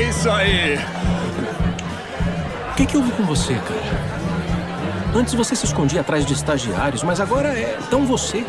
É 0.00 0.08
isso 0.08 0.30
aí. 0.30 0.78
O 2.70 2.74
que, 2.74 2.86
que 2.86 2.96
houve 2.96 3.12
com 3.12 3.22
você, 3.24 3.52
cara? 3.52 4.10
Antes 5.14 5.34
você 5.34 5.54
se 5.54 5.66
escondia 5.66 6.00
atrás 6.00 6.24
de 6.24 6.32
estagiários, 6.32 7.02
mas 7.02 7.20
agora 7.20 7.48
é 7.48 7.78
tão 7.90 8.06
você. 8.06 8.42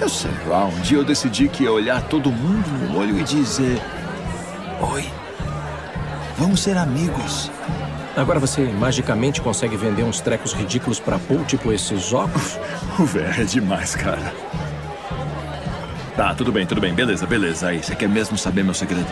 Eu 0.00 0.08
sei 0.08 0.30
lá, 0.46 0.66
um 0.66 0.80
dia 0.80 0.98
eu 0.98 1.04
decidi 1.04 1.48
que 1.48 1.64
ia 1.64 1.72
olhar 1.72 2.00
todo 2.02 2.30
mundo 2.30 2.68
no 2.88 3.00
olho 3.00 3.18
e 3.18 3.24
dizer: 3.24 3.82
Oi, 4.92 5.04
vamos 6.38 6.62
ser 6.62 6.76
amigos. 6.76 7.50
Agora 8.16 8.38
você 8.38 8.62
magicamente 8.62 9.40
consegue 9.40 9.76
vender 9.76 10.04
uns 10.04 10.20
trecos 10.20 10.52
ridículos 10.52 11.00
pra 11.00 11.18
Paul, 11.18 11.44
tipo 11.44 11.72
esses 11.72 12.12
óculos? 12.12 12.56
O 13.00 13.04
velho 13.04 13.42
é 13.42 13.44
demais, 13.44 13.96
cara. 13.96 14.32
Tá, 16.16 16.32
tudo 16.36 16.52
bem, 16.52 16.66
tudo 16.66 16.80
bem. 16.80 16.94
Beleza, 16.94 17.26
beleza. 17.26 17.68
Aí, 17.68 17.82
você 17.82 17.96
quer 17.96 18.08
mesmo 18.08 18.38
saber 18.38 18.62
meu 18.62 18.74
segredo? 18.74 19.10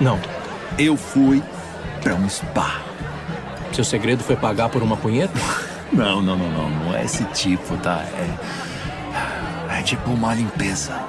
Não. 0.00 0.18
Eu 0.76 0.96
fui 0.96 1.42
pra 2.02 2.14
um 2.14 2.28
spa. 2.28 2.82
Seu 3.72 3.84
segredo 3.84 4.22
foi 4.24 4.36
pagar 4.36 4.68
por 4.68 4.82
uma 4.82 4.96
punheta? 4.96 5.38
Não, 5.90 6.20
não, 6.20 6.36
não, 6.36 6.50
não. 6.50 6.68
Não 6.68 6.94
é 6.94 7.02
esse 7.02 7.24
tipo, 7.32 7.74
tá? 7.78 8.04
É. 8.12 9.78
É 9.78 9.82
tipo 9.82 10.10
uma 10.10 10.34
limpeza. 10.34 11.00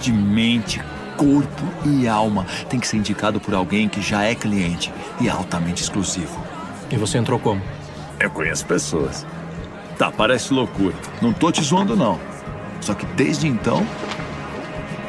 De 0.00 0.12
mente, 0.12 0.82
corpo 1.16 1.62
e 1.84 2.08
alma. 2.08 2.44
Tem 2.68 2.80
que 2.80 2.88
ser 2.88 2.96
indicado 2.96 3.38
por 3.38 3.54
alguém 3.54 3.88
que 3.88 4.02
já 4.02 4.24
é 4.24 4.34
cliente 4.34 4.92
e 5.20 5.30
altamente 5.30 5.84
exclusivo. 5.84 6.44
E 6.90 6.96
você 6.96 7.18
entrou 7.18 7.38
como? 7.38 7.62
Eu 8.18 8.30
conheço 8.30 8.66
pessoas. 8.66 9.24
Tá, 9.96 10.10
parece 10.10 10.52
loucura. 10.52 10.96
Não 11.22 11.32
tô 11.32 11.52
te 11.52 11.62
zoando, 11.62 11.94
não. 11.94 12.18
Só 12.80 12.92
que 12.94 13.06
desde 13.06 13.46
então. 13.46 13.86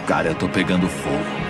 Cara, 0.05 0.27
eu 0.27 0.35
tô 0.35 0.47
pegando 0.47 0.87
fogo. 0.87 1.40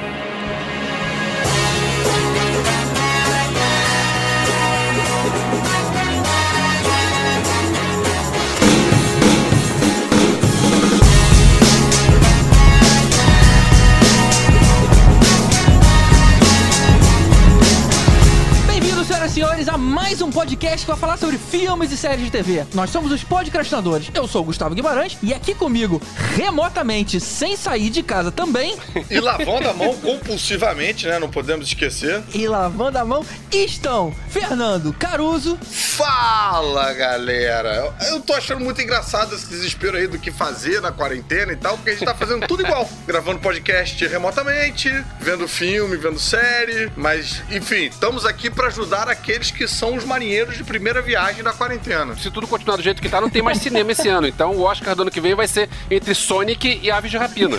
Mais 20.22 20.36
um 20.36 20.40
podcast 20.40 20.82
que 20.82 20.92
vai 20.92 21.00
falar 21.00 21.18
sobre 21.18 21.36
filmes 21.40 21.92
e 21.92 21.98
séries 21.98 22.26
de 22.26 22.30
TV. 22.30 22.64
Nós 22.76 22.92
somos 22.92 23.12
os 23.12 23.24
podcastinadores. 23.24 24.12
Eu 24.14 24.28
sou 24.28 24.44
o 24.44 24.46
Gustavo 24.46 24.76
Guimarães 24.76 25.18
e 25.24 25.34
aqui 25.34 25.56
comigo, 25.56 26.00
remotamente, 26.36 27.20
sem 27.20 27.58
sair 27.58 27.90
de 27.90 28.04
casa 28.04 28.32
também, 28.32 28.78
E 29.10 29.20
lavando 29.20 29.68
a 29.68 29.74
mão 29.74 29.96
compulsivamente, 29.96 31.08
né? 31.08 31.18
Não 31.18 31.30
podemos 31.30 31.66
esquecer. 31.66 32.22
e 32.36 32.48
lavando 32.48 33.00
a 33.00 33.06
mão, 33.06 33.26
estão 33.52 34.14
Fernando 34.30 34.94
Caruso, 34.94 35.58
Fala, 36.02 36.94
galera! 36.94 37.94
Eu 38.08 38.22
tô 38.22 38.34
achando 38.34 38.64
muito 38.64 38.82
engraçado 38.82 39.36
esse 39.36 39.46
desespero 39.48 39.98
aí 39.98 40.08
do 40.08 40.18
que 40.18 40.32
fazer 40.32 40.82
na 40.82 40.92
quarentena 40.92 41.52
e 41.52 41.56
tal, 41.56 41.76
porque 41.76 41.92
a 41.92 41.94
gente 41.94 42.06
tá 42.06 42.16
fazendo 42.16 42.48
tudo 42.48 42.64
igual. 42.64 42.90
Gravando 43.06 43.40
podcast 43.40 44.08
remotamente, 44.08 44.90
vendo 45.20 45.48
filme, 45.48 45.98
vendo 45.98 46.18
série, 46.18 46.92
mas, 46.96 47.44
enfim, 47.52 47.86
estamos 47.86 48.26
aqui 48.26 48.50
pra 48.50 48.68
ajudar 48.68 49.10
aqueles 49.10 49.52
que 49.52 49.68
são 49.68 49.96
os 49.96 50.04
marinheiros 50.12 50.58
de 50.58 50.64
primeira 50.66 51.02
viagem 51.02 51.42
da 51.42 51.54
quarentena. 51.54 52.18
Se 52.18 52.30
tudo 52.30 52.46
continuar 52.46 52.76
do 52.76 52.84
jeito 52.84 53.02
que 53.02 53.08
tá, 53.08 53.22
não 53.22 53.30
tem 53.30 53.42
mais 53.42 53.60
cinema 53.60 53.94
esse 53.94 54.10
ano. 54.10 54.28
Então 54.28 54.52
o 54.52 54.62
Oscar 54.64 54.94
do 54.94 55.04
ano 55.04 55.12
que 55.12 55.22
vem 55.22 55.34
vai 55.34 55.48
ser 55.48 55.70
entre 55.90 56.14
Sonic 56.14 56.82
e 56.84 56.92
Aves 56.92 57.10
de 57.10 57.18
Rapina. 57.18 57.58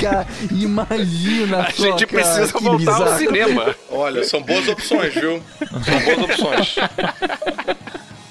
Cara, 0.00 0.26
imagina 0.50 1.58
A 1.60 1.70
só, 1.70 1.82
gente 1.82 2.06
cara, 2.06 2.22
precisa 2.22 2.58
voltar 2.58 3.02
ao 3.02 3.18
cinema. 3.18 3.74
Olha, 3.90 4.24
são 4.24 4.42
boas 4.42 4.66
opções, 4.66 5.12
viu? 5.12 5.42
São 5.84 6.00
boas 6.00 6.22
opções. 6.22 6.76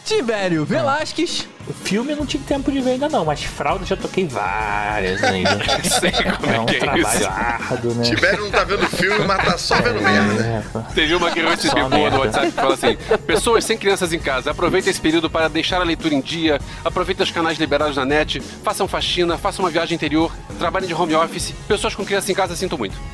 Tibério 0.03 0.65
Velasquez, 0.65 1.47
filme 1.73 2.11
eu 2.13 2.17
não 2.17 2.25
tive 2.25 2.43
tempo 2.43 2.71
de 2.71 2.81
ver 2.81 2.91
ainda 2.91 3.07
não, 3.09 3.25
mas 3.25 3.43
fralda 3.43 3.85
já 3.85 3.95
toquei 3.95 4.27
várias 4.27 5.23
ainda. 5.23 5.57
Sei 5.99 6.11
como 6.11 6.51
é 6.51 6.55
é 6.55 6.59
um 6.59 6.65
que 6.65 6.75
é 6.75 6.79
trabalho 6.79 7.01
isso. 7.19 7.27
árduo, 7.27 7.93
né? 7.95 8.03
Tibério 8.03 8.43
não 8.43 8.51
tá 8.51 8.63
vendo 8.63 8.87
filme, 8.87 9.25
mas 9.25 9.45
tá 9.45 9.57
só 9.57 9.75
vendo 9.81 10.01
merda. 10.01 10.43
É, 10.43 10.61
pô. 10.71 10.79
Teve 10.93 11.15
uma 11.15 11.31
que 11.31 11.39
eu 11.39 11.49
recebi 11.49 11.81
boa 11.83 12.09
no. 12.09 12.19
WhatsApp 12.19 12.47
que 12.47 12.53
fala 12.53 12.73
assim: 12.73 12.97
Pessoas 13.25 13.63
sem 13.65 13.77
crianças 13.77 14.11
em 14.13 14.19
casa, 14.19 14.51
aproveitem 14.51 14.89
esse 14.91 14.99
período 15.01 15.29
para 15.29 15.47
deixar 15.47 15.79
a 15.81 15.83
leitura 15.83 16.13
em 16.13 16.21
dia, 16.21 16.59
aproveitem 16.83 17.23
os 17.23 17.31
canais 17.31 17.57
liberados 17.57 17.95
na 17.97 18.05
net, 18.05 18.39
façam 18.63 18.87
faxina, 18.87 19.37
façam 19.37 19.63
uma 19.65 19.71
viagem 19.71 19.95
interior, 19.95 20.31
trabalhem 20.57 20.87
de 20.87 20.93
home 20.93 21.15
office. 21.15 21.53
Pessoas 21.67 21.95
com 21.95 22.03
crianças 22.05 22.29
em 22.29 22.33
casa, 22.33 22.55
sinto 22.55 22.77
muito. 22.77 22.97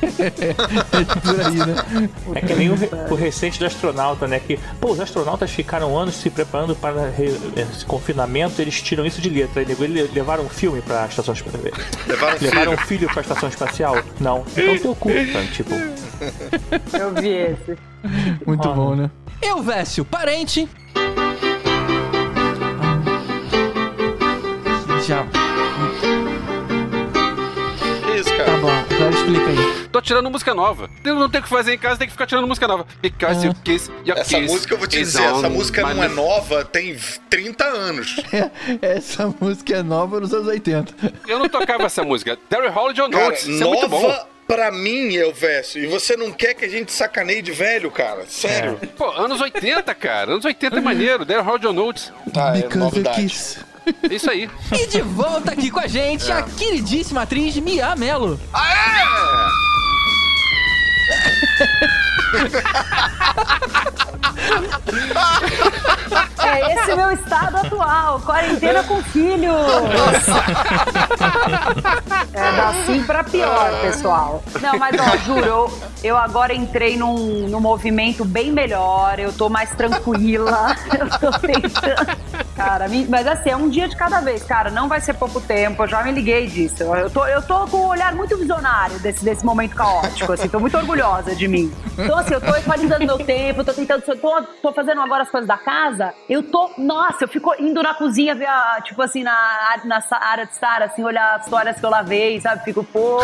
por 1.22 1.40
aí, 1.40 1.56
né? 1.56 2.08
É 2.34 2.40
que 2.40 2.54
nem 2.54 2.70
o, 2.70 2.74
o 3.10 3.14
recente 3.14 3.58
do 3.58 3.66
astronauta, 3.66 4.26
né? 4.26 4.40
Que, 4.40 4.58
pô, 4.80 4.90
os 4.92 5.00
astronautas 5.00 5.50
ficaram 5.50 5.96
anos 5.98 6.14
se 6.16 6.30
preparando 6.30 6.74
para 6.74 7.08
re- 7.10 7.36
esse 7.56 7.84
confinamento, 7.84 8.45
eles 8.58 8.80
tiram 8.82 9.04
isso 9.06 9.20
de 9.20 9.28
letra. 9.28 9.62
E 9.62 9.72
eles 9.72 10.12
levaram 10.12 10.44
um 10.44 10.48
filme 10.48 10.80
para 10.82 11.04
a 11.04 11.06
estação 11.06 11.34
espacial. 11.34 11.62
Levaram 12.06 12.36
um 12.36 12.40
Levaram 12.40 12.72
um 12.72 12.76
filho. 12.76 12.86
filho 12.86 13.08
para 13.08 13.20
a 13.20 13.22
estação 13.22 13.48
espacial? 13.48 14.02
Não. 14.20 14.44
Então 14.56 14.78
teu 14.78 14.94
cu, 14.94 15.10
sabe? 15.32 15.48
Tipo, 15.52 15.70
Eu 16.98 17.14
vi 17.20 17.28
esse. 17.28 17.76
Muito 18.46 18.68
Ah. 18.68 18.72
bom, 18.72 18.94
né? 18.94 19.10
Eu, 19.42 19.62
Vécio, 19.62 20.04
parente. 20.04 20.68
Tirando 30.06 30.30
música 30.30 30.54
nova. 30.54 30.88
Eu 31.04 31.16
não 31.16 31.28
tenho 31.28 31.42
o 31.42 31.44
que 31.44 31.50
fazer 31.50 31.74
em 31.74 31.78
casa, 31.78 31.98
tem 31.98 32.06
que 32.06 32.12
ficar 32.12 32.26
tirando 32.26 32.46
música 32.46 32.66
nova. 32.66 32.86
Because 33.02 33.46
you 33.46 33.54
kiss, 33.64 33.90
your 34.06 34.16
Essa 34.16 34.38
kiss 34.38 34.52
música 34.52 34.74
eu 34.74 34.78
vou 34.78 34.86
te 34.86 34.98
dizer, 34.98 35.22
essa 35.22 35.50
música 35.50 35.82
não 35.82 36.02
é 36.02 36.08
nova, 36.08 36.64
tem 36.64 36.96
30 37.28 37.64
anos. 37.64 38.16
Essa 38.80 39.34
música 39.40 39.76
é 39.76 39.82
nova 39.82 40.20
nos 40.20 40.32
anos 40.32 40.46
80. 40.46 40.94
Eu 41.26 41.38
não 41.38 41.48
tocava 41.48 41.84
essa 41.84 42.02
música. 42.02 42.36
Terry 42.48 42.68
Holiday 42.68 43.04
on 43.04 43.10
Cara, 43.10 43.24
Notes. 43.24 43.46
Isso 43.46 43.62
é 43.62 43.66
muito 43.66 43.88
bom. 43.88 44.02
nova 44.02 44.26
pra 44.46 44.70
mim, 44.70 45.14
Elvésio. 45.14 45.82
E 45.82 45.86
você 45.86 46.16
não 46.16 46.30
quer 46.30 46.54
que 46.54 46.64
a 46.64 46.68
gente 46.68 46.92
sacaneie 46.92 47.42
de 47.42 47.52
velho, 47.52 47.90
cara? 47.90 48.24
Sério? 48.28 48.78
Pô, 48.96 49.10
anos 49.10 49.40
80, 49.40 49.92
cara. 49.94 50.32
Anos 50.32 50.44
80 50.44 50.76
é 50.76 50.80
maneiro. 50.80 51.26
Terry 51.26 51.46
Holiday 51.46 51.70
on 51.70 51.72
Notes. 51.72 52.12
Tá, 52.32 52.50
é 52.50 52.62
Because 52.62 52.78
novidade. 52.78 53.22
kiss. 53.22 53.58
É 54.10 54.14
Isso 54.14 54.30
aí. 54.30 54.48
E 54.72 54.86
de 54.86 55.00
volta 55.02 55.52
aqui 55.52 55.70
com 55.70 55.80
a 55.80 55.86
gente, 55.86 56.30
a 56.30 56.42
queridíssima 56.42 57.22
atriz 57.22 57.56
Mia 57.56 57.94
Mello. 57.96 58.38
Aê! 58.52 59.75
É 66.38 66.74
esse 66.74 66.94
meu 66.94 67.10
estado 67.10 67.56
atual. 67.56 68.20
Quarentena 68.20 68.82
com 68.84 69.02
filho. 69.02 69.52
É 72.32 72.52
da 72.56 72.72
sim 72.84 73.02
pra 73.04 73.24
pior, 73.24 73.80
pessoal. 73.80 74.42
Não, 74.60 74.78
mas 74.78 74.96
ó, 74.98 75.16
juro, 75.18 75.44
eu, 75.44 75.78
eu 76.04 76.16
agora 76.16 76.54
entrei 76.54 76.96
num, 76.96 77.48
num 77.48 77.60
movimento 77.60 78.24
bem 78.24 78.52
melhor. 78.52 79.18
Eu 79.18 79.32
tô 79.32 79.48
mais 79.48 79.70
tranquila. 79.70 80.76
Eu 80.98 81.08
tô 81.18 81.38
tentando. 81.38 82.45
Cara, 82.56 82.86
mas 83.08 83.26
assim, 83.26 83.50
é 83.50 83.56
um 83.56 83.68
dia 83.68 83.86
de 83.86 83.94
cada 83.94 84.20
vez, 84.20 84.42
cara. 84.42 84.70
Não 84.70 84.88
vai 84.88 84.98
ser 85.00 85.12
pouco 85.14 85.40
tempo. 85.40 85.82
Eu 85.82 85.88
já 85.88 86.02
me 86.02 86.10
liguei 86.10 86.46
disso. 86.46 86.82
Eu 86.84 87.10
tô, 87.10 87.26
eu 87.26 87.42
tô 87.42 87.66
com 87.66 87.76
um 87.76 87.88
olhar 87.88 88.14
muito 88.14 88.36
visionário 88.38 88.98
desse, 89.00 89.22
desse 89.22 89.44
momento 89.44 89.74
caótico. 89.76 90.32
Assim, 90.32 90.48
tô 90.48 90.58
muito 90.58 90.76
orgulhosa 90.76 91.34
de 91.36 91.46
mim. 91.46 91.70
Então, 91.98 92.16
assim, 92.18 92.32
eu 92.32 92.40
tô 92.40 92.56
equalizando 92.56 93.04
meu 93.04 93.18
tempo, 93.18 93.62
tô 93.62 93.74
tentando. 93.74 94.02
Tô, 94.02 94.42
tô 94.62 94.72
fazendo 94.72 95.02
agora 95.02 95.24
as 95.24 95.30
coisas 95.30 95.46
da 95.46 95.58
casa. 95.58 96.14
Eu 96.30 96.42
tô. 96.42 96.70
Nossa, 96.78 97.24
eu 97.24 97.28
fico 97.28 97.54
indo 97.58 97.82
na 97.82 97.92
cozinha 97.94 98.34
ver, 98.34 98.46
a, 98.46 98.80
tipo 98.82 99.02
assim, 99.02 99.22
na, 99.22 99.78
na 99.84 100.02
área 100.20 100.46
de 100.46 100.52
estar, 100.52 100.80
assim, 100.82 101.04
olhar 101.04 101.36
as 101.36 101.46
toalhas 101.46 101.78
que 101.78 101.84
eu 101.84 101.90
lavei, 101.90 102.40
sabe? 102.40 102.64
Fico, 102.64 102.82
pô, 102.84 103.18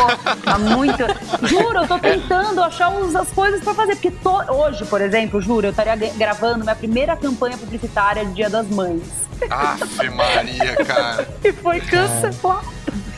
tá 0.45 0.59
muito. 0.59 1.03
Juro, 1.43 1.79
eu 1.79 1.89
tô 1.89 1.99
tentando 1.99 2.63
achar 2.63 2.91
uns- 2.91 3.17
as 3.17 3.31
coisas 3.33 3.63
pra 3.65 3.73
fazer. 3.73 3.95
Porque 3.97 4.11
to- 4.11 4.53
hoje, 4.53 4.85
por 4.85 5.01
exemplo, 5.01 5.41
juro, 5.41 5.67
eu 5.67 5.71
estaria 5.71 5.97
gra- 5.97 6.11
gravando 6.17 6.65
minha 6.65 6.77
primeira 6.77 7.17
campanha 7.17 7.57
publicitária 7.57 8.27
de 8.27 8.33
Dia 8.35 8.51
das 8.51 8.67
Mães. 8.69 9.22
Ave 9.51 10.11
Maria, 10.11 10.77
cara. 10.85 11.29
E 11.45 11.53
foi 11.53 11.81
cancelado. 11.81 12.67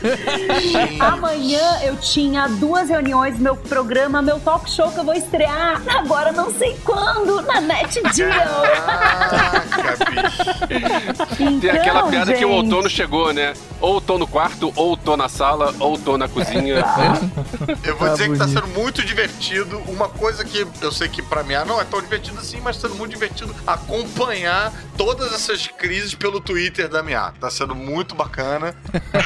Amanhã 0.99 1.79
eu 1.83 1.95
tinha 1.97 2.47
duas 2.47 2.89
reuniões, 2.89 3.37
meu 3.39 3.55
programa, 3.55 4.21
meu 4.21 4.39
talk 4.39 4.69
show 4.69 4.91
que 4.91 4.99
eu 4.99 5.03
vou 5.03 5.13
estrear 5.13 5.81
agora 5.87 6.31
não 6.31 6.51
sei 6.53 6.75
quando, 6.83 7.41
na 7.41 7.61
Net 7.61 8.01
Deal. 8.13 8.29
Caraca, 8.85 10.05
bicho. 10.11 11.35
Então, 11.39 11.59
Tem 11.59 11.69
aquela 11.71 12.03
piada 12.09 12.33
que 12.33 12.45
o 12.45 12.49
gente, 12.49 12.63
outono 12.65 12.89
chegou, 12.89 13.33
né? 13.33 13.53
Ou 13.81 13.99
tô 14.01 14.17
no 14.17 14.25
quarto, 14.27 14.71
ou 14.75 14.95
tô 14.97 15.15
na 15.17 15.27
sala, 15.29 15.73
ou 15.79 15.97
tô 15.97 16.17
na 16.17 16.27
cozinha. 16.27 16.83
Eu 17.83 17.97
vou 17.97 18.07
Tá 18.07 18.13
dizer 18.13 18.29
que 18.31 18.37
tá 18.37 18.45
bonito. 18.45 18.61
sendo 18.61 18.67
muito 18.79 19.03
divertido. 19.05 19.77
Uma 19.87 20.07
coisa 20.07 20.43
que 20.45 20.65
eu 20.81 20.91
sei 20.91 21.07
que 21.07 21.21
pra 21.21 21.43
mim 21.43 21.55
ah, 21.55 21.65
não 21.65 21.79
é 21.79 21.83
tão 21.83 21.99
divertido 22.01 22.37
assim, 22.39 22.59
mas 22.61 22.77
tá 22.77 22.87
sendo 22.87 22.97
muito 22.97 23.11
divertido 23.11 23.53
acompanhar 23.65 24.71
todas 24.97 25.33
essas 25.33 25.67
crises 25.67 26.13
pelo 26.13 26.39
Twitter 26.39 26.87
da 26.87 27.01
minha. 27.03 27.31
Tá 27.39 27.49
sendo 27.49 27.75
muito 27.75 28.15
bacana. 28.15 28.75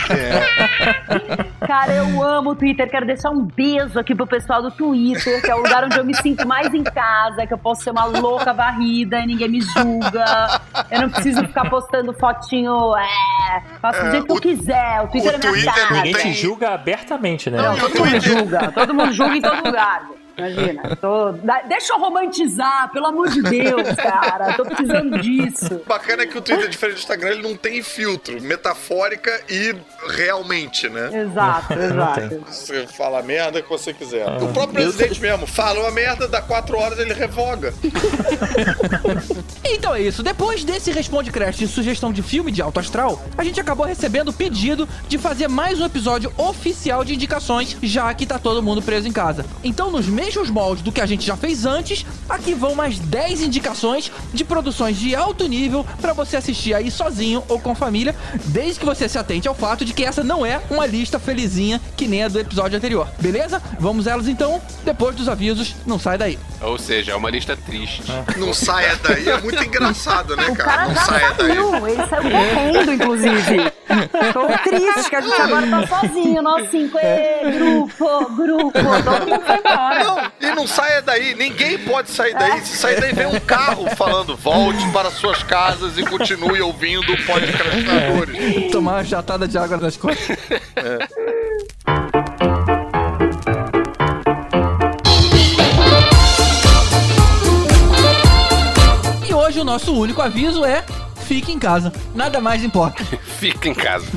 É, 0.09 0.68
Cara, 1.65 1.93
eu 1.93 2.23
amo 2.23 2.51
o 2.51 2.55
Twitter. 2.55 2.89
Quero 2.89 3.05
deixar 3.05 3.29
um 3.29 3.41
beijo 3.45 3.99
aqui 3.99 4.15
pro 4.15 4.25
pessoal 4.25 4.61
do 4.61 4.71
Twitter, 4.71 5.41
que 5.41 5.49
é 5.51 5.55
o 5.55 5.59
lugar 5.59 5.83
onde 5.83 5.97
eu 5.97 6.03
me 6.05 6.15
sinto 6.15 6.47
mais 6.47 6.73
em 6.73 6.83
casa, 6.83 7.45
que 7.45 7.53
eu 7.53 7.57
posso 7.57 7.83
ser 7.83 7.91
uma 7.91 8.05
louca 8.05 8.53
varrida 8.53 9.19
e 9.19 9.27
ninguém 9.27 9.49
me 9.49 9.61
julga. 9.61 10.59
Eu 10.89 11.01
não 11.01 11.09
preciso 11.09 11.45
ficar 11.45 11.69
postando 11.69 12.13
fotinho. 12.13 12.95
É, 12.97 13.61
faço 13.81 14.01
do 14.01 14.07
É, 14.07 14.11
jeito 14.11 14.25
que 14.27 14.31
eu 14.31 14.41
quiser. 14.41 15.01
O 15.03 15.07
Twitter 15.07 15.31
o 15.31 15.35
é 15.35 15.37
minha 15.37 15.51
Twitter 15.51 15.73
casa. 15.73 15.93
Ninguém 15.93 16.13
tem- 16.13 16.31
te 16.31 16.33
julga 16.33 16.73
abertamente, 16.73 17.49
né? 17.49 17.57
Não, 17.61 17.75
Todo 17.77 17.97
mundo 17.99 18.19
julga. 18.21 18.71
Todo 18.71 18.93
mundo 18.93 19.13
julga 19.13 19.35
em 19.37 19.41
todo 19.41 19.65
lugar. 19.65 20.01
Imagina. 20.39 20.95
Tô- 20.95 21.31
Deixa 21.67 21.93
eu 21.93 21.99
romantizar, 21.99 22.91
pelo 22.91 23.07
amor 23.07 23.29
de 23.29 23.41
Deus, 23.41 23.87
cara. 23.95 24.53
Tô 24.53 24.63
precisando 24.65 25.19
disso. 25.19 25.81
Bacana 25.87 26.23
é 26.23 26.25
que 26.25 26.37
o 26.37 26.41
Twitter, 26.41 26.67
diferente 26.69 26.95
do 26.95 26.99
Instagram, 26.99 27.29
ele 27.29 27.41
não 27.43 27.55
tem 27.55 27.81
filtro, 27.83 28.41
metafórica 28.41 29.41
e 29.49 29.75
realmente, 30.07 30.89
né? 30.89 31.09
Exato, 31.23 31.73
exato. 31.73 32.43
Você 32.47 32.87
fala 32.87 33.19
a 33.19 33.23
merda 33.23 33.61
que 33.61 33.69
você 33.69 33.93
quiser. 33.93 34.25
O 34.41 34.47
próprio 34.53 34.73
presidente 34.83 35.19
mesmo 35.21 35.45
fala 35.45 35.79
uma 35.81 35.91
merda, 35.91 36.27
dá 36.27 36.41
quatro 36.41 36.77
horas 36.77 36.97
ele 36.99 37.13
revoga. 37.13 37.73
Então 39.63 39.93
é 39.95 40.01
isso. 40.01 40.23
Depois 40.23 40.63
desse 40.63 40.91
Responde 40.91 41.31
Crash 41.31 41.57
de 41.57 41.67
sugestão 41.67 42.11
de 42.11 42.21
filme 42.21 42.51
de 42.51 42.61
alto 42.61 42.79
astral, 42.79 43.21
a 43.37 43.43
gente 43.43 43.59
acabou 43.59 43.85
recebendo 43.85 44.29
o 44.29 44.33
pedido 44.33 44.87
de 45.07 45.17
fazer 45.17 45.47
mais 45.47 45.79
um 45.79 45.85
episódio 45.85 46.31
oficial 46.37 47.03
de 47.03 47.13
indicações, 47.15 47.75
já 47.81 48.13
que 48.13 48.25
tá 48.25 48.39
todo 48.39 48.61
mundo 48.63 48.81
preso 48.81 49.07
em 49.07 49.11
casa. 49.11 49.45
Então, 49.63 49.91
nos 49.91 50.07
mesmos 50.07 50.28
moldes 50.49 50.83
do 50.83 50.91
que 50.91 51.01
a 51.01 51.05
gente 51.05 51.25
já 51.25 51.35
fez 51.35 51.65
antes, 51.65 52.05
aqui 52.27 52.53
vão 52.53 52.75
mais 52.75 52.99
10 52.99 53.41
indicações 53.41 54.11
de 54.33 54.43
produções 54.43 54.97
de 54.97 55.15
alto 55.15 55.47
nível 55.47 55.85
pra 56.01 56.13
você 56.13 56.37
assistir 56.37 56.73
aí 56.73 56.91
sozinho 56.91 57.43
ou 57.47 57.59
com 57.59 57.73
família, 57.75 58.15
desde 58.45 58.79
que 58.79 58.85
você 58.85 59.07
se 59.07 59.17
atente 59.17 59.47
ao 59.47 59.55
fato 59.55 59.83
de 59.85 59.93
que 59.93 60.03
essa 60.03 60.23
não 60.23 60.45
é 60.45 60.61
uma 60.69 60.85
lista 60.85 61.19
felizinha 61.19 61.81
que 61.95 62.07
nem 62.07 62.23
a 62.23 62.27
do 62.27 62.39
episódio 62.39 62.77
anterior. 62.77 63.07
Beleza? 63.19 63.61
Vamos 63.79 64.07
elas 64.07 64.27
então, 64.27 64.61
depois 64.83 65.15
dos 65.15 65.27
avisos, 65.27 65.75
não 65.85 65.99
sai 65.99 66.17
daí. 66.17 66.37
Ou 66.61 66.77
seja, 66.77 67.13
é 67.13 67.15
uma 67.15 67.29
lista 67.29 67.55
triste. 67.55 68.03
Não 68.37 68.53
saia 68.53 68.95
daí. 68.97 69.29
É 69.29 69.37
muito 69.39 69.63
engraçado, 69.63 70.35
né, 70.35 70.43
cara? 70.55 70.55
cara 70.55 70.87
Não 70.87 70.95
já 70.95 71.01
saia 71.01 71.31
daí. 71.33 71.47
saiu, 71.47 71.87
ele 71.87 72.07
saiu 72.07 72.31
correndo, 72.31 72.93
inclusive. 72.93 73.71
Tô 74.33 74.69
triste 74.69 75.09
que 75.09 75.15
a 75.15 75.21
gente 75.21 75.41
agora 75.41 75.67
tá 75.67 75.87
sozinho, 75.87 76.41
nós 76.41 76.69
cinco. 76.69 76.97
Ê, 77.01 77.51
grupo, 77.51 78.35
grupo, 78.35 78.71
todo 78.73 79.27
mundo 79.27 79.41
foi 79.45 79.57
embora. 79.57 80.03
Não, 80.03 80.31
e 80.41 80.55
não 80.55 80.67
saia 80.67 81.01
daí. 81.01 81.33
Ninguém 81.35 81.77
pode 81.79 82.09
sair 82.11 82.33
daí. 82.33 82.59
Se 82.61 82.77
sair 82.77 82.99
daí, 82.99 83.13
vem 83.13 83.27
um 83.27 83.39
carro 83.39 83.87
falando: 83.95 84.35
volte 84.35 84.85
para 84.91 85.09
suas 85.09 85.41
casas 85.43 85.97
e 85.97 86.03
continue 86.03 86.61
ouvindo 86.61 87.13
o 87.13 87.25
podcastinadores. 87.25 88.71
Tomar 88.71 88.95
uma 88.95 89.03
jatada 89.03 89.47
de 89.47 89.57
água 89.57 89.77
nas 89.77 89.95
costas. 89.95 90.37
E 90.37 91.38
nosso 99.69 99.93
único 99.93 100.19
aviso 100.19 100.65
é 100.65 100.83
fique 101.27 101.51
em 101.51 101.59
casa. 101.59 101.93
Nada 102.15 102.41
mais 102.41 102.63
importa. 102.63 103.05
Fica 103.37 103.69
em 103.69 103.73
casa. 103.75 104.07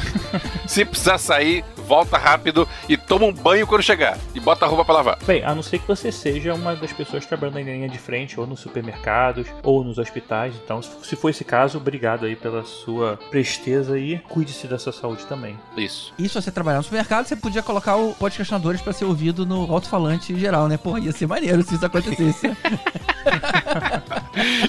Se 0.67 0.83
precisar 0.83 1.19
sair, 1.19 1.63
volta 1.83 2.17
rápido 2.17 2.69
e 2.89 2.97
toma 2.97 3.27
um 3.27 3.33
banho 3.33 3.67
quando 3.67 3.83
chegar. 3.83 4.19
E 4.35 4.41
bota 4.41 4.65
a 4.65 4.69
roupa 4.69 4.85
pra 4.85 4.95
lavar. 4.95 5.19
Bem, 5.27 5.45
a 5.45 5.55
não 5.55 5.63
ser 5.63 5.79
que 5.79 5.87
você 5.87 6.11
seja 6.11 6.55
uma 6.55 6.75
das 6.75 6.93
pessoas 6.93 7.27
trabalhando 7.27 7.57
na 7.57 7.73
linha 7.73 7.89
de 7.89 7.99
frente, 7.99 8.39
ou 8.39 8.47
nos 8.47 8.61
supermercados, 8.61 9.47
ou 9.63 9.85
nos 9.85 9.99
hospitais. 9.99 10.55
Então, 10.65 10.81
se 10.83 11.17
for 11.17 11.29
esse 11.31 11.45
caso, 11.45 11.79
obrigado 11.79 12.27
aí 12.27 12.37
pela 12.37 12.65
sua 12.65 13.19
presteza 13.31 13.99
e 13.99 14.19
cuide-se 14.19 14.67
da 14.67 14.79
sua 14.79 14.93
saúde 14.93 15.25
também. 15.27 15.59
Isso. 15.77 16.13
E 16.19 16.29
se 16.29 16.35
você 16.35 16.51
trabalhar 16.51 16.79
no 16.79 16.85
supermercado, 16.85 17.27
você 17.27 17.37
podia 17.37 17.63
colocar 17.63 17.97
o 17.97 18.15
podcastinadores 18.15 18.81
pra 18.81 18.93
ser 18.93 19.05
ouvido 19.05 19.45
no 19.45 19.73
alto-falante 19.73 20.39
geral, 20.39 20.69
né? 20.69 20.77
Porra, 20.77 21.01
ia 21.01 21.13
ser 21.13 21.27
maneiro 21.27 21.63
se 21.63 21.75
isso 21.75 21.87
acontecesse. 21.87 22.51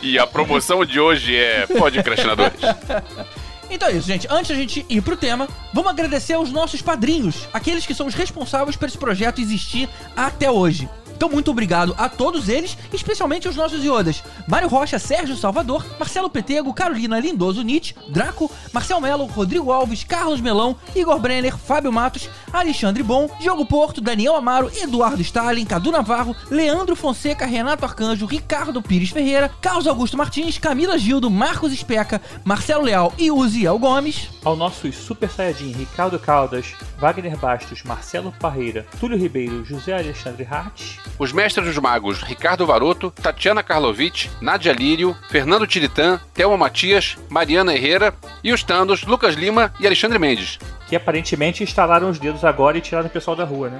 E 0.01 0.19
a 0.19 0.27
promoção 0.27 0.85
de 0.85 0.99
hoje 0.99 1.35
é 1.35 1.65
Podcastinadores. 1.65 2.59
Então 3.73 3.87
é 3.87 3.93
isso, 3.93 4.05
gente. 4.05 4.27
Antes 4.29 4.49
da 4.49 4.55
gente 4.55 4.85
ir 4.87 5.01
pro 5.01 5.17
tema, 5.17 5.49
vamos 5.73 5.89
agradecer 5.89 6.33
aos 6.33 6.51
nossos 6.51 6.79
padrinhos, 6.79 7.47
aqueles 7.51 7.87
que 7.87 7.95
são 7.95 8.05
os 8.05 8.13
responsáveis 8.13 8.75
por 8.75 8.87
esse 8.87 8.97
projeto 8.99 9.41
existir 9.41 9.89
até 10.15 10.51
hoje. 10.51 10.87
Então, 11.23 11.31
muito 11.31 11.51
obrigado 11.51 11.95
a 11.97 12.09
todos 12.09 12.49
eles, 12.49 12.77
especialmente 12.91 13.47
aos 13.47 13.55
nossos 13.55 13.81
iodas. 13.81 14.21
Mário 14.45 14.67
Rocha, 14.67 14.99
Sérgio 14.99 15.37
Salvador, 15.37 15.85
Marcelo 15.97 16.29
Petego, 16.29 16.73
Carolina 16.73 17.17
Lindoso 17.17 17.61
Nietzsche, 17.61 17.95
Draco, 18.09 18.51
Marcel 18.73 18.99
Melo, 18.99 19.25
Rodrigo 19.27 19.71
Alves, 19.71 20.03
Carlos 20.03 20.41
Melão, 20.41 20.75
Igor 20.93 21.17
Brenner, 21.19 21.57
Fábio 21.57 21.93
Matos, 21.93 22.29
Alexandre 22.51 23.01
Bom, 23.01 23.29
Diogo 23.39 23.65
Porto, 23.65 24.01
Daniel 24.01 24.35
Amaro, 24.35 24.69
Eduardo 24.77 25.21
Stalin, 25.21 25.63
Cadu 25.63 25.93
Navarro, 25.93 26.35
Leandro 26.51 26.93
Fonseca, 26.93 27.45
Renato 27.45 27.85
Arcanjo, 27.85 28.25
Ricardo 28.25 28.81
Pires 28.81 29.11
Ferreira, 29.11 29.49
Carlos 29.61 29.87
Augusto 29.87 30.17
Martins, 30.17 30.57
Camila 30.57 30.97
Gildo, 30.97 31.31
Marcos 31.31 31.71
Especa, 31.71 32.21
Marcelo 32.43 32.83
Leal 32.83 33.13
e 33.17 33.31
Uziel 33.31 33.79
Gomes. 33.79 34.27
Ao 34.43 34.57
nossos 34.57 34.97
Super 34.97 35.29
Saiyajin 35.29 35.71
Ricardo 35.71 36.19
Caldas, 36.19 36.73
Wagner 36.99 37.37
Bastos, 37.37 37.81
Marcelo 37.83 38.33
Parreira, 38.41 38.85
Túlio 38.99 39.17
Ribeiro, 39.17 39.63
José 39.63 39.93
Alexandre 39.93 40.45
Hart, 40.51 40.81
Os 41.19 41.31
mestres 41.31 41.67
dos 41.67 41.77
magos 41.77 42.21
Ricardo 42.21 42.65
Varoto, 42.65 43.11
Tatiana 43.11 43.61
Karlovic, 43.63 44.29
Nádia 44.41 44.73
Lírio, 44.73 45.15
Fernando 45.29 45.67
Tiritã, 45.67 46.19
Thelma 46.33 46.57
Matias, 46.57 47.17
Mariana 47.29 47.73
Herrera 47.75 48.13
e 48.43 48.51
os 48.51 48.63
Tandos 48.63 49.03
Lucas 49.03 49.35
Lima 49.35 49.73
e 49.79 49.85
Alexandre 49.85 50.17
Mendes. 50.19 50.57
que 50.87 50.95
aparentemente 50.95 51.63
instalaram 51.63 52.09
os 52.09 52.19
dedos 52.19 52.43
agora 52.43 52.77
e 52.77 52.81
tiraram 52.81 53.07
o 53.07 53.09
pessoal 53.09 53.35
da 53.35 53.43
rua, 53.43 53.69
né? 53.69 53.79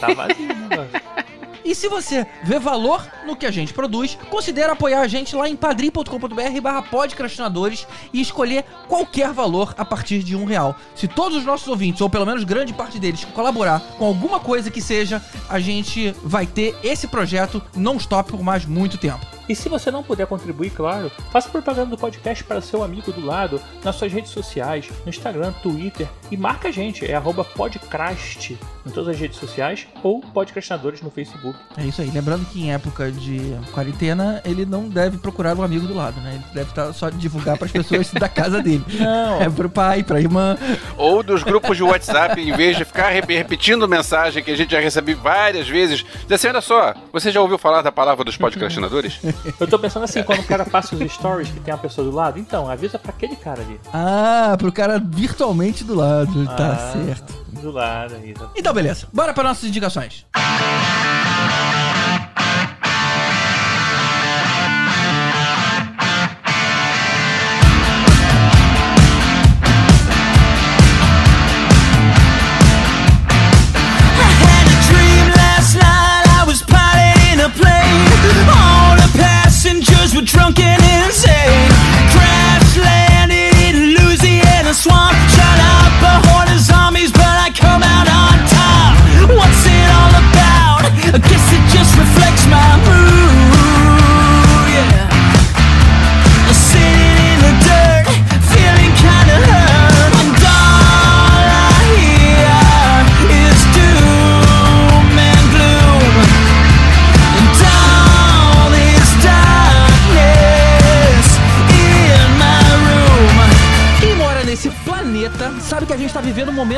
Tá 0.00 0.12
vazio 0.12 0.46
negócio. 0.46 1.00
E 1.64 1.74
se 1.74 1.88
você 1.88 2.26
vê 2.42 2.58
valor 2.58 3.06
no 3.26 3.34
que 3.34 3.46
a 3.46 3.50
gente 3.50 3.72
produz, 3.72 4.18
considere 4.28 4.70
apoiar 4.70 5.00
a 5.00 5.08
gente 5.08 5.34
lá 5.34 5.48
em 5.48 5.56
padrim.com.br 5.56 6.60
barra 6.60 6.82
podcastinadores 6.82 7.86
e 8.12 8.20
escolher 8.20 8.64
qualquer 8.86 9.32
valor 9.32 9.74
a 9.78 9.84
partir 9.84 10.22
de 10.22 10.36
um 10.36 10.44
real. 10.44 10.76
Se 10.94 11.08
todos 11.08 11.38
os 11.38 11.44
nossos 11.44 11.66
ouvintes, 11.66 12.02
ou 12.02 12.10
pelo 12.10 12.26
menos 12.26 12.44
grande 12.44 12.74
parte 12.74 12.98
deles, 12.98 13.24
colaborar 13.24 13.80
com 13.98 14.04
alguma 14.04 14.38
coisa 14.38 14.70
que 14.70 14.82
seja, 14.82 15.22
a 15.48 15.58
gente 15.58 16.14
vai 16.22 16.46
ter 16.46 16.76
esse 16.82 17.08
projeto 17.08 17.62
non-stop 17.74 18.30
por 18.30 18.42
mais 18.42 18.66
muito 18.66 18.98
tempo. 18.98 19.33
E 19.48 19.54
se 19.54 19.68
você 19.68 19.90
não 19.90 20.02
puder 20.02 20.26
contribuir, 20.26 20.70
claro, 20.70 21.10
faça 21.32 21.48
propaganda 21.48 21.90
do 21.90 21.98
podcast 21.98 22.42
para 22.44 22.60
seu 22.60 22.82
amigo 22.82 23.12
do 23.12 23.24
lado 23.24 23.60
nas 23.82 23.96
suas 23.96 24.12
redes 24.12 24.30
sociais, 24.30 24.88
no 25.04 25.10
Instagram, 25.10 25.52
Twitter 25.62 26.06
e 26.30 26.36
marca 26.36 26.68
a 26.68 26.72
gente, 26.72 27.04
é 27.04 27.14
arroba 27.14 27.44
podcrast 27.44 28.50
em 28.86 28.90
todas 28.90 29.08
as 29.14 29.18
redes 29.20 29.38
sociais 29.38 29.86
ou 30.02 30.20
podcastinadores 30.20 31.00
no 31.02 31.10
Facebook. 31.10 31.58
É 31.76 31.84
isso 31.84 32.00
aí. 32.02 32.10
Lembrando 32.10 32.44
que 32.46 32.60
em 32.62 32.72
época 32.72 33.10
de 33.10 33.40
quarentena, 33.72 34.40
ele 34.44 34.64
não 34.66 34.88
deve 34.88 35.18
procurar 35.18 35.56
um 35.56 35.62
amigo 35.62 35.86
do 35.86 35.94
lado, 35.94 36.20
né? 36.20 36.34
Ele 36.34 36.44
deve 36.54 36.70
estar 36.70 36.92
só 36.92 37.08
divulgar 37.10 37.56
para 37.56 37.66
as 37.66 37.72
pessoas 37.72 38.10
da 38.12 38.28
casa 38.28 38.62
dele. 38.62 38.84
Não. 38.98 39.40
É 39.42 39.48
pro 39.50 39.68
pai, 39.68 40.02
pra 40.02 40.20
irmã. 40.20 40.56
Ou 40.96 41.22
dos 41.22 41.42
grupos 41.42 41.76
de 41.76 41.82
WhatsApp, 41.82 42.40
em 42.40 42.52
vez 42.52 42.76
de 42.76 42.84
ficar 42.84 43.08
rep- 43.10 43.30
repetindo 43.30 43.86
mensagem 43.88 44.42
que 44.42 44.50
a 44.50 44.56
gente 44.56 44.70
já 44.72 44.80
recebeu 44.80 45.16
várias 45.18 45.68
vezes, 45.68 46.04
dizer 46.22 46.34
assim, 46.34 46.48
olha 46.48 46.60
só, 46.60 46.94
você 47.12 47.30
já 47.30 47.40
ouviu 47.40 47.58
falar 47.58 47.82
da 47.82 47.92
palavra 47.92 48.24
dos 48.24 48.36
podcastinadores? 48.36 49.18
Eu 49.60 49.66
tô 49.66 49.78
pensando 49.78 50.04
assim, 50.04 50.22
quando 50.22 50.40
o 50.40 50.44
cara 50.44 50.64
passa 50.64 50.94
os 50.94 51.12
stories 51.12 51.48
que 51.50 51.60
tem 51.60 51.72
uma 51.74 51.80
pessoa 51.80 52.08
do 52.08 52.14
lado, 52.14 52.38
então, 52.38 52.68
avisa 52.70 52.98
pra 52.98 53.10
aquele 53.10 53.36
cara 53.36 53.62
ali. 53.62 53.80
Ah, 53.92 54.54
pro 54.58 54.72
cara 54.72 54.98
virtualmente 54.98 55.84
do 55.84 55.94
lado. 55.94 56.44
Tá 56.46 56.72
Ah, 56.72 56.92
certo. 56.92 57.44
Do 57.60 57.70
lado 57.70 58.14
aí. 58.14 58.32
tá- 58.34 58.48
Então, 58.56 58.72
beleza. 58.74 59.06
Bora 59.12 59.32
para 59.32 59.44
nossas 59.48 59.64
indicações. 59.64 60.26
had 60.34 60.83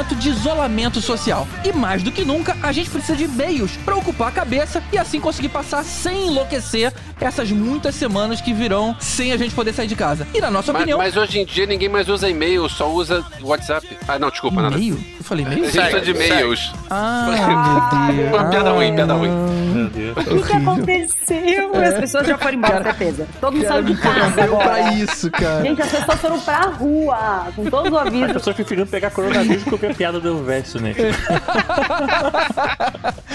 to 0.09 0.16
de 0.27 0.31
isolamento 0.33 1.01
social. 1.01 1.47
E 1.65 1.73
mais 1.73 2.03
do 2.03 2.11
que 2.11 2.25
nunca, 2.25 2.57
a 2.61 2.73
gente 2.73 2.91
precisa 2.91 3.17
de 3.17 3.29
meios 3.29 3.77
pra 3.85 3.95
ocupar 3.95 4.29
a 4.29 4.31
cabeça 4.33 4.83
e 4.93 4.99
assim 4.99 5.21
conseguir 5.21 5.49
passar 5.51 5.85
sem 5.85 6.27
enlouquecer 6.29 6.93
essas 7.21 7.51
muitas 7.53 7.95
semanas 7.95 8.41
que 8.41 8.53
virão 8.53 8.97
sem 8.99 9.33
a 9.33 9.37
gente 9.37 9.55
poder 9.55 9.73
sair 9.73 9.87
de 9.87 9.95
casa. 9.95 10.27
E 10.35 10.41
na 10.41 10.51
nossa 10.51 10.73
Mas, 10.73 10.83
opinião. 10.83 10.99
mas 10.99 11.17
hoje 11.17 11.39
em 11.41 11.45
dia 11.47 11.65
ninguém 11.65 11.89
mais 11.89 12.09
usa 12.09 12.29
e-mail, 12.29 12.69
só 12.69 12.91
usa 12.91 13.25
WhatsApp. 13.41 13.87
Ah, 14.09 14.19
não, 14.19 14.29
desculpa, 14.31 14.61
nada. 14.61 14.77
e-mail? 14.77 14.99
Eu 15.19 15.25
falei 15.25 15.45
A 15.45 15.49
e-mail? 15.53 15.65
gente 15.71 15.77
precisa 15.81 16.01
de 16.01 16.11
e-mails. 16.11 16.73
Ah, 16.91 18.09
meu 18.13 18.17
Deus. 18.25 18.35
Uma 18.35 18.51
piada 18.51 18.71
ruim, 18.73 18.95
piada 18.95 19.15
ruim. 19.15 19.31
Meu 19.31 19.89
Deus. 19.91 20.17
O 20.17 20.43
que, 20.43 20.43
que 20.49 20.53
aconteceu? 20.57 21.73
As 21.87 21.95
pessoas 22.01 22.27
já 22.27 22.37
foram 22.39 22.59
embora, 22.59 22.83
certeza. 22.83 23.29
Todo 23.41 23.53
mundo 23.57 23.67
saiu 23.69 23.83
de 23.85 23.97
casa 23.97 24.31
Deu 24.43 24.57
pra 24.57 24.65
agora. 24.77 24.93
isso, 24.95 25.31
cara. 25.31 25.63
Gente, 25.63 25.83
as 25.83 25.91
pessoas 25.91 26.21
foram 26.21 26.41
pra 26.41 26.61
rua, 26.63 27.47
com 27.55 27.65
todos 27.67 27.93
os 27.93 27.99
As 27.99 28.07
avisos. 28.07 28.33
pessoas 28.33 28.57
preferiram 28.57 28.87
pegar 28.87 29.11
coronavírus 29.11 29.63
que 29.65 29.71
ouvir 29.73 29.87
a 29.87 29.95
piada 30.17 30.21
do 30.21 30.43
verso, 30.43 30.81
né? 30.81 30.95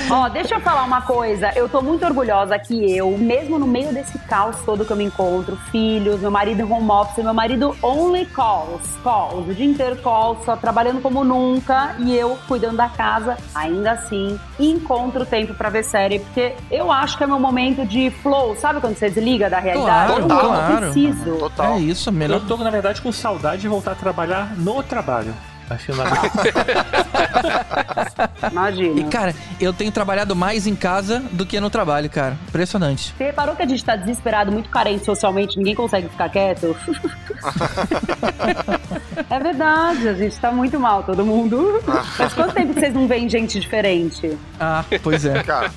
Ó, 0.09 0.27
deixa 0.29 0.55
eu 0.55 0.61
falar 0.61 0.83
uma 0.83 1.01
coisa. 1.01 1.51
Eu 1.55 1.69
tô 1.69 1.81
muito 1.81 2.05
orgulhosa 2.05 2.57
que 2.59 2.95
eu, 2.95 3.17
mesmo 3.17 3.57
no 3.57 3.67
meio 3.67 3.93
desse 3.93 4.17
caos 4.19 4.57
todo 4.65 4.83
que 4.83 4.91
eu 4.91 4.97
me 4.97 5.03
encontro, 5.05 5.55
filhos, 5.71 6.19
meu 6.19 6.31
marido 6.31 6.61
em 6.61 6.71
home 6.71 6.89
office, 6.89 7.23
meu 7.23 7.33
marido 7.33 7.75
only 7.81 8.25
calls, 8.25 8.81
calls, 9.03 9.47
o 9.47 9.53
dia 9.53 9.65
inteiro 9.65 9.95
calls, 9.97 10.43
só 10.43 10.55
trabalhando 10.55 11.01
como 11.01 11.23
nunca 11.23 11.95
e 11.99 12.15
eu 12.15 12.37
cuidando 12.47 12.77
da 12.77 12.89
casa, 12.89 13.37
ainda 13.53 13.91
assim, 13.91 14.39
encontro 14.59 15.25
tempo 15.25 15.53
pra 15.53 15.69
ver 15.69 15.83
série, 15.83 16.19
porque 16.19 16.53
eu 16.69 16.91
acho 16.91 17.17
que 17.17 17.23
é 17.23 17.27
meu 17.27 17.39
momento 17.39 17.85
de 17.85 18.11
flow, 18.21 18.55
sabe 18.55 18.81
quando 18.81 18.97
você 18.97 19.09
desliga 19.09 19.49
da 19.49 19.59
realidade? 19.59 20.13
Claro, 20.13 20.23
eu 20.23 20.27
claro. 20.27 20.91
preciso. 20.91 21.37
Total. 21.37 21.73
É 21.73 21.79
isso, 21.79 22.11
melhor. 22.11 22.41
Eu 22.41 22.47
tô, 22.47 22.57
na 22.57 22.69
verdade, 22.69 23.01
com 23.01 23.11
saudade 23.11 23.61
de 23.61 23.67
voltar 23.67 23.91
a 23.91 23.95
trabalhar 23.95 24.55
no 24.57 24.83
trabalho. 24.83 25.33
Não 25.71 26.51
Imagina. 28.51 28.99
E, 28.99 29.03
cara, 29.05 29.35
eu 29.59 29.73
tenho 29.73 29.91
trabalhado 29.91 30.35
mais 30.35 30.67
em 30.67 30.75
casa 30.75 31.19
do 31.31 31.45
que 31.45 31.59
no 31.59 31.69
trabalho, 31.69 32.09
cara. 32.09 32.37
Impressionante. 32.47 33.13
Você 33.17 33.25
reparou 33.25 33.55
que 33.55 33.61
a 33.63 33.67
gente 33.67 33.83
tá 33.83 33.95
desesperado, 33.95 34.51
muito 34.51 34.69
carente 34.69 35.05
socialmente, 35.05 35.57
ninguém 35.57 35.75
consegue 35.75 36.09
ficar 36.09 36.29
quieto? 36.29 36.75
é 39.29 39.39
verdade, 39.39 40.07
a 40.07 40.13
gente 40.13 40.37
tá 40.39 40.51
muito 40.51 40.79
mal, 40.79 41.03
todo 41.03 41.25
mundo. 41.25 41.81
Faz 42.15 42.33
quanto 42.33 42.53
tempo 42.53 42.73
vocês 42.73 42.93
não 42.93 43.07
veem 43.07 43.29
gente 43.29 43.59
diferente? 43.59 44.37
Ah, 44.59 44.83
pois 45.01 45.25
é. 45.25 45.41
Cara, 45.43 45.71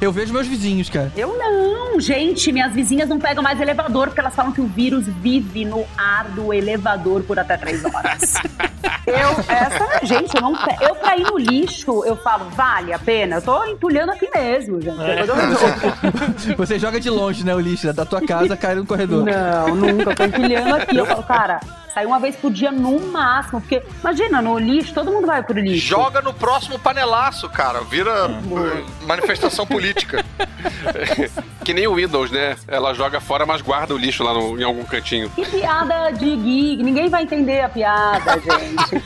Eu 0.00 0.12
vejo 0.12 0.32
meus 0.32 0.46
vizinhos, 0.46 0.88
cara. 0.88 1.12
Eu 1.16 1.36
não, 1.36 2.00
gente, 2.00 2.52
minhas 2.52 2.72
vizinhas 2.72 3.08
não 3.08 3.18
pegam 3.18 3.42
mais 3.42 3.60
elevador 3.60 4.08
porque 4.08 4.20
elas 4.20 4.34
falam 4.34 4.52
que 4.52 4.60
o 4.60 4.66
vírus 4.66 5.06
vive 5.06 5.64
no 5.64 5.84
ar 5.96 6.28
do 6.28 6.52
elevador 6.52 7.22
por 7.22 7.38
até 7.38 7.56
três 7.56 7.84
horas. 7.84 8.34
eu, 9.06 9.27
essa, 9.48 10.06
gente, 10.06 10.34
eu 10.34 10.40
não 10.42 10.52
Eu 10.80 10.94
pra 10.96 11.16
ir 11.16 11.22
no 11.24 11.38
lixo, 11.38 12.04
eu 12.04 12.16
falo, 12.16 12.46
vale 12.50 12.92
a 12.92 12.98
pena? 12.98 13.36
Eu 13.36 13.42
tô 13.42 13.64
entulhando 13.64 14.12
aqui 14.12 14.28
mesmo, 14.34 14.80
gente. 14.80 14.96
Eu- 14.98 16.56
Você 16.56 16.78
joga 16.78 17.00
de 17.00 17.10
longe, 17.10 17.44
né, 17.44 17.54
o 17.54 17.60
lixo 17.60 17.92
da 17.92 18.04
tua 18.04 18.20
casa, 18.20 18.56
cai 18.56 18.74
no 18.74 18.86
corredor. 18.86 19.24
Não, 19.24 19.74
nunca. 19.74 20.10
Eu 20.10 20.16
tô 20.16 20.24
empilhando 20.24 20.74
aqui. 20.76 20.96
Eu 20.96 21.06
falo, 21.06 21.22
cara, 21.22 21.60
sai 21.98 22.06
uma 22.06 22.18
vez 22.20 22.36
por 22.36 22.52
dia 22.52 22.70
no 22.70 23.00
máximo. 23.10 23.60
Porque, 23.60 23.82
imagina, 24.00 24.40
no 24.40 24.56
lixo, 24.58 24.94
todo 24.94 25.10
mundo 25.10 25.26
vai 25.26 25.42
pro 25.42 25.58
lixo. 25.58 25.86
joga 25.88 26.20
no 26.22 26.32
próximo 26.32 26.78
panelaço, 26.78 27.48
cara. 27.48 27.80
Vira 27.82 28.10
eh, 28.30 28.84
manifestação 29.06 29.66
política. 29.66 30.24
Que 31.68 31.74
nem 31.74 31.86
o 31.86 31.96
Windows, 31.96 32.30
né? 32.30 32.56
Ela 32.66 32.94
joga 32.94 33.20
fora, 33.20 33.44
mas 33.44 33.60
guarda 33.60 33.94
o 33.94 33.98
lixo 33.98 34.24
lá 34.24 34.32
no- 34.32 34.58
em 34.58 34.64
algum 34.64 34.82
cantinho. 34.84 35.28
Que 35.30 35.44
piada 35.44 36.10
de 36.12 36.34
geek. 36.34 36.82
Ninguém 36.82 37.10
vai 37.10 37.24
entender 37.24 37.60
a 37.60 37.68
piada, 37.68 38.32
gente. 38.40 39.02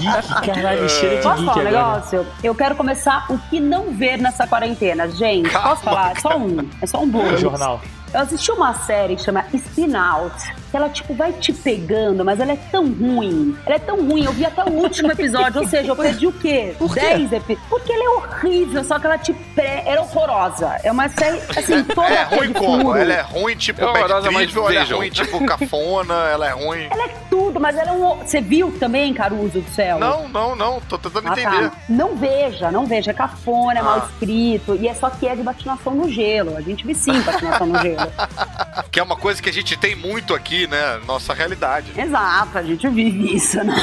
Geek, 0.00 0.46
caralho, 0.54 0.88
cheira 0.88 1.16
de 1.16 1.22
Posso 1.22 1.36
geek 1.42 1.46
falar 1.54 1.60
um 1.60 1.64
negócio? 1.64 2.26
Eu 2.42 2.54
quero 2.54 2.74
começar 2.76 3.26
o 3.28 3.36
que 3.38 3.60
não 3.60 3.92
ver 3.92 4.16
nessa 4.16 4.46
quarentena. 4.46 5.06
Gente, 5.10 5.50
posso 5.50 5.82
falar? 5.82 6.12
É 6.16 6.20
só 6.20 6.36
um. 6.38 6.68
É 6.80 6.86
só 6.86 7.02
um 7.02 7.08
bônus. 7.10 7.40
Jornal. 7.40 7.82
Eu 8.14 8.20
assisti 8.20 8.50
uma 8.50 8.72
série 8.74 9.16
que 9.16 9.22
chama 9.22 9.44
Spin 9.52 9.94
Out, 9.94 10.34
que 10.74 10.76
ela, 10.76 10.88
tipo, 10.88 11.14
vai 11.14 11.32
te 11.32 11.52
pegando, 11.52 12.24
mas 12.24 12.40
ela 12.40 12.50
é 12.50 12.56
tão 12.72 12.84
ruim. 12.92 13.56
Ela 13.64 13.76
é 13.76 13.78
tão 13.78 13.96
ruim, 14.08 14.24
eu 14.24 14.32
vi 14.32 14.44
até 14.44 14.64
o 14.64 14.70
último 14.72 15.12
episódio, 15.12 15.60
ou 15.60 15.68
seja, 15.68 15.86
eu 15.92 15.94
perdi 15.94 16.26
o 16.26 16.32
quê? 16.32 16.74
Por 16.76 16.92
quê? 16.92 16.98
10 17.00 17.32
episódios. 17.32 17.68
Porque 17.68 17.92
ela 17.92 18.02
é 18.04 18.08
horrível, 18.08 18.82
só 18.82 18.98
que 18.98 19.06
ela 19.06 19.16
te 19.16 19.32
pré... 19.54 19.84
Ela 19.86 19.98
é 19.98 20.00
horrorosa. 20.00 20.76
É 20.82 20.90
uma 20.90 21.08
série, 21.08 21.38
assim, 21.56 21.84
toda 21.94 22.08
É 22.08 22.26
cheia 22.26 22.38
ruim 22.40 22.52
como? 22.52 22.82
furo. 22.82 22.98
Ela 22.98 23.14
é 23.14 23.20
ruim 23.20 23.54
tipo 23.56 23.80
É 23.82 23.86
horrorosa, 23.86 24.30
mas 24.32 24.56
ela 24.56 24.74
é 24.74 24.82
ruim 24.82 25.10
tipo 25.10 25.46
Cafona, 25.46 26.14
ela 26.32 26.48
é 26.48 26.52
ruim... 26.52 26.88
Ela 26.90 27.04
é 27.04 27.14
tudo, 27.30 27.60
mas 27.60 27.76
ela 27.76 27.90
é 27.90 27.92
um... 27.92 28.16
Você 28.16 28.40
viu 28.40 28.76
também, 28.80 29.14
Caruso 29.14 29.60
do 29.60 29.70
céu? 29.70 30.00
Não, 30.00 30.28
não, 30.28 30.56
não, 30.56 30.80
tô 30.80 30.98
tentando 30.98 31.28
Ah, 31.28 31.32
entender. 31.32 31.70
tá. 31.70 31.76
Não 31.88 32.16
veja, 32.16 32.72
não 32.72 32.84
veja. 32.84 33.12
É 33.12 33.14
cafona, 33.14 33.78
é 33.78 33.82
mal 33.82 34.00
Ah. 34.02 34.08
escrito. 34.10 34.74
E 34.74 34.88
é 34.88 34.94
só 34.94 35.08
que 35.08 35.28
é 35.28 35.36
de 35.36 35.42
patinação 35.44 35.94
no 35.94 36.08
gelo. 36.10 36.56
A 36.56 36.60
gente 36.60 36.84
vicia 36.84 37.12
em 37.14 37.22
patinação 37.22 37.66
no 37.68 37.78
gelo. 37.80 38.10
Que 38.90 39.00
é 39.00 39.02
uma 39.02 39.16
coisa 39.16 39.42
que 39.42 39.48
a 39.48 39.52
gente 39.52 39.76
tem 39.76 39.94
muito 39.96 40.34
aqui, 40.34 40.63
né? 40.66 41.00
Nossa 41.06 41.32
realidade. 41.34 41.92
Exato, 41.98 42.58
a 42.58 42.62
gente 42.62 42.88
vive 42.88 43.36
isso, 43.36 43.62
né? 43.62 43.74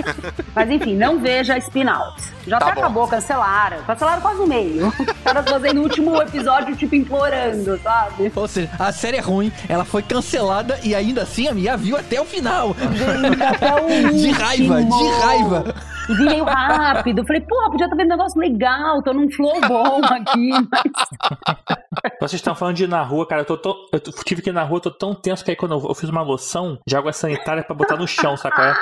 Mas 0.54 0.70
enfim, 0.70 0.96
não 0.96 1.18
veja 1.20 1.56
Spin 1.58 1.86
Out. 1.88 2.22
Já 2.46 2.58
Tá 2.58 2.66
até 2.66 2.74
bom. 2.74 2.80
acabou, 2.80 3.08
cancelaram. 3.08 3.78
Cancelaram 3.84 4.20
quase 4.20 4.40
o 4.40 4.46
meio. 4.46 4.88
Os 4.98 5.20
caras 5.24 5.48
fazendo 5.48 5.78
o 5.80 5.82
último 5.84 6.20
episódio, 6.20 6.76
tipo, 6.76 6.94
implorando, 6.94 7.78
sabe? 7.78 8.30
Ou 8.34 8.46
seja, 8.48 8.70
a 8.78 8.92
série 8.92 9.16
é 9.16 9.20
ruim, 9.20 9.50
ela 9.68 9.84
foi 9.84 10.02
cancelada 10.02 10.78
e 10.82 10.94
ainda 10.94 11.22
assim 11.22 11.48
a 11.48 11.54
Mia 11.54 11.76
viu 11.76 11.96
até 11.96 12.20
o 12.20 12.24
final. 12.24 12.74
Gente, 12.74 13.42
até 13.42 13.74
o 13.74 13.84
último. 13.84 14.12
De 14.24 14.30
raiva, 14.30 14.82
de 14.82 15.08
raiva. 15.22 15.74
E 16.08 16.14
vi 16.14 16.24
meio 16.24 16.44
rápido. 16.44 17.24
Falei, 17.26 17.40
porra, 17.42 17.70
podia 17.70 17.86
estar 17.86 17.96
vendo 17.96 18.08
um 18.12 18.16
negócio 18.16 18.38
legal, 18.38 19.02
tô 19.02 19.12
num 19.12 19.30
flow 19.30 19.58
bom 19.66 20.00
aqui. 20.04 20.50
Mas... 20.70 21.78
Vocês 22.20 22.34
estão 22.40 22.54
falando 22.54 22.76
de 22.76 22.84
ir 22.84 22.88
na 22.88 23.02
rua, 23.02 23.26
cara. 23.26 23.42
Eu, 23.42 23.46
tô, 23.46 23.56
tão- 23.56 23.76
eu 23.92 24.00
tive 24.00 24.42
que 24.42 24.50
ir 24.50 24.52
na 24.52 24.62
rua, 24.62 24.76
eu 24.78 24.82
tô 24.82 24.90
tão 24.90 25.14
tenso 25.14 25.44
que 25.44 25.50
aí 25.50 25.56
quando 25.56 25.74
eu, 25.74 25.88
eu 25.88 25.94
fiz 25.94 26.08
uma 26.10 26.22
loção 26.22 26.78
de 26.86 26.96
água 26.96 27.12
sanitária 27.12 27.62
pra 27.62 27.74
botar 27.74 27.96
no 27.96 28.06
chão, 28.06 28.36
saca? 28.36 28.78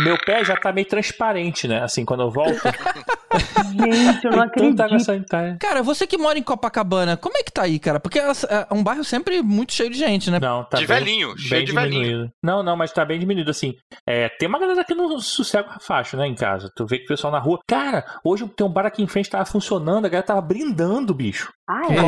Meu 0.00 0.16
pé 0.24 0.44
já 0.44 0.56
tá 0.56 0.72
meio 0.72 0.86
transparente, 0.86 1.66
né? 1.68 1.82
Assim, 1.82 2.04
quando 2.04 2.22
eu 2.22 2.30
volto. 2.30 2.60
Gente, 3.72 4.24
eu 4.24 4.30
não 4.32 4.48
tanta 4.48 4.84
água 4.84 4.96
acredito. 4.96 5.04
sanitária. 5.04 5.56
Cara, 5.60 5.82
você 5.82 6.06
que 6.06 6.16
mora 6.16 6.38
em 6.38 6.42
Copacabana, 6.42 7.16
como 7.16 7.36
é 7.36 7.42
que 7.42 7.52
tá 7.52 7.62
aí, 7.62 7.78
cara? 7.78 8.00
Porque 8.00 8.18
é 8.18 8.26
é 8.26 8.74
um 8.74 8.82
bairro 8.82 9.04
sempre 9.04 9.42
muito 9.42 9.72
cheio 9.72 9.90
de 9.90 9.98
gente, 9.98 10.30
né? 10.30 10.38
Não, 10.40 10.64
tá 10.64 10.78
De 10.78 10.86
bem, 10.86 10.98
velhinho, 10.98 11.28
bem 11.28 11.38
cheio 11.38 11.64
de 11.64 11.72
velhinho. 11.72 12.30
Não, 12.42 12.62
não, 12.62 12.76
mas 12.76 12.92
tá 12.92 13.04
bem 13.04 13.18
diminuído, 13.18 13.50
assim. 13.50 13.74
É, 14.08 14.28
tem 14.38 14.48
uma 14.48 14.58
galera 14.58 14.80
aqui 14.80 14.94
no 14.94 15.20
Sossego 15.20 15.68
Rafacho, 15.68 16.16
né, 16.16 16.26
em 16.26 16.34
casa. 16.34 16.70
Tu 16.74 16.86
vê 16.86 16.98
que 16.98 17.04
o 17.04 17.08
pessoal 17.08 17.32
na 17.32 17.38
rua... 17.38 17.58
Cara, 17.68 18.04
hoje 18.24 18.46
tem 18.56 18.66
um 18.66 18.70
bar 18.70 18.86
aqui 18.86 19.02
em 19.02 19.06
frente 19.06 19.26
que 19.26 19.30
tava 19.32 19.44
funcionando, 19.44 20.06
a 20.06 20.08
galera 20.08 20.26
tava 20.26 20.40
brindando, 20.40 21.14
bicho. 21.14 21.52
Ah, 21.68 21.86
Que 21.86 21.94
é? 21.94 21.98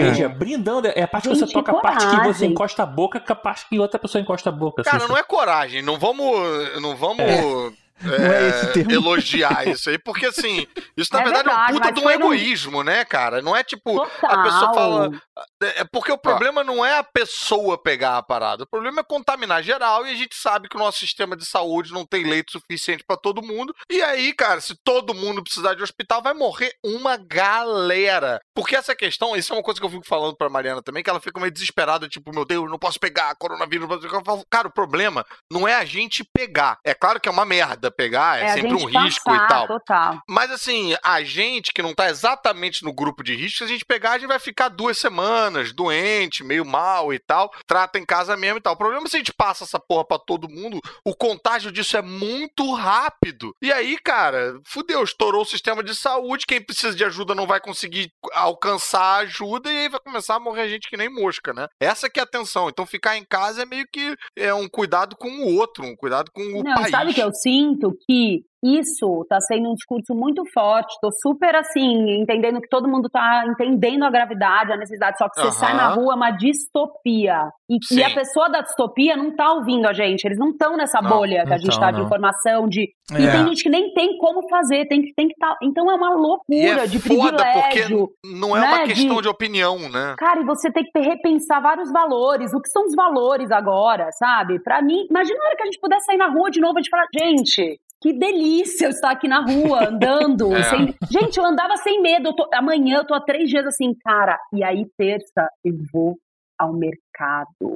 Isso, 0.00 0.16
Cerveja, 0.16 0.28
brindando. 0.28 0.88
É 0.88 1.02
a 1.02 1.08
parte 1.08 1.28
que 1.28 1.34
você 1.34 1.46
toca, 1.52 1.72
a 1.72 1.80
parte 1.80 2.06
que 2.08 2.26
você 2.26 2.46
encosta 2.46 2.82
a 2.82 2.86
boca, 2.86 3.20
com 3.20 3.32
a 3.32 3.36
parte 3.36 3.68
que 3.68 3.78
outra 3.78 3.98
pessoa 3.98 4.20
encosta 4.20 4.50
a 4.50 4.52
boca. 4.52 4.82
Cara, 4.82 4.98
assim, 4.98 5.08
não 5.08 5.16
é 5.16 5.22
coragem, 5.22 5.82
não 5.82 5.98
vamos, 5.98 6.80
não 6.80 6.96
vamos 6.96 7.20
é 7.20 7.72
esse 8.00 8.72
termo. 8.72 8.92
elogiar 8.92 9.66
isso 9.66 9.90
aí, 9.90 9.98
porque 9.98 10.26
assim, 10.26 10.66
isso 10.96 11.12
na 11.12 11.20
É 11.20 11.24
verdade, 11.24 11.48
é 11.48 11.52
verdade, 11.52 11.72
um 11.72 11.78
puta 11.78 11.92
de 11.92 12.00
um 12.00 12.10
egoísmo, 12.10 12.82
né, 12.82 13.04
cara? 13.04 13.42
Não 13.42 13.56
é 13.56 13.62
tipo, 13.62 13.94
Total. 13.94 14.30
a 14.30 14.42
pessoa 14.42 14.74
fala. 14.74 15.22
É 15.60 15.84
porque 15.84 16.12
o 16.12 16.18
problema 16.18 16.62
não 16.62 16.84
é 16.84 16.98
a 16.98 17.04
pessoa 17.04 17.80
pegar 17.80 18.16
a 18.16 18.22
parada, 18.22 18.64
o 18.64 18.68
problema 18.68 19.00
é 19.00 19.04
contaminar 19.04 19.62
geral 19.62 20.06
e 20.06 20.12
a 20.12 20.14
gente 20.14 20.36
sabe 20.36 20.68
que 20.68 20.76
o 20.76 20.78
nosso 20.78 20.98
sistema 20.98 21.36
de 21.36 21.44
saúde 21.44 21.92
não 21.92 22.06
tem 22.06 22.24
leito 22.24 22.52
suficiente 22.52 23.04
pra 23.06 23.16
todo 23.16 23.42
mundo. 23.42 23.74
E 23.90 24.02
aí, 24.02 24.32
cara, 24.32 24.60
se 24.60 24.74
todo 24.84 25.14
mundo 25.14 25.42
precisar 25.42 25.74
de 25.74 25.82
hospital, 25.82 26.22
vai 26.22 26.34
morrer 26.34 26.72
uma 26.84 27.16
galera. 27.16 28.40
Porque 28.54 28.76
essa 28.76 28.94
questão, 28.94 29.36
isso 29.36 29.52
é 29.52 29.56
uma 29.56 29.62
coisa 29.62 29.80
que 29.80 29.86
eu 29.86 29.90
fico 29.90 30.06
falando 30.06 30.36
pra 30.36 30.48
Mariana 30.48 30.82
também, 30.82 31.02
que 31.02 31.10
ela 31.10 31.20
fica 31.20 31.40
meio 31.40 31.52
desesperada, 31.52 32.08
tipo, 32.08 32.32
meu 32.32 32.44
Deus, 32.44 32.70
não 32.70 32.78
posso 32.78 32.98
pegar 32.98 33.34
coronavírus. 33.36 33.88
Eu 34.04 34.24
falo, 34.24 34.44
Cara, 34.50 34.68
o 34.68 34.72
problema 34.72 35.24
não 35.50 35.66
é 35.66 35.74
a 35.74 35.84
gente 35.84 36.24
pegar. 36.32 36.78
É 36.84 36.94
claro 36.94 37.20
que 37.20 37.28
é 37.28 37.32
uma 37.32 37.44
merda 37.44 37.87
pegar, 37.90 38.38
é, 38.38 38.50
a 38.50 38.54
sempre 38.54 38.74
um 38.74 38.84
risco 38.84 39.24
passar, 39.24 39.44
e 39.44 39.48
tal. 39.48 39.66
Total. 39.66 40.22
Mas 40.28 40.50
assim, 40.50 40.94
a 41.02 41.22
gente 41.22 41.72
que 41.72 41.82
não 41.82 41.94
tá 41.94 42.08
exatamente 42.08 42.84
no 42.84 42.92
grupo 42.92 43.22
de 43.22 43.34
risco, 43.34 43.58
se 43.58 43.64
a 43.64 43.68
gente 43.68 43.84
pegar, 43.84 44.12
a 44.12 44.18
gente 44.18 44.28
vai 44.28 44.38
ficar 44.38 44.68
duas 44.68 44.98
semanas 44.98 45.72
doente, 45.72 46.44
meio 46.44 46.64
mal 46.64 47.12
e 47.12 47.18
tal. 47.18 47.52
Trata 47.66 47.98
em 47.98 48.04
casa 48.04 48.36
mesmo 48.36 48.58
e 48.58 48.60
tal. 48.60 48.74
O 48.74 48.76
problema 48.76 49.06
é 49.06 49.08
se 49.08 49.16
a 49.16 49.18
gente 49.18 49.32
passa 49.32 49.64
essa 49.64 49.78
porra 49.78 50.04
pra 50.04 50.18
todo 50.18 50.48
mundo, 50.48 50.80
o 51.04 51.14
contágio 51.14 51.70
disso 51.70 51.96
é 51.96 52.02
muito 52.02 52.74
rápido. 52.74 53.54
E 53.62 53.72
aí, 53.72 53.96
cara, 53.98 54.60
fudeu, 54.64 55.02
estourou 55.02 55.42
o 55.42 55.46
sistema 55.46 55.82
de 55.82 55.94
saúde. 55.94 56.46
Quem 56.46 56.60
precisa 56.60 56.94
de 56.94 57.04
ajuda 57.04 57.34
não 57.34 57.46
vai 57.46 57.60
conseguir 57.60 58.12
alcançar 58.32 59.00
a 59.00 59.16
ajuda 59.18 59.70
e 59.72 59.76
aí 59.78 59.88
vai 59.88 60.00
começar 60.00 60.36
a 60.36 60.40
morrer 60.40 60.68
gente 60.68 60.88
que 60.88 60.96
nem 60.96 61.08
mosca, 61.08 61.52
né? 61.52 61.66
Essa 61.80 62.10
que 62.10 62.20
é 62.20 62.22
a 62.22 62.26
tensão. 62.26 62.68
Então 62.68 62.86
ficar 62.86 63.16
em 63.16 63.24
casa 63.24 63.62
é 63.62 63.66
meio 63.66 63.86
que 63.90 64.16
é 64.36 64.52
um 64.52 64.68
cuidado 64.68 65.16
com 65.16 65.28
o 65.28 65.56
outro, 65.56 65.84
um 65.84 65.96
cuidado 65.96 66.30
com 66.32 66.42
o 66.42 66.62
Não, 66.62 66.74
país. 66.74 66.90
sabe 66.90 67.10
o 67.10 67.14
que 67.14 67.22
eu 67.22 67.32
sinto? 67.32 67.77
Que 68.06 68.44
isso 68.62 69.24
tá 69.28 69.40
sendo 69.40 69.70
um 69.70 69.74
discurso 69.74 70.14
muito 70.14 70.42
forte. 70.52 70.96
Tô 71.00 71.10
super 71.12 71.54
assim, 71.54 72.20
entendendo 72.20 72.60
que 72.60 72.68
todo 72.68 72.88
mundo 72.88 73.08
tá 73.08 73.44
entendendo 73.46 74.04
a 74.04 74.10
gravidade, 74.10 74.72
a 74.72 74.76
necessidade. 74.76 75.18
Só 75.18 75.28
que 75.28 75.36
você 75.40 75.46
Aham. 75.48 75.52
sai 75.52 75.74
na 75.76 75.88
rua, 75.94 76.12
é 76.12 76.16
uma 76.16 76.30
distopia. 76.30 77.50
E, 77.70 77.78
e 77.94 78.02
a 78.02 78.10
pessoa 78.14 78.48
da 78.48 78.60
distopia 78.62 79.16
não 79.16 79.34
tá 79.36 79.52
ouvindo 79.52 79.86
a 79.86 79.92
gente. 79.92 80.24
Eles 80.24 80.38
não 80.38 80.50
estão 80.50 80.76
nessa 80.76 81.00
Não, 81.02 81.10
bolha 81.10 81.44
que 81.46 81.52
a 81.52 81.58
gente 81.58 81.70
tão, 81.70 81.80
tá 81.80 81.90
de 81.90 82.00
informação, 82.00 82.68
de. 82.68 82.88
E 83.12 83.26
É. 83.26 83.30
tem 83.32 83.46
gente 83.48 83.62
que 83.62 83.68
nem 83.70 83.92
tem 83.94 84.16
como 84.18 84.48
fazer, 84.48 84.86
tem 84.86 85.02
que 85.02 85.12
tem 85.14 85.28
que 85.28 85.34
tá. 85.36 85.54
Então 85.62 85.90
é 85.90 85.94
uma 85.94 86.12
E 86.12 86.16
loucura 86.16 86.84
é 86.84 86.86
de 86.86 86.98
foda 86.98 87.44
porque 87.44 87.68
privilégio. 87.82 88.08
não 88.38 88.56
é 88.56 88.60
uma 88.60 88.78
né, 88.78 88.86
questão 88.86 89.16
de- 89.16 89.22
de 89.22 89.28
opinião, 89.28 89.78
né? 89.90 90.14
Cara, 90.18 90.40
e 90.40 90.44
você 90.44 90.70
tem 90.72 90.84
que 90.84 90.98
repensar 91.00 91.60
vários 91.60 91.90
valores. 91.92 92.52
O 92.54 92.60
que 92.60 92.68
são 92.70 92.84
os 92.86 92.94
valores 92.94 93.50
agora, 93.50 94.10
sabe? 94.12 94.58
Pra 94.62 94.80
mim, 94.82 95.06
imagina 95.10 95.38
a 95.42 95.46
hora 95.46 95.56
que 95.56 95.62
a 95.62 95.66
gente 95.66 95.80
pudesse 95.80 96.06
sair 96.06 96.16
na 96.16 96.28
rua 96.28 96.50
de 96.50 96.60
novo 96.60 96.74
e 96.74 96.78
a 96.78 96.82
gente 96.82 96.90
falar, 96.90 97.06
gente, 97.14 97.78
que 98.00 98.12
delícia 98.12 98.86
eu 98.86 98.90
estar 98.90 99.10
aqui 99.10 99.26
na 99.28 99.40
rua, 99.40 99.88
andando. 99.88 100.54
É. 100.54 100.62
sem- 100.64 100.94
Gente, 101.10 101.36
eu 101.38 101.44
andava 101.44 101.76
sem 101.78 102.00
medo. 102.00 102.28
eu 102.28 102.32
tô- 102.34 102.48
Amanhã 102.54 102.98
eu 102.98 103.06
tô 103.06 103.14
há 103.14 103.20
três 103.20 103.48
dias 103.48 103.66
assim, 103.66 103.92
cara. 104.04 104.38
E 104.52 104.62
aí, 104.62 104.84
terça, 104.96 105.48
eu 105.64 105.74
vou 105.92 106.16
ao 106.58 106.72
mercado. 106.72 106.98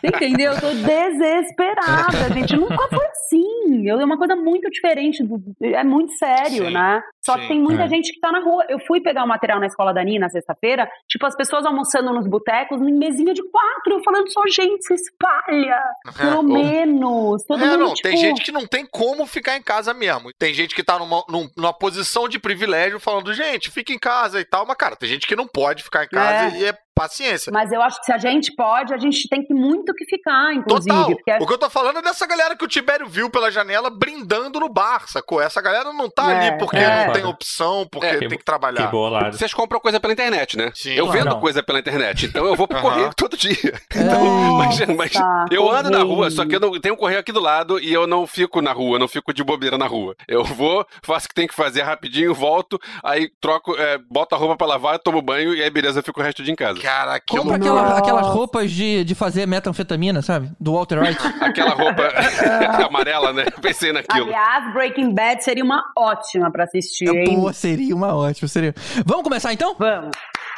Você 0.00 0.06
entendeu? 0.08 0.52
Eu 0.52 0.60
tô 0.60 0.68
desesperada, 0.70 2.32
gente. 2.34 2.56
Nunca 2.56 2.88
foi 2.88 3.06
assim. 3.06 3.88
Eu- 3.88 4.00
É 4.00 4.04
uma 4.04 4.18
coisa 4.18 4.36
muito 4.36 4.68
diferente. 4.70 5.22
do- 5.24 5.40
é 5.62 5.82
muito 5.84 6.12
sério, 6.16 6.66
Sim, 6.66 6.70
né? 6.72 7.00
Só 7.24 7.34
sim. 7.34 7.40
que 7.40 7.48
tem 7.48 7.60
muita 7.60 7.84
É. 7.84 7.88
gente 7.88 8.12
que 8.12 8.20
tá 8.20 8.30
na 8.30 8.40
rua. 8.40 8.64
Eu 8.68 8.78
fui 8.86 9.00
pegar 9.00 9.24
o 9.24 9.28
material 9.28 9.58
na 9.60 9.66
escola 9.66 9.92
da 9.94 10.02
Nina 10.04 10.28
sexta-feira, 10.28 10.88
tipo, 11.08 11.24
as 11.26 11.34
pessoas 11.36 11.64
almoçando 11.64 12.12
nos 12.12 12.26
botecos, 12.28 12.80
em 12.82 12.92
mesinha 12.92 13.32
de 13.32 13.42
quatro. 13.50 13.94
Eu 13.94 14.02
falando 14.04 14.30
só, 14.30 14.42
gente, 14.46 14.82
se 14.84 14.94
espalha. 14.94 15.80
Pelo 16.16 16.42
menos. 16.44 17.42
Todo 17.46 17.62
é, 17.64 17.66
mundo, 17.66 17.78
não, 17.78 17.94
tipo, 17.94 18.08
tem 18.08 18.16
gente 18.16 18.42
que 18.42 18.52
não 18.52 18.66
tem 18.66 18.86
como 18.86 19.26
ficar 19.26 19.56
em 19.56 19.62
casa 19.62 19.94
mesmo. 19.94 20.30
Tem 20.38 20.52
gente 20.52 20.74
que 20.74 20.82
tá 20.84 20.98
numa, 20.98 21.24
num- 21.28 21.48
numa 21.56 21.72
posição 21.72 22.28
de 22.28 22.38
privilégio 22.38 23.00
falando, 23.00 23.32
gente, 23.32 23.70
fica 23.70 23.92
em 23.92 23.98
casa 23.98 24.40
e 24.40 24.44
tal. 24.44 24.66
Mas, 24.66 24.76
cara, 24.76 24.96
tem 24.96 25.08
gente 25.08 25.26
que 25.26 25.36
não 25.36 25.46
pode 25.46 25.82
ficar 25.82 26.04
em 26.04 26.08
casa 26.08 26.56
É. 26.56 26.60
e 26.60 26.64
é 26.66 26.74
paciência. 26.94 27.50
Mas 27.52 27.63
eu 27.72 27.82
acho 27.82 27.98
que 28.00 28.06
se 28.06 28.12
a 28.12 28.18
gente 28.18 28.54
pode, 28.54 28.92
a 28.94 28.98
gente 28.98 29.28
tem 29.28 29.42
que 29.44 29.52
muito 29.54 29.92
que 29.94 30.04
ficar, 30.04 30.54
inclusive. 30.54 30.88
Total. 30.94 31.10
Porque 31.16 31.30
é 31.30 31.38
O 31.38 31.46
que 31.46 31.52
eu 31.52 31.58
tô 31.58 31.70
falando 31.70 31.98
é 31.98 32.02
dessa 32.02 32.26
galera 32.26 32.56
que 32.56 32.64
o 32.64 32.68
Tibério 32.68 33.06
viu 33.08 33.28
pela 33.30 33.50
janela 33.50 33.90
brindando 33.90 34.58
no 34.60 34.68
bar, 34.68 35.08
sacou? 35.08 35.40
Essa 35.40 35.60
galera 35.60 35.92
não 35.92 36.08
tá 36.10 36.30
É, 36.32 36.48
ali 36.48 36.58
porque 36.58 36.76
é. 36.76 37.06
não 37.06 37.12
tem 37.12 37.24
opção, 37.24 37.86
porque 37.90 38.06
É, 38.06 38.18
tem 38.18 38.28
que 38.28 38.38
Que 38.38 38.44
trabalhar. 38.44 38.86
bolado. 38.88 39.36
Vocês 39.36 39.52
compram 39.54 39.80
coisa 39.80 39.98
pela 40.00 40.12
internet, 40.12 40.56
né? 40.56 40.70
Sim. 40.74 40.92
eu 40.94 41.04
Claro. 41.06 41.18
vendo 41.18 41.30
Não. 41.34 41.40
coisa 41.40 41.62
pela 41.62 41.78
internet, 41.78 42.26
então 42.26 42.44
eu 42.46 42.54
vou 42.56 42.66
pro 42.68 42.80
correio 42.80 43.10
todo 43.16 43.36
dia. 43.36 43.74
Nossa, 43.94 44.86
Mas, 44.86 44.96
mas 44.96 45.50
eu 45.50 45.70
ando 45.70 45.90
na 45.90 46.02
rua, 46.02 46.30
só 46.30 46.44
que 46.46 46.54
eu 46.56 46.60
não 46.60 46.78
tenho 46.80 46.94
um 46.94 46.98
correio 46.98 47.20
aqui 47.20 47.32
do 47.32 47.40
lado 47.40 47.78
e 47.78 47.92
eu 47.92 48.06
não 48.06 48.26
fico 48.26 48.60
na 48.60 48.72
rua, 48.72 48.98
não 48.98 49.08
fico 49.08 49.32
de 49.32 49.42
bobeira 49.44 49.78
na 49.78 49.86
rua. 49.86 50.14
Eu 50.28 50.44
vou, 50.44 50.86
faço 51.02 51.26
o 51.26 51.28
que 51.28 51.34
tem 51.34 51.46
que 51.46 51.54
fazer 51.54 51.82
rapidinho, 51.82 52.34
volto, 52.34 52.78
aí 53.02 53.30
troco, 53.40 53.74
é, 53.76 53.98
boto 53.98 54.34
a 54.34 54.38
roupa 54.38 54.56
pra 54.56 54.66
lavar, 54.66 54.98
tomo 54.98 55.20
banho 55.22 55.54
e 55.54 55.62
aí 55.62 55.70
beleza, 55.70 56.00
eu 56.00 56.02
fico 56.04 56.20
o 56.20 56.22
resto 56.22 56.42
do 56.42 56.44
dia 56.44 56.52
em 56.52 56.56
casa. 56.56 56.80
Cara, 56.80 57.18
que 57.20 57.36
Compra 57.58 57.72
loucura. 57.72 57.98
aquela- 57.98 57.98
aquelas 58.20 58.26
roupas 58.34 58.70
de, 58.70 59.04
de 59.04 59.14
fazer 59.14 59.46
metanfetamina, 59.46 60.22
sabe? 60.22 60.50
Do 60.60 60.72
Walter 60.74 61.00
White. 61.00 61.18
Aquela 61.40 61.70
roupa 61.70 62.02
amarela, 62.86 63.32
né? 63.32 63.44
Pensei 63.60 63.92
naquilo. 63.92 64.26
Aliás, 64.26 64.72
Breaking 64.72 65.14
Bad 65.14 65.42
seria 65.44 65.64
uma 65.64 65.82
ótima 65.96 66.50
pra 66.50 66.64
assistir, 66.64 67.08
hein? 67.08 67.40
Pô, 67.40 67.52
seria 67.52 67.94
uma 67.94 68.14
ótima, 68.14 68.48
seria. 68.48 68.74
Vamos 69.04 69.22
começar 69.24 69.52
então? 69.52 69.74
Vamos. 69.78 70.10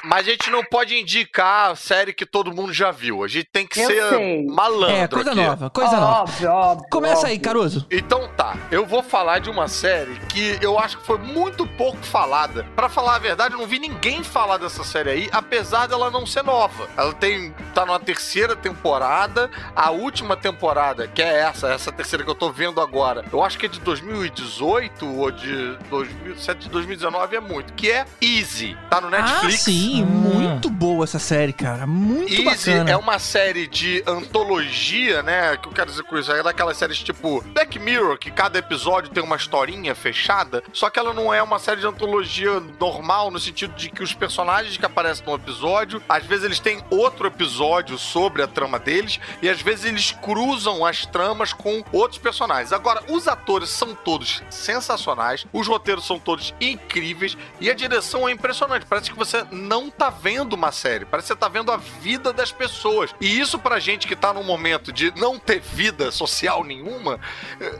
Mas 0.08 0.26
a 0.26 0.30
gente 0.30 0.50
não 0.50 0.62
pode 0.64 0.94
indicar 0.96 1.70
a 1.72 1.74
série 1.76 2.12
que 2.12 2.24
todo 2.24 2.52
mundo 2.54 2.72
já 2.72 2.90
viu. 2.92 3.24
A 3.24 3.28
gente 3.28 3.48
tem 3.52 3.66
que 3.66 3.80
Eu 3.80 3.86
ser 3.88 4.08
sei. 4.08 4.46
malandro 4.46 4.94
É, 4.96 5.08
coisa 5.08 5.30
aqui. 5.32 5.40
nova, 5.42 5.70
coisa 5.70 5.96
nova. 6.00 6.20
Óbvio, 6.22 6.50
óbvio. 6.52 6.86
Começa 6.90 7.26
aí, 7.26 7.34
óbvio. 7.34 7.40
Caruso. 7.42 7.86
Então 7.90 8.28
tá, 8.36 8.56
eu 8.70 8.86
vou 8.86 9.02
falar 9.02 9.40
de 9.40 9.50
uma 9.50 9.66
série 9.68 10.14
que 10.28 10.58
eu 10.60 10.78
acho 10.78 10.98
que 10.98 11.06
foi 11.06 11.18
muito 11.18 11.66
pouco 11.66 11.98
falada. 12.04 12.64
Pra 12.76 12.88
falar 12.88 13.16
a 13.16 13.18
verdade, 13.18 13.54
eu 13.54 13.58
não 13.58 13.66
vi 13.66 13.78
ninguém 13.78 14.22
falar 14.22 14.58
dessa 14.58 14.84
série 14.84 15.10
aí, 15.10 15.28
apesar 15.32 15.86
dela 15.86 16.10
não 16.10 16.24
ser 16.24 16.42
nova. 16.44 16.88
Ela 16.96 17.12
tem 17.12 17.52
tá 17.74 17.84
numa 17.84 17.98
terceira 18.00 18.54
temporada, 18.54 19.50
a 19.74 19.90
última 19.90 20.36
temporada, 20.36 21.08
que 21.08 21.20
é 21.20 21.40
essa, 21.40 21.68
essa 21.68 21.90
terceira 21.92 22.24
que 22.24 22.30
eu 22.30 22.34
tô 22.34 22.50
vendo 22.52 22.80
agora. 22.80 23.24
Eu 23.32 23.42
acho 23.42 23.58
que 23.58 23.66
é 23.66 23.68
de 23.68 23.80
2018 23.80 25.06
ou 25.18 25.30
de 25.30 25.76
2007, 25.90 26.58
de 26.60 26.68
2019 26.70 27.36
é 27.36 27.40
muito, 27.40 27.72
que 27.72 27.90
é 27.90 28.04
Easy. 28.20 28.76
Tá 28.88 29.00
no 29.00 29.10
Netflix. 29.10 29.54
Ah, 29.62 29.64
sim, 29.64 29.95
Hum. 30.02 30.06
muito 30.06 30.70
boa 30.70 31.04
essa 31.04 31.18
série, 31.18 31.52
cara. 31.52 31.86
Muito 31.86 32.32
Easy 32.32 32.70
bacana. 32.70 32.90
é 32.90 32.96
uma 32.96 33.18
série 33.18 33.66
de 33.66 34.02
antologia, 34.06 35.22
né? 35.22 35.52
O 35.52 35.58
que 35.58 35.68
eu 35.68 35.72
quero 35.72 35.90
dizer 35.90 36.02
com 36.04 36.16
isso? 36.18 36.32
É 36.32 36.42
daquelas 36.42 36.76
séries 36.76 36.98
tipo 36.98 37.42
Black 37.52 37.78
Mirror, 37.78 38.18
que 38.18 38.30
cada 38.30 38.58
episódio 38.58 39.10
tem 39.10 39.22
uma 39.22 39.36
historinha 39.36 39.94
fechada, 39.94 40.62
só 40.72 40.88
que 40.90 40.98
ela 40.98 41.12
não 41.12 41.32
é 41.32 41.42
uma 41.42 41.58
série 41.58 41.80
de 41.80 41.86
antologia 41.86 42.60
normal, 42.80 43.30
no 43.30 43.38
sentido 43.38 43.74
de 43.74 43.90
que 43.90 44.02
os 44.02 44.12
personagens 44.12 44.76
que 44.76 44.84
aparecem 44.86 45.24
no 45.26 45.34
episódio, 45.34 46.02
às 46.08 46.24
vezes 46.24 46.44
eles 46.44 46.60
têm 46.60 46.82
outro 46.90 47.26
episódio 47.26 47.98
sobre 47.98 48.42
a 48.42 48.46
trama 48.46 48.78
deles, 48.78 49.20
e 49.42 49.48
às 49.48 49.60
vezes 49.60 49.84
eles 49.84 50.12
cruzam 50.12 50.84
as 50.84 51.04
tramas 51.06 51.52
com 51.52 51.82
outros 51.92 52.18
personagens. 52.18 52.72
Agora, 52.72 53.02
os 53.08 53.28
atores 53.28 53.68
são 53.68 53.94
todos 53.94 54.42
sensacionais, 54.50 55.46
os 55.52 55.66
roteiros 55.66 56.06
são 56.06 56.18
todos 56.18 56.54
incríveis, 56.60 57.36
e 57.60 57.70
a 57.70 57.74
direção 57.74 58.28
é 58.28 58.32
impressionante. 58.32 58.86
Parece 58.86 59.10
que 59.10 59.16
você 59.16 59.44
não 59.50 59.75
tá 59.90 60.10
vendo 60.10 60.54
uma 60.54 60.72
série, 60.72 61.04
parece 61.04 61.28
que 61.28 61.34
você 61.34 61.38
tá 61.38 61.48
vendo 61.48 61.70
a 61.70 61.76
vida 61.76 62.32
das 62.32 62.50
pessoas. 62.50 63.14
E 63.20 63.38
isso 63.38 63.58
pra 63.58 63.78
gente 63.78 64.06
que 64.06 64.16
tá 64.16 64.32
num 64.32 64.42
momento 64.42 64.92
de 64.92 65.12
não 65.16 65.38
ter 65.38 65.60
vida 65.60 66.10
social 66.10 66.64
nenhuma, 66.64 67.20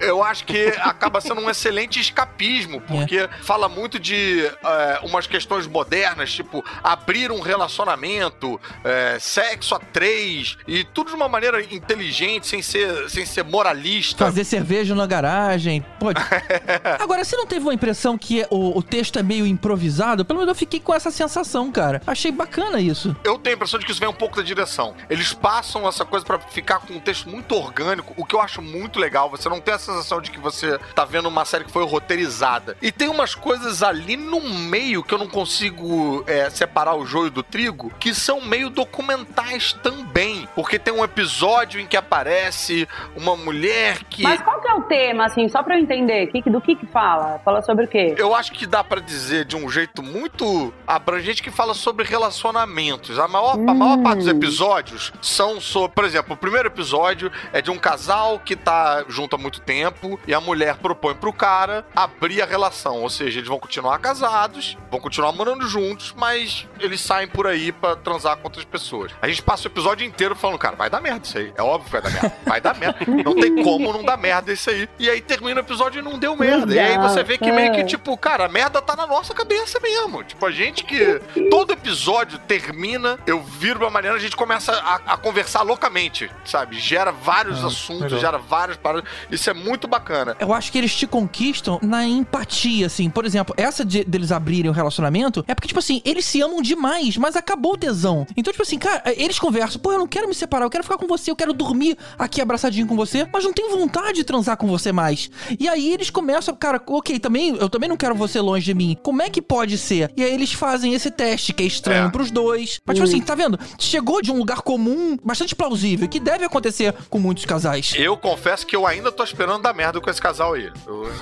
eu 0.00 0.22
acho 0.22 0.44
que 0.44 0.68
acaba 0.80 1.20
sendo 1.20 1.40
um 1.40 1.50
excelente 1.50 2.00
escapismo, 2.00 2.80
porque 2.82 3.28
fala 3.42 3.68
muito 3.68 3.98
de 3.98 4.44
é, 4.44 5.00
umas 5.02 5.26
questões 5.26 5.66
modernas, 5.66 6.32
tipo 6.32 6.64
abrir 6.82 7.30
um 7.30 7.40
relacionamento, 7.40 8.60
é, 8.84 9.18
sexo 9.18 9.74
a 9.74 9.78
três, 9.78 10.56
e 10.66 10.84
tudo 10.84 11.10
de 11.10 11.16
uma 11.16 11.28
maneira 11.28 11.62
inteligente, 11.62 12.46
sem 12.46 12.62
ser, 12.62 13.08
sem 13.08 13.24
ser 13.24 13.44
moralista. 13.44 14.24
Fazer 14.24 14.44
cerveja 14.44 14.94
na 14.94 15.06
garagem. 15.06 15.84
Pode. 15.98 16.20
Agora, 17.00 17.24
você 17.24 17.36
não 17.36 17.46
teve 17.46 17.64
uma 17.64 17.74
impressão 17.74 18.18
que 18.18 18.46
o, 18.50 18.78
o 18.78 18.82
texto 18.82 19.18
é 19.18 19.22
meio 19.22 19.46
improvisado? 19.46 20.24
Pelo 20.24 20.40
menos 20.40 20.48
eu 20.48 20.54
fiquei 20.54 20.80
com 20.80 20.94
essa 20.94 21.10
sensação, 21.10 21.70
cara. 21.70 21.85
Achei 22.06 22.32
bacana 22.32 22.80
isso. 22.80 23.16
Eu 23.24 23.38
tenho 23.38 23.54
a 23.54 23.56
impressão 23.56 23.78
de 23.78 23.86
que 23.86 23.92
isso 23.92 24.00
vem 24.00 24.08
um 24.08 24.14
pouco 24.14 24.36
da 24.36 24.42
direção. 24.42 24.94
Eles 25.08 25.32
passam 25.32 25.86
essa 25.88 26.04
coisa 26.04 26.24
pra 26.24 26.38
ficar 26.38 26.80
com 26.80 26.94
um 26.94 27.00
texto 27.00 27.28
muito 27.28 27.54
orgânico, 27.54 28.14
o 28.16 28.24
que 28.24 28.34
eu 28.34 28.40
acho 28.40 28.60
muito 28.60 28.98
legal. 28.98 29.30
Você 29.30 29.48
não 29.48 29.60
tem 29.60 29.74
a 29.74 29.78
sensação 29.78 30.20
de 30.20 30.30
que 30.30 30.38
você 30.38 30.78
tá 30.94 31.04
vendo 31.04 31.28
uma 31.28 31.44
série 31.44 31.64
que 31.64 31.70
foi 31.70 31.84
roteirizada. 31.84 32.76
E 32.80 32.90
tem 32.90 33.08
umas 33.08 33.34
coisas 33.34 33.82
ali 33.82 34.16
no 34.16 34.40
meio 34.40 35.02
que 35.02 35.14
eu 35.14 35.18
não 35.18 35.28
consigo 35.28 36.24
é, 36.26 36.48
separar 36.50 36.94
o 36.94 37.06
joio 37.06 37.30
do 37.30 37.42
trigo, 37.42 37.92
que 37.98 38.14
são 38.14 38.40
meio 38.40 38.70
documentais 38.70 39.72
também. 39.74 40.48
Porque 40.54 40.78
tem 40.78 40.92
um 40.92 41.04
episódio 41.04 41.80
em 41.80 41.86
que 41.86 41.96
aparece 41.96 42.88
uma 43.16 43.36
mulher 43.36 44.04
que. 44.04 44.22
Mas 44.22 44.40
qual 44.42 44.60
que 44.60 44.68
é 44.68 44.74
o 44.74 44.82
tema, 44.82 45.26
assim, 45.26 45.48
só 45.48 45.62
pra 45.62 45.76
eu 45.76 45.82
entender? 45.82 46.30
Do 46.46 46.60
que 46.60 46.76
que 46.76 46.86
fala? 46.86 47.40
Fala 47.44 47.62
sobre 47.62 47.84
o 47.84 47.88
quê? 47.88 48.14
Eu 48.16 48.34
acho 48.34 48.52
que 48.52 48.66
dá 48.66 48.82
pra 48.82 49.00
dizer 49.00 49.44
de 49.44 49.56
um 49.56 49.68
jeito 49.68 50.02
muito 50.02 50.72
abrangente 50.86 51.42
que 51.42 51.50
fala 51.50 51.74
sobre 51.76 52.04
relacionamentos. 52.04 53.18
A 53.18 53.28
maior, 53.28 53.54
a 53.54 53.74
maior 53.74 53.98
Hum. 53.98 54.02
parte 54.02 54.18
dos 54.18 54.28
episódios 54.28 55.12
são 55.22 55.60
sobre. 55.60 55.94
Por 55.94 56.04
exemplo, 56.04 56.34
o 56.34 56.36
primeiro 56.36 56.68
episódio 56.68 57.30
é 57.52 57.60
de 57.62 57.70
um 57.70 57.78
casal 57.78 58.38
que 58.44 58.56
tá 58.56 59.04
junto 59.08 59.36
há 59.36 59.38
muito 59.38 59.60
tempo 59.60 60.18
e 60.26 60.34
a 60.34 60.40
mulher 60.40 60.76
propõe 60.76 61.14
pro 61.14 61.32
cara 61.32 61.86
abrir 61.94 62.42
a 62.42 62.46
relação. 62.46 63.02
Ou 63.02 63.10
seja, 63.10 63.38
eles 63.38 63.48
vão 63.48 63.58
continuar 63.58 63.98
casados, 63.98 64.76
vão 64.90 65.00
continuar 65.00 65.32
morando 65.32 65.66
juntos, 65.68 66.14
mas 66.16 66.66
eles 66.80 67.00
saem 67.00 67.28
por 67.28 67.46
aí 67.46 67.72
pra 67.72 67.96
transar 67.96 68.36
com 68.36 68.44
outras 68.44 68.64
pessoas. 68.64 69.12
A 69.20 69.28
gente 69.28 69.42
passa 69.42 69.64
o 69.68 69.70
episódio 69.70 70.06
inteiro 70.06 70.34
falando, 70.34 70.58
cara, 70.58 70.76
vai 70.76 70.90
dar 70.90 71.00
merda 71.00 71.26
isso 71.26 71.38
aí. 71.38 71.52
É 71.56 71.62
óbvio 71.62 71.86
que 71.86 71.92
vai 71.92 72.02
dar 72.02 72.10
merda. 72.12 72.36
Vai 72.46 72.60
dar 72.60 72.74
merda. 72.78 72.98
Não 73.24 73.34
tem 73.34 73.62
como 73.62 73.92
não 73.92 74.02
dar 74.04 74.16
merda 74.16 74.52
isso 74.52 74.70
aí. 74.70 74.88
E 74.98 75.08
aí 75.10 75.20
termina 75.20 75.60
o 75.60 75.64
episódio 75.64 76.00
e 76.00 76.02
não 76.02 76.18
deu 76.18 76.36
merda. 76.36 76.74
E 76.74 76.78
aí 76.78 76.98
você 76.98 77.22
vê 77.22 77.38
que 77.38 77.50
meio 77.52 77.72
que, 77.72 77.84
tipo, 77.84 78.16
cara, 78.16 78.46
a 78.46 78.48
merda 78.48 78.80
tá 78.82 78.94
na 78.96 79.06
nossa 79.06 79.34
cabeça 79.34 79.78
mesmo. 79.80 80.22
Tipo, 80.24 80.44
a 80.46 80.50
gente 80.50 80.84
que. 80.84 81.20
Todo 81.50 81.65
episódio 81.72 82.38
termina, 82.38 83.18
eu 83.26 83.42
viro 83.42 83.78
pra 83.80 83.90
Mariana, 83.90 84.16
a 84.16 84.20
gente 84.20 84.36
começa 84.36 84.72
a, 84.72 84.94
a 85.14 85.16
conversar 85.16 85.62
loucamente, 85.62 86.30
sabe? 86.44 86.78
Gera 86.78 87.10
vários 87.12 87.62
Ah, 87.62 87.66
assuntos, 87.68 88.02
legal. 88.04 88.18
gera 88.20 88.38
várias 88.38 88.76
paradas. 88.76 89.08
Isso 89.30 89.48
é 89.50 89.54
muito 89.54 89.86
bacana. 89.88 90.36
Eu 90.40 90.52
acho 90.52 90.70
que 90.72 90.78
eles 90.78 90.94
te 90.94 91.06
conquistam 91.06 91.78
na 91.82 92.04
empatia, 92.06 92.86
assim. 92.86 93.08
Por 93.10 93.24
exemplo, 93.24 93.54
essa 93.56 93.84
de, 93.84 94.04
deles 94.04 94.32
abrirem 94.32 94.70
o 94.70 94.74
relacionamento 94.74 95.44
é 95.46 95.54
porque, 95.54 95.68
tipo 95.68 95.78
assim, 95.80 96.00
eles 96.04 96.24
se 96.24 96.40
amam 96.42 96.60
demais, 96.62 97.16
mas 97.16 97.36
acabou 97.36 97.72
o 97.74 97.76
tesão. 97.76 98.26
Então, 98.36 98.52
tipo 98.52 98.62
assim, 98.62 98.78
cara, 98.78 99.02
eles 99.16 99.38
conversam, 99.38 99.80
pô, 99.80 99.92
eu 99.92 99.98
não 99.98 100.06
quero 100.06 100.28
me 100.28 100.34
separar, 100.34 100.64
eu 100.66 100.70
quero 100.70 100.84
ficar 100.84 100.98
com 100.98 101.06
você, 101.06 101.30
eu 101.30 101.36
quero 101.36 101.52
dormir 101.52 101.96
aqui 102.18 102.40
abraçadinho 102.40 102.86
com 102.86 102.96
você, 102.96 103.28
mas 103.32 103.44
não 103.44 103.52
tenho 103.52 103.70
vontade 103.76 104.14
de 104.14 104.24
transar 104.24 104.56
com 104.56 104.66
você 104.66 104.92
mais. 104.92 105.30
E 105.58 105.68
aí 105.68 105.92
eles 105.92 106.10
começam, 106.10 106.54
cara, 106.54 106.80
ok, 106.86 107.18
também, 107.18 107.56
eu 107.56 107.68
também 107.68 107.88
não 107.88 107.96
quero 107.96 108.14
você 108.14 108.40
longe 108.40 108.64
de 108.64 108.74
mim. 108.74 108.96
Como 109.02 109.22
é 109.22 109.30
que 109.30 109.40
pode 109.42 109.78
ser? 109.78 110.10
E 110.16 110.22
aí 110.22 110.32
eles 110.32 110.52
fazem 110.52 110.94
esse 110.94 111.10
teste, 111.10 111.52
que 111.56 111.62
é 111.62 111.66
estranho 111.66 112.06
É. 112.06 112.10
pros 112.10 112.30
dois. 112.30 112.80
Mas, 112.84 112.96
tipo 112.96 113.08
assim, 113.08 113.20
tá 113.20 113.34
vendo? 113.34 113.58
Chegou 113.78 114.20
de 114.22 114.30
um 114.30 114.36
lugar 114.38 114.60
comum, 114.62 115.16
bastante 115.24 115.54
plausível, 115.54 116.06
que 116.08 116.20
deve 116.20 116.44
acontecer 116.44 116.94
com 117.10 117.18
muitos 117.18 117.44
casais. 117.44 117.94
Eu 117.96 118.16
confesso 118.16 118.66
que 118.66 118.76
eu 118.76 118.86
ainda 118.86 119.10
tô 119.10 119.24
esperando 119.24 119.62
dar 119.62 119.74
merda 119.74 120.00
com 120.00 120.10
esse 120.10 120.20
casal 120.20 120.54
aí. 120.54 120.70
Eu, 120.86 121.04
eu 121.04 121.12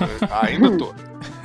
ainda 0.41 0.77
tô. 0.77 0.93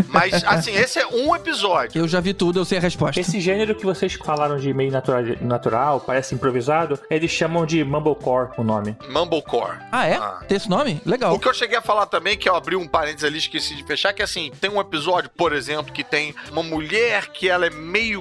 Mas, 0.08 0.42
assim, 0.44 0.72
esse 0.74 0.98
é 0.98 1.06
um 1.06 1.34
episódio. 1.36 2.00
Eu 2.00 2.08
já 2.08 2.20
vi 2.20 2.34
tudo, 2.34 2.58
eu 2.58 2.64
sei 2.64 2.78
a 2.78 2.80
resposta. 2.80 3.20
Esse 3.20 3.40
gênero 3.40 3.74
que 3.74 3.84
vocês 3.84 4.14
falaram 4.14 4.56
de 4.58 4.74
meio 4.74 4.90
natural, 4.90 5.22
natural, 5.40 6.00
parece 6.00 6.34
improvisado, 6.34 6.98
eles 7.08 7.30
chamam 7.30 7.64
de 7.64 7.84
Mumblecore 7.84 8.50
o 8.58 8.64
nome. 8.64 8.96
Mumblecore. 9.08 9.78
Ah, 9.92 10.06
é? 10.06 10.14
Ah. 10.16 10.40
Tem 10.48 10.56
esse 10.56 10.68
nome? 10.68 11.00
Legal. 11.06 11.34
O 11.34 11.38
que 11.38 11.46
eu 11.48 11.54
cheguei 11.54 11.78
a 11.78 11.82
falar 11.82 12.06
também, 12.06 12.36
que 12.36 12.48
eu 12.48 12.56
abri 12.56 12.74
um 12.74 12.88
parênteses 12.88 13.24
ali, 13.24 13.38
esqueci 13.38 13.76
de 13.76 13.84
fechar, 13.84 14.12
que 14.12 14.22
assim, 14.22 14.50
tem 14.60 14.68
um 14.70 14.80
episódio, 14.80 15.30
por 15.30 15.52
exemplo, 15.52 15.92
que 15.92 16.02
tem 16.02 16.34
uma 16.50 16.62
mulher 16.62 17.28
que 17.28 17.48
ela 17.48 17.66
é 17.66 17.70
meio 17.70 18.20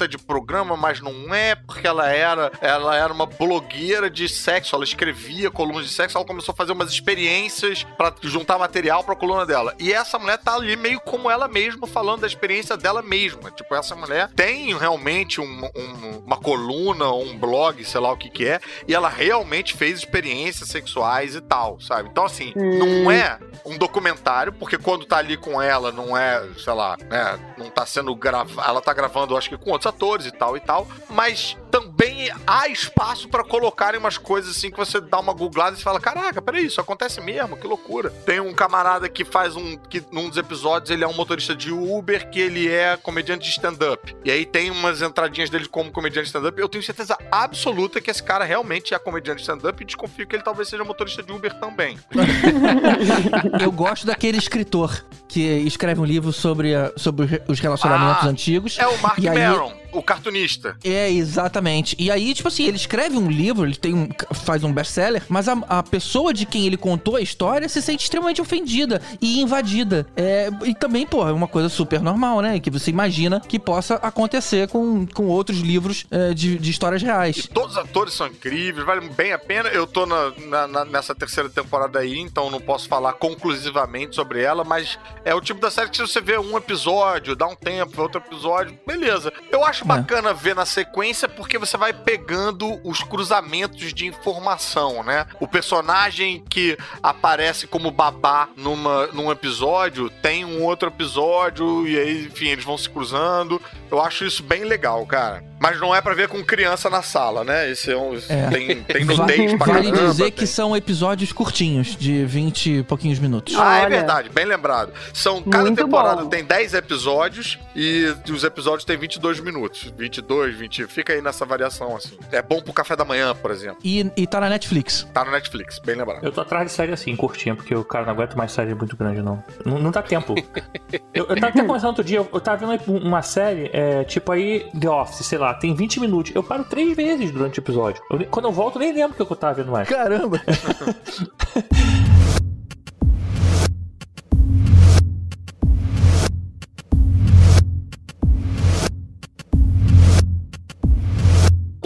garota 0.00 0.08
de 0.08 0.18
programa, 0.18 0.76
mas 0.76 1.00
não 1.00 1.34
é, 1.34 1.54
porque 1.54 1.86
ela 1.86 2.08
era, 2.08 2.50
ela 2.60 2.96
era 2.96 3.12
uma 3.12 3.26
blogueira 3.26 4.08
de 4.08 4.28
sexo, 4.28 4.74
ela 4.74 4.84
escrevia 4.84 5.50
colunas 5.50 5.84
de 5.86 5.92
sexo, 5.92 6.16
ela 6.16 6.26
começou 6.26 6.52
a 6.52 6.56
fazer 6.56 6.72
umas 6.72 6.90
experiências 6.90 7.84
pra 7.96 8.12
juntar 8.22 8.58
material 8.58 9.04
pra 9.04 9.14
coluna 9.14 9.44
dela. 9.44 9.74
E 9.78 9.92
essa 9.92 10.18
mulher 10.18 10.38
tá 10.38 10.54
ali 10.54 10.76
meio 10.76 11.00
como 11.00 11.30
ela 11.30 11.48
mesma, 11.48 11.86
falando 11.86 12.20
da 12.22 12.26
experiência 12.26 12.76
dela 12.76 13.02
mesma. 13.02 13.50
Tipo, 13.50 13.74
essa 13.74 13.94
mulher 13.94 14.28
tem 14.34 14.76
realmente 14.76 15.40
um- 15.40 15.70
um- 15.76 16.22
uma 16.24 16.36
coluna, 16.36 17.12
um 17.12 17.36
blog, 17.36 17.84
sei 17.84 18.00
lá 18.00 18.12
o 18.12 18.16
que 18.16 18.30
que 18.30 18.46
é, 18.46 18.60
e 18.86 18.94
ela 18.94 19.08
realmente 19.08 19.74
fez 19.74 19.98
experiências 19.98 20.68
sexuais 20.68 21.34
e 21.34 21.40
tal, 21.40 21.80
sabe? 21.80 22.08
Então, 22.08 22.24
assim, 22.24 22.52
não 22.56 23.10
é 23.10 23.38
um 23.66 23.76
documentário, 23.76 24.52
porque 24.52 24.78
quando 24.78 25.04
tá 25.04 25.18
ali 25.18 25.36
com 25.36 25.60
ela, 25.60 25.92
não 25.92 26.16
é, 26.16 26.42
sei 26.58 26.72
lá, 26.72 26.96
né, 27.08 27.38
não 27.58 27.68
tá 27.70 27.84
sendo 27.84 28.14
gravado, 28.14 28.60
ela 28.68 28.80
tá 28.80 28.92
gravando, 28.92 29.36
acho 29.36 29.48
que 29.48 29.56
com 29.56 29.70
outros 29.70 29.89
atores 29.90 30.26
e 30.26 30.30
tal 30.30 30.56
e 30.56 30.60
tal, 30.60 30.88
mas 31.10 31.56
também 31.70 32.30
há 32.46 32.66
espaço 32.68 33.28
pra 33.28 33.44
colocarem 33.44 34.00
umas 34.00 34.18
coisas 34.18 34.56
assim 34.56 34.70
que 34.70 34.76
você 34.76 35.00
dá 35.00 35.20
uma 35.20 35.32
googlada 35.32 35.76
e 35.78 35.82
fala, 35.82 36.00
caraca, 36.00 36.42
peraí, 36.42 36.66
isso 36.66 36.80
acontece 36.80 37.20
mesmo, 37.20 37.56
que 37.56 37.66
loucura. 37.66 38.10
Tem 38.26 38.40
um 38.40 38.52
camarada 38.52 39.08
que 39.08 39.24
faz 39.24 39.54
um, 39.54 39.76
que 39.76 40.02
num 40.10 40.28
dos 40.28 40.36
episódios 40.38 40.90
ele 40.90 41.04
é 41.04 41.06
um 41.08 41.12
motorista 41.14 41.54
de 41.54 41.70
Uber, 41.70 42.28
que 42.30 42.40
ele 42.40 42.68
é 42.68 42.96
comediante 42.96 43.44
de 43.44 43.50
stand-up. 43.50 44.16
E 44.24 44.30
aí 44.30 44.44
tem 44.44 44.70
umas 44.70 45.00
entradinhas 45.02 45.48
dele 45.50 45.68
como 45.68 45.92
comediante 45.92 46.24
de 46.24 46.28
stand-up, 46.30 46.60
eu 46.60 46.68
tenho 46.68 46.82
certeza 46.82 47.16
absoluta 47.30 48.00
que 48.00 48.10
esse 48.10 48.22
cara 48.22 48.44
realmente 48.44 48.92
é 48.94 48.98
comediante 48.98 49.36
de 49.36 49.42
stand-up 49.42 49.80
e 49.80 49.86
desconfio 49.86 50.26
que 50.26 50.34
ele 50.34 50.42
talvez 50.42 50.68
seja 50.68 50.82
motorista 50.82 51.22
de 51.22 51.32
Uber 51.32 51.54
também. 51.60 51.98
Eu 53.60 53.70
gosto 53.72 54.06
daquele 54.06 54.38
escritor 54.38 55.04
que 55.28 55.40
escreve 55.40 56.00
um 56.00 56.04
livro 56.04 56.32
sobre, 56.32 56.72
sobre 56.96 57.42
os 57.46 57.60
relacionamentos 57.60 58.24
Ah, 58.24 58.28
antigos. 58.28 58.78
É 58.78 58.86
o 58.86 58.98
Mark 58.98 59.18
Maron, 59.18 59.72
o 59.92 60.02
cartunista. 60.02 60.76
É, 60.84 61.10
exatamente. 61.10 61.96
E 61.98 62.10
aí, 62.10 62.32
tipo 62.34 62.48
assim, 62.48 62.64
ele 62.64 62.76
escreve 62.76 63.16
um 63.16 63.30
livro, 63.30 63.66
ele 63.66 63.76
tem 63.76 63.94
um, 63.94 64.08
faz 64.34 64.62
um 64.64 64.72
best-seller, 64.72 65.22
mas 65.28 65.48
a, 65.48 65.52
a 65.68 65.82
pessoa 65.82 66.32
de 66.32 66.46
quem 66.46 66.66
ele 66.66 66.76
contou 66.76 67.16
a 67.16 67.20
história 67.20 67.68
se 67.68 67.80
sente 67.82 68.04
extremamente 68.04 68.40
ofendida 68.40 69.00
e 69.20 69.40
invadida. 69.40 70.06
É, 70.16 70.48
e 70.64 70.74
também, 70.74 71.06
pô, 71.06 71.26
é 71.28 71.32
uma 71.32 71.48
coisa 71.48 71.68
super 71.68 72.00
normal, 72.00 72.40
né? 72.40 72.58
Que 72.60 72.70
você 72.70 72.90
imagina 72.90 73.40
que 73.40 73.58
possa 73.58 73.94
acontecer 73.96 74.68
com, 74.68 75.06
com 75.06 75.26
outros 75.26 75.58
livros 75.60 76.06
é, 76.10 76.32
de, 76.34 76.58
de 76.58 76.70
histórias 76.70 77.02
reais. 77.02 77.48
Todos 77.52 77.72
os 77.72 77.78
atores 77.78 78.14
são 78.14 78.26
incríveis, 78.26 78.84
vale 78.86 79.08
bem 79.10 79.32
a 79.32 79.38
pena. 79.38 79.68
Eu 79.70 79.86
tô 79.86 80.06
na- 80.06 80.32
na- 80.48 80.66
na- 80.66 80.84
nessa 80.84 81.14
terceira 81.14 81.48
temporada 81.48 81.98
aí, 81.98 82.18
então 82.18 82.50
não 82.50 82.60
posso 82.60 82.88
falar 82.88 83.12
conclusivamente 83.14 84.14
sobre 84.16 84.42
ela, 84.42 84.64
mas 84.64 84.98
é 85.24 85.34
o 85.34 85.40
tipo 85.40 85.60
da 85.60 85.70
série 85.70 85.90
que 85.90 85.96
se 85.96 86.02
você 86.02 86.20
vê 86.20 86.38
um 86.38 86.56
episódio, 86.56 87.34
dá 87.36 87.46
um 87.46 87.56
tempo, 87.56 88.00
outro 88.00 88.20
episódio, 88.20 88.78
beleza. 88.86 89.32
Eu 89.50 89.64
acho 89.64 89.79
bacana 89.84 90.32
ver 90.32 90.54
na 90.54 90.66
sequência 90.66 91.28
porque 91.28 91.58
você 91.58 91.76
vai 91.76 91.92
pegando 91.92 92.80
os 92.84 93.02
cruzamentos 93.02 93.92
de 93.92 94.06
informação, 94.06 95.02
né? 95.02 95.26
O 95.38 95.46
personagem 95.46 96.44
que 96.48 96.76
aparece 97.02 97.66
como 97.66 97.90
babá 97.90 98.48
numa, 98.56 99.06
num 99.08 99.30
episódio 99.30 100.10
tem 100.10 100.44
um 100.44 100.62
outro 100.62 100.88
episódio 100.88 101.86
e 101.86 101.98
aí, 101.98 102.26
enfim, 102.26 102.48
eles 102.48 102.64
vão 102.64 102.78
se 102.78 102.88
cruzando. 102.88 103.60
Eu 103.90 104.00
acho 104.00 104.24
isso 104.24 104.42
bem 104.42 104.64
legal, 104.64 105.04
cara. 105.06 105.49
Mas 105.62 105.78
não 105.78 105.94
é 105.94 106.00
pra 106.00 106.14
ver 106.14 106.26
com 106.26 106.42
criança 106.42 106.88
na 106.88 107.02
sala, 107.02 107.44
né? 107.44 107.70
Esse 107.70 107.92
é 107.92 107.96
um. 107.96 108.16
É. 108.28 108.48
Tem, 108.48 108.82
tem 108.82 109.04
nudez 109.04 109.54
pra 109.54 109.66
vale 109.74 109.90
caramba. 109.92 110.08
dizer 110.10 110.22
tem- 110.24 110.32
que 110.32 110.46
são 110.46 110.74
episódios 110.74 111.32
curtinhos, 111.32 111.94
de 111.96 112.24
20 112.24 112.78
e 112.78 112.82
pouquinhos 112.82 113.18
minutos. 113.18 113.54
Ah, 113.58 113.76
é 113.78 113.80
Olha. 113.82 113.90
verdade, 113.90 114.30
bem 114.30 114.46
lembrado. 114.46 114.90
São, 115.12 115.42
cada 115.42 115.64
Muito 115.64 115.76
temporada 115.84 116.22
bom. 116.22 116.30
tem 116.30 116.42
10 116.42 116.72
episódios 116.72 117.58
e 117.76 118.06
os 118.30 118.42
episódios 118.42 118.84
têm 118.84 118.96
22 118.96 119.38
minutos. 119.40 119.92
22, 119.96 120.56
20. 120.56 120.86
Fica 120.86 121.12
aí 121.12 121.20
nessa 121.20 121.44
variação, 121.44 121.94
assim. 121.94 122.16
É 122.32 122.40
bom 122.40 122.62
pro 122.62 122.72
café 122.72 122.96
da 122.96 123.04
manhã, 123.04 123.34
por 123.34 123.50
exemplo. 123.50 123.78
E, 123.84 124.10
e 124.16 124.26
tá 124.26 124.40
na 124.40 124.48
Netflix. 124.48 125.06
Tá 125.12 125.24
no 125.26 125.30
Netflix, 125.30 125.78
bem 125.78 125.94
lembrado. 125.96 126.24
Eu 126.24 126.32
tô 126.32 126.40
atrás 126.40 126.66
de 126.66 126.72
série 126.72 126.92
assim, 126.92 127.14
curtinha, 127.14 127.54
porque 127.54 127.74
o 127.74 127.84
cara 127.84 128.06
não 128.06 128.14
aguenta 128.14 128.34
mais 128.34 128.50
série 128.52 128.74
muito 128.74 128.96
grande, 128.96 129.20
não. 129.20 129.44
Não, 129.64 129.78
não 129.78 129.90
dá 129.90 130.00
tempo. 130.02 130.34
eu, 131.12 131.26
eu 131.28 131.34
tava 131.36 131.48
até 131.48 131.60
conversando 131.62 131.88
outro 131.88 132.04
dia, 132.04 132.16
eu, 132.18 132.28
eu 132.32 132.40
tava 132.40 132.66
vendo 132.66 132.92
uma 132.96 133.20
série, 133.20 133.68
é, 133.74 134.04
tipo 134.04 134.32
aí, 134.32 134.66
The 134.78 134.88
Office, 134.88 135.26
sei 135.26 135.38
lá, 135.38 135.49
tem 135.54 135.74
20 135.74 136.00
minutos. 136.00 136.32
Eu 136.34 136.42
paro 136.42 136.64
três 136.64 136.96
vezes 136.96 137.30
durante 137.30 137.58
o 137.58 137.60
episódio. 137.60 138.02
Eu- 138.10 138.26
quando 138.26 138.46
eu 138.46 138.52
volto, 138.52 138.78
nem 138.78 138.92
lembro 138.92 139.12
o 139.12 139.14
que 139.26 139.32
eu 139.32 139.36
tava 139.36 139.54
vendo 139.54 139.70
mais. 139.72 139.88
Caramba! 139.88 140.40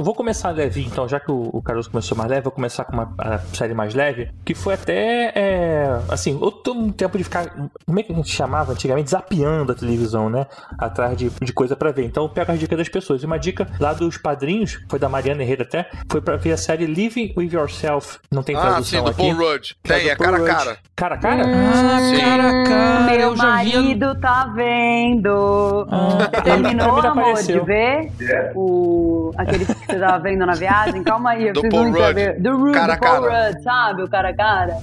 Eu 0.04 0.06
vou 0.06 0.14
começar 0.14 0.50
leve, 0.50 0.84
então, 0.84 1.08
já 1.08 1.18
que 1.18 1.32
o, 1.32 1.48
o 1.50 1.62
Caruso 1.62 1.90
começou 1.90 2.14
mais 2.14 2.28
leve, 2.28 2.42
vou 2.42 2.52
começar 2.52 2.84
com 2.84 2.92
uma 2.92 3.14
a 3.16 3.38
série 3.54 3.72
mais 3.72 3.94
leve, 3.94 4.28
que 4.44 4.54
foi 4.54 4.74
até, 4.74 5.32
é, 5.34 5.98
assim, 6.10 6.38
eu 6.42 6.52
tô 6.52 6.74
um 6.74 6.92
tempo 6.92 7.16
de 7.16 7.24
ficar, 7.24 7.46
como 7.86 7.98
é 7.98 8.02
que 8.02 8.12
a 8.12 8.14
gente 8.14 8.28
chamava 8.30 8.72
antigamente? 8.72 9.08
Zapeando 9.08 9.72
a 9.72 9.74
televisão, 9.74 10.28
né? 10.28 10.46
Atrás 10.78 11.16
de, 11.16 11.30
de 11.40 11.52
coisa 11.54 11.74
pra 11.74 11.90
ver. 11.90 12.04
Então 12.04 12.24
eu 12.24 12.28
pego 12.28 12.52
as 12.52 12.58
dicas 12.58 12.76
das 12.76 12.88
pessoas. 12.90 13.22
E 13.22 13.24
uma 13.24 13.38
dica 13.38 13.66
lá 13.80 13.94
dos 13.94 14.18
padrinhos, 14.18 14.78
foi 14.90 14.98
da 14.98 15.08
Mariana 15.08 15.42
Herrera 15.42 15.62
até, 15.62 15.88
foi 16.12 16.20
pra 16.20 16.36
ver 16.36 16.52
a 16.52 16.58
série 16.58 16.84
Living 16.84 17.32
With 17.34 17.54
Yourself. 17.54 18.18
Não 18.30 18.42
tem 18.42 18.56
Ah, 18.56 18.60
tradução 18.60 18.98
sim, 18.98 19.04
do 19.06 19.10
aqui. 19.10 19.22
Paul 19.34 19.52
Rudd. 19.52 19.70
É 19.84 19.88
Tem, 19.88 20.08
é 20.10 20.16
Paul 20.16 20.30
cara 20.32 20.42
a 20.42 20.46
cara. 20.46 20.78
Cara 20.94 21.14
a 21.14 21.18
cara? 21.18 21.42
Ah, 21.46 21.98
Sim. 22.10 22.20
cara, 22.20 22.48
a 22.60 22.64
cara, 22.64 23.00
Meu 23.06 23.20
eu 23.30 23.36
já 23.36 23.42
vi. 23.62 23.72
marido 23.72 24.20
tá 24.20 24.52
vendo. 24.54 25.86
Ah, 25.90 26.42
Terminou, 26.42 26.90
amor, 26.98 27.06
apareceu. 27.06 27.60
de 27.60 27.66
ver 27.66 28.10
o... 28.54 29.30
aquele 29.38 29.64
que 29.64 29.93
você 29.94 30.00
tava 30.00 30.18
vendo 30.22 30.44
na 30.46 30.54
viagem? 30.54 31.02
Calma 31.02 31.30
aí, 31.30 31.48
eu 31.48 31.54
Do 31.54 31.60
preciso 31.62 31.82
Paul 31.92 31.96
saber. 32.06 32.40
Do, 32.40 32.56
Rudd, 32.56 32.72
Cara 32.74 32.92
a 32.92 32.96
do 32.96 33.00
Paul 33.00 33.22
cara. 33.22 33.46
Rudd, 33.48 33.62
sabe? 33.62 34.02
O 34.02 34.08
cara 34.08 34.28
a 34.30 34.34
cara. 34.34 34.76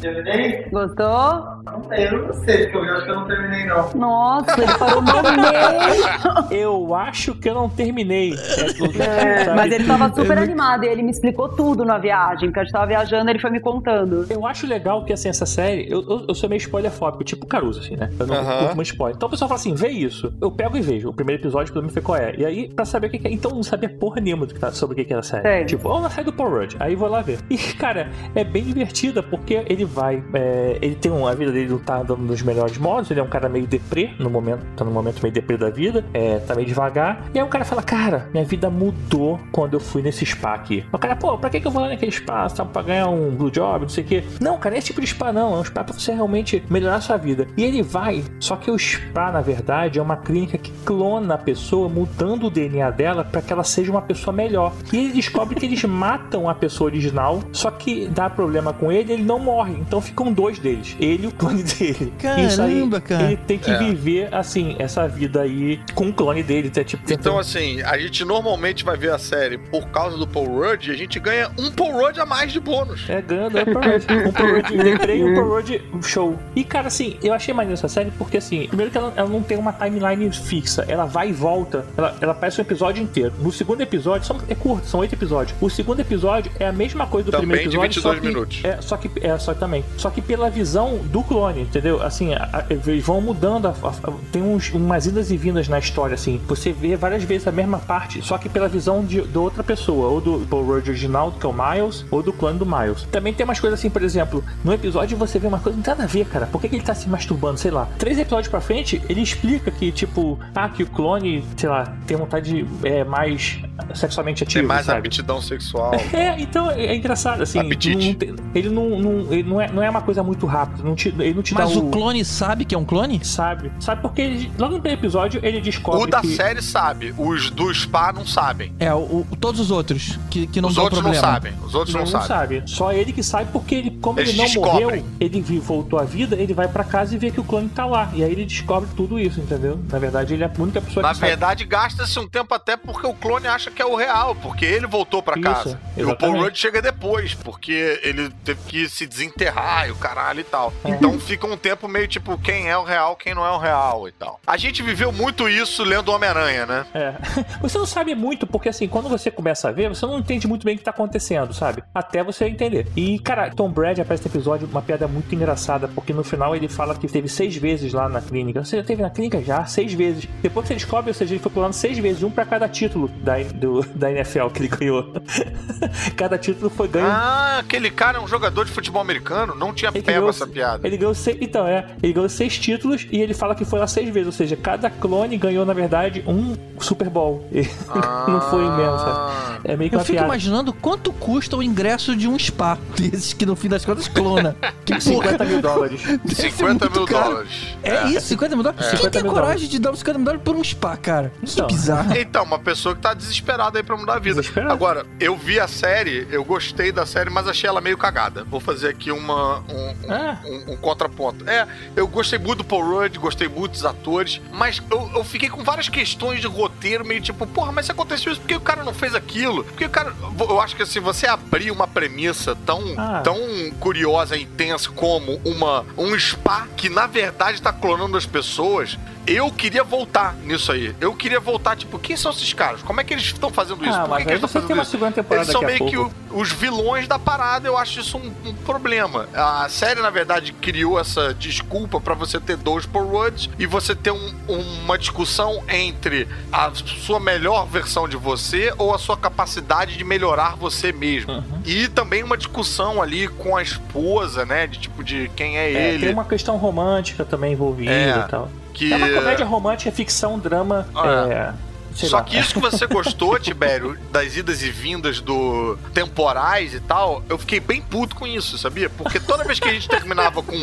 Gostou? 0.72 1.62
Não 1.72 1.84
sei, 1.88 2.08
eu 2.08 2.28
não 2.28 2.34
sei, 2.34 2.68
porque 2.68 2.90
eu 2.90 2.94
acho 2.96 3.06
que 3.06 3.12
eu 3.12 3.16
não 3.16 3.28
terminei, 3.28 3.66
não. 3.66 3.90
Nossa, 3.96 4.62
ele 4.62 4.74
parou 4.78 5.02
no 5.02 5.12
meio. 5.24 6.52
Eu 6.52 6.96
acho 6.96 7.36
que 7.36 7.50
eu 7.50 7.54
não 7.54 7.70
terminei. 7.70 8.34
É, 8.34 9.42
É, 9.44 9.54
mas 9.56 9.72
ele 9.72 9.86
tava 9.86 10.12
super 10.16 10.38
animado 10.38 10.84
e 10.84 10.88
ele 10.88 11.02
me 11.04 11.12
explicou 11.12 11.50
tudo 11.50 11.86
na 11.86 11.98
viagem, 11.98 12.50
porque 12.50 12.60
a 12.60 12.64
gente 12.64 12.74
tava 12.74 12.88
viajando 12.88 13.30
ele 13.30 13.40
foi 13.40 13.50
me 13.50 13.60
contando. 13.60 14.26
Eu 14.30 14.46
acho 14.46 14.68
legal 14.68 15.04
que, 15.06 15.14
assim, 15.14 15.30
essa 15.30 15.46
série, 15.46 15.88
eu, 15.90 16.02
eu, 16.10 16.26
eu 16.30 16.36
sou 16.36 16.50
meio 16.50 16.58
spoilerfóbico, 16.60 17.24
tipo 17.24 17.46
Caruso, 17.46 17.80
assim, 17.80 17.96
né? 17.96 18.10
Eu 18.20 18.28
não 18.28 18.36
Aham. 18.36 18.60
curto 18.60 18.76
muito 18.76 18.88
spoiler. 18.88 19.16
Então 19.16 19.28
o 19.28 19.30
pessoal 19.30 19.48
fala 19.50 19.60
assim, 19.60 19.74
vê 19.74 19.90
isso. 19.90 20.34
Eu 20.42 20.52
pego 20.52 20.78
e 20.78 20.82
vejo. 20.82 21.10
O 21.10 21.14
primeiro 21.14 21.42
episódio, 21.42 21.72
pelo 21.74 21.84
menos, 21.84 21.94
foi 21.94 22.02
qual 22.02 22.18
é. 22.18 22.34
E 22.38 22.46
aí, 22.46 22.70
pra 22.70 22.86
saber 22.86 23.08
o 23.08 23.10
que, 23.10 23.28
é. 23.28 23.32
Então, 23.32 23.52
eu 23.52 23.56
não 23.56 23.64
sabia 23.64 23.90
porra 23.90 24.20
nenhuma 24.22 24.46
do 24.46 24.54
que 24.54 24.60
tá- 24.60 24.72
sobre 24.72 24.94
o 24.94 24.96
que, 24.98 25.01
que 25.06 25.14
era 25.14 25.20
a 25.20 25.24
série. 25.24 25.44
Sei. 25.44 25.66
Tipo, 25.66 25.90
ó, 25.90 26.00
na 26.02 26.10
série 26.10 26.26
do 26.26 26.34
Paul 26.34 26.50
Rudd. 26.50 26.76
Aí 26.80 26.96
vou 26.96 27.10
lá 27.10 27.22
ver. 27.22 27.40
E, 27.50 27.58
cara, 27.58 28.10
é 28.34 28.44
bem 28.44 28.64
divertida, 28.64 29.22
porque 29.22 29.64
ele 29.68 29.86
vai. 29.86 30.24
é, 30.34 30.78
ele 30.82 30.96
tem 30.96 31.12
um, 31.12 31.28
a 31.28 31.34
vida 31.34 31.52
dele 31.52 31.70
não 31.70 31.80
tá 31.80 31.98
andando 31.98 32.22
nos 32.22 32.42
melhores 32.42 32.78
modos. 32.78 33.12
Ele 33.12 33.20
é 33.20 33.24
um 33.24 33.28
cara 33.28 33.50
meio 33.50 33.68
deprê 33.68 34.12
no 34.20 34.30
momento. 34.30 34.66
Tá 34.76 34.86
no 34.86 34.92
momento 34.92 35.22
meio 35.22 35.34
deprê 35.34 35.58
da 35.58 35.70
vida. 35.70 36.06
É, 36.14 36.40
tá 36.40 36.56
meio 36.56 36.68
devagar. 36.68 37.26
E 37.34 37.40
aí 37.40 37.44
o 37.44 37.48
cara 37.48 37.66
fala, 37.66 37.84
cara, 37.84 38.30
minha 38.32 38.46
vida 38.46 38.70
mudou 38.70 39.40
quando 39.52 39.74
eu 39.74 39.80
fui 39.80 40.02
nesse 40.02 40.26
spa 40.26 40.54
aqui. 40.54 40.86
O 40.92 40.98
cara, 40.98 41.16
pô, 41.16 41.38
pra 41.38 41.50
que, 41.50 41.60
que 41.60 41.68
eu 41.68 41.72
vou 41.72 41.82
lá 41.82 41.90
naquele 41.90 42.12
spa? 42.12 42.48
Tá, 42.50 42.66
pra 42.66 42.82
ganhar 42.82 43.08
um 43.10 43.32
blue 43.36 43.52
job, 43.52 43.82
não 43.82 43.90
sei 43.90 44.04
o 44.04 44.08
quê. 44.08 44.24
Não, 44.40 44.58
cara, 44.58 44.76
é 44.76 44.78
esse 44.78 44.88
tipo 44.88 45.02
de 45.02 45.08
spa 45.08 45.32
não. 45.32 45.56
É 45.56 45.60
um 45.60 45.64
spa 45.64 45.84
pra 45.84 45.94
você 45.94 46.12
realmente 46.14 46.64
melhorar 46.70 46.96
a 46.96 47.02
sua 47.02 47.18
vida. 47.18 47.48
E 47.58 47.64
ele 47.64 47.82
vai, 47.82 48.24
só 48.40 48.56
que 48.56 48.72
o 48.72 48.78
spa, 48.78 49.32
na 49.32 49.42
verdade, 49.42 50.00
é 50.00 50.02
uma 50.02 50.18
clínica 50.18 50.58
que 50.58 50.72
clona 50.86 51.36
a 51.36 51.38
pessoa, 51.38 51.90
mudando 51.90 52.48
o 52.48 52.50
DNA 52.50 52.90
dela 52.92 53.24
pra 53.24 53.42
que 53.42 53.52
ela 53.52 53.64
seja 53.64 53.92
uma 53.92 54.02
pessoa 54.02 54.34
melhor. 54.36 54.74
E 54.92 54.98
ele 54.98 55.14
descobre 55.14 55.56
que 55.56 55.66
eles 55.66 55.84
matam 55.84 56.50
a 56.50 56.54
pessoa 56.56 56.90
original, 56.90 57.42
só 57.52 57.72
que 57.72 58.08
dá 58.08 58.30
problema 58.30 58.74
com 58.74 58.92
ele, 58.92 59.14
ele 59.14 59.24
não 59.24 59.40
morre. 59.40 59.74
Então 59.80 60.02
ficam 60.02 60.32
dois 60.32 60.60
deles, 60.60 60.96
ele 61.00 61.24
e 61.26 61.28
o 61.28 61.32
clone 61.32 61.64
dele. 61.64 62.14
Isso 62.48 62.62
aí, 62.62 62.76
Caramba, 62.76 63.02
cara. 63.02 63.24
Ele 63.24 63.38
tem 63.38 63.58
que 63.58 63.72
É. 63.72 63.78
viver, 63.78 64.34
assim, 64.34 64.76
essa 64.80 65.08
vida 65.08 65.42
aí 65.42 65.80
com 65.96 66.10
o 66.10 66.14
clone 66.14 66.44
dele. 66.44 66.70
Tá, 66.70 66.84
tipo, 66.84 67.04
Então, 67.04 67.18
tentando- 67.18 67.40
assim, 67.40 67.82
a 67.82 67.98
gente 67.98 68.24
normalmente 68.26 68.84
vai 68.84 68.98
ver 68.98 69.12
a 69.12 69.18
série 69.18 69.58
por 69.58 69.88
causa 69.90 70.18
do 70.18 70.28
Paul 70.28 70.48
Rudd 70.48 70.88
e 70.88 70.92
a 70.92 70.96
gente 70.98 71.20
ganha 71.20 71.50
um 71.58 71.72
Paul 71.72 71.94
Rudd 71.94 72.20
a 72.20 72.26
mais 72.26 72.52
de 72.52 72.60
bônus. 72.60 73.06
É, 73.10 73.22
ganhando 73.22 73.58
é 73.58 73.66
Paul 73.66 73.84
Rudd. 73.86 74.06
Um 74.28 74.32
Paul 74.32 74.56
Rudd 74.56 74.72
lembrei 74.76 75.20
e 75.20 75.24
um 75.24 75.34
Paul 75.36 75.48
Rudd 75.56 75.82
show. 76.04 76.38
E, 76.56 76.64
cara, 76.64 76.88
assim, 76.88 77.18
eu 77.24 77.34
achei 77.34 77.54
maneiro 77.54 77.74
essa 77.74 77.88
série 77.88 78.12
porque, 78.12 78.38
assim, 78.38 78.68
primeiro 78.68 78.92
que 78.92 78.98
ela, 78.98 79.14
ela 79.16 79.30
não 79.30 79.42
tem 79.42 79.58
uma 79.58 79.74
timeline 79.74 80.32
fixa. 80.32 80.86
Ela 80.88 81.06
vai 81.06 81.30
e 81.30 81.34
volta. 81.34 81.86
Ela, 81.98 82.16
ela 82.22 82.34
parece 82.34 82.60
um 82.60 82.64
episódio 82.64 83.02
inteiro. 83.04 83.34
No 83.40 83.52
segundo 83.52 83.82
episódio, 83.82 84.26
são, 84.28 84.38
é 84.50 84.56
curto, 84.56 84.71
são 84.80 85.00
oito 85.02 85.14
episódios. 85.14 85.56
O 85.62 85.70
segundo 85.70 86.00
episódio 86.00 86.52
é 86.60 86.68
a 86.68 86.72
mesma 86.72 87.06
coisa 87.08 87.26
do 87.26 87.32
Também 87.32 87.48
primeiro 87.68 87.70
de 87.72 87.78
episódio. 87.78 88.02
22 88.02 88.04
só 88.04 88.20
que, 88.22 88.28
minutos. 88.28 88.62
É, 88.64 88.82
só 88.82 88.98
que, 88.98 89.12
é, 89.26 89.38
só 89.38 89.54
também. 89.54 89.84
Só 89.98 90.10
que 90.10 90.22
pela 90.22 90.50
visão 90.50 90.98
do 91.06 91.24
clone, 91.24 91.62
entendeu? 91.62 92.02
Assim, 92.02 92.34
a- 92.34 92.66
eles 92.70 93.04
vão 93.06 93.22
mudando. 93.22 93.68
a- 93.68 93.72
a- 93.72 94.14
tem 94.32 94.42
uns, 94.42 94.70
umas 94.72 95.06
idas 95.06 95.32
e 95.32 95.38
vindas 95.38 95.68
na 95.68 95.80
história, 95.80 96.14
assim. 96.16 96.40
Você 96.48 96.72
vê 96.72 96.96
várias 96.96 97.24
vezes 97.24 97.48
a 97.48 97.52
mesma 97.52 97.80
parte, 97.80 98.22
só 98.22 98.38
que 98.38 98.48
pela 98.50 98.68
visão 98.68 99.04
de, 99.04 99.22
de 99.22 99.38
outra 99.38 99.64
pessoa. 99.64 100.08
Ou 100.08 100.22
do 100.22 100.46
Paul 100.48 100.68
original, 100.70 101.32
que 101.32 101.46
é 101.46 101.50
o 101.50 101.54
Miles, 101.54 102.06
ou 102.12 102.22
do 102.24 102.32
clone 102.34 102.58
do 102.60 102.66
Miles. 102.66 103.04
Também 103.12 103.34
tem 103.34 103.44
umas 103.44 103.60
coisas 103.60 103.80
assim, 103.80 103.90
por 103.90 104.02
exemplo, 104.04 104.44
no 104.64 104.74
episódio 104.74 105.18
você 105.18 105.38
vê 105.40 105.48
uma 105.48 105.60
coisa 105.60 105.72
que 105.72 105.78
não 105.78 105.84
tem 105.84 105.92
nada 105.94 106.04
a 106.04 106.08
ver, 106.08 106.26
cara. 106.26 106.46
Por 106.48 106.60
que, 106.62 106.70
que 106.70 106.76
ele 106.76 106.84
tá 106.84 106.94
se 106.94 107.08
masturbando? 107.10 107.58
Sei 107.60 107.72
lá. 107.72 107.88
Três 107.98 108.18
episódios 108.18 108.48
pra 108.50 108.62
frente, 108.62 109.02
ele 109.10 109.22
explica 109.22 109.70
que, 109.72 109.92
tipo, 109.92 110.40
ah, 110.56 110.70
que 110.70 110.84
o 110.84 110.88
clone, 110.88 111.44
sei 111.58 111.70
lá, 111.70 111.94
tem 112.08 112.16
vontade 112.18 112.52
de 112.64 112.88
é, 112.88 113.04
mais 113.04 113.60
sexualmente 113.94 114.44
ativo. 114.44 114.61
Tem 114.62 114.68
mais 114.68 114.86
sabe? 114.86 115.00
aptidão 115.00 115.42
sexual. 115.42 115.92
É, 116.14 116.40
então 116.40 116.70
é, 116.70 116.88
é 116.88 116.96
engraçado, 116.96 117.42
assim. 117.42 117.60
Apetite. 117.60 118.18
não 118.26 118.36
ele 118.54 118.70
não, 118.70 118.90
não, 119.00 119.32
ele 119.34 119.44
não, 119.44 119.62
é, 119.62 119.72
não 119.72 119.82
é 119.84 119.90
uma 119.90 120.02
coisa 120.02 120.22
muito 120.24 120.46
rápida. 120.46 120.84
Não 120.84 120.96
te, 120.96 121.10
ele 121.10 121.34
não 121.34 121.42
te 121.42 121.54
Mas 121.54 121.72
dá 121.74 121.80
o 121.80 121.90
clone 121.90 122.24
sabe 122.26 122.66
que 122.66 122.76
é 122.76 122.78
um 122.78 122.84
clone? 122.86 123.24
Sabe? 123.24 123.72
Sabe 123.80 124.02
porque 124.02 124.22
ele, 124.22 124.52
logo 124.58 124.74
no 124.76 124.82
primeiro 124.82 125.02
episódio 125.02 125.40
ele 125.44 125.62
descobre 125.62 126.02
O 126.04 126.08
da 126.08 126.22
que... 126.22 126.28
série 126.36 126.62
sabe, 126.62 127.14
os 127.18 127.50
do 127.50 127.74
Spa 127.74 128.12
não 128.14 128.26
sabem. 128.26 128.74
É, 128.80 128.94
o, 128.94 128.98
o- 128.98 129.28
todos 129.40 129.60
os 129.62 129.72
outros 129.72 130.20
que, 130.30 130.48
que 130.48 130.60
não 130.62 130.70
Os 130.70 130.78
outros 130.78 131.02
problema. 131.02 131.26
não 131.26 131.34
sabem. 131.34 131.54
Os 131.64 131.74
outros 131.76 131.94
Não, 131.94 132.02
não, 132.02 132.08
sabem. 132.08 132.28
sabe. 132.28 132.64
Só 132.66 132.92
ele 132.92 133.12
que 133.14 133.24
sabe, 133.24 133.50
porque 133.52 133.76
ele, 133.76 133.92
como 134.02 134.20
Eles 134.20 134.30
ele 134.30 134.38
não 134.40 134.46
descobrem. 134.46 134.84
morreu, 134.84 135.06
ele 135.20 135.42
voltou 135.60 135.98
à 136.00 136.04
vida, 136.04 136.36
ele 136.36 136.54
vai 136.54 136.68
pra 136.68 136.84
casa 136.84 137.16
e 137.16 137.18
vê 137.18 137.32
que 137.32 137.40
o 137.40 137.44
clone 137.44 137.70
tá 137.70 137.86
lá. 137.86 138.10
E 138.14 138.24
aí 138.24 138.32
ele 138.32 138.46
descobre 138.46 138.90
tudo 138.96 139.18
isso, 139.20 139.40
entendeu? 139.40 139.80
Na 139.90 139.98
verdade, 140.00 140.34
ele 140.34 140.44
é 140.44 140.48
a 140.48 140.62
única 140.62 140.82
pessoa 140.82 141.02
Na 141.04 141.10
que 141.10 141.16
sabe. 141.20 141.28
verdade, 141.30 141.66
gasta-se 141.66 142.20
um 142.20 142.28
tempo 142.28 142.54
até 142.54 142.76
porque 142.78 143.08
o 143.08 143.14
clone 143.14 143.48
acha 143.48 143.72
que 143.72 143.82
é 143.82 143.86
o 143.86 143.96
real, 143.96 144.36
porque 144.36 144.51
ele 144.66 144.88
voltou 144.88 145.22
pra 145.22 145.36
Isso, 145.36 145.44
casa. 145.44 145.82
E 145.96 146.04
o 146.04 146.16
Paul. 146.16 146.40
Rudd 146.42 146.58
chega 146.58 146.82
depois, 146.82 147.34
porque 147.34 148.00
ele 148.04 148.30
teve 148.44 148.60
que 148.68 148.90
se 148.90 149.06
desenterrar 149.06 149.88
e 149.88 149.92
o 149.92 149.96
caralho 149.96 150.40
e 150.40 150.44
tal. 150.44 150.74
É. 150.84 150.90
Então 150.90 151.20
fica 151.20 151.46
um 151.48 151.58
tempo 151.58 151.88
meio 151.88 152.08
tipo, 152.08 152.38
quem 152.38 152.70
é 152.70 152.78
o 152.78 152.84
real, 152.84 153.16
quem 153.16 153.34
não 153.34 153.46
é 153.46 153.52
o 153.52 153.58
real 153.58 154.08
e 154.08 154.12
tal. 154.12 154.40
A 154.46 154.58
gente 154.58 154.82
viveu 154.84 155.12
muito 155.12 155.48
isso 155.48 155.84
lendo 155.84 156.10
Homem-Aranha, 156.12 156.66
né? 156.66 156.86
É. 156.94 157.14
Você 157.62 157.78
não 157.78 157.86
sabe 157.86 158.16
muito, 158.16 158.46
porque 158.48 158.70
assim, 158.70 158.88
quando 158.88 159.08
você 159.10 159.30
começa 159.30 159.70
a 159.70 159.72
ver, 159.72 159.90
você 159.90 160.06
não 160.06 160.20
entende 160.20 160.48
muito 160.48 160.64
bem 160.66 160.76
o 160.76 160.78
que 160.78 160.84
tá 160.84 160.92
acontecendo, 160.92 161.54
sabe? 161.54 161.84
Até 161.94 162.24
você 162.24 162.46
entender. 162.46 162.88
E, 162.96 163.20
cara, 163.20 163.50
Tom 163.52 163.70
Brady 163.70 164.02
aparece 164.02 164.24
no 164.28 164.32
episódio 164.32 164.68
uma 164.72 164.82
piada 164.82 165.08
muito 165.08 165.34
engraçada, 165.34 165.88
porque 165.88 166.14
no 166.14 166.24
final 166.24 166.56
ele 166.56 166.68
fala 166.68 166.96
que 166.96 167.08
teve 167.08 167.28
seis 167.28 167.56
vezes 167.56 167.94
lá 167.94 168.10
na 168.10 168.22
clínica. 168.22 168.64
Você 168.64 168.78
já 168.78 168.84
teve 168.84 169.02
na 169.02 169.10
clínica 169.10 169.42
já? 169.42 169.66
Seis 169.66 169.94
vezes. 169.94 170.28
Depois 170.42 170.64
que 170.64 170.70
você 170.70 170.74
descobre, 170.76 171.10
ou 171.10 171.14
seja, 171.14 171.34
ele 171.34 171.42
foi 171.42 171.52
pulando 171.52 171.74
seis 171.74 171.98
vezes, 171.98 172.24
um 172.24 172.32
pra 172.32 172.46
cada 172.46 172.68
título 172.68 173.08
da, 173.08 173.38
do- 173.54 173.82
da 173.96 174.12
NFL 174.12 174.41
que 174.50 174.62
ele 174.62 174.68
ganhou. 174.70 175.14
cada 176.18 176.38
título 176.38 176.70
foi 176.70 176.88
ganho. 176.88 177.08
Ah, 177.08 177.58
aquele 177.60 177.90
cara 177.92 178.18
é 178.18 178.22
um 178.22 178.28
jogador 178.28 178.66
de 178.66 178.72
futebol 178.72 179.02
americano? 179.02 179.56
Não 179.56 179.74
tinha 179.74 179.90
Ele 179.92 180.02
pego 180.02 180.18
ganhou- 180.18 180.30
essa 180.30 180.48
piada. 180.48 180.88
Ele 180.88 180.98
ganhou 180.98 181.14
seis. 181.14 181.38
Então, 181.42 181.68
é. 181.68 181.88
Ele 182.02 182.14
ganhou 182.14 182.30
seis 182.30 182.58
títulos 182.58 183.08
e 183.12 183.20
ele 183.22 183.34
fala 183.34 183.54
que 183.56 183.66
foi 183.66 183.80
lá 183.80 183.88
seis 183.88 184.10
vezes. 184.10 184.28
Ou 184.28 184.32
seja, 184.34 184.56
cada 184.56 184.90
clone 184.90 185.38
ganhou, 185.38 185.66
na 185.66 185.74
verdade, 185.74 186.24
um 186.28 186.56
Super 186.80 187.10
Bowl. 187.10 187.48
E 187.52 188.32
não 188.32 188.42
foi 188.50 188.62
mesmo, 188.70 189.00
sabe? 189.00 189.62
É 189.64 189.76
meio 189.76 189.90
que 189.90 189.96
Eu 189.96 190.00
fico 190.00 190.14
piada. 190.14 190.28
imaginando 190.28 190.74
quanto 190.74 191.12
custa 191.14 191.56
o 191.58 191.62
ingresso 191.64 192.16
de 192.16 192.28
um 192.28 192.38
spa 192.40 192.78
desses 192.98 193.34
que 193.34 193.46
no 193.46 193.56
fim 193.56 193.68
das 193.70 193.84
contas 193.86 194.08
clona. 194.08 194.56
Que 194.86 194.94
porra, 194.94 195.02
50 195.02 195.46
mil 195.46 195.62
dólares. 195.62 196.02
deve 196.04 196.36
ser 196.36 196.52
50 196.52 196.86
muito 196.86 196.92
mil 197.00 197.06
caro. 197.08 197.30
dólares. 197.32 197.52
É, 197.84 198.08
isso, 198.10 198.28
50 198.28 198.56
mil 198.56 198.64
dólares? 198.64 198.82
Quem 198.90 198.98
50 198.98 199.12
tem 199.12 199.24
mil 199.24 199.32
coragem 199.32 199.54
dólares. 199.56 199.70
de 199.70 199.80
dar 199.80 199.92
uns 199.92 200.00
50 200.00 200.18
mil 200.18 200.26
dólares 200.26 200.44
por 200.44 200.56
um 200.56 200.64
spa, 200.64 200.98
cara? 200.98 201.32
Que 201.44 201.52
Então. 201.52 201.68
bizarro. 201.68 202.18
Então, 202.18 202.44
uma 202.44 202.60
pessoa 202.60 202.96
que 202.96 203.02
tá 203.02 203.14
desesperada 203.14 203.78
aí 203.80 203.84
pra 203.84 203.98
mudar 203.98 204.16
a 204.16 204.20
vida. 204.20 204.31
Agora, 204.72 205.06
eu 205.20 205.36
vi 205.36 205.60
a 205.60 205.68
série, 205.68 206.28
eu 206.32 206.44
gostei 206.44 206.92
da 206.92 207.06
série, 207.06 207.30
mas 207.30 207.48
achei 207.48 207.68
ela 207.70 207.82
meio 207.82 207.98
cagada. 207.98 208.44
Vou 208.46 208.60
fazer 208.60 208.90
aqui 208.90 209.12
uma, 209.12 209.60
um, 209.60 209.90
um- 210.08 210.12
Ah. 210.12 210.38
um- 210.46 210.74
um 210.74 210.78
contraponto. 210.78 211.48
É, 211.50 211.68
eu 211.96 212.08
gostei 212.08 212.40
muito 212.40 212.60
do 212.60 212.64
Paul 212.64 212.84
Rudd, 212.84 213.18
gostei 213.18 213.48
muito 213.48 213.72
dos 213.74 213.86
atores, 213.86 214.42
mas 214.52 214.82
eu, 214.90 215.10
eu 215.16 215.24
fiquei 215.24 215.50
com 215.50 215.64
várias 215.64 215.90
questões 215.90 216.42
de 216.42 216.48
roteiro, 216.48 217.06
meio 217.06 217.22
tipo, 217.22 217.46
porra, 217.48 217.72
mas 217.72 217.86
se 217.86 217.92
aconteceu 217.92 218.32
isso, 218.32 218.42
por 218.42 218.48
que 218.48 218.56
o 218.56 218.62
cara 218.62 218.84
não 218.84 218.94
fez 218.94 219.14
aquilo? 219.16 219.64
Porque 219.64 219.86
o 219.86 219.90
cara. 219.90 220.14
Eu 220.40 220.60
acho 220.60 220.76
que 220.76 220.84
assim, 220.84 221.00
você 221.00 221.28
abrir 221.28 221.72
uma 221.72 221.88
premissa 221.88 222.56
tão, 222.66 222.82
Ah. 222.98 223.22
tão 223.24 223.38
curiosa 223.80 224.36
e 224.38 224.44
intensa 224.44 224.90
como 224.92 225.40
uma, 225.46 225.86
um 225.98 226.18
spa 226.20 226.68
que 226.76 226.90
na 226.90 227.08
verdade 227.08 227.62
tá 227.62 227.72
clonando 227.72 228.18
as 228.18 228.26
pessoas. 228.26 228.98
Eu 229.28 229.52
queria 229.52 229.84
voltar 229.84 230.34
nisso 230.44 230.72
aí. 230.72 230.96
Eu 231.00 231.14
queria 231.14 231.40
voltar, 231.40 231.76
tipo, 231.76 232.00
quem 232.00 232.18
são 232.18 232.32
esses 232.32 232.52
caras? 232.54 232.82
Como 232.82 233.00
é 233.00 233.04
que 233.04 233.14
eles 233.14 233.24
estão 233.26 233.52
fazendo 233.52 233.86
isso? 233.86 233.96
Ah, 233.98 234.06
Por 234.08 234.18
que, 234.18 234.24
que 234.24 234.30
eles 234.32 234.44
estão 234.44 234.50
fazendo 234.62 234.74
uma 234.74 234.82
isso? 234.82 234.92
segunda 234.92 235.12
temporada 235.12 235.44
Eles 235.46 235.52
são 235.52 235.62
meio 235.62 235.86
que 235.86 235.98
o- 235.98 236.12
os 236.32 236.52
vilões 236.52 237.08
da 237.08 237.20
parada, 237.20 237.68
eu 237.68 237.78
acho 237.78 238.00
isso 238.00 238.18
um, 238.18 238.34
um 238.50 238.54
problema. 238.54 239.28
A 239.34 239.68
série, 239.70 240.02
na 240.02 240.10
verdade, 240.10 240.54
criou 240.54 241.00
essa 241.00 241.34
desculpa 241.34 242.02
pra 242.02 242.14
você 242.16 242.40
ter 242.40 242.58
dois 242.58 242.86
Rudds 242.86 243.50
e 243.60 243.66
você 243.66 243.96
ter 243.96 244.12
um- 244.12 244.34
uma 244.48 244.98
discussão 244.98 245.64
entre 245.70 246.28
a 246.52 246.72
sua 246.74 247.20
melhor 247.20 247.68
versão 247.68 248.08
de 248.08 248.18
você 248.18 248.74
ou 248.78 248.94
a 248.94 248.98
sua 248.98 249.16
capacidade 249.18 249.98
de 249.98 250.04
melhorar 250.04 250.56
você 250.56 250.92
mesmo. 250.92 251.34
Uhum. 251.34 251.62
E 251.66 251.88
também 251.88 252.24
uma 252.24 252.38
discussão 252.38 253.02
ali 253.02 253.28
com 253.28 253.56
a 253.56 253.62
esposa, 253.62 254.46
né? 254.46 254.66
De 254.68 254.80
tipo, 254.80 255.04
de 255.04 255.30
quem 255.36 255.58
é, 255.58 255.72
É, 255.74 255.94
ele. 255.94 256.06
tem 256.08 256.14
uma 256.14 256.26
questão 256.26 256.58
romântica 256.58 257.24
também 257.24 257.54
envolvida 257.54 257.92
É, 257.92 258.18
e 258.18 258.28
tal. 258.30 258.50
Que... 258.74 258.92
É 258.92 258.96
uma 258.96 259.10
comédia 259.10 259.46
romântica, 259.46 259.92
ficção, 259.92 260.40
drama. 260.40 260.88
Ah. 260.96 261.28
é, 261.30 261.71
sei 261.96 262.10
Só 262.10 262.18
lá. 262.18 262.24
que 262.24 262.38
isso 262.38 262.54
que 262.54 262.60
você 262.60 262.86
gostou, 262.88 263.40
Tibério, 263.40 263.98
das 264.12 264.36
idas 264.36 264.62
e 264.62 264.70
vindas 264.70 265.20
do 265.20 265.78
temporais 265.94 266.74
e 266.74 266.80
tal, 266.80 267.24
eu 267.30 267.38
fiquei 267.38 267.60
bem 267.60 267.82
puto 267.82 268.16
com 268.16 268.26
isso, 268.28 268.58
sabia? 268.58 268.90
Porque 268.90 269.20
toda 269.20 269.44
vez 269.44 269.60
que 269.60 269.68
a 269.68 269.74
gente 269.74 269.88
terminava 269.88 270.42
com 270.44 270.56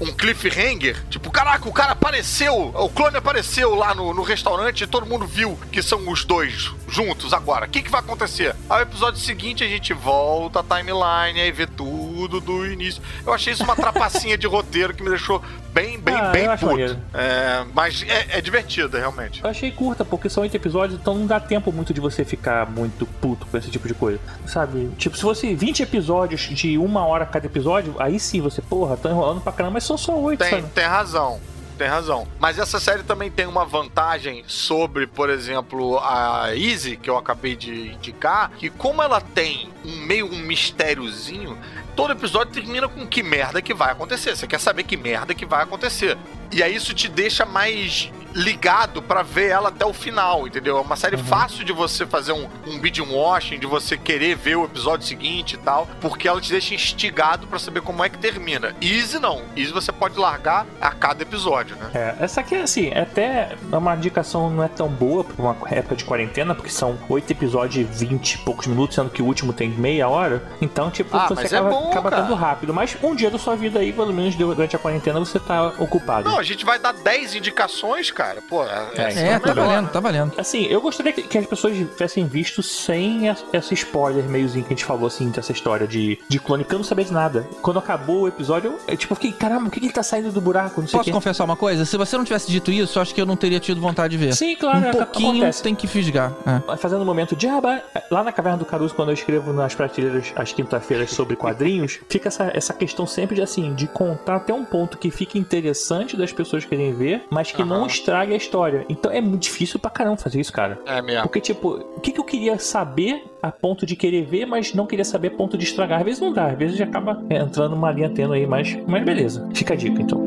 um 0.00 0.12
cliffhanger, 0.12 1.02
tipo, 1.08 1.30
caraca, 1.30 1.68
o 1.68 1.72
cara 1.72 1.92
apareceu, 1.92 2.72
o 2.74 2.88
clone 2.88 3.16
apareceu 3.16 3.74
lá 3.74 3.94
no, 3.94 4.12
no 4.14 4.22
restaurante 4.22 4.82
e 4.84 4.86
todo 4.86 5.06
mundo 5.06 5.26
viu 5.26 5.58
que 5.70 5.82
são 5.82 6.08
os 6.10 6.24
dois 6.24 6.70
juntos 6.88 7.32
agora. 7.32 7.66
O 7.66 7.68
que, 7.68 7.82
que 7.82 7.90
vai 7.90 8.00
acontecer? 8.00 8.54
Aí 8.68 8.80
o 8.80 8.82
episódio 8.82 9.20
seguinte 9.20 9.64
a 9.64 9.68
gente 9.68 9.92
volta 9.92 10.60
a 10.60 10.62
timeline 10.62 11.38
e 11.40 11.52
vê 11.52 11.66
tudo 11.66 12.40
do 12.40 12.66
início. 12.66 13.02
Eu 13.26 13.32
achei 13.32 13.52
isso 13.52 13.64
uma 13.64 13.76
trapacinha 13.76 14.36
de 14.38 14.46
roteiro 14.46 14.94
que 14.94 15.02
me 15.02 15.10
deixou 15.10 15.42
bem, 15.72 15.98
bem, 15.98 16.14
Ah, 16.14 16.30
bem 16.30 16.48
puto. 16.56 16.98
É, 17.12 17.64
mas 17.74 18.02
é, 18.08 18.38
é 18.38 18.40
divertida, 18.40 18.98
realmente. 18.98 19.42
Eu 19.44 19.50
achei 19.50 19.70
curta, 19.70 20.04
porque 20.04 20.28
são 20.28 20.42
oito 20.42 20.54
episódios, 20.56 20.75
então 20.84 21.14
não 21.14 21.26
dá 21.26 21.40
tempo 21.40 21.72
muito 21.72 21.94
de 21.94 22.00
você 22.00 22.24
ficar 22.24 22.68
muito 22.70 23.06
puto 23.06 23.46
com 23.46 23.56
esse 23.56 23.70
tipo 23.70 23.88
de 23.88 23.94
coisa. 23.94 24.20
Sabe? 24.46 24.88
Tipo, 24.98 25.16
se 25.16 25.22
fosse 25.22 25.54
20 25.54 25.82
episódios 25.82 26.42
de 26.42 26.76
uma 26.78 27.06
hora 27.06 27.24
cada 27.26 27.46
episódio, 27.46 27.94
aí 27.98 28.18
sim 28.20 28.40
você, 28.40 28.60
porra, 28.60 28.96
tá 28.96 29.10
enrolando 29.10 29.40
pra 29.40 29.52
caramba, 29.52 29.74
mas 29.74 29.84
são 29.84 29.96
só 29.96 30.16
oito, 30.18 30.40
Tem, 30.40 30.50
sabe? 30.50 30.68
tem 30.74 30.84
razão. 30.84 31.40
Tem 31.78 31.88
razão. 31.88 32.26
Mas 32.40 32.58
essa 32.58 32.80
série 32.80 33.02
também 33.02 33.30
tem 33.30 33.46
uma 33.46 33.64
vantagem 33.66 34.42
sobre, 34.46 35.06
por 35.06 35.28
exemplo, 35.28 35.98
a 35.98 36.56
Easy, 36.56 36.96
que 36.96 37.10
eu 37.10 37.18
acabei 37.18 37.54
de 37.54 37.90
indicar, 37.92 38.50
que 38.52 38.70
como 38.70 39.02
ela 39.02 39.20
tem 39.20 39.68
um 39.84 39.96
meio 40.06 40.26
um 40.26 40.38
mistériozinho, 40.38 41.56
todo 41.94 42.12
episódio 42.12 42.54
termina 42.54 42.88
com 42.88 43.06
que 43.06 43.22
merda 43.22 43.60
que 43.60 43.74
vai 43.74 43.92
acontecer. 43.92 44.34
Você 44.34 44.46
quer 44.46 44.58
saber 44.58 44.84
que 44.84 44.96
merda 44.96 45.34
que 45.34 45.44
vai 45.44 45.62
acontecer. 45.62 46.16
E 46.52 46.62
aí 46.62 46.74
isso 46.74 46.94
te 46.94 47.08
deixa 47.08 47.44
mais 47.44 48.10
ligado 48.36 49.00
pra 49.00 49.22
ver 49.22 49.48
ela 49.48 49.70
até 49.70 49.86
o 49.86 49.94
final, 49.94 50.46
entendeu? 50.46 50.76
É 50.76 50.80
uma 50.82 50.94
série 50.94 51.16
fácil 51.16 51.64
de 51.64 51.72
você 51.72 52.04
fazer 52.04 52.32
um, 52.32 52.46
um 52.66 52.78
binge 52.78 53.00
watching, 53.00 53.58
de 53.58 53.66
você 53.66 53.96
querer 53.96 54.36
ver 54.36 54.56
o 54.56 54.64
episódio 54.66 55.06
seguinte 55.06 55.54
e 55.54 55.56
tal, 55.56 55.88
porque 56.02 56.28
ela 56.28 56.38
te 56.38 56.50
deixa 56.50 56.74
instigado 56.74 57.46
pra 57.46 57.58
saber 57.58 57.80
como 57.80 58.04
é 58.04 58.10
que 58.10 58.18
termina. 58.18 58.74
Easy 58.82 59.18
não. 59.18 59.40
Easy 59.56 59.72
você 59.72 59.90
pode 59.90 60.18
largar 60.18 60.66
a 60.82 60.90
cada 60.90 61.22
episódio, 61.22 61.76
né? 61.76 61.90
É, 61.94 62.24
essa 62.24 62.42
aqui, 62.42 62.56
assim, 62.56 62.90
é 62.90 63.00
até 63.00 63.56
uma 63.72 63.96
indicação 63.96 64.50
não 64.50 64.62
é 64.62 64.68
tão 64.68 64.88
boa 64.88 65.24
pra 65.24 65.42
uma 65.42 65.56
época 65.70 65.96
de 65.96 66.04
quarentena, 66.04 66.54
porque 66.54 66.70
são 66.70 66.98
oito 67.08 67.30
episódios 67.32 67.72
de 67.88 68.06
20 68.06 68.32
e 68.34 68.38
poucos 68.38 68.66
minutos, 68.66 68.96
sendo 68.96 69.08
que 69.08 69.22
o 69.22 69.24
último 69.24 69.54
tem 69.54 69.70
meia 69.70 70.08
hora. 70.08 70.42
Então, 70.60 70.90
tipo, 70.90 71.16
Ah, 71.16 71.26
você 71.26 71.54
é 71.54 71.58
acaba, 71.58 71.70
bom, 71.70 71.90
acaba 71.90 72.10
dando 72.10 72.34
rápido. 72.34 72.74
Mas 72.74 72.94
um 73.02 73.14
dia 73.14 73.30
da 73.30 73.38
sua 73.38 73.56
vida 73.56 73.78
aí, 73.78 73.94
pelo 73.94 74.12
menos 74.12 74.34
durante 74.36 74.76
a 74.76 74.78
quarentena, 74.78 75.18
você 75.18 75.38
tá 75.40 75.68
ocupado. 75.78 76.28
Não, 76.28 76.35
a 76.38 76.42
gente 76.42 76.64
vai 76.64 76.78
dar 76.78 76.92
10 76.92 77.34
indicações, 77.34 78.10
cara. 78.10 78.40
Pô, 78.48 78.64
é, 78.64 78.88
É, 78.96 79.28
É, 79.32 79.38
tá 79.38 79.52
valendo, 79.54 79.88
tá 79.90 80.00
valendo. 80.00 80.32
Assim, 80.38 80.64
eu 80.66 80.80
gostaria 80.80 81.12
que, 81.12 81.22
que 81.22 81.38
as 81.38 81.46
pessoas 81.46 81.74
tivessem 81.76 82.26
visto 82.26 82.62
sem 82.62 83.22
esse 83.52 83.74
spoiler 83.74 84.24
meiozinho 84.24 84.64
que 84.64 84.72
a 84.72 84.76
gente 84.76 84.84
falou, 84.84 85.06
assim, 85.06 85.30
dessa 85.30 85.52
história 85.52 85.86
de, 85.86 86.18
de 86.28 86.38
clone, 86.38 86.64
que 86.64 86.74
eu 86.74 86.78
não 86.78 86.84
sabia 86.84 87.04
de 87.04 87.12
nada. 87.12 87.48
Quando 87.62 87.78
acabou 87.78 88.22
o 88.22 88.28
episódio, 88.28 88.72
eu, 88.72 88.80
eu, 88.88 88.96
tipo, 88.96 89.14
fiquei, 89.14 89.32
caramba, 89.32 89.68
o 89.68 89.70
que, 89.70 89.80
que 89.80 89.86
ele 89.86 89.92
tá 89.92 90.02
saindo 90.02 90.30
do 90.30 90.40
buraco? 90.40 90.80
Não 90.80 90.88
sei 90.88 90.98
Posso 90.98 91.04
quê. 91.04 91.12
confessar 91.12 91.44
uma 91.44 91.56
coisa? 91.56 91.84
Se 91.84 91.96
você 91.96 92.16
não 92.16 92.24
tivesse 92.24 92.50
dito 92.50 92.70
isso, 92.70 92.98
eu 92.98 93.02
acho 93.02 93.14
que 93.14 93.20
eu 93.20 93.26
não 93.26 93.36
teria 93.36 93.60
tido 93.60 93.80
vontade 93.80 94.16
de 94.16 94.24
ver. 94.24 94.34
Sim, 94.34 94.54
claro, 94.56 94.78
um 94.86 94.88
ac- 94.88 94.96
pouquinho 94.98 95.30
acontece. 95.36 95.62
tem 95.62 95.74
que 95.74 95.86
fisgar. 95.86 96.32
É. 96.70 96.76
Fazendo 96.76 97.02
um 97.02 97.04
momento 97.06 97.34
de 97.36 97.46
aba, 97.48 97.82
lá 98.10 98.22
na 98.22 98.32
Caverna 98.32 98.58
do 98.58 98.64
Caruso, 98.64 98.94
quando 98.94 99.08
eu 99.10 99.14
escrevo 99.14 99.52
nas 99.52 99.74
prateleiras 99.74 100.32
às 100.36 100.52
quinta-feiras 100.52 101.10
sobre 101.10 101.36
quadrinhos, 101.36 101.98
fica 102.08 102.28
essa, 102.28 102.50
essa 102.54 102.72
questão 102.72 103.06
sempre 103.06 103.36
de 103.36 103.42
assim, 103.42 103.74
de 103.74 103.86
contar 103.86 104.36
até 104.36 104.52
um 104.52 104.64
ponto 104.64 104.98
que 104.98 105.10
fique 105.10 105.38
interessante 105.38 106.16
das 106.26 106.32
pessoas 106.32 106.64
querem 106.64 106.92
ver, 106.92 107.22
mas 107.30 107.52
que 107.52 107.62
não 107.64 107.78
Aham. 107.78 107.86
estrague 107.86 108.32
a 108.34 108.36
história. 108.36 108.84
Então 108.88 109.10
é 109.10 109.20
muito 109.20 109.42
difícil 109.42 109.78
pra 109.78 109.90
caramba 109.90 110.16
fazer 110.16 110.40
isso, 110.40 110.52
cara. 110.52 110.78
É 110.84 111.00
mesmo. 111.00 111.22
Porque, 111.22 111.40
tipo, 111.40 111.84
o 111.96 112.00
que, 112.00 112.10
que 112.12 112.20
eu 112.20 112.24
queria 112.24 112.58
saber 112.58 113.24
a 113.42 113.50
ponto 113.52 113.86
de 113.86 113.94
querer 113.96 114.24
ver, 114.24 114.46
mas 114.46 114.74
não 114.74 114.86
queria 114.86 115.04
saber 115.04 115.28
a 115.28 115.30
ponto 115.30 115.56
de 115.56 115.64
estragar? 115.64 116.00
Às 116.00 116.04
vezes 116.04 116.20
não 116.20 116.32
dá, 116.32 116.46
às 116.46 116.58
vezes 116.58 116.76
já 116.76 116.84
acaba 116.84 117.22
é, 117.30 117.36
entrando 117.38 117.74
uma 117.74 117.90
linha 117.92 118.10
tênue 118.10 118.38
aí, 118.38 118.46
mas, 118.46 118.76
mas 118.86 119.04
beleza. 119.04 119.48
Fica 119.54 119.74
a 119.74 119.76
dica, 119.76 120.02
então. 120.02 120.24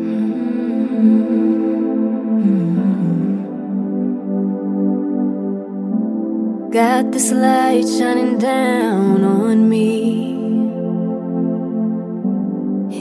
Got 6.72 7.12
this 7.12 7.32
light 7.32 7.88
shining 7.88 8.38
down 8.38 9.24
on 9.24 9.68
me. 9.68 10.39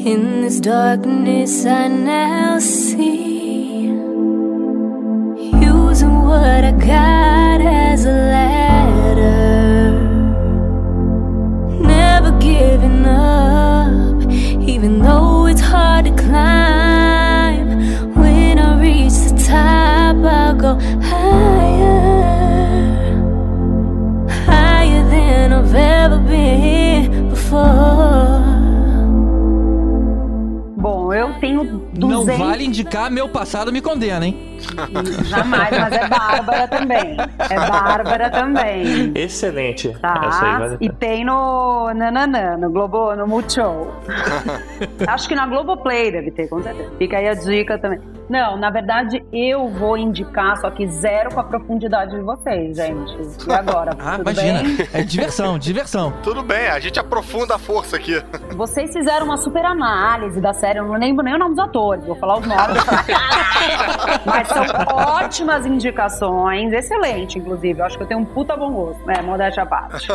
In 0.06 0.42
this 0.42 0.60
darkness, 0.60 1.66
I 1.66 1.88
now 1.88 2.58
see. 2.60 3.88
Using 5.60 6.22
what 6.22 6.64
I 6.64 6.70
got 6.70 7.60
as 7.60 8.04
a 8.04 8.12
ladder. 8.12 10.00
Never 11.80 12.30
giving 12.38 13.04
up, 13.06 14.30
even 14.60 15.00
though 15.00 15.46
it's 15.46 15.60
hard 15.60 15.87
Indicar 32.68 33.10
meu 33.10 33.28
passado 33.30 33.72
me 33.72 33.80
condena, 33.80 34.26
hein? 34.26 34.58
Jamais, 35.24 35.70
mas 35.70 35.92
é 35.92 36.06
Bárbara 36.06 36.68
também. 36.68 37.16
É 37.50 37.56
Bárbara 37.56 38.30
também. 38.30 39.12
Excelente. 39.14 39.88
Tá? 40.00 40.14
Vale 40.58 40.74
a 40.74 40.76
e 40.78 40.90
tem 40.90 41.24
no 41.24 41.92
Nananã, 41.94 42.58
no 42.58 42.70
Globo, 42.70 43.16
no 43.16 43.26
Multishow. 43.26 43.96
Acho 45.08 45.28
que 45.28 45.34
na 45.34 45.46
Globoplay 45.46 46.12
deve 46.12 46.30
ter, 46.30 46.46
com 46.48 46.62
certeza. 46.62 46.90
Fica 46.98 47.16
aí 47.16 47.28
a 47.28 47.34
dica 47.34 47.78
também. 47.78 48.00
Não, 48.28 48.56
na 48.56 48.70
verdade, 48.70 49.24
eu 49.32 49.68
vou 49.68 49.96
indicar, 49.96 50.56
só 50.58 50.70
que 50.70 50.86
zero 50.86 51.32
com 51.32 51.40
a 51.40 51.44
profundidade 51.44 52.14
de 52.14 52.20
vocês, 52.20 52.76
gente. 52.76 53.16
E 53.48 53.52
agora? 53.52 53.96
Ah, 54.08 54.16
tudo 54.16 54.30
imagina. 54.30 54.62
bem? 54.62 54.88
É 54.94 55.02
diversão, 55.02 55.58
diversão. 55.58 56.12
Tudo 56.22 56.42
bem, 56.42 56.68
a 56.68 56.78
gente 56.78 56.98
aprofunda 56.98 57.56
a 57.56 57.58
força 57.58 57.96
aqui. 57.96 58.22
Vocês 58.54 58.92
fizeram 58.92 59.26
uma 59.26 59.36
super 59.36 59.64
análise 59.64 60.40
da 60.40 60.52
série, 60.52 60.78
eu 60.78 60.86
não 60.86 60.94
lembro 60.94 61.24
nem 61.24 61.34
o 61.34 61.38
nome 61.38 61.54
dos 61.54 61.64
atores, 61.64 62.04
vou 62.06 62.16
falar 62.16 62.38
os 62.38 62.46
nomes. 62.46 62.84
Mas 64.24 64.48
são 64.48 64.64
ótimas 64.94 65.66
indicações, 65.66 66.72
excelente, 66.72 67.38
inclusive. 67.38 67.80
Eu 67.80 67.84
acho 67.86 67.96
que 67.96 68.02
eu 68.04 68.06
tenho 68.08 68.20
um 68.20 68.24
puta 68.24 68.56
bom 68.56 68.72
gosto, 68.72 69.10
é, 69.10 69.20
modéstia 69.20 69.62
à 69.64 69.66
parte. 69.66 70.08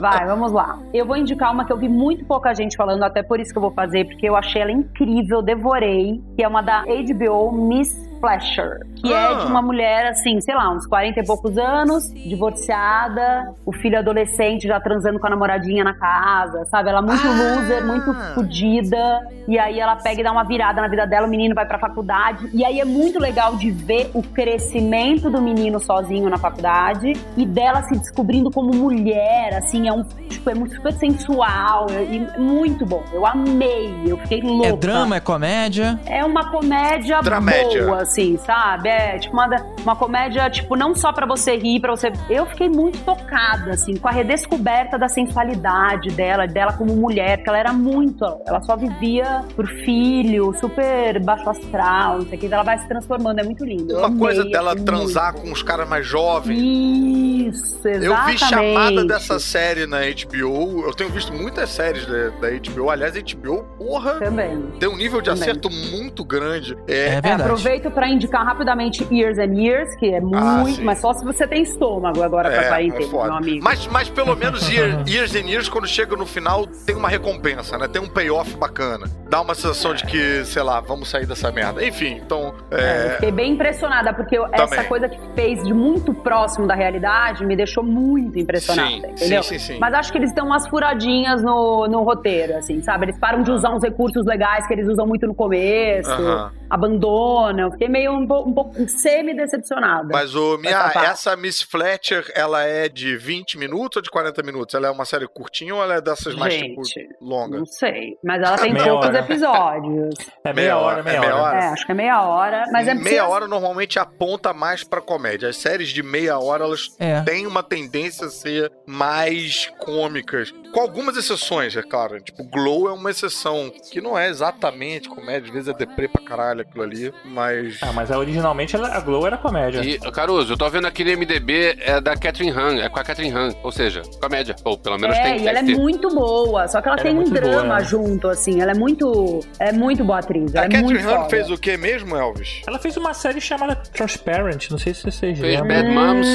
Vai, 0.00 0.26
vamos 0.26 0.52
lá. 0.52 0.78
Eu 0.92 1.06
vou 1.06 1.16
indicar 1.16 1.52
uma 1.52 1.64
que 1.64 1.72
eu 1.72 1.76
vi 1.76 1.88
muito 1.88 2.24
pouca 2.24 2.54
gente 2.54 2.76
falando, 2.76 3.02
até 3.02 3.22
por 3.22 3.40
isso 3.40 3.52
que 3.52 3.58
eu 3.58 3.62
vou 3.62 3.72
fazer, 3.72 4.04
porque 4.04 4.28
eu 4.28 4.36
achei 4.36 4.62
ela 4.62 4.72
incrível, 4.72 5.42
devorei, 5.42 6.22
que 6.36 6.42
é 6.42 6.48
uma 6.48 6.62
da 6.62 6.82
HBO 6.82 7.43
Miss 7.50 7.94
Flasher, 8.28 8.80
que 8.96 9.12
é 9.12 9.26
Ah. 9.26 9.34
de 9.34 9.46
uma 9.46 9.60
mulher, 9.60 10.06
assim, 10.06 10.40
sei 10.40 10.54
lá, 10.54 10.70
uns 10.70 10.86
40 10.86 11.20
e 11.20 11.26
poucos 11.26 11.58
anos, 11.58 12.10
divorciada, 12.14 13.52
o 13.66 13.72
filho 13.72 13.98
adolescente 13.98 14.66
já 14.66 14.80
transando 14.80 15.18
com 15.20 15.26
a 15.26 15.30
namoradinha 15.30 15.84
na 15.84 15.92
casa, 15.92 16.64
sabe? 16.70 16.88
Ela 16.88 17.02
muito 17.02 17.20
Ah. 17.26 17.30
loser, 17.30 17.84
muito 17.86 18.14
fodida, 18.34 19.20
e 19.46 19.58
aí 19.58 19.78
ela 19.78 19.96
pega 19.96 20.22
e 20.22 20.24
dá 20.24 20.32
uma 20.32 20.44
virada 20.44 20.80
na 20.80 20.88
vida 20.88 21.06
dela, 21.06 21.26
o 21.26 21.30
menino 21.30 21.54
vai 21.54 21.66
pra 21.66 21.78
faculdade, 21.78 22.48
e 22.54 22.64
aí 22.64 22.80
é 22.80 22.84
muito 22.84 23.18
legal 23.18 23.56
de 23.56 23.70
ver 23.70 24.10
o 24.14 24.22
crescimento 24.22 25.28
do 25.30 25.42
menino 25.42 25.78
sozinho 25.78 26.30
na 26.30 26.38
faculdade 26.38 27.12
e 27.36 27.44
dela 27.44 27.82
se 27.82 27.98
descobrindo 27.98 28.50
como 28.50 28.74
mulher, 28.74 29.54
assim, 29.54 29.86
é 29.86 29.92
um, 29.92 30.02
tipo, 30.30 30.48
é 30.48 30.54
muito 30.54 30.74
super 30.76 30.92
sensual, 30.94 31.86
e 31.90 32.40
muito 32.40 32.86
bom. 32.86 33.02
Eu 33.12 33.26
amei, 33.26 33.94
eu 34.06 34.16
fiquei 34.18 34.40
louca. 34.40 34.68
É 34.68 34.72
drama, 34.72 35.16
é 35.16 35.20
comédia. 35.20 36.00
É 36.06 36.24
uma 36.24 36.50
comédia 36.50 37.20
Dramédia. 37.20 37.84
boa, 37.84 38.04
assim, 38.14 38.38
sabe? 38.38 38.88
É 38.88 39.18
tipo 39.18 39.34
uma, 39.34 39.48
uma 39.82 39.96
comédia, 39.96 40.48
tipo, 40.48 40.76
não 40.76 40.94
só 40.94 41.12
pra 41.12 41.26
você 41.26 41.56
rir, 41.56 41.80
pra 41.80 41.90
você. 41.90 42.12
Eu 42.30 42.46
fiquei 42.46 42.68
muito 42.68 42.98
tocada, 43.04 43.72
assim, 43.72 43.96
com 43.96 44.06
a 44.08 44.12
redescoberta 44.12 44.96
da 44.96 45.08
sensualidade 45.08 46.10
dela, 46.10 46.46
dela 46.46 46.72
como 46.74 46.94
mulher, 46.94 47.38
porque 47.38 47.48
ela 47.50 47.58
era 47.58 47.72
muito. 47.72 48.24
Ela 48.46 48.62
só 48.62 48.76
vivia 48.76 49.42
por 49.56 49.66
filho, 49.66 50.54
super 50.60 51.20
baixo 51.22 51.50
astral, 51.50 52.18
não 52.18 52.26
sei 52.28 52.38
o 52.38 52.40
que. 52.40 52.46
Ela 52.54 52.62
vai 52.62 52.78
se 52.78 52.86
transformando, 52.88 53.40
é 53.40 53.42
muito 53.42 53.64
lindo. 53.64 53.96
Uma 53.98 54.16
coisa 54.16 54.42
amei, 54.42 54.52
dela 54.52 54.72
achei 54.72 54.84
transar 54.84 55.32
muito. 55.32 55.46
com 55.46 55.52
os 55.52 55.62
caras 55.62 55.88
mais 55.88 56.06
jovens. 56.06 56.58
Isso, 56.58 57.88
exatamente. 57.88 58.04
Eu 58.06 58.26
vi 58.26 58.38
chamada 58.38 59.04
dessa 59.04 59.38
série 59.40 59.86
na 59.86 59.98
HBO. 60.00 60.84
Eu 60.86 60.94
tenho 60.94 61.10
visto 61.10 61.32
muitas 61.32 61.70
séries 61.70 62.06
da, 62.06 62.28
da 62.40 62.50
HBO. 62.50 62.90
Aliás, 62.90 63.16
a 63.16 63.20
HBO, 63.20 63.64
porra, 63.76 64.14
Também. 64.14 64.62
tem 64.78 64.88
um 64.88 64.96
nível 64.96 65.20
de 65.20 65.30
Também. 65.30 65.42
acerto 65.42 65.68
muito 65.70 66.24
grande. 66.24 66.76
É 66.88 66.94
É, 66.94 67.06
É, 67.06 67.20
verdade. 67.20 67.42
aproveito 67.42 67.90
pra 67.94 68.08
indicar 68.08 68.44
rapidamente 68.44 69.06
Years 69.10 69.38
and 69.38 69.54
Years, 69.54 69.94
que 69.96 70.12
é 70.12 70.20
muito, 70.20 70.76
sim. 70.76 70.84
mas 70.84 70.98
só 71.00 71.12
se 71.14 71.24
você 71.24 71.46
tem 71.46 71.62
estômago 71.62 72.22
agora 72.22 72.50
pra 72.50 72.62
é, 72.62 72.68
quarentena, 72.68 73.04
é 73.04 73.08
foda. 73.08 73.24
meu 73.28 73.34
amigo. 73.36 73.64
Mas, 73.64 73.86
mas 73.86 74.08
pelo 74.10 74.34
menos 74.36 74.68
year, 74.68 75.02
Years 75.08 75.34
and 75.34 75.48
Years, 75.48 75.68
quando 75.68 75.86
chega 75.86 76.16
no 76.16 76.26
final, 76.26 76.66
tem 76.66 76.96
uma 76.96 77.08
recompensa, 77.08 77.78
né? 77.78 77.88
Tem 77.88 78.02
um 78.02 78.08
payoff 78.08 78.56
bacana. 78.56 79.06
Dá 79.30 79.40
uma 79.40 79.54
sensação 79.54 79.94
de 79.94 80.04
que, 80.04 80.44
sei 80.44 80.62
lá, 80.62 80.80
vamos 80.80 81.08
sair 81.08 81.26
dessa 81.26 81.50
merda. 81.50 81.84
Enfim, 81.84 82.20
então. 82.24 82.52
É, 82.70 83.06
É, 83.06 83.10
fiquei 83.14 83.30
bem 83.32 83.52
impressionada, 83.52 84.12
porque 84.12 84.36
eu- 84.36 84.46
essa 84.52 84.66
Também. 84.68 84.84
coisa 84.88 85.08
que 85.08 85.18
fez 85.34 85.62
de 85.64 85.72
muito 85.72 86.12
próximo 86.12 86.66
da 86.66 86.74
realidade 86.74 87.44
me 87.44 87.56
deixou 87.56 87.82
muito 87.84 88.38
impressionada, 88.38 88.90
Sim, 88.90 89.06
entendeu? 89.12 89.42
sim, 89.42 89.58
sim, 89.58 89.74
sim. 89.74 89.78
Mas 89.80 89.94
acho 89.94 90.10
que 90.12 90.18
eles 90.18 90.32
dão 90.34 90.46
umas 90.46 90.66
furadinhas 90.68 91.42
no, 91.42 91.86
no 91.86 92.02
roteiro, 92.02 92.56
assim, 92.56 92.80
sabe? 92.82 93.06
Eles 93.06 93.18
param 93.18 93.42
de 93.42 93.50
usar 93.50 93.70
uns 93.74 93.82
recursos 93.82 94.24
legais 94.26 94.66
que 94.66 94.72
eles 94.72 94.88
usam 94.88 95.06
muito 95.06 95.26
no 95.26 95.34
começo, 95.34 96.10
Aham. 96.10 96.50
abandonam. 96.70 97.70
Fiquei 97.84 97.88
meio 97.88 98.12
um, 98.12 98.26
po- 98.26 98.42
um 98.48 98.52
pouco 98.54 98.88
semi-decepcionada. 98.88 100.08
Mas, 100.12 100.34
o 100.34 100.58
Mia, 100.58 100.92
Essa 101.04 101.36
Miss 101.36 101.62
Fletcher, 101.62 102.30
ela 102.34 102.62
é 102.64 102.88
de 102.88 103.16
20 103.16 103.58
minutos 103.58 103.96
ou 103.96 104.02
de 104.02 104.10
40 104.10 104.42
minutos? 104.42 104.74
Ela 104.74 104.88
é 104.88 104.90
uma 104.90 105.04
série 105.04 105.26
curtinha 105.28 105.74
ou 105.74 105.82
ela 105.82 105.94
é 105.96 106.00
dessas 106.00 106.34
mais, 106.34 106.54
tipo, 106.54 106.84
Gente, 106.84 107.08
longa? 107.20 107.58
Não 107.58 107.66
sei, 107.66 108.16
mas 108.22 108.42
ela 108.42 108.56
tem 108.56 108.72
Meia 108.72 108.86
poucos 108.86 109.08
hora. 109.08 109.18
episódios. 109.18 110.14
É 110.44 110.52
meia 110.52 110.78
hora, 110.78 111.02
meia 111.02 111.16
é 111.16 111.20
meia 111.20 111.34
hora. 111.34 111.42
hora. 111.42 111.58
É, 111.58 111.68
acho 111.68 111.86
que 111.86 111.92
é 111.92 111.94
meia 111.94 112.22
hora, 112.22 112.64
mas 112.72 112.88
é 112.88 112.94
meia 112.94 113.26
hora 113.26 113.46
normalmente 113.48 113.98
aponta 113.98 114.52
mais 114.52 114.84
pra 114.84 115.00
comédia. 115.00 115.48
As 115.48 115.56
séries 115.56 115.88
de 115.88 116.02
meia 116.02 116.38
hora, 116.38 116.64
elas 116.64 116.94
É. 116.98 117.20
têm 117.22 117.46
uma 117.46 117.62
tendência 117.62 118.26
a 118.26 118.30
ser 118.30 118.70
mais 118.86 119.70
cômicas. 119.78 120.52
Com 120.72 120.80
algumas 120.80 121.16
exceções, 121.16 121.76
é 121.76 121.82
claro. 121.82 122.20
Tipo, 122.20 122.44
Glow 122.44 122.88
é 122.88 122.92
uma 122.92 123.10
exceção, 123.10 123.72
que 123.92 124.00
não 124.00 124.18
é 124.18 124.28
exatamente 124.28 125.08
comédia, 125.08 125.48
às 125.48 125.52
vezes 125.54 125.68
é 125.68 125.72
deprê 125.72 126.08
pra 126.08 126.22
caralho 126.24 126.62
aquilo 126.62 126.82
ali, 126.82 127.12
mas... 127.24 127.73
Ah, 127.82 127.92
mas 127.92 128.10
originalmente 128.10 128.76
a 128.76 129.00
Glow 129.00 129.26
era 129.26 129.36
comédia. 129.36 129.80
E, 129.84 129.98
Caruso, 130.12 130.52
eu 130.52 130.56
tô 130.56 130.68
vendo 130.70 130.86
aqui 130.86 131.04
no 131.04 131.10
MDB, 131.16 131.76
é 131.80 132.00
da 132.00 132.16
Catherine 132.16 132.50
Han, 132.56 132.76
é 132.82 132.88
com 132.88 132.98
a 132.98 133.04
Catherine 133.04 133.34
Han, 133.36 133.50
ou 133.62 133.72
seja, 133.72 134.02
comédia. 134.20 134.54
Ou 134.64 134.76
pelo 134.78 134.98
menos 134.98 135.16
É, 135.16 135.22
tem 135.22 135.42
e 135.44 135.48
ela 135.48 135.58
é 135.58 135.62
ter. 135.64 135.76
muito 135.76 136.08
boa, 136.14 136.66
só 136.68 136.80
que 136.80 136.88
ela, 136.88 136.96
Ela 136.96 137.02
tem 137.10 137.16
é 137.16 137.20
um 137.20 137.24
drama 137.24 137.62
boa, 137.62 137.78
né? 137.78 137.84
junto, 137.84 138.28
assim. 138.28 138.60
Ela 138.60 138.72
é 138.72 138.74
muito. 138.74 139.40
É 139.58 139.72
muito 139.72 140.04
boa 140.04 140.18
atriz. 140.18 140.54
Ela 140.54 140.64
A 140.64 140.68
é 140.68 140.70
Catherine 140.70 141.02
Han 141.06 141.28
fez 141.28 141.50
o 141.50 141.56
que 141.58 141.76
mesmo, 141.76 142.16
Elvis? 142.16 142.62
Ela 142.66 142.78
fez 142.78 142.96
uma 142.96 143.12
série 143.14 143.40
chamada 143.40 143.74
Transparent, 143.76 144.70
não 144.70 144.78
sei 144.78 144.94
se 144.94 145.02
vocês 145.02 145.38
Fez 145.38 145.60
lembram. 145.60 145.66
Bad 145.68 145.88
Moms. 145.90 146.26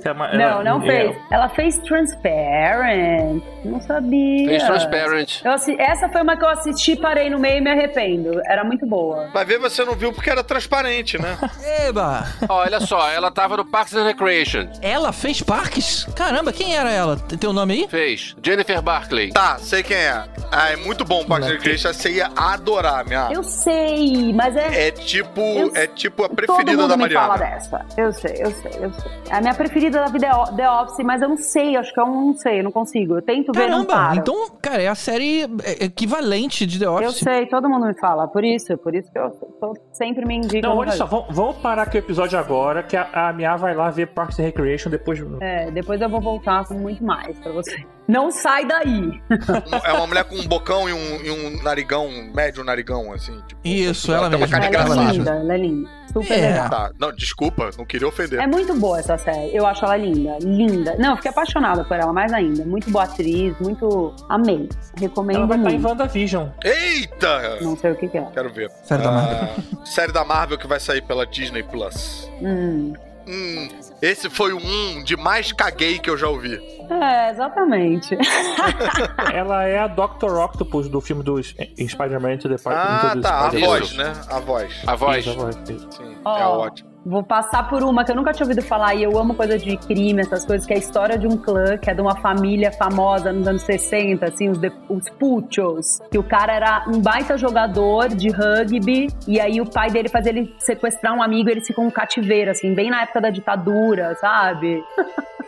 Que 0.00 0.08
é 0.08 0.12
uma- 0.12 0.28
não, 0.32 0.40
ela- 0.40 0.64
não 0.64 0.82
é- 0.82 0.86
fez. 0.86 1.16
Ela 1.30 1.48
fez 1.48 1.78
Transparent. 1.78 3.42
Não 3.64 3.80
sabia. 3.80 4.48
Fez 4.48 4.62
Transparent. 4.62 5.40
Eu 5.44 5.52
Essa 5.78 6.08
foi 6.08 6.22
uma 6.22 6.36
que 6.36 6.44
eu 6.44 6.48
assisti, 6.48 6.96
parei 6.96 7.28
no 7.30 7.38
meio 7.38 7.58
e 7.58 7.60
me 7.60 7.70
arrependo. 7.70 8.40
Era 8.46 8.64
muito 8.64 8.86
boa. 8.86 9.28
Vai 9.32 9.44
ver, 9.44 9.58
você 9.58 9.84
não 9.84 9.94
viu 9.94 10.12
porque 10.12 10.30
era 10.30 10.42
transparente, 10.44 11.20
né? 11.20 11.36
Eba! 11.86 12.24
Olha 12.48 12.80
só, 12.80 13.10
ela 13.10 13.30
tava 13.30 13.56
no 13.56 13.64
Parks 13.64 13.94
and 13.94 14.04
Recreation. 14.04 14.68
Ela 14.82 15.12
fez 15.12 15.42
parques? 15.42 16.04
Caramba, 16.16 16.52
quem 16.52 16.76
era 16.76 16.90
ela? 16.90 17.16
Tem 17.16 17.36
teu 17.38 17.52
nome 17.52 17.74
aí? 17.74 17.88
Fez. 17.88 18.34
Jennifer 18.42 18.80
Barclay. 18.82 19.30
Tá, 19.32 19.58
sei 19.58 19.82
quem 19.82 19.96
é. 19.96 20.24
Ah, 20.50 20.70
é 20.70 20.76
muito 20.76 21.04
bom 21.04 21.22
o 21.22 21.26
Parks 21.26 21.48
and 21.48 21.52
Recreation. 21.52 21.92
Você 21.92 22.10
ia 22.12 22.30
adorar, 22.36 23.04
minha. 23.06 23.28
Eu 23.30 23.42
sei, 23.42 24.32
mas 24.32 24.56
é. 24.56 24.88
É 24.88 24.90
tipo, 24.90 25.40
Eu- 25.40 25.72
é 25.74 25.86
tipo 25.86 26.24
a 26.24 26.28
Todo 26.28 26.36
preferida 26.36 26.72
mundo 26.82 26.88
da 26.88 26.96
me 26.96 27.10
fala 27.12 27.28
Mariana. 27.36 27.54
dessa. 27.56 27.86
Eu 27.96 28.12
sei, 28.12 28.34
eu 28.38 28.50
sei, 28.52 28.72
eu 28.80 28.92
sei. 28.92 29.10
A 29.30 29.40
minha 29.40 29.54
preferida 29.54 29.87
da 29.90 30.06
vida 30.06 30.26
é 30.26 30.34
O- 30.34 30.46
The 30.56 30.70
Office, 30.70 31.04
mas 31.04 31.22
eu 31.22 31.28
não 31.28 31.36
sei, 31.36 31.76
acho 31.76 31.92
que 31.92 32.00
eu 32.00 32.06
não 32.06 32.34
sei, 32.36 32.60
eu 32.60 32.64
não 32.64 32.72
consigo. 32.72 33.16
Eu 33.16 33.22
tento 33.22 33.52
ver, 33.52 33.68
não 33.68 33.84
Caramba, 33.84 33.92
para. 33.92 34.16
então, 34.16 34.50
cara, 34.62 34.82
é 34.82 34.88
a 34.88 34.94
série 34.94 35.42
é, 35.64 35.84
equivalente 35.84 36.66
de 36.66 36.78
The 36.78 36.84
Eu 36.86 36.92
Office. 36.94 37.18
sei, 37.18 37.46
todo 37.46 37.68
mundo 37.68 37.86
me 37.86 37.94
fala, 37.98 38.26
por 38.28 38.44
isso, 38.44 38.76
por 38.78 38.94
isso 38.94 39.10
que 39.10 39.18
eu 39.18 39.30
tô- 39.60 39.76
sempre 39.92 40.24
me 40.26 40.36
indico. 40.36 40.66
Não, 40.66 40.76
olha 40.76 40.92
só, 40.92 41.06
vamos, 41.06 41.26
vamos 41.34 41.56
parar 41.58 41.82
aqui 41.82 41.96
o 41.96 42.00
episódio 42.00 42.38
agora, 42.38 42.82
que 42.82 42.96
a, 42.96 43.28
a 43.28 43.32
Mia 43.32 43.56
vai 43.56 43.74
lá 43.74 43.90
ver 43.90 44.06
Parks 44.08 44.38
and 44.38 44.44
Recreation 44.44 44.90
depois. 44.90 45.18
É, 45.40 45.70
depois 45.70 46.00
eu 46.00 46.08
vou 46.08 46.20
voltar 46.20 46.64
com 46.66 46.74
muito 46.74 47.02
mais 47.04 47.38
pra 47.40 47.52
você. 47.52 47.76
Não 48.06 48.30
sai 48.30 48.64
daí. 48.64 49.20
É 49.84 49.92
uma 49.92 50.06
mulher 50.06 50.24
com 50.24 50.34
um 50.36 50.46
bocão 50.46 50.88
e 50.88 50.92
um, 50.92 51.16
e 51.24 51.30
um 51.30 51.62
narigão, 51.62 52.06
um 52.06 52.32
médio 52.34 52.62
narigão, 52.64 53.12
assim. 53.12 53.38
Tipo, 53.46 53.60
Isso, 53.64 54.12
ela 54.12 54.26
ela 54.26 54.48
cara 54.48 54.66
Ela 54.66 55.08
é 55.08 55.12
linda, 55.12 55.30
ela 55.30 55.54
é 55.54 55.56
linda. 55.58 55.90
Super 56.12 56.38
É. 56.38 56.48
legal. 56.48 56.70
Tá, 56.70 56.90
não, 56.98 57.12
desculpa, 57.12 57.70
não 57.76 57.84
queria 57.84 58.08
ofender. 58.08 58.40
É 58.40 58.46
muito 58.46 58.74
boa 58.74 58.98
essa 58.98 59.16
série. 59.18 59.54
Eu 59.54 59.66
acho 59.66 59.84
ela 59.84 59.96
linda, 59.96 60.38
linda. 60.40 60.96
Não, 60.98 61.10
eu 61.10 61.16
fiquei 61.16 61.30
apaixonada 61.30 61.84
por 61.84 61.96
ela, 61.96 62.12
mais 62.12 62.32
ainda. 62.32 62.64
Muito 62.64 62.90
boa 62.90 63.04
atriz, 63.04 63.54
muito. 63.60 64.14
Amei. 64.28 64.68
Recomendo 64.98 65.38
Ela 65.38 65.46
vai 65.46 65.58
estar 65.58 65.70
em. 65.72 65.84
WandaVision. 65.84 66.48
Eita! 66.64 67.58
Não 67.60 67.76
sei 67.76 67.92
o 67.92 67.96
que, 67.96 68.08
que 68.08 68.18
é. 68.18 68.24
Quero 68.32 68.52
ver. 68.52 68.70
Série 68.84 69.02
da 69.02 69.10
Marvel. 69.10 69.38
Ah, 69.38 69.86
série 69.86 70.12
da 70.12 70.24
Marvel 70.24 70.58
que 70.58 70.66
vai 70.66 70.80
sair 70.80 71.02
pela 71.02 71.26
Disney 71.26 71.62
Plus. 71.62 72.30
Hum. 72.42 72.94
Hum, 73.26 73.68
esse 74.00 74.28
foi 74.30 74.52
o 74.52 74.58
um 74.58 75.02
de 75.02 75.16
mais 75.16 75.52
caguei 75.52 75.98
que 75.98 76.08
eu 76.08 76.16
já 76.16 76.28
ouvi. 76.28 76.60
É, 76.90 77.30
exatamente. 77.30 78.16
Ela 79.34 79.64
é 79.64 79.78
a 79.78 79.86
Dr. 79.88 80.36
Octopus 80.38 80.88
do 80.88 81.00
filme 81.00 81.22
do 81.22 81.38
S- 81.38 81.54
em 81.76 81.88
Spider-Man 81.88 82.34
Into 82.34 82.48
the 82.48 82.56
Park. 82.58 82.76
Ah, 82.78 83.14
tá, 83.20 83.46
a 83.46 83.50
voz, 83.50 83.92
né? 83.94 84.12
A 84.28 84.38
voz. 84.40 84.72
A 84.86 84.94
voz. 84.96 85.26
Isso, 85.26 85.30
a 85.30 85.42
voz. 85.42 85.56
Sim, 85.66 86.16
Ó. 86.24 86.38
é 86.38 86.46
ótimo. 86.46 86.88
Vou 87.08 87.22
passar 87.22 87.66
por 87.70 87.82
uma 87.82 88.04
que 88.04 88.12
eu 88.12 88.16
nunca 88.16 88.34
tinha 88.34 88.44
ouvido 88.44 88.60
falar 88.60 88.94
e 88.94 89.02
eu 89.02 89.18
amo 89.18 89.32
coisa 89.32 89.56
de 89.56 89.78
crime, 89.78 90.20
essas 90.20 90.44
coisas, 90.44 90.66
que 90.66 90.74
é 90.74 90.76
a 90.76 90.78
história 90.78 91.16
de 91.16 91.26
um 91.26 91.38
clã, 91.38 91.78
que 91.78 91.88
é 91.88 91.94
de 91.94 92.02
uma 92.02 92.14
família 92.20 92.70
famosa 92.70 93.32
nos 93.32 93.48
anos 93.48 93.62
60, 93.62 94.26
assim, 94.26 94.50
os, 94.50 94.58
de, 94.58 94.70
os 94.90 95.08
Puchos. 95.18 96.00
Que 96.10 96.18
o 96.18 96.22
cara 96.22 96.52
era 96.52 96.84
um 96.86 97.00
baita 97.00 97.38
jogador 97.38 98.08
de 98.08 98.28
rugby 98.28 99.08
e 99.26 99.40
aí 99.40 99.58
o 99.58 99.64
pai 99.64 99.90
dele 99.90 100.10
fazia 100.10 100.32
ele 100.32 100.54
sequestrar 100.58 101.14
um 101.14 101.22
amigo 101.22 101.48
e 101.48 101.52
eles 101.52 101.66
ficam 101.66 101.86
um 101.86 101.90
cativeiro, 101.90 102.50
assim, 102.50 102.74
bem 102.74 102.90
na 102.90 103.00
época 103.00 103.22
da 103.22 103.30
ditadura, 103.30 104.14
sabe? 104.16 104.84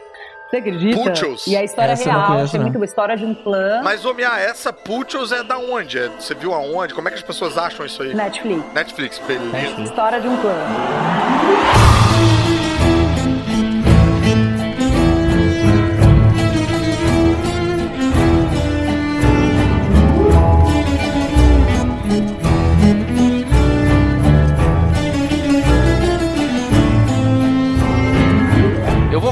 Você 0.50 0.56
acredita? 0.56 0.98
Puchos. 1.10 1.46
E 1.46 1.56
a 1.56 1.62
história 1.62 1.92
Essa 1.92 2.10
real, 2.10 2.26
conheço, 2.26 2.56
não. 2.56 2.62
muito 2.64 2.74
boa. 2.74 2.84
História 2.84 3.16
de 3.16 3.24
um 3.24 3.34
clã. 3.34 3.80
Mas, 3.84 4.04
ô 4.04 4.12
Mia, 4.12 4.36
essa 4.38 4.72
Puchos 4.72 5.30
é 5.30 5.44
da 5.44 5.56
onde? 5.58 5.98
É- 5.98 6.08
Você 6.18 6.34
viu 6.34 6.52
aonde? 6.52 6.92
Como 6.92 7.06
é 7.06 7.10
que 7.12 7.16
as 7.18 7.22
pessoas 7.22 7.56
acham 7.56 7.86
isso 7.86 8.02
aí? 8.02 8.12
Netflix. 8.14 8.64
Netflix, 8.74 9.18
beleza. 9.20 9.80
História 9.80 10.20
de 10.20 10.26
um 10.26 10.36
clã. 10.38 10.56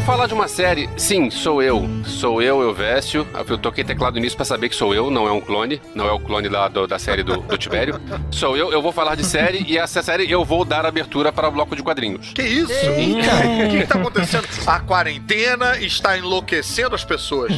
Falar 0.09 0.27
de 0.27 0.33
uma 0.33 0.49
série. 0.49 0.89
Sim, 0.97 1.29
sou 1.31 1.63
eu. 1.63 1.87
Sou 2.07 2.41
eu, 2.41 2.63
Elvésio. 2.63 3.27
Eu 3.47 3.59
toquei 3.59 3.85
teclado 3.85 4.19
nisso 4.19 4.35
pra 4.37 4.45
saber 4.45 4.71
que 4.71 4.75
sou 4.75 4.95
eu, 4.95 5.11
não 5.11 5.27
é 5.29 5.33
um 5.33 5.41
clone. 5.41 5.83
Não 5.95 6.07
é 6.07 6.13
o 6.13 6.19
clone 6.19 6.49
da, 6.49 6.67
do- 6.67 6.87
da 6.87 6.99
série 6.99 7.23
do, 7.23 7.37
do 7.43 7.59
Tibério. 7.59 8.01
Sou 8.31 8.57
eu, 8.57 8.73
eu 8.73 8.81
vou 8.81 8.91
falar 8.91 9.15
de 9.17 9.25
série 9.25 9.63
e 9.69 9.77
essa 9.77 10.03
série 10.03 10.31
eu 10.31 10.45
vou 10.47 10.65
dar 10.65 10.87
abertura 10.87 11.31
para 11.31 11.47
o 11.49 11.51
bloco 11.53 11.77
de 11.77 11.83
quadrinhos. 11.83 12.33
Que 12.33 12.41
isso? 12.43 12.73
O 12.73 12.95
que, 13.71 13.81
que 13.81 13.87
tá 13.87 13.99
acontecendo? 13.99 14.49
A 14.67 14.81
quarentena 14.81 15.79
está 15.79 16.17
enlouquecendo 16.17 16.95
as 16.95 17.05
pessoas. 17.05 17.53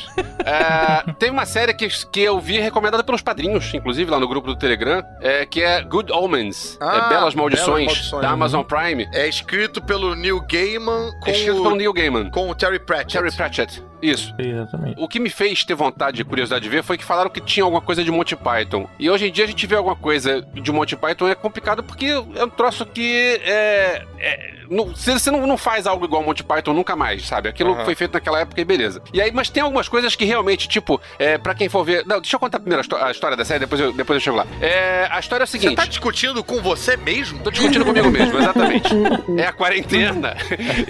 É, 0.45 1.13
tem 1.21 1.31
uma 1.31 1.47
série 1.47 1.73
que, 1.73 1.87
que 2.11 2.21
eu 2.21 2.41
vi 2.41 2.59
recomendada 2.59 3.05
pelos 3.05 3.23
padrinhos, 3.23 3.73
inclusive 3.75 4.11
lá 4.11 4.19
no 4.19 4.27
grupo 4.27 4.49
do 4.49 4.57
Telegram, 4.57 5.03
é, 5.21 5.47
que 5.47 5.63
é 5.63 5.83
Good 5.83 6.11
Omens. 6.13 6.77
Ah, 6.81 7.05
é 7.07 7.09
Belas 7.15 7.35
Maldições, 7.35 7.69
Belas 7.69 7.87
Maldições. 7.87 8.23
da 8.23 8.31
Amazon 8.31 8.63
Prime. 8.65 9.09
É 9.13 9.29
escrito 9.29 9.81
pelo 9.81 10.17
Neil 10.17 10.41
Gaiman 10.51 11.13
com, 11.21 11.31
É 11.31 11.33
escrito 11.33 11.63
pelo 11.63 11.77
Neil 11.77 11.93
Gaiman. 11.93 12.31
Com 12.41 12.49
o 12.49 12.55
Terry 12.55 12.79
Pratchett. 12.79 13.13
Terry 13.13 13.31
Pratchett. 13.33 13.90
Isso. 14.03 14.35
Exatamente. 14.39 14.97
O 14.99 15.09
que 15.09 15.19
me 15.21 15.31
fez 15.31 15.65
ter 15.65 15.75
vontade 15.75 16.21
e 16.21 16.25
curiosidade 16.25 16.63
de 16.63 16.69
ver 16.69 16.83
foi 16.83 16.97
que 16.99 17.05
falaram 17.05 17.31
que 17.31 17.41
tinha 17.41 17.65
alguma 17.65 17.81
coisa 17.83 18.03
de 18.05 18.11
Monty 18.11 18.37
Python. 18.37 18.89
E 18.99 19.09
hoje 19.11 19.29
em 19.29 19.33
dia 19.33 19.45
a 19.45 19.49
gente 19.49 19.67
vê 19.67 19.77
alguma 19.77 19.97
coisa 19.97 20.41
de 20.55 20.73
Monty 20.73 20.97
Python 20.97 21.29
é 21.29 21.35
complicado 21.35 21.83
porque 21.83 22.07
é 22.07 22.45
um 22.45 22.51
troço 22.51 22.85
que 22.87 23.41
é. 23.45 24.05
é- 24.19 24.61
não- 24.71 24.87
você 24.95 25.13
você 25.13 25.31
não, 25.33 25.47
não 25.49 25.57
faz 25.59 25.85
algo 25.87 26.05
igual 26.05 26.23
Monty 26.23 26.45
Python 26.45 26.73
nunca 26.73 26.95
mais, 26.95 27.27
sabe? 27.27 27.49
Aquilo 27.49 27.73
Aham. 27.73 27.85
foi 27.85 27.95
feito 27.97 28.13
naquela 28.15 28.39
época 28.41 28.61
e 28.61 28.65
beleza. 28.65 29.03
E 29.13 29.21
aí, 29.21 29.33
mas 29.33 29.51
tem 29.51 29.63
algumas 29.63 29.89
coisas 29.89 30.15
que 30.15 30.25
realmente, 30.25 30.69
tipo, 30.69 31.01
é, 31.19 31.37
para 31.37 31.55
quem 31.55 31.69
for 31.69 31.85
ver. 31.85 32.07
Não, 32.07 32.21
deixa 32.21 32.37
eu 32.37 32.41
contar 32.41 32.61
primeiro 32.61 32.81
a, 32.81 32.83
histó- 32.83 33.03
a 33.05 33.11
história 33.11 33.37
da 33.37 33.45
série, 33.45 33.61
depois 33.61 33.81
eu, 33.81 33.93
depois 33.93 34.17
eu 34.17 34.21
chego 34.21 34.37
lá. 34.37 34.47
É, 34.61 35.09
a 35.11 35.19
história 35.19 35.43
é 35.43 35.47
Você 35.47 35.59
seguinte. 35.59 35.77
tá 35.77 35.85
discutindo 35.87 36.43
com 36.45 36.63
você 36.63 36.97
mesmo? 36.97 37.41
Tô 37.43 37.51
discutindo 37.51 37.85
comigo 37.85 38.09
mesmo, 38.11 38.39
exatamente. 38.39 38.89
É 39.37 39.47
a 39.47 39.53
quarentena. 39.53 40.37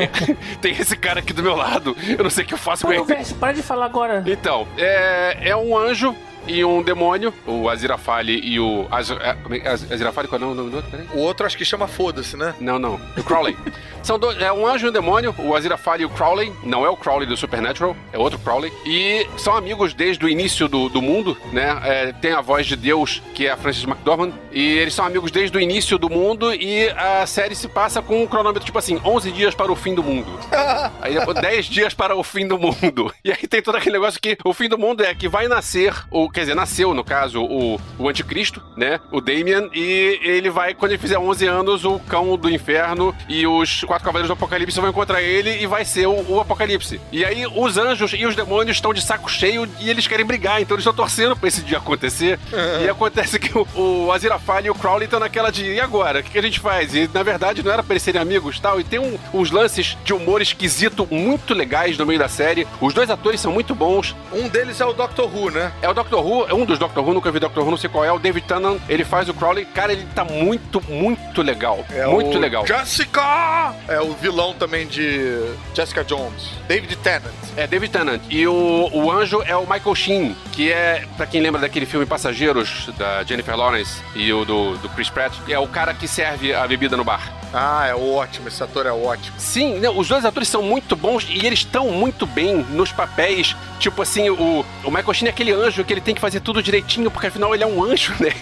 Tem 0.61 0.73
esse 0.73 0.97
cara 0.97 1.21
aqui 1.21 1.33
do 1.33 1.43
meu 1.43 1.55
lado. 1.57 1.97
Eu 2.07 2.23
não 2.25 2.31
sei 2.31 2.45
o 2.45 2.47
que 2.47 2.55
eu 2.55 2.59
faço 2.59 2.87
com 2.87 2.93
Pô, 2.93 3.00
ele. 3.03 3.15
Vécio, 3.15 3.37
para 3.37 3.53
de 3.53 3.63
falar 3.63 3.87
agora. 3.87 4.23
Então, 4.27 4.67
é, 4.77 5.51
é 5.51 5.57
um 5.57 5.77
anjo 5.77 6.15
e 6.51 6.65
um 6.65 6.83
demônio, 6.83 7.33
o 7.47 7.69
Aziraphale 7.69 8.41
e 8.43 8.59
o. 8.61 8.87
Az, 8.91 9.11
é, 9.11 9.37
é- 9.63 9.69
Az- 9.69 9.91
Aziraphale, 9.91 10.29
qual 10.29 10.41
é 10.41 10.45
o 10.45 10.55
nome 10.55 10.71
do 10.71 10.77
outro? 10.77 10.91
Peraí. 10.91 11.07
O 11.15 11.19
outro 11.19 11.47
acho 11.47 11.57
que 11.57 11.65
chama 11.65 11.87
foda-se, 11.87 12.37
né? 12.37 12.55
Não, 12.61 12.79
não. 12.79 13.01
O 13.17 13.23
Crowley. 13.23 13.57
São 14.03 14.19
dois, 14.19 14.41
é 14.41 14.51
um 14.51 14.67
anjo 14.67 14.87
e 14.87 14.89
um 14.89 14.93
demônio, 14.93 15.35
o 15.39 15.55
Aziraphale 15.55 16.03
e 16.03 16.07
o 16.07 16.11
Crowley. 16.11 16.51
Não 16.65 16.87
é 16.87 16.89
o 16.89 16.97
Crowley 16.97 17.29
do 17.29 17.37
Supernatural, 17.37 17.95
é 18.13 18.19
outro 18.19 18.39
Crowley. 18.39 18.73
E 18.87 19.27
são 19.37 19.55
amigos 19.55 19.93
desde 19.93 20.25
o 20.25 20.29
início 20.29 20.69
do, 20.69 20.89
do 20.89 21.03
mundo, 21.03 21.37
né? 21.53 21.79
É, 21.85 22.13
tem 22.13 22.33
a 22.33 22.41
voz 22.41 22.67
de 22.67 22.77
Deus, 22.77 23.23
que 23.35 23.47
é 23.47 23.51
a 23.51 23.57
Frances 23.59 23.85
McDormand. 23.85 24.33
E 24.53 24.63
eles 24.79 24.95
são 24.95 25.05
amigos 25.05 25.31
desde 25.31 25.55
o 25.57 25.61
início 25.61 25.99
do 25.99 26.09
mundo. 26.09 26.53
E 26.55 26.89
a 26.97 27.27
série 27.27 27.55
se 27.55 27.69
passa 27.69 28.01
com 28.01 28.23
um 28.23 28.27
cronômetro, 28.27 28.65
tipo 28.65 28.79
assim, 28.79 28.99
11 29.05 29.31
dias 29.33 29.55
para 29.55 29.71
o 29.71 29.77
fim 29.77 29.95
do 29.95 30.03
mundo. 30.03 30.31
Aí 31.03 31.13
depois 31.15 31.39
10 31.39 31.67
dias 31.67 31.93
para 31.93 32.17
o 32.17 32.23
fim 32.23 32.49
do 32.49 32.59
mundo. 32.59 33.13
E 33.23 33.31
aí 33.31 33.47
tem 33.47 33.61
todo 33.63 33.77
aquele 33.77 33.93
negócio 33.99 34.19
que 34.21 34.39
o 34.45 34.55
fim 34.55 34.67
do 34.69 34.79
mundo 34.79 35.05
é 35.05 35.15
que 35.15 35.29
vai 35.29 35.47
nascer, 35.47 35.95
ou 36.11 36.29
quer 36.41 36.45
dizer, 36.47 36.55
nasceu, 36.55 36.95
no 36.95 37.05
caso, 37.05 37.43
o, 37.43 37.81
o 37.99 38.09
anticristo, 38.09 38.63
né? 38.77 38.99
O 39.11 39.21
Damien, 39.21 39.71
e 39.75 40.19
ele 40.23 40.51
vai, 40.51 40.75
quando 40.75 40.93
ele 40.93 41.01
fizer 41.01 41.19
11 41.19 41.47
anos, 41.47 41.85
o 41.85 41.99
cão 42.01 42.37
do 42.37 42.49
inferno 42.51 43.15
e 43.29 43.47
os 43.47 43.85
quatro 43.85 44.05
cavaleiros 44.05 44.29
do 44.29 44.33
apocalipse 44.33 44.81
vão 44.81 44.89
encontrar 44.91 45.23
ele 45.23 45.63
e 45.63 45.67
vai 45.67 45.85
ser 45.85 46.07
o, 46.07 46.25
o 46.33 46.41
apocalipse. 46.41 47.01
E 47.13 47.25
aí 47.25 47.47
os 47.47 47.77
anjos 47.77 48.13
e 48.17 48.25
os 48.27 48.35
demônios 48.35 48.77
estão 48.77 48.93
de 48.95 49.03
saco 49.03 49.31
cheio 49.31 49.69
e 49.81 49.89
eles 49.91 50.07
querem 50.07 50.25
brigar, 50.25 50.61
então 50.61 50.75
eles 50.75 50.83
estão 50.83 50.95
torcendo 50.95 51.37
pra 51.37 51.49
esse 51.49 51.63
dia 51.63 51.79
acontecer. 51.79 52.39
E 52.85 52.89
acontece 52.89 53.39
que 53.39 53.57
o, 53.57 53.67
o 54.07 54.13
Aziraphale 54.13 54.67
e 54.69 54.71
o 54.71 54.75
Crowley 54.75 55.05
estão 55.05 55.21
naquela 55.21 55.51
de, 55.51 55.65
e 55.65 55.81
agora? 55.81 56.21
O 56.21 56.23
que, 56.23 56.31
que 56.31 56.39
a 56.39 56.43
gente 56.43 56.61
faz? 56.61 56.95
E 56.95 57.09
na 57.13 57.23
verdade 57.23 57.63
não 57.63 57.73
era 57.73 57.83
pra 57.83 57.93
eles 57.95 58.03
serem 58.03 58.21
amigos 58.21 58.57
e 58.57 58.61
tal. 58.63 58.81
E 58.81 58.85
tem 58.85 58.99
um- 58.99 59.19
uns 59.35 59.51
lances 59.51 59.97
de 60.05 60.13
humor 60.15 60.41
esquisito 60.43 61.07
muito 61.11 61.55
legais 61.55 61.97
no 61.99 62.07
meio 62.07 62.19
da 62.19 62.29
série. 62.29 62.67
Os 62.81 62.95
dois 62.95 63.11
atores 63.11 63.41
são 63.41 63.53
muito 63.53 63.75
bons. 63.75 64.15
Um 64.33 64.49
deles 64.49 64.81
é 64.81 64.85
o 64.87 64.93
Doctor 64.93 65.31
Who, 65.35 65.51
né? 65.51 65.73
É 65.83 65.89
o 65.89 65.95
Doctor 65.95 66.20
Who, 66.25 66.49
é 66.49 66.55
um 66.55 66.65
dos 66.65 66.79
Doctor 66.79 67.05
Who, 67.05 67.15
nunca 67.15 67.31
vi 67.31 67.39
Doctor 67.39 67.65
Who, 67.65 67.71
não 67.71 67.79
sei 67.79 67.91
qual 67.91 68.05
é. 68.05 68.13
O 68.13 68.19
David 68.19 68.47
Tennant, 68.47 68.81
ele 68.89 69.05
faz 69.05 69.29
o 69.29 69.35
Crowley. 69.35 69.65
Cara, 69.67 69.93
ele 69.93 70.07
tá 70.15 70.25
muito, 70.25 70.83
muito 70.89 71.43
legal. 71.43 71.85
É 71.91 72.07
muito 72.07 72.39
legal. 72.39 72.67
Jessica! 72.67 73.75
É 73.89 74.01
o 74.01 74.13
vilão 74.13 74.55
também 74.55 74.87
de 74.87 75.41
Jessica 75.75 76.05
Jones. 76.05 76.51
David 76.69 76.97
Tennant. 76.97 77.33
É 77.57 77.67
David 77.67 77.93
Tennant. 77.93 78.21
E 78.29 78.47
o, 78.47 78.91
o 78.93 79.11
anjo 79.11 79.43
é 79.47 79.57
o 79.57 79.63
Michael 79.63 79.95
Sheen, 79.95 80.37
que 80.53 80.71
é, 80.71 81.05
pra 81.17 81.27
quem 81.27 81.41
lembra 81.41 81.61
daquele 81.61 81.87
filme 81.87 82.07
Passageiros, 82.07 82.91
da 82.97 83.23
Jennifer 83.25 83.57
Lawrence 83.57 84.01
e 84.15 84.33
o 84.33 84.45
do, 84.45 84.77
do 84.79 84.89
Chris 84.91 85.11
Pratt, 85.11 85.35
é 85.49 85.59
o 85.59 85.67
cara 85.67 85.95
que 85.95 86.07
serve 86.07 86.55
a 86.55 86.67
bebida 86.67 86.97
no 86.97 87.05
bar. 87.05 87.41
Ah, 87.53 87.87
é 87.87 87.95
ótimo. 87.95 88.49
Esse 88.49 88.63
ator 88.63 88.87
é 88.87 88.93
ótimo. 88.93 89.35
Sim, 89.39 89.79
não, 89.81 89.99
os 89.99 90.09
dois 90.09 90.25
atores 90.25 90.49
são 90.49 90.63
muito 90.63 90.95
bons 90.95 91.27
e 91.29 91.45
eles 91.45 91.61
estão 91.61 91.89
muito 91.89 92.27
bem 92.27 92.57
nos 92.71 92.93
papéis. 92.93 93.57
Tipo 93.79 94.03
assim, 94.03 94.31
o, 94.31 94.65
o 94.85 94.91
Michael 94.91 95.15
Sheen 95.15 95.27
é 95.27 95.31
aquele 95.31 95.53
anjo 95.53 95.85
que 95.85 95.93
ele 95.93 96.01
tem 96.01 96.10
tem 96.11 96.15
que 96.17 96.21
fazer 96.21 96.41
tudo 96.41 96.61
direitinho, 96.61 97.09
porque 97.09 97.29
afinal 97.29 97.55
ele 97.55 97.63
é 97.63 97.67
um 97.67 97.85
anjo, 97.85 98.13
né? 98.19 98.31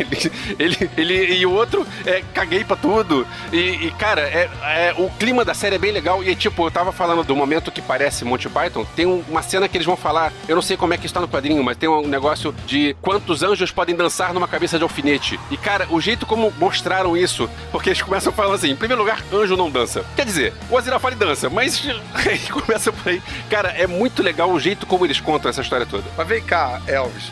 Ele, 0.59 0.91
ele, 0.97 1.15
ele- 1.15 1.35
e 1.35 1.47
o 1.47 1.53
outro 1.53 1.87
é 2.07 2.23
caguei 2.33 2.65
pra 2.65 2.75
tudo. 2.77 3.27
E, 3.53 3.59
e, 3.87 3.91
cara, 3.99 4.23
é, 4.23 4.49
é- 4.63 4.95
o 4.97 5.11
clima 5.11 5.45
da 5.45 5.53
série 5.53 5.77
é 5.77 5.79
bem 5.79 5.93
legal. 5.93 6.25
E 6.25 6.35
tipo, 6.35 6.67
eu 6.67 6.71
tava 6.71 6.93
falando 6.93 7.23
do 7.23 7.37
momento 7.37 7.71
que 7.71 7.83
parece 7.83 8.25
Monty 8.25 8.49
Python. 8.49 8.87
Tem 8.97 9.05
um- 9.07 9.23
uma 9.29 9.43
cena 9.43 9.69
que 9.69 9.77
eles 9.77 9.87
vão 9.87 9.97
falar, 9.97 10.33
eu 10.49 10.55
não 10.57 10.63
sei 10.63 10.77
como 10.79 10.95
é 10.95 10.97
que 10.99 11.05
está 11.07 11.21
no 11.21 11.29
quadrinho, 11.29 11.63
mas 11.63 11.77
tem 11.77 11.89
um 11.89 12.07
negócio 12.09 12.55
de 12.67 12.97
quantos 13.03 13.43
anjos 13.43 13.71
podem 13.71 13.95
dançar 13.95 14.33
numa 14.33 14.49
cabeça 14.49 14.79
de 14.79 14.83
alfinete. 14.85 15.39
E, 15.51 15.57
cara, 15.59 15.87
o 15.91 16.01
jeito 16.01 16.25
como 16.25 16.51
mostraram 16.59 17.15
isso, 17.17 17.49
porque 17.71 17.91
eles 17.91 18.01
começam 18.01 18.33
falando 18.33 18.55
assim: 18.55 18.71
em 18.71 18.77
primeiro 18.77 19.03
lugar, 19.03 19.23
anjo 19.33 19.57
não 19.57 19.71
dança. 19.71 20.05
Quer 20.17 20.25
dizer, 20.25 20.55
o 20.71 20.79
Aziraphale 20.79 21.17
dança, 21.17 21.51
mas 21.51 21.83
começa 22.51 22.91
por 22.93 23.11
aí. 23.11 23.21
Cara, 23.51 23.69
é 23.71 23.87
muito 23.87 24.23
legal 24.23 24.51
o 24.51 24.59
jeito 24.59 24.87
como 24.87 25.05
eles 25.05 25.21
contam 25.21 25.51
essa 25.51 25.61
história 25.61 25.85
toda. 25.87 26.05
Mas 26.17 26.27
vem 26.27 26.43
cá, 26.43 26.81
Elvis, 26.87 27.31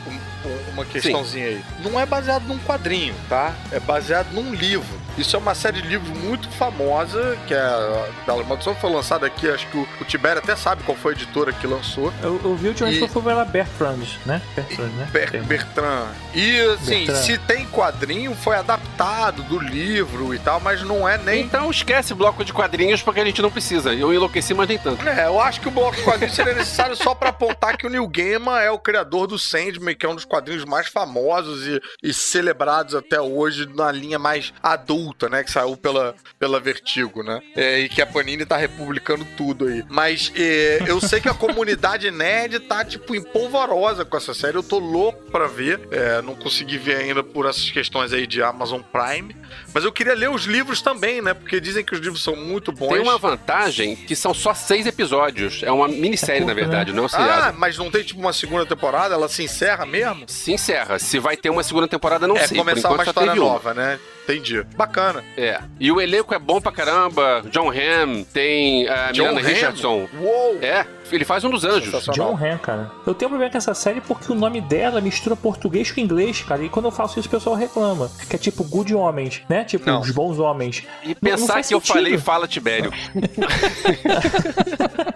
uma 0.72 0.84
questãozinha 0.84 1.46
aí. 1.46 1.64
Não 1.82 1.98
é 1.98 2.06
baseado 2.06 2.44
num 2.44 2.58
quadrinho, 2.58 3.14
tá? 3.28 3.54
É 3.72 3.80
baseado 3.80 4.32
num 4.32 4.52
livro. 4.54 4.86
Isso 5.18 5.34
é 5.34 5.38
uma 5.38 5.54
série 5.54 5.80
de 5.80 5.88
livros 5.88 6.10
muito 6.18 6.46
famosa, 6.50 7.38
que 7.46 7.54
é 7.54 7.58
a 7.58 8.06
Bela 8.26 8.44
Maldição, 8.44 8.74
foi 8.74 8.90
lançada 8.92 9.26
aqui, 9.26 9.48
acho 9.48 9.66
que 9.68 9.78
o, 9.78 9.88
o 10.00 10.04
Tibério 10.04 10.42
até 10.42 10.54
sabe 10.54 10.82
qual 10.82 10.96
foi 10.96 11.14
a 11.14 11.16
editora 11.16 11.52
que 11.54 11.66
lançou. 11.66 12.12
Eu, 12.22 12.38
eu 12.44 12.54
vi 12.54 12.68
o 12.68 12.74
Johnny 12.74 13.02
E- 13.02 13.08
foi 13.08 13.22
pela 13.22 13.44
Bertrand, 13.44 14.04
né? 14.26 14.42
Bertrand, 14.54 14.88
né? 14.90 15.08
Ber-. 15.10 15.42
Bertrand. 15.44 16.08
E 16.34 16.60
assim, 16.74 17.06
Bertrand. 17.06 17.22
se 17.22 17.38
tem 17.38 17.64
quadrinho, 17.66 18.34
foi 18.34 18.56
adaptado 18.56 19.42
do 19.44 19.58
livro 19.58 20.34
e 20.34 20.38
tal, 20.38 20.60
mas 20.60 20.82
não 20.82 21.08
é 21.08 21.16
nem. 21.16 21.42
Então 21.44 21.70
esquece 21.70 22.12
bloco 22.12 22.44
de 22.44 22.52
quadrinhos 22.52 23.02
porque 23.02 23.20
a 23.20 23.24
gente 23.24 23.40
não 23.40 23.50
precisa. 23.50 23.94
Eu 23.94 24.12
enlouqueci, 24.12 24.52
mas 24.52 24.68
nem 24.68 24.76
tanto. 24.78 25.06
É, 25.08 25.26
eu 25.26 25.40
acho 25.40 25.62
que 25.62 25.68
o 25.68 25.70
bloco 25.70 25.96
de 25.96 26.02
quadrinhos 26.02 26.34
seria 26.34 26.52
necessário 26.54 26.94
só 26.94 27.14
pra 27.14 27.30
apontar 27.30 27.78
que 27.78 27.86
o 27.86 27.90
Neil 27.90 28.06
Gaiman 28.06 28.58
é 28.60 28.70
o 28.70 28.78
criador 28.78 29.26
do 29.26 29.38
Sandman, 29.38 29.94
que 29.94 30.04
é 30.04 30.08
um 30.08 30.14
dos 30.14 30.26
quadrinhos 30.36 30.64
mais 30.64 30.88
famosos 30.88 31.66
e, 31.66 31.80
e 32.02 32.12
celebrados 32.12 32.94
até 32.94 33.20
hoje 33.20 33.66
na 33.74 33.90
linha 33.90 34.18
mais 34.18 34.52
adulta, 34.62 35.28
né? 35.30 35.42
Que 35.42 35.50
saiu 35.50 35.76
pela, 35.76 36.14
pela 36.38 36.60
Vertigo, 36.60 37.22
né? 37.22 37.40
É, 37.54 37.80
e 37.80 37.88
que 37.88 38.02
a 38.02 38.06
Panini 38.06 38.44
tá 38.44 38.56
republicando 38.56 39.26
tudo 39.36 39.66
aí. 39.66 39.82
Mas 39.88 40.30
é, 40.36 40.80
eu 40.86 41.00
sei 41.00 41.20
que 41.20 41.28
a 41.28 41.34
comunidade 41.34 42.10
nerd 42.12 42.60
tá, 42.60 42.84
tipo, 42.84 43.14
empolvorosa 43.14 44.04
com 44.04 44.16
essa 44.16 44.34
série. 44.34 44.58
Eu 44.58 44.62
tô 44.62 44.78
louco 44.78 45.30
pra 45.30 45.46
ver. 45.46 45.80
É, 45.90 46.20
não 46.20 46.34
consegui 46.34 46.76
ver 46.76 46.96
ainda 46.96 47.22
por 47.22 47.46
essas 47.46 47.70
questões 47.70 48.12
aí 48.12 48.26
de 48.26 48.42
Amazon 48.42 48.82
Prime. 48.82 49.34
Mas 49.72 49.84
eu 49.84 49.92
queria 49.92 50.14
ler 50.14 50.28
os 50.28 50.44
livros 50.44 50.82
também, 50.82 51.22
né? 51.22 51.32
Porque 51.32 51.60
dizem 51.60 51.84
que 51.84 51.94
os 51.94 52.00
livros 52.00 52.22
são 52.22 52.36
muito 52.36 52.72
bons. 52.72 52.92
Tem 52.92 53.00
uma 53.00 53.18
vantagem 53.18 53.96
que 53.96 54.14
são 54.14 54.34
só 54.34 54.52
seis 54.52 54.86
episódios. 54.86 55.62
É 55.62 55.72
uma 55.72 55.88
minissérie, 55.88 56.44
na 56.44 56.54
verdade, 56.54 56.92
não 56.92 57.04
é 57.04 57.06
um 57.06 57.10
Ah, 57.14 57.54
mas 57.56 57.78
não 57.78 57.90
tem 57.90 58.02
tipo 58.02 58.20
uma 58.20 58.32
segunda 58.32 58.66
temporada? 58.66 59.14
Ela 59.14 59.28
se 59.28 59.42
encerra 59.42 59.86
mesmo? 59.86 60.25
Se 60.26 60.52
encerra. 60.52 60.98
Se 60.98 61.18
vai 61.18 61.36
ter 61.36 61.50
uma 61.50 61.62
segunda 61.62 61.86
temporada, 61.88 62.26
não 62.26 62.36
é 62.36 62.46
sei. 62.46 62.58
começar 62.58 62.90
uma 62.90 63.04
história 63.04 63.34
nova, 63.34 63.72
né? 63.74 63.98
Entendi. 64.24 64.62
Bacana. 64.76 65.22
É. 65.36 65.60
E 65.78 65.90
o 65.92 66.00
elenco 66.00 66.34
é 66.34 66.38
bom 66.38 66.60
pra 66.60 66.72
caramba. 66.72 67.42
John 67.50 67.70
Hamm, 67.70 68.24
tem 68.32 68.88
a 68.88 69.12
John 69.12 69.28
Milana 69.28 69.40
Hamm? 69.40 69.46
Richardson. 69.46 70.08
Uou! 70.20 70.58
É, 70.60 70.84
ele 71.12 71.24
faz 71.24 71.44
um 71.44 71.50
dos 71.50 71.64
anjos. 71.64 72.04
John 72.14 72.36
Han, 72.36 72.58
cara. 72.58 72.90
Eu 73.06 73.14
tenho 73.14 73.28
problema 73.28 73.50
com 73.52 73.58
essa 73.58 73.74
série 73.74 74.00
porque 74.00 74.30
o 74.32 74.34
nome 74.34 74.60
dela 74.60 75.00
mistura 75.00 75.36
português 75.36 75.90
com 75.90 76.00
inglês, 76.00 76.40
cara. 76.42 76.62
E 76.64 76.68
quando 76.68 76.86
eu 76.86 76.90
faço 76.90 77.18
isso, 77.18 77.28
o 77.28 77.30
pessoal 77.30 77.54
reclama. 77.56 78.10
Que 78.28 78.36
é 78.36 78.38
tipo 78.38 78.64
Good 78.64 78.94
Homens, 78.94 79.42
né? 79.48 79.64
Tipo, 79.64 79.86
Não. 79.86 80.00
os 80.00 80.10
bons 80.10 80.38
homens. 80.38 80.82
E 81.02 81.08
Não- 81.08 81.14
não 81.14 81.30
pensar 81.38 81.52
faz 81.54 81.68
que 81.68 81.74
eu 81.74 81.80
sentido. 81.80 81.94
falei 81.94 82.18
fala 82.18 82.46
Tibério. 82.48 82.92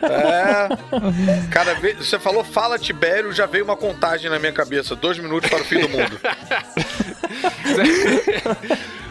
É. 0.02 0.68
Cara, 1.50 1.74
vê- 1.74 1.94
você 1.94 2.18
falou 2.18 2.42
fala 2.44 2.78
Tibério, 2.78 3.32
já 3.32 3.46
veio 3.46 3.64
uma 3.64 3.76
contagem 3.76 4.30
na 4.30 4.38
minha 4.38 4.52
cabeça. 4.52 4.94
Dois 4.96 5.18
minutos 5.18 5.48
para 5.50 5.60
o 5.60 5.64
fim 5.64 5.80
do 5.80 5.88
mundo. 5.88 6.18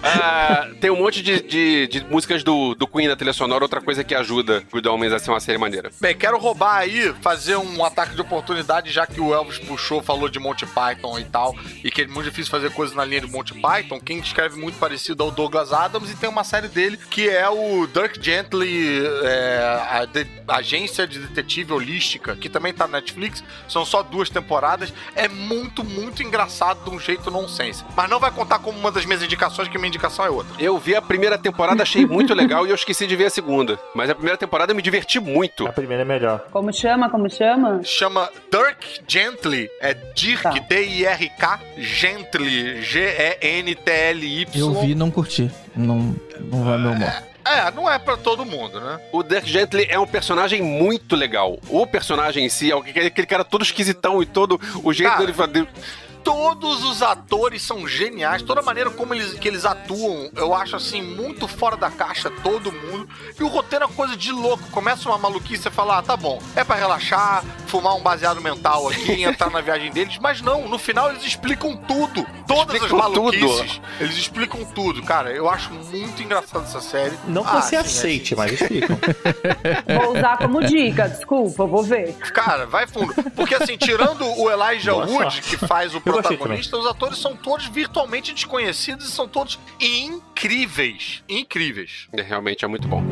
Ah, 0.04 0.68
tem 0.80 0.89
um 0.89 0.95
monte 0.97 1.22
de, 1.22 1.41
de, 1.41 1.88
de 1.88 2.06
músicas 2.06 2.43
do, 2.43 2.74
do 2.76 2.88
Queen 2.88 3.08
na 3.08 3.16
trilha 3.16 3.34
sonora, 3.34 3.64
outra 3.64 3.82
coisa 3.82 4.04
que 4.04 4.16
ajuda 4.16 4.64
Good 4.72 4.88
Homens 4.88 5.14
a 5.14 5.20
ser 5.20 5.32
uma 5.32 5.39
série 5.39 5.58
maneira. 5.58 5.91
Bem, 6.00 6.16
quero 6.16 6.38
roubar 6.38 6.78
aí, 6.78 7.14
fazer 7.22 7.58
um 7.58 7.84
ataque 7.84 8.16
de 8.16 8.22
oportunidade, 8.22 8.91
já 8.91 9.06
que 9.06 9.20
o 9.20 9.34
Elvis 9.34 9.60
puxou, 9.60 10.02
falou 10.02 10.30
de 10.30 10.39
Monty 10.39 10.66
Python 10.66 11.20
e 11.20 11.26
tal, 11.26 11.56
e 11.84 11.91
que 11.91 12.04
é 12.04 12.08
muito 12.08 12.26
difícil 12.30 12.50
fazer 12.52 12.72
coisas 12.72 12.95
na 12.95 13.04
linha 13.04 13.22
de 13.22 13.28
Monty 13.28 13.54
Python. 13.56 14.00
Quem 14.00 14.20
escreve 14.20 14.60
muito 14.60 14.78
parecido 14.78 15.24
é 15.24 15.28
o 15.28 15.32
Douglas 15.32 15.74
Adams, 15.74 16.10
e 16.10 16.16
tem 16.16 16.30
uma 16.30 16.43
série 16.43 16.68
dele 16.68 16.97
que 17.10 17.28
é 17.30 17.47
o 17.50 17.86
Dirk 17.88 18.24
Gently, 18.24 19.02
é, 19.24 19.86
a 19.91 20.06
de- 20.06 20.28
agência 20.47 21.06
de 21.08 21.20
detetive 21.20 21.74
holística, 21.74 22.36
que 22.36 22.47
também 22.50 22.74
tá 22.74 22.88
na 22.88 23.00
Netflix. 23.00 23.43
São 23.68 23.86
só 23.86 24.02
duas 24.04 24.30
temporadas. 24.30 24.93
É 25.16 25.28
muito, 25.28 25.84
muito 25.84 26.24
engraçado 26.24 26.84
de 26.84 26.89
um 26.95 27.00
jeito 27.00 27.30
nonsense. 27.30 27.84
Mas 27.95 28.10
não 28.10 28.20
vai 28.20 28.32
contar 28.32 28.60
como 28.60 28.78
uma 28.78 28.91
das 28.91 29.06
minhas 29.06 29.22
indicações, 29.24 29.68
que 29.68 29.78
minha 29.78 29.89
indicação 29.90 30.26
é 30.26 30.30
outra. 30.30 30.54
Eu 30.58 30.78
vi 30.78 30.96
a 30.96 31.02
primeira 31.02 31.38
temporada, 31.38 31.84
achei 31.84 32.06
muito 32.06 32.34
legal 32.34 32.66
e 32.66 32.70
eu 32.70 32.76
esqueci 32.76 33.06
de 33.06 33.16
ver 33.16 33.26
a 33.26 33.30
segunda. 33.30 33.78
Mas 33.94 34.10
a 34.10 34.16
primeira 34.16 34.38
temporada 34.38 34.72
eu 34.72 34.76
me 34.76 34.82
diverti 34.82 35.20
muito. 35.20 35.68
A 35.68 35.74
primeira 35.74 36.04
é 36.04 36.06
melhor. 36.06 36.46
Como 36.52 36.72
chama? 36.74 37.10
Como 37.10 37.30
chama? 37.30 37.82
Chama 37.84 38.30
Dirk 38.52 39.02
Gently, 39.08 39.70
é 39.82 39.94
Dirk, 40.16 40.44
Tá. 40.44 40.52
D-I-R-K, 40.52 41.60
Gently, 41.78 42.82
G-E-N-T-L-Y. 42.82 44.48
Eu 44.56 44.74
vi 44.82 44.92
e 44.92 44.96
não 44.96 45.12
curti. 45.12 45.50
Não, 45.76 46.16
não 46.40 46.64
vai 46.64 46.78
meu 46.78 46.92
humor. 46.92 47.12
É, 47.46 47.72
não 47.72 47.90
é 47.90 47.98
pra 47.98 48.16
todo 48.16 48.46
mundo, 48.46 48.80
né? 48.80 49.00
O 49.12 49.24
Dirk 49.24 49.50
Gently 49.50 49.88
é 49.90 49.98
um 50.00 50.06
personagem 50.06 50.62
muito 50.62 51.16
legal. 51.16 51.58
O 51.68 51.88
personagem 51.88 52.46
em 52.46 52.50
si 52.50 52.72
é 52.72 52.76
aquele 52.76 53.26
cara 53.26 53.44
todo 53.44 53.64
esquisitão 53.64 54.22
e 54.22 54.26
todo 54.26 54.60
o 54.84 54.94
jeito 54.94 55.10
Cara, 55.10 55.22
dele 55.22 55.34
fazer. 55.34 55.68
Todos 56.24 56.84
os 56.84 57.01
atores 57.01 57.61
são 57.61 57.88
geniais, 57.88 58.41
toda 58.41 58.59
a 58.61 58.63
maneira 58.63 58.89
como 58.89 59.13
eles, 59.13 59.34
que 59.34 59.47
eles 59.47 59.65
atuam, 59.65 60.30
eu 60.36 60.53
acho 60.53 60.76
assim, 60.76 61.01
muito 61.01 61.47
fora 61.47 61.76
da 61.78 61.89
caixa, 61.89 62.30
todo 62.43 62.72
mundo. 62.72 63.07
E 63.39 63.43
o 63.43 63.47
roteiro 63.47 63.86
é 63.86 63.88
uma 63.88 63.93
coisa 63.95 64.15
de 64.15 64.32
louco. 64.32 64.63
Começa 64.72 65.07
uma 65.09 65.17
maluquice, 65.17 65.63
você 65.63 65.72
fala, 65.72 65.97
ah, 65.97 66.01
tá 66.03 66.15
bom, 66.15 66.41
é 66.55 66.63
pra 66.63 66.76
relaxar, 66.76 67.43
fumar 67.67 67.95
um 67.95 68.01
baseado 68.01 68.41
mental 68.41 68.88
aqui 68.89 69.13
e 69.13 69.24
entrar 69.26 69.49
na 69.49 69.61
viagem 69.61 69.91
deles. 69.91 70.17
Mas 70.22 70.41
não, 70.41 70.67
no 70.67 70.78
final 70.78 71.09
eles 71.09 71.24
explicam 71.24 71.76
tudo. 71.76 72.26
Todas 72.47 72.76
Explicam 72.76 72.86
as 72.97 73.03
maluquices, 73.09 73.82
eles 73.99 74.17
explicam 74.17 74.65
tudo. 74.65 75.01
Cara, 75.03 75.32
eu 75.32 75.49
acho 75.49 75.72
muito 75.72 76.22
engraçado 76.22 76.63
essa 76.63 76.82
série. 76.82 77.17
Não 77.28 77.43
que 77.43 77.49
Ah, 77.49 77.61
você 77.61 77.70
sim, 77.70 77.76
aceite, 77.78 78.36
mas 78.36 78.53
explicam. 78.53 78.97
Vou 80.03 80.17
usar 80.17 80.38
como 80.38 80.63
dica, 80.63 81.07
desculpa, 81.07 81.65
vou 81.65 81.84
ver. 81.84 82.13
Cara, 82.34 82.65
vai 82.65 82.88
fundo. 82.88 83.13
Porque 83.36 83.55
assim, 83.55 83.78
tirando 83.78 84.26
o 84.39 84.49
Elijah 84.49 84.93
Boa 84.93 85.05
Wood, 85.05 85.24
sorte. 85.36 85.41
que 85.43 85.57
faz 85.57 85.93
o 85.95 86.01
protagonista, 86.14 86.78
os 86.78 86.86
atores 86.86 87.18
são 87.18 87.36
todos 87.36 87.68
virtualmente 87.68 88.34
desconhecidos 88.34 89.07
e 89.07 89.12
são 89.12 89.28
todos 89.28 89.60
incríveis. 89.80 91.24
Incríveis. 91.28 92.07
É, 92.14 92.22
realmente 92.22 92.66
é 92.66 92.68
muito 92.68 92.88
bom. 92.88 93.03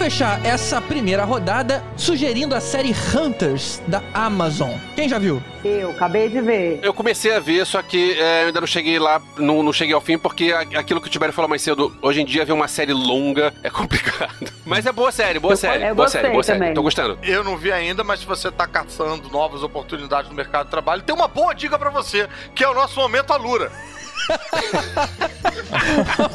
Fechar 0.00 0.42
essa 0.46 0.80
primeira 0.80 1.24
rodada 1.24 1.84
sugerindo 1.94 2.54
a 2.54 2.60
série 2.60 2.90
Hunters 3.14 3.82
da 3.86 4.02
Amazon. 4.14 4.70
Quem 4.94 5.06
já 5.06 5.18
viu? 5.18 5.42
Eu 5.62 5.90
acabei 5.90 6.30
de 6.30 6.40
ver. 6.40 6.80
Eu 6.82 6.94
comecei 6.94 7.34
a 7.34 7.38
ver, 7.38 7.66
só 7.66 7.82
que 7.82 8.18
é, 8.18 8.44
eu 8.44 8.46
ainda 8.46 8.60
não 8.62 8.66
cheguei 8.66 8.98
lá, 8.98 9.20
não, 9.36 9.62
não 9.62 9.74
cheguei 9.74 9.94
ao 9.94 10.00
fim, 10.00 10.16
porque 10.18 10.54
aquilo 10.54 11.02
que 11.02 11.08
o 11.08 11.10
Tibério 11.10 11.34
falou 11.34 11.50
mais 11.50 11.60
cedo, 11.60 11.94
hoje 12.00 12.22
em 12.22 12.24
dia 12.24 12.46
ver 12.46 12.52
uma 12.52 12.66
série 12.66 12.94
longa 12.94 13.52
é 13.62 13.68
complicado. 13.68 14.50
Mas 14.64 14.86
é 14.86 14.92
boa 14.92 15.12
série, 15.12 15.38
boa 15.38 15.54
série, 15.54 15.84
eu 15.84 15.94
boa 15.94 16.06
gostei 16.06 16.22
série, 16.22 16.32
boa 16.32 16.42
série. 16.44 16.58
também. 16.58 16.74
Tô 16.74 16.82
gostando. 16.82 17.18
Eu 17.22 17.44
não 17.44 17.58
vi 17.58 17.70
ainda, 17.70 18.02
mas 18.02 18.20
se 18.20 18.26
você 18.26 18.50
tá 18.50 18.66
caçando 18.66 19.28
novas 19.28 19.62
oportunidades 19.62 20.30
no 20.30 20.34
mercado 20.34 20.64
de 20.64 20.70
trabalho, 20.70 21.02
tem 21.02 21.14
uma 21.14 21.28
boa 21.28 21.52
dica 21.52 21.78
pra 21.78 21.90
você, 21.90 22.26
que 22.54 22.64
é 22.64 22.68
o 22.70 22.72
nosso 22.72 22.98
momento 22.98 23.34
Alura. 23.34 23.70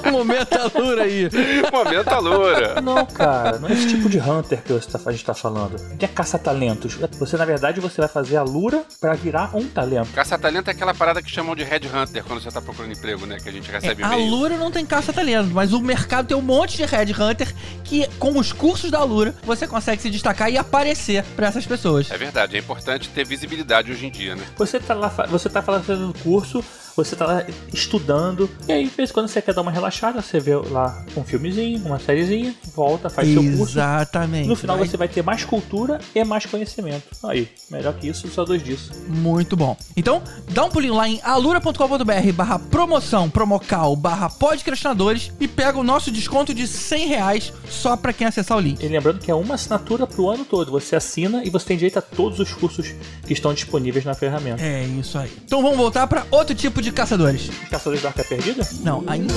Um 0.08 0.12
momento 0.12 0.54
alura 0.56 1.04
aí. 1.04 1.30
Momento 1.72 2.08
Alura. 2.10 2.82
Não, 2.82 3.06
cara, 3.06 3.60
não 3.60 3.68
é 3.70 3.74
esse 3.74 3.88
tipo 3.90 4.10
de 4.10 4.20
hunter 4.20 4.62
que 4.64 4.72
você 4.74 4.90
tá- 4.90 5.00
a 5.06 5.12
gente 5.12 5.26
tá 5.26 5.34
falando. 5.34 5.78
Não 5.82 5.98
é 6.00 6.08
caça-talentos. 6.08 6.96
Você, 7.20 7.38
na 7.38 7.46
verdade, 7.46 7.80
você 7.80 8.02
vai 8.02 8.08
fazer 8.10 8.38
a 8.38 8.44
lura 8.44 8.84
pra 9.00 9.14
virar 9.14 9.52
um 9.56 9.66
talento. 9.68 10.10
Caça-talento 10.14 10.70
é 10.70 10.74
aquela 10.74 10.94
parada 10.94 11.22
que 11.22 11.30
chamam 11.30 11.56
de 11.56 11.64
Red 11.64 11.82
Hunter 11.94 12.24
quando 12.24 12.42
você 12.42 12.50
tá 12.52 12.62
procurando 12.62 12.92
emprego, 12.94 13.26
né? 13.26 13.38
Que 13.42 13.50
a 13.50 13.52
gente 13.52 13.70
recebe 13.70 14.04
A 14.04 14.08
e-mail. 14.08 14.24
Alura 14.26 14.58
não 14.58 14.72
tem 14.72 14.86
caça-talento, 14.86 15.50
mas 15.54 15.74
o 15.74 15.80
mercado 15.80 16.28
tem 16.28 16.38
um 16.38 16.42
monte 16.42 16.78
de 16.78 16.86
Red 16.86 17.12
Hunter 17.14 17.54
que, 17.84 18.08
com 18.20 18.38
os 18.40 18.52
cursos 18.52 18.90
da 18.92 19.00
Alura, 19.00 19.36
você 19.44 19.68
consegue 19.68 20.02
se 20.02 20.10
destacar 20.10 20.50
e 20.52 20.58
aparecer 20.58 21.24
pra 21.36 21.48
essas 21.48 21.66
pessoas. 21.66 22.10
É 22.12 22.18
verdade, 22.18 22.56
é 22.56 22.60
importante 22.60 23.10
ter 23.10 23.26
visibilidade 23.26 23.92
hoje 23.92 24.06
em 24.06 24.12
dia, 24.12 24.36
né? 24.36 24.44
Você 24.58 24.80
tá 24.80 24.94
lá, 24.94 25.08
você 25.30 25.50
tá 25.50 25.62
fazendo 25.62 26.14
curso, 26.24 26.64
você 26.96 27.16
tá 27.16 27.26
lá 27.26 27.46
estudando, 27.74 28.50
e 28.68 28.72
aí, 28.72 28.86
de 28.86 28.96
vez 28.96 29.10
em 29.10 29.14
quando 29.14 29.28
você 29.28 29.41
quer 29.41 29.54
dar 29.54 29.62
uma 29.62 29.72
relaxada, 29.72 30.22
você 30.22 30.39
vê 30.39 30.56
lá 30.56 31.04
um 31.16 31.24
filmezinho, 31.24 31.84
uma 31.86 32.00
sériezinha, 32.00 32.54
volta, 32.76 33.10
faz 33.10 33.28
seu 33.32 33.43
curso. 33.43 33.74
Exatamente. 33.74 34.48
No 34.48 34.56
final 34.56 34.78
Vai- 34.78 34.88
você 34.88 34.98
vai 34.98 35.08
ter 35.08 35.22
mais 35.24 35.43
cultura 35.43 36.00
e 36.14 36.24
mais 36.24 36.46
conhecimento. 36.46 37.04
Aí, 37.24 37.50
melhor 37.70 37.93
que 37.93 38.08
isso, 38.08 38.28
só 38.30 38.43
dois 38.46 38.64
disso. 38.64 38.91
Muito 39.08 39.56
bom. 39.56 39.76
Então, 39.96 40.22
dá 40.52 40.64
um 40.66 40.70
pulinho 40.70 40.93
lá 40.96 41.08
em 41.08 41.20
alura.com.br 41.24 42.32
barra 42.34 42.60
promoção, 42.60 43.30
promocal, 43.30 43.96
barra 43.96 44.30
podcastinadores 44.30 45.32
e 45.39 45.48
pega 45.48 45.78
o 45.78 45.84
nosso 45.84 46.12
desconto 46.12 46.54
de 46.54 46.68
100 46.68 47.08
reais 47.08 47.54
só 47.70 47.96
pra 47.98 48.14
quem 48.14 48.28
acessar 48.28 48.58
o 48.58 48.62
link. 48.62 48.82
E 48.84 48.88
lembrando 48.88 49.20
que 49.20 49.30
é 49.32 49.36
uma 49.36 49.56
assinatura 49.56 50.08
pro 50.08 50.30
ano 50.30 50.46
todo. 50.46 50.72
Você 50.72 50.96
assina 50.96 51.43
e 51.43 51.50
você 51.50 51.66
tem 51.68 51.78
direito 51.78 51.98
a 52.00 52.02
todos 52.02 52.39
os 52.39 52.54
cursos 52.54 52.93
que 53.26 53.34
estão 53.34 53.54
disponíveis 53.54 54.06
na 54.06 54.14
ferramenta. 54.14 54.62
É 54.64 54.84
isso 54.86 55.18
aí. 55.18 55.32
Então 55.46 55.62
vamos 55.62 55.78
voltar 55.78 56.08
pra 56.08 56.26
outro 56.32 56.56
tipo 56.56 56.82
de 56.82 56.85
caçadores. 56.92 57.50
Caçadores 57.70 58.02
da 58.02 58.10
Arca 58.10 58.24
Perdida? 58.24 58.68
Não, 58.82 59.04
ainda 59.08 59.34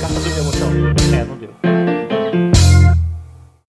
Caçadores 0.00 0.34
de 0.34 0.40
emoção? 0.40 0.68
É, 1.18 1.24
não 1.24 1.36
deu. 1.36 1.50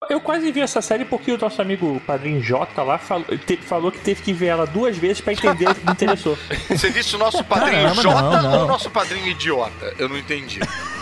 Eu 0.08 0.20
quase 0.20 0.50
vi 0.50 0.60
essa 0.60 0.82
série 0.82 1.04
porque 1.04 1.30
o 1.30 1.38
nosso 1.38 1.62
amigo 1.62 2.00
Padrinho 2.04 2.42
J 2.42 2.82
lá 2.82 2.98
falou, 2.98 3.24
te- 3.46 3.56
falou 3.58 3.92
que 3.92 3.98
teve 4.00 4.20
que 4.22 4.32
ver 4.32 4.46
ela 4.46 4.66
duas 4.66 4.96
vezes 4.96 5.20
pra 5.20 5.32
entender 5.32 5.68
o 5.68 5.74
que 5.74 5.86
me 5.86 5.92
interessou. 5.92 6.36
Você 6.68 6.90
disse 6.90 7.14
o 7.14 7.18
nosso 7.18 7.44
padrinho 7.44 7.82
Caramba, 7.82 8.02
Jota 8.02 8.20
não, 8.20 8.42
não. 8.42 8.58
ou 8.58 8.64
o 8.64 8.68
nosso 8.68 8.90
padrinho 8.90 9.28
idiota? 9.28 9.94
Eu 9.98 10.08
não 10.08 10.18
entendi. 10.18 10.58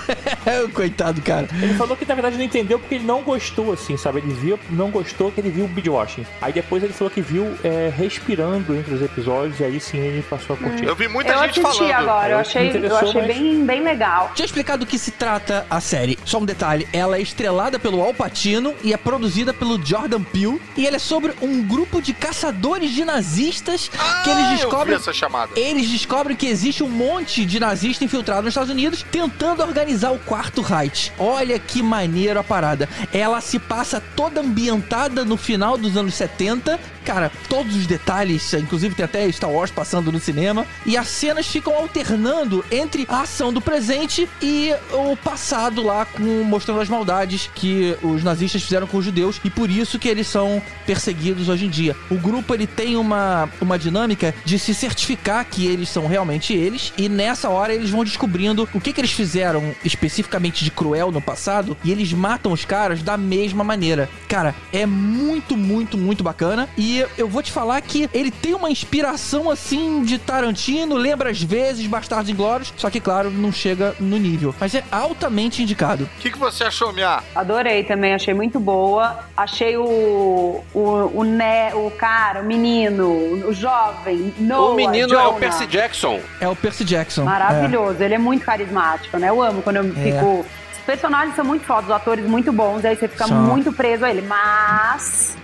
Coitado, 0.72 1.20
cara. 1.22 1.48
Ele 1.60 1.74
falou 1.74 1.96
que 1.96 2.04
na 2.06 2.14
verdade 2.14 2.36
não 2.36 2.44
entendeu 2.44 2.78
porque 2.78 2.94
ele 2.96 3.04
não 3.04 3.22
gostou, 3.22 3.72
assim, 3.72 3.96
sabe? 3.96 4.18
Ele 4.18 4.32
viu, 4.34 4.58
não 4.70 4.90
gostou 4.90 5.30
que 5.30 5.40
ele 5.40 5.50
viu 5.50 5.64
o 5.64 5.68
Beach 5.68 5.88
Washing. 5.88 6.26
Aí 6.40 6.52
depois 6.52 6.82
ele 6.82 6.92
falou 6.92 7.10
que 7.10 7.20
viu 7.20 7.54
é, 7.64 7.92
respirando 7.96 8.74
entre 8.76 8.94
os 8.94 9.02
episódios 9.02 9.60
e 9.60 9.64
aí 9.64 9.80
sim 9.80 9.98
ele 9.98 10.22
passou 10.22 10.54
a 10.54 10.58
curtir. 10.58 10.84
Eu 10.84 10.94
vi 10.94 11.08
muita 11.08 11.32
eu 11.32 11.38
gente 11.44 11.60
assisti 11.60 11.78
falando. 11.88 11.92
agora, 12.08 12.28
eu 12.28 12.32
Eu- 12.32 12.38
achei, 12.40 12.62
me 12.62 12.68
eu 12.68 12.76
interessou, 12.76 12.98
achei 13.08 13.22
mas- 13.22 13.36
bem, 13.36 13.64
bem 13.64 13.82
legal. 13.82 14.32
Tinha 14.34 14.46
explicado 14.46 14.84
do 14.84 14.88
que 14.88 14.98
se 14.98 15.10
trata 15.12 15.66
a 15.70 15.80
série. 15.80 16.18
Só 16.24 16.38
um 16.38 16.44
detalhe, 16.44 16.86
ela 16.92 17.16
é 17.16 17.20
estrelada 17.20 17.78
pelo 17.78 18.00
Al 18.02 18.14
Pacino 18.14 18.74
e 18.82 18.92
é 18.92 18.96
produzida 18.96 19.52
pelo 19.52 19.84
Jordan 19.84 20.22
Peele. 20.22 20.60
E 20.76 20.86
ela 20.86 20.96
é 20.96 21.00
sobre 21.00 21.32
um 21.42 21.62
grupo 21.62 22.00
de 22.00 22.12
caçadores 22.12 22.90
de 22.92 23.04
nazistas 23.04 23.88
que 23.88 24.30
eles 24.30 24.44
Ah, 24.44 24.52
Eu 24.52 24.56
vi 24.56 24.56
descobrem... 24.62 24.96
essa 24.96 25.12
chamada. 25.12 25.52
Eles 25.56 25.88
descobrem 25.88 26.36
que 26.36 26.46
existe 26.46 26.82
um 26.82 26.88
monte 26.88 27.44
de 27.44 27.58
nazista 27.60 28.04
infiltrado 28.04 28.42
nos 28.42 28.50
Estados 28.52 28.70
Unidos 28.70 29.04
tentando 29.10 29.62
organizar 29.62 29.97
o 30.04 30.18
quarto 30.18 30.62
Reich. 30.62 31.12
Olha 31.18 31.58
que 31.58 31.82
maneiro 31.82 32.38
a 32.38 32.44
parada. 32.44 32.88
Ela 33.12 33.40
se 33.40 33.58
passa 33.58 34.02
toda 34.14 34.40
ambientada 34.40 35.24
no 35.24 35.36
final 35.36 35.76
dos 35.76 35.96
anos 35.96 36.14
70. 36.14 36.78
Cara, 37.08 37.32
todos 37.48 37.74
os 37.74 37.86
detalhes, 37.86 38.52
inclusive 38.52 38.94
tem 38.94 39.02
até 39.02 39.32
Star 39.32 39.50
Wars 39.50 39.70
passando 39.70 40.12
no 40.12 40.20
cinema. 40.20 40.66
E 40.84 40.94
as 40.94 41.08
cenas 41.08 41.46
ficam 41.46 41.74
alternando 41.74 42.62
entre 42.70 43.06
a 43.08 43.22
ação 43.22 43.50
do 43.50 43.62
presente 43.62 44.28
e 44.42 44.74
o 44.92 45.16
passado 45.16 45.82
lá, 45.82 46.04
com, 46.04 46.44
mostrando 46.44 46.82
as 46.82 46.88
maldades 46.90 47.48
que 47.54 47.96
os 48.02 48.22
nazistas 48.22 48.62
fizeram 48.62 48.86
com 48.86 48.98
os 48.98 49.06
judeus. 49.06 49.40
E 49.42 49.48
por 49.48 49.70
isso 49.70 49.98
que 49.98 50.06
eles 50.06 50.26
são 50.26 50.60
perseguidos 50.84 51.48
hoje 51.48 51.64
em 51.64 51.70
dia. 51.70 51.96
O 52.10 52.16
grupo 52.16 52.52
ele 52.52 52.66
tem 52.66 52.94
uma, 52.94 53.48
uma 53.58 53.78
dinâmica 53.78 54.34
de 54.44 54.58
se 54.58 54.74
certificar 54.74 55.46
que 55.46 55.66
eles 55.66 55.88
são 55.88 56.06
realmente 56.06 56.52
eles. 56.52 56.92
E 56.98 57.08
nessa 57.08 57.48
hora 57.48 57.72
eles 57.72 57.88
vão 57.88 58.04
descobrindo 58.04 58.68
o 58.74 58.80
que, 58.82 58.92
que 58.92 59.00
eles 59.00 59.12
fizeram 59.12 59.74
especificamente 59.82 60.62
de 60.62 60.70
cruel 60.70 61.10
no 61.10 61.22
passado. 61.22 61.74
E 61.82 61.90
eles 61.90 62.12
matam 62.12 62.52
os 62.52 62.66
caras 62.66 63.02
da 63.02 63.16
mesma 63.16 63.64
maneira. 63.64 64.10
Cara, 64.28 64.54
é 64.70 64.84
muito, 64.84 65.56
muito, 65.56 65.96
muito 65.96 66.22
bacana. 66.22 66.68
E 66.76 66.97
eu 67.16 67.28
vou 67.28 67.42
te 67.42 67.52
falar 67.52 67.80
que 67.80 68.08
ele 68.12 68.30
tem 68.30 68.54
uma 68.54 68.70
inspiração 68.70 69.50
assim 69.50 70.02
de 70.02 70.18
Tarantino, 70.18 70.94
lembra 70.96 71.30
às 71.30 71.42
vezes 71.42 71.86
Bastardos 71.86 72.30
Inglórios. 72.30 72.72
Só 72.76 72.88
que, 72.90 73.00
claro, 73.00 73.30
não 73.30 73.52
chega 73.52 73.94
no 74.00 74.16
nível. 74.16 74.54
Mas 74.60 74.74
é 74.74 74.82
altamente 74.90 75.62
indicado. 75.62 76.04
O 76.04 76.20
que, 76.20 76.30
que 76.30 76.38
você 76.38 76.64
achou, 76.64 76.92
Mia? 76.92 77.20
Adorei 77.34 77.84
também, 77.84 78.14
achei 78.14 78.34
muito 78.34 78.58
boa. 78.60 79.18
Achei 79.36 79.76
o, 79.76 80.62
o, 80.74 81.10
o, 81.14 81.24
né, 81.24 81.74
o 81.74 81.90
cara, 81.90 82.40
o 82.40 82.44
menino, 82.44 83.08
o 83.46 83.52
jovem, 83.52 84.32
Noah, 84.38 84.72
o 84.72 84.74
menino 84.74 85.14
é 85.14 85.18
o 85.18 85.24
Jonah. 85.26 85.38
Percy 85.38 85.66
Jackson. 85.66 86.20
É 86.40 86.48
o 86.48 86.56
Percy 86.56 86.84
Jackson. 86.84 87.24
Maravilhoso, 87.24 88.02
ele 88.02 88.14
é 88.14 88.18
muito 88.18 88.44
carismático, 88.44 89.18
né? 89.18 89.28
Eu 89.28 89.42
amo 89.42 89.62
quando 89.62 89.76
eu 89.76 89.84
É. 89.84 90.02
fico. 90.02 90.44
Os 90.72 90.78
personagens 90.86 91.36
são 91.36 91.44
muito 91.44 91.64
fodas, 91.66 91.84
os 91.84 91.90
atores 91.90 92.24
muito 92.26 92.50
bons, 92.52 92.82
aí 92.84 92.96
você 92.96 93.06
fica 93.08 93.26
São. 93.26 93.36
muito 93.42 93.70
preso 93.72 94.04
a 94.06 94.10
ele. 94.10 94.22
Mas 94.22 95.36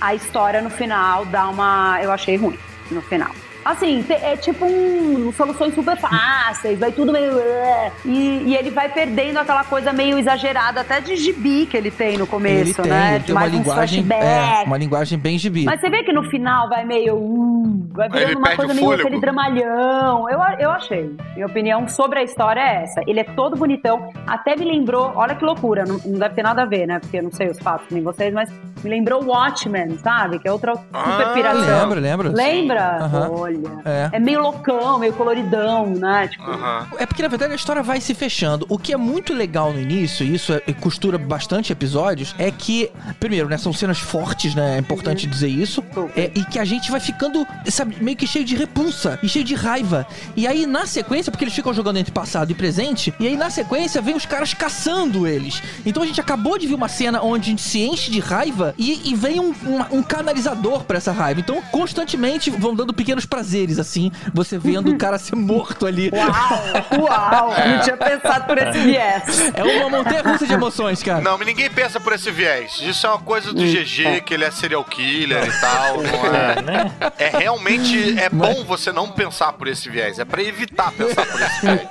a 0.00 0.14
história 0.14 0.62
no 0.62 0.70
final 0.70 1.24
dá 1.26 1.48
uma. 1.48 2.00
Eu 2.02 2.10
achei 2.10 2.36
ruim 2.36 2.58
no 2.90 3.02
final. 3.02 3.30
Assim, 3.64 4.04
é 4.08 4.36
tipo 4.36 4.64
um 4.64 5.32
soluções 5.32 5.74
super 5.74 5.96
fáceis, 5.96 6.78
vai 6.78 6.90
tudo 6.92 7.12
meio. 7.12 7.32
E, 8.04 8.42
e 8.46 8.56
ele 8.56 8.70
vai 8.70 8.88
perdendo 8.88 9.38
aquela 9.38 9.64
coisa 9.64 9.92
meio 9.92 10.18
exagerada, 10.18 10.80
até 10.80 11.00
de 11.00 11.16
gibi 11.16 11.66
que 11.66 11.76
ele 11.76 11.90
tem 11.90 12.16
no 12.16 12.26
começo, 12.26 12.62
ele 12.62 12.74
tem, 12.74 12.86
né? 12.90 13.14
ele 13.16 13.24
tem 13.24 13.34
uma 13.34 13.40
Mais 13.40 13.52
uns 13.52 13.58
linguagem, 13.58 14.00
é, 14.00 14.04
flashbacks. 14.06 14.66
uma 14.66 14.78
linguagem 14.78 15.18
bem 15.18 15.38
gibi. 15.38 15.64
Mas 15.64 15.80
você 15.80 15.90
vê 15.90 16.02
que 16.02 16.12
no 16.12 16.22
final 16.30 16.68
vai 16.68 16.84
meio. 16.84 17.16
uh, 17.16 17.88
vai 17.92 18.08
virando 18.08 18.38
uma 18.38 18.56
coisa 18.56 18.74
meio 18.74 18.92
aquele 18.92 19.20
dramalhão. 19.20 20.28
Eu, 20.30 20.38
eu 20.58 20.70
achei. 20.70 21.14
Minha 21.34 21.46
opinião 21.46 21.88
sobre 21.88 22.20
a 22.20 22.22
história 22.22 22.60
é 22.60 22.82
essa. 22.84 23.02
Ele 23.06 23.20
é 23.20 23.24
todo 23.24 23.56
bonitão. 23.56 24.10
Até 24.26 24.56
me 24.56 24.64
lembrou. 24.64 25.12
Olha 25.14 25.34
que 25.34 25.44
loucura. 25.44 25.84
Não, 25.84 25.98
não 26.04 26.18
deve 26.18 26.34
ter 26.34 26.42
nada 26.42 26.62
a 26.62 26.66
ver, 26.66 26.86
né? 26.86 26.98
Porque 26.98 27.18
eu 27.18 27.22
não 27.22 27.30
sei 27.30 27.48
os 27.48 27.58
fatos 27.58 27.86
nem 27.90 28.02
vocês, 28.02 28.32
mas 28.32 28.50
me 28.82 28.90
lembrou 28.90 29.24
Watchmen, 29.24 29.98
sabe? 29.98 30.38
Que 30.38 30.48
é 30.48 30.52
outra 30.52 30.74
super 30.74 30.88
Ah, 30.94 31.32
piração. 31.34 31.80
lembro, 31.80 32.00
lembro. 32.00 32.32
Lembra? 32.32 32.96
Aham. 33.02 33.49
Olha. 33.56 33.80
É. 33.84 34.10
É 34.12 34.18
meio 34.20 34.40
loucão, 34.40 34.98
meio 34.98 35.12
coloridão, 35.12 35.86
né? 35.86 36.28
Tipo. 36.28 36.44
Aham. 36.50 36.86
É 36.98 37.06
porque, 37.06 37.22
na 37.22 37.28
verdade, 37.28 37.52
a 37.52 37.56
história 37.56 37.82
vai 37.82 38.00
se 38.00 38.14
fechando. 38.14 38.66
O 38.68 38.78
que 38.78 38.92
é 38.92 38.96
muito 38.96 39.32
legal 39.34 39.72
no 39.72 39.80
início, 39.80 40.24
e 40.24 40.34
isso 40.34 40.52
é, 40.52 40.62
e 40.66 40.72
costura 40.74 41.18
bastante 41.18 41.72
episódios, 41.72 42.34
é 42.38 42.50
que, 42.50 42.90
primeiro, 43.18 43.48
né, 43.48 43.56
são 43.58 43.72
cenas 43.72 43.98
fortes, 43.98 44.54
né? 44.54 44.76
É 44.76 44.78
importante 44.78 45.26
dizer 45.26 45.48
isso. 45.48 45.82
É, 46.16 46.30
e 46.34 46.44
que 46.44 46.58
a 46.58 46.64
gente 46.64 46.90
vai 46.90 47.00
ficando, 47.00 47.46
sabe, 47.66 47.96
meio 48.00 48.16
que 48.16 48.26
cheio 48.26 48.44
de 48.44 48.54
repulsa 48.56 49.18
e 49.22 49.28
cheio 49.28 49.44
de 49.44 49.54
raiva. 49.54 50.06
E 50.36 50.46
aí, 50.46 50.66
na 50.66 50.86
sequência, 50.86 51.30
porque 51.30 51.44
eles 51.44 51.54
ficam 51.54 51.72
jogando 51.72 51.96
entre 51.98 52.12
passado 52.12 52.50
e 52.50 52.54
presente, 52.54 53.12
e 53.20 53.26
aí, 53.26 53.36
na 53.36 53.50
sequência, 53.50 54.00
vem 54.02 54.14
os 54.14 54.26
caras 54.26 54.54
caçando 54.54 55.26
eles. 55.26 55.62
Então 55.84 56.02
a 56.02 56.06
gente 56.06 56.20
acabou 56.20 56.58
de 56.58 56.66
ver 56.66 56.74
uma 56.74 56.88
cena 56.88 57.22
onde 57.22 57.46
a 57.48 57.50
gente 57.50 57.62
se 57.62 57.80
enche 57.80 58.10
de 58.10 58.20
raiva 58.20 58.74
e, 58.78 59.10
e 59.10 59.14
vem 59.14 59.40
um, 59.40 59.50
um- 59.50 59.98
um 59.98 60.02
canalizador 60.02 60.84
pra 60.84 60.96
essa 60.98 61.12
raiva. 61.12 61.40
Então, 61.40 61.60
constantemente 61.70 62.50
vão 62.50 62.74
dando 62.74 62.92
pequenos 62.94 63.24
prazeres, 63.40 63.78
assim, 63.78 64.12
você 64.34 64.58
vendo 64.58 64.90
o 64.90 64.98
cara 64.98 65.18
ser 65.18 65.34
morto 65.34 65.86
ali. 65.86 66.10
Uau! 66.12 67.00
Uau! 67.08 67.54
Não 67.68 67.80
tinha 67.82 67.96
pensado 67.96 68.44
por 68.46 68.58
esse 68.58 68.78
viés. 68.80 69.50
É 69.54 69.64
uma 69.64 69.88
montanha 69.88 70.22
russa 70.22 70.46
de 70.46 70.52
emoções, 70.52 71.02
cara. 71.02 71.22
Não, 71.22 71.38
mas 71.38 71.46
ninguém 71.46 71.70
pensa 71.70 71.98
por 71.98 72.12
esse 72.12 72.30
viés. 72.30 72.78
Isso 72.82 73.06
é 73.06 73.10
uma 73.10 73.18
coisa 73.18 73.52
do 73.52 73.62
GG, 73.62 74.20
que 74.26 74.34
ele 74.34 74.44
é 74.44 74.50
serial 74.50 74.84
killer 74.84 75.42
e 75.48 75.60
tal. 75.60 75.96
Não 76.02 76.34
é, 76.34 76.62
né? 76.62 76.92
é 77.18 77.28
realmente 77.38 78.18
é 78.18 78.28
bom 78.28 78.62
você 78.64 78.92
não 78.92 79.08
pensar 79.08 79.54
por 79.54 79.68
esse 79.68 79.88
viés. 79.88 80.18
É 80.18 80.24
pra 80.26 80.42
evitar 80.42 80.92
pensar 80.92 81.24
por 81.26 81.40
esse 81.40 81.60
viés. 81.62 81.88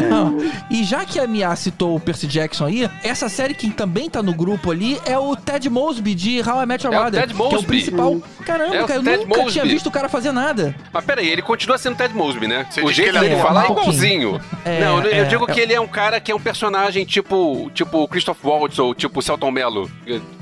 Não. 0.08 0.38
E 0.70 0.82
já 0.84 1.04
que 1.04 1.18
a 1.20 1.26
Mia 1.26 1.54
citou 1.56 1.96
o 1.96 2.00
Percy 2.00 2.26
Jackson 2.26 2.64
aí, 2.66 2.90
essa 3.02 3.28
série 3.28 3.52
que 3.54 3.70
também 3.70 4.08
tá 4.08 4.22
no 4.22 4.32
grupo 4.32 4.70
ali 4.70 4.98
é 5.04 5.18
o 5.18 5.36
Ted 5.36 5.68
Mosby 5.68 6.14
de 6.14 6.40
How 6.40 6.62
I 6.62 6.66
Met 6.66 6.86
Your 6.86 6.94
É 6.94 6.98
o 7.00 7.04
Mother. 7.04 7.20
Ted 7.20 7.34
Que 7.34 7.40
é 7.40 7.44
o 7.44 7.50
Mosby. 7.50 7.66
principal. 7.66 8.22
Caramba, 8.46 8.76
É 8.76 8.82
o 8.82 8.86
cara, 8.86 9.00
eu 9.00 9.04
Ted 9.04 9.18
nunca 9.24 9.36
Mosby. 9.36 9.52
tinha 9.52 9.64
visto 9.66 9.86
o 9.86 9.90
cara 9.90 10.08
fazer 10.08 10.32
nada. 10.32 10.69
Mas 10.92 11.04
peraí, 11.04 11.28
ele 11.28 11.42
continua 11.42 11.78
sendo 11.78 11.96
Ted 11.96 12.14
Mosby, 12.14 12.46
né? 12.46 12.66
Você 12.70 12.82
o 12.82 12.92
jeito 12.92 13.12
que 13.12 13.16
ele 13.16 13.26
é 13.26 13.28
dele 13.28 13.40
um 13.40 13.44
falar 13.44 13.64
é 13.64 13.66
pouquinho. 13.66 13.82
igualzinho. 13.82 14.40
É, 14.64 14.80
não, 14.80 15.02
eu 15.04 15.24
é, 15.24 15.24
digo 15.24 15.50
é. 15.50 15.52
que 15.52 15.60
ele 15.60 15.72
é 15.72 15.80
um 15.80 15.88
cara 15.88 16.20
que 16.20 16.30
é 16.30 16.34
um 16.34 16.40
personagem 16.40 17.04
tipo 17.04 17.70
tipo 17.74 18.06
Christoph 18.08 18.38
Waltz 18.44 18.78
ou 18.78 18.94
tipo 18.94 19.22
Celton 19.22 19.50
Mello. 19.50 19.90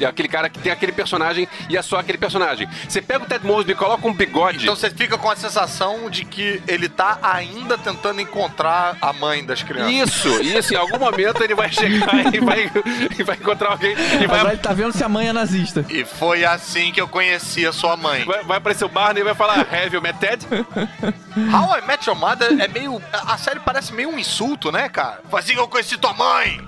É 0.01 0.05
aquele 0.05 0.29
cara 0.29 0.49
que 0.49 0.59
tem 0.59 0.73
aquele 0.73 0.93
personagem 0.93 1.49
e 1.69 1.77
é 1.77 1.83
só 1.83 1.99
aquele 1.99 2.19
personagem. 2.19 2.69
Você 2.89 3.01
pega 3.01 3.25
o 3.25 3.27
Ted 3.27 3.47
Mosby 3.47 3.73
e 3.73 3.75
coloca 3.75 4.07
um 4.07 4.13
bigode. 4.13 4.63
Então 4.63 4.77
você 4.77 4.91
fica 4.91 5.17
com 5.19 5.31
a 5.31 5.37
sensação 5.37 6.11
de 6.11 6.25
que 6.25 6.63
ele 6.67 6.89
tá 6.89 7.19
ainda 7.23 7.77
tentando 7.79 8.21
encontrar 8.21 8.97
a 9.01 9.13
mãe 9.13 9.45
das 9.45 9.63
crianças. 9.63 10.15
Isso, 10.15 10.43
isso, 10.43 10.75
em 10.75 10.77
algum 10.77 10.99
momento 10.99 11.43
ele 11.43 11.55
vai 11.55 11.71
chegar 11.71 12.35
e 12.35 12.41
vai, 12.41 12.71
e 13.19 13.23
vai 13.23 13.37
encontrar 13.37 13.71
alguém 13.71 13.93
e 13.93 14.27
vai, 14.27 14.41
Agora 14.41 14.55
ele 14.55 14.63
tá 14.63 14.73
vendo 14.73 14.93
se 14.93 15.05
a 15.05 15.09
mãe 15.09 15.29
é 15.29 15.33
nazista. 15.33 15.85
E 15.89 16.05
foi 16.05 16.45
assim 16.45 16.93
que 16.93 17.01
eu 17.01 17.09
conheci 17.09 17.67
a 17.67 17.73
sua 17.73 17.97
mãe. 17.97 18.25
vai, 18.25 18.43
vai 18.45 18.59
aparecer 18.59 18.85
o 18.85 18.89
Barney 18.89 19.21
e 19.21 19.25
vai 19.25 19.35
falar 19.35 19.61
Have 19.61 19.95
you 19.95 20.03
met 20.03 20.18
Ted? 20.19 20.47
How 21.53 21.79
I 21.79 21.87
Met 21.87 22.07
Your 22.09 22.19
Mother 22.19 22.61
é 22.61 22.69
meio. 22.69 23.01
A 23.13 23.37
série 23.39 23.61
parece 23.61 23.93
meio 23.93 24.09
um 24.11 24.19
insulto, 24.19 24.73
né, 24.73 24.89
cara? 24.89 25.21
Que 25.45 25.55
eu 25.59 25.69
conheci 25.69 25.97
tua 25.97 26.13
mãe! 26.13 26.61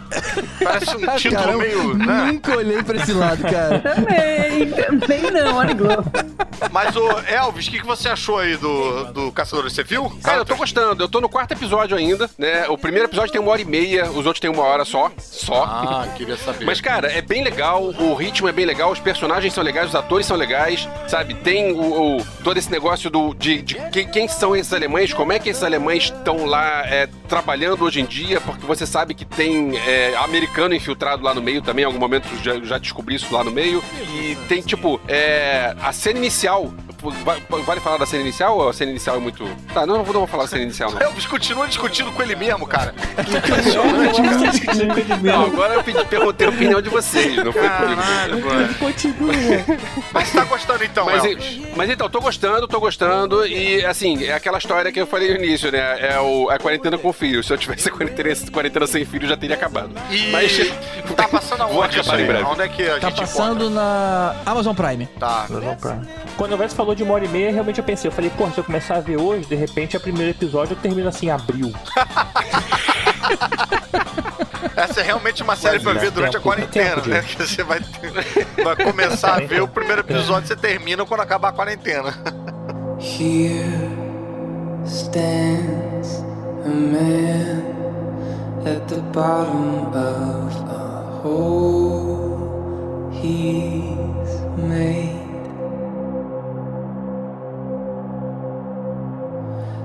Parece 0.63 0.97
um 0.97 1.01
título 1.17 1.43
Caramba, 1.43 1.59
meio. 1.65 1.95
Né? 1.95 2.33
Nunca 2.33 2.57
olhei 2.57 2.83
pra 2.83 2.97
esse 2.97 3.13
lado, 3.13 3.43
cara. 3.43 3.79
Também. 3.95 4.71
Também, 4.71 5.31
não, 5.31 5.57
olha 5.57 5.75
Globo. 5.75 6.05
Mas, 6.71 6.95
o 6.97 7.09
Elvis, 7.27 7.67
o 7.67 7.71
que, 7.71 7.81
que 7.81 7.87
você 7.87 8.09
achou 8.09 8.39
aí 8.39 8.57
do, 8.57 9.05
do 9.13 9.33
Caçador? 9.33 9.69
Você 9.71 9.83
viu? 9.83 10.11
Cara, 10.23 10.39
eu 10.39 10.45
tô 10.45 10.55
gostando. 10.57 11.03
Eu 11.03 11.09
tô 11.09 11.21
no 11.21 11.29
quarto 11.29 11.53
episódio 11.53 11.97
ainda, 11.97 12.29
né? 12.39 12.69
O 12.69 12.79
primeiro 12.79 13.07
episódio 13.09 13.33
tem 13.33 13.41
uma 13.41 13.51
hora 13.51 13.63
e 13.63 13.65
meia, 13.65 14.11
os 14.11 14.27
outros 14.27 14.41
tem 14.41 14.51
uma 14.51 14.63
hora 14.63 14.85
só. 14.85 15.11
Só. 15.19 15.65
Ah, 15.65 16.07
queria 16.17 16.37
saber. 16.37 16.65
Mas, 16.65 16.81
cara, 16.81 17.11
é 17.11 17.21
bem 17.21 17.43
legal, 17.43 17.83
o 17.85 18.15
ritmo 18.15 18.49
é 18.49 18.53
bem 18.53 18.65
legal, 18.67 18.91
os 18.93 19.01
personagens 19.01 19.53
são 19.53 19.63
legais, 19.65 19.89
os 19.89 19.95
atores 19.95 20.27
são 20.27 20.37
legais, 20.37 20.89
sabe? 21.09 21.35
Tem 21.35 21.73
o, 21.73 22.19
o- 22.19 22.27
todo 22.45 22.57
esse 22.59 22.71
negócio 22.71 23.11
do, 23.11 23.33
de, 23.41 23.63
de 23.63 24.05
quem, 24.05 24.29
são 24.29 24.55
esses 24.55 24.71
alemães, 24.71 25.15
como 25.15 25.33
é 25.33 25.39
que 25.39 25.49
esses 25.49 25.63
alemães 25.63 26.05
estão 26.05 26.45
lá 26.45 26.87
é, 26.87 27.09
trabalhando 27.27 27.85
hoje 27.85 28.01
em 28.01 28.05
dia, 28.05 28.39
porque 28.39 28.67
você 28.67 28.87
sabe 28.87 29.15
que 29.15 29.25
tem 29.25 29.79
é, 29.79 30.15
americano 30.17 30.75
infiltrado 30.75 31.23
lá 31.23 31.35
no 31.35 31.41
meio 31.41 31.63
também, 31.63 31.83
em 31.83 31.87
algum 31.87 31.99
momento 31.99 32.29
já, 32.43 32.61
já 32.61 32.77
descobri 32.77 33.15
isso 33.15 33.33
lá 33.35 33.43
no 33.43 33.51
meio. 33.51 33.83
E 34.15 34.37
tem, 34.47 34.61
tipo, 34.61 35.01
é, 35.09 35.75
a 35.81 35.91
cena 35.91 36.19
inicial. 36.19 36.73
Va- 37.01 37.39
Vale 37.65 37.81
falar 37.81 37.99
da 37.99 38.07
cena 38.07 38.23
inicial 38.23 38.59
ou 38.59 38.69
a 38.69 38.73
cena 38.73 38.91
inicial 38.91 39.17
é 39.17 39.21
muito. 39.21 39.45
Tá, 39.73 39.87
não, 39.87 39.99
não 39.99 40.05
vou, 40.05 40.15
vou 40.15 40.27
falar 40.27 40.45
da 40.45 40.49
cena 40.51 40.63
inicial, 40.63 40.91
não. 40.93 41.01
Elvis 41.01 41.27
continua 41.27 41.67
discutindo 41.67 42.11
com 42.13 42.23
ele 42.23 42.37
mesmo, 42.37 42.67
cara. 42.67 42.95
Não, 45.23 45.45
agora 45.47 45.75
eu 45.75 45.85
pedi, 45.85 46.05
perguntei 46.05 46.47
a 46.47 46.51
opinião 46.51 46.81
de 46.83 46.89
vocês, 46.89 47.37
não 47.37 47.53
foi 47.53 47.69
comigo. 47.69 48.01
Caralho. 48.03 48.75
Continua. 48.79 49.33
Mas 50.13 50.29
você 50.29 50.39
tá 50.39 50.45
gostando 50.45 50.85
então, 50.85 51.07
Mas, 51.07 51.25
Elvis? 51.25 51.61
mas 51.77 51.91
então, 51.91 52.09
tô 52.11 52.21
gostando, 52.21 52.67
tô 52.67 52.81
gostando. 52.81 53.47
E 53.47 53.85
assim, 53.85 54.25
é 54.25 54.33
aquela 54.35 54.59
história 54.59 54.91
que 54.91 55.01
eu 55.01 55.07
falei 55.07 55.31
no 55.37 55.45
início, 55.45 55.71
né? 55.71 56.13
É 56.15 56.19
o, 56.21 56.51
a 56.51 56.59
quarentena 56.59 56.99
com 56.99 57.13
filhos. 57.13 57.47
Se 57.47 57.53
eu 57.53 57.59
tivesse 57.59 57.89
a 57.89 57.93
quarentena, 57.93 58.31
quarentena 58.53 58.87
sem 58.87 59.05
filho, 59.05 59.29
já 59.29 59.37
teria 59.37 59.57
acabado. 59.57 59.91
E 60.11 60.31
Mas 60.31 60.59
tá 61.17 61.29
passando 61.29 61.67
Vou 61.69 61.83
aonde 61.83 62.01
isso 62.01 62.09
acabar 62.09 62.23
em 62.23 62.27
breve. 62.27 62.45
Onde 62.45 62.63
é 62.63 62.69
que 62.69 62.83
a 62.89 62.99
Tá 62.99 63.09
gente 63.09 63.21
passando 63.21 63.71
na 63.71 64.35
Amazon 64.45 64.75
Prime. 64.75 65.05
encontra? 65.05 65.21
Tá. 65.21 65.47
Quando 66.37 66.55
o 66.55 66.57
Vess 66.57 66.73
falou 66.75 66.90
de 66.95 67.03
uma 67.03 67.15
hora 67.15 67.25
e 67.25 67.29
meia, 67.29 67.51
realmente 67.53 67.79
eu 67.79 67.85
pensei, 67.85 68.09
eu 68.09 68.13
falei, 68.13 68.31
pô, 68.37 68.49
se 68.51 68.59
eu 68.59 68.65
começar 68.65 68.97
a 68.97 69.01
ver 69.01 69.17
hoje, 69.19 69.47
de 69.47 69.55
repente, 69.55 69.97
o 69.97 70.01
primeiro 70.01 70.31
episódio 70.31 70.73
eu 70.75 70.79
termino 70.79 71.09
assim 71.09 71.27
em 71.27 71.31
abril. 71.31 71.73
Essa 74.77 75.01
é 75.01 75.03
realmente 75.03 75.43
uma 75.43 75.57
série 75.57 75.79
pra 75.81 75.93
ver 75.93 76.11
durante 76.11 76.37
a 76.37 76.41
quarentena, 76.41 77.03
né? 77.07 77.23
Que 77.27 77.37
você 77.47 77.63
vai, 77.63 77.81
ter- 77.81 78.47
vai 78.63 78.77
começar 78.77 79.35
a 79.35 79.41
ver 79.41 79.63
o 79.63 79.69
primeiro 79.69 80.01
episódio, 80.01 80.49
você 80.49 80.57
termina 80.57 81.05
quando 81.05 81.21
acabar 81.21 81.49
a 81.49 81.53
quarentena. 81.53 82.15
Here 82.99 83.91
stands 84.87 86.25
a 86.65 86.69
man 86.69 87.63
at 88.67 88.87
the 88.89 89.01
bottom 89.13 89.87
of 89.95 90.55
a 90.71 91.21
hole 91.23 93.11
he's 93.13 94.41
made. 94.57 95.20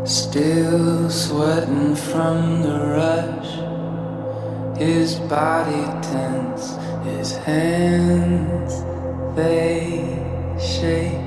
Still 0.06 1.10
sweating 1.10 1.96
from 1.96 2.62
the 2.62 2.78
rush, 2.94 4.78
his 4.78 5.16
body 5.28 5.86
tense, 6.04 6.78
his 7.04 7.36
hands 7.38 8.86
they 9.36 10.04
shake. 10.60 11.26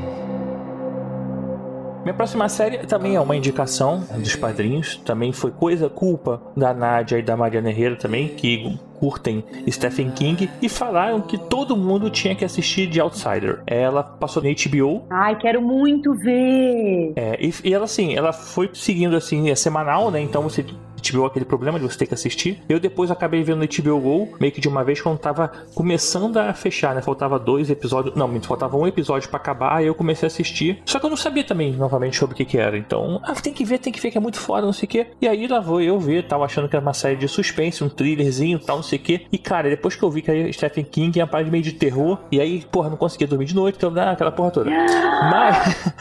Minha 2.05 2.15
próxima 2.15 2.49
série 2.49 2.79
também 2.87 3.17
é 3.17 3.21
uma 3.21 3.35
indicação 3.37 4.05
dos 4.17 4.37
padrinhos. 4.37 4.97
Também 5.05 5.33
foi 5.33 5.51
coisa, 5.51 5.91
culpa 5.91 6.41
da 6.57 6.73
Nádia 6.73 7.19
e 7.19 7.23
da 7.23 7.37
Mariana 7.37 7.71
Herrera 7.71 7.97
também, 7.97 8.29
que 8.29 8.79
curtem 8.99 9.45
Stephen 9.71 10.11
King 10.11 10.49
e 10.61 10.69
falaram 10.69 11.21
que 11.21 11.39
todo 11.39 11.77
mundo 11.77 12.11
tinha 12.11 12.35
que 12.35 12.45
assistir 12.45 12.87
de 12.87 13.01
Outsider. 13.01 13.63
Ela 13.67 14.03
passou 14.03 14.43
no 14.43 14.49
HBO. 14.49 15.05
Ai, 15.11 15.37
quero 15.37 15.63
muito 15.63 16.15
ver. 16.15 17.13
É, 17.17 17.39
e, 17.41 17.53
e 17.65 17.75
ela 17.75 17.85
assim, 17.85 18.15
ela 18.15 18.33
foi 18.33 18.71
seguindo 18.73 19.17
assim, 19.17 19.51
é 19.51 19.55
semanal, 19.55 20.11
né? 20.11 20.21
Então 20.21 20.43
você 20.43 20.65
HBO 20.99 21.27
aquele 21.27 21.45
problema 21.45 21.79
de 21.79 21.85
você 21.85 21.99
ter 21.99 22.07
que 22.07 22.15
assistir. 22.15 22.63
Eu 22.69 22.81
depois 22.81 23.11
acabei 23.11 23.43
vendo 23.43 23.59
no 23.59 23.67
HBO 23.67 24.01
Go, 24.01 24.37
meio 24.41 24.53
que 24.53 24.61
de 24.61 24.69
uma 24.69 24.85
vez 24.85 25.01
quando 25.01 25.19
tava 25.19 25.51
começando 25.75 26.37
a 26.37 26.53
fechar, 26.53 26.95
né? 26.95 27.03
Faltava 27.03 27.39
dois 27.39 27.71
episódios, 27.71 28.15
não, 28.15 28.29
faltava 28.43 28.77
um 28.77 28.87
episódio 28.87 29.29
pra 29.29 29.39
acabar, 29.39 29.77
aí 29.77 29.87
eu 29.87 29.95
comecei 29.95 30.27
a 30.27 30.29
assistir. 30.29 30.83
Só 30.85 30.99
que 30.99 31.07
eu 31.07 31.11
não 31.11 31.17
sabia 31.17 31.45
também, 31.45 31.73
novamente, 31.73 32.17
sobre 32.17 32.35
o 32.35 32.37
que 32.37 32.45
que 32.45 32.59
era. 32.59 32.77
Então, 32.77 33.21
ah, 33.25 33.35
tem 33.35 33.53
que 33.53 33.65
ver, 33.65 33.79
tem 33.79 33.93
que 33.93 34.01
ver 34.01 34.11
que 34.11 34.19
é 34.19 34.21
muito 34.21 34.39
foda, 34.39 34.67
não 34.67 34.73
sei 34.73 34.87
o 34.87 34.89
que. 34.89 35.07
E 35.21 35.29
aí 35.29 35.47
lá 35.47 35.61
vou 35.61 35.81
eu 35.81 35.99
ver, 35.99 36.27
tava 36.27 36.45
achando 36.45 36.69
que 36.69 36.77
era 36.77 36.83
uma 36.83 36.95
série 36.95 37.17
de 37.17 37.29
suspense, 37.29 37.83
um 37.83 37.89
thrillerzinho, 37.89 38.59
tal, 38.59 38.77
não 38.77 38.83
sei 38.83 38.99
o 38.99 39.03
que. 39.03 39.27
E 39.33 39.39
cara, 39.39 39.69
depois 39.69 39.97
que 39.97 40.03
eu 40.03 40.11
vi 40.11 40.23
que 40.23 40.31
aí 40.31 40.53
Stephen 40.53 40.85
King 40.85 41.19
é 41.21 41.25
uma 41.25 41.29
parada 41.29 41.51
meio 41.51 41.63
de 41.63 41.73
terror, 41.73 42.19
e 42.31 42.41
aí, 42.41 42.65
porra, 42.71 42.91
não 42.91 42.97
conseguia 42.97 43.27
dormir 43.27 43.47
de 43.47 43.55
noite, 43.55 43.77
então, 43.77 43.93
ah, 43.97 44.13
aquela 44.13 44.33
porra 44.33 44.51
toda. 44.51 44.71
Mas, 44.71 45.93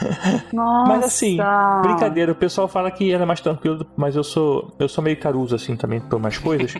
Nossa. 0.52 0.88
mas 0.88 1.04
assim, 1.04 1.38
brincadeira, 1.82 2.32
o 2.32 2.34
pessoal 2.34 2.68
fala 2.68 2.90
que 2.90 3.12
era 3.12 3.24
mais 3.26 3.40
tranquilo, 3.40 3.86
mas 3.96 4.16
eu 4.16 4.24
sou 4.24 4.72
eu 4.78 4.87
sou 4.88 5.02
meio 5.04 5.16
caruso 5.16 5.54
assim 5.54 5.76
também 5.76 6.00
por 6.00 6.16
umas 6.16 6.38
coisas. 6.38 6.74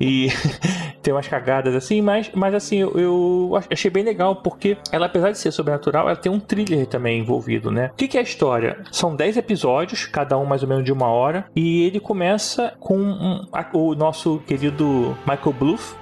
e 0.00 0.28
tem 1.02 1.12
umas 1.12 1.28
cagadas 1.28 1.74
assim, 1.74 2.00
mas, 2.00 2.30
mas 2.34 2.54
assim, 2.54 2.78
eu, 2.78 2.92
eu 2.98 3.60
achei 3.70 3.90
bem 3.90 4.04
legal 4.04 4.36
porque 4.36 4.76
ela, 4.90 5.06
apesar 5.06 5.30
de 5.32 5.38
ser 5.38 5.50
sobrenatural, 5.52 6.06
ela 6.08 6.16
tem 6.16 6.30
um 6.30 6.40
thriller 6.40 6.86
também 6.86 7.20
envolvido, 7.20 7.70
né? 7.70 7.90
O 7.92 7.96
que, 7.96 8.08
que 8.08 8.16
é 8.16 8.20
a 8.20 8.24
história? 8.24 8.78
São 8.90 9.14
10 9.14 9.36
episódios, 9.36 10.06
cada 10.06 10.38
um 10.38 10.44
mais 10.44 10.62
ou 10.62 10.68
menos 10.68 10.84
de 10.84 10.92
uma 10.92 11.06
hora, 11.08 11.46
e 11.54 11.82
ele 11.84 12.00
começa 12.00 12.72
com 12.80 12.96
um- 12.98 13.46
a- 13.52 13.66
o 13.72 13.94
nosso 13.94 14.38
querido 14.46 15.16
Michael 15.26 15.52
Bluff. 15.58 15.94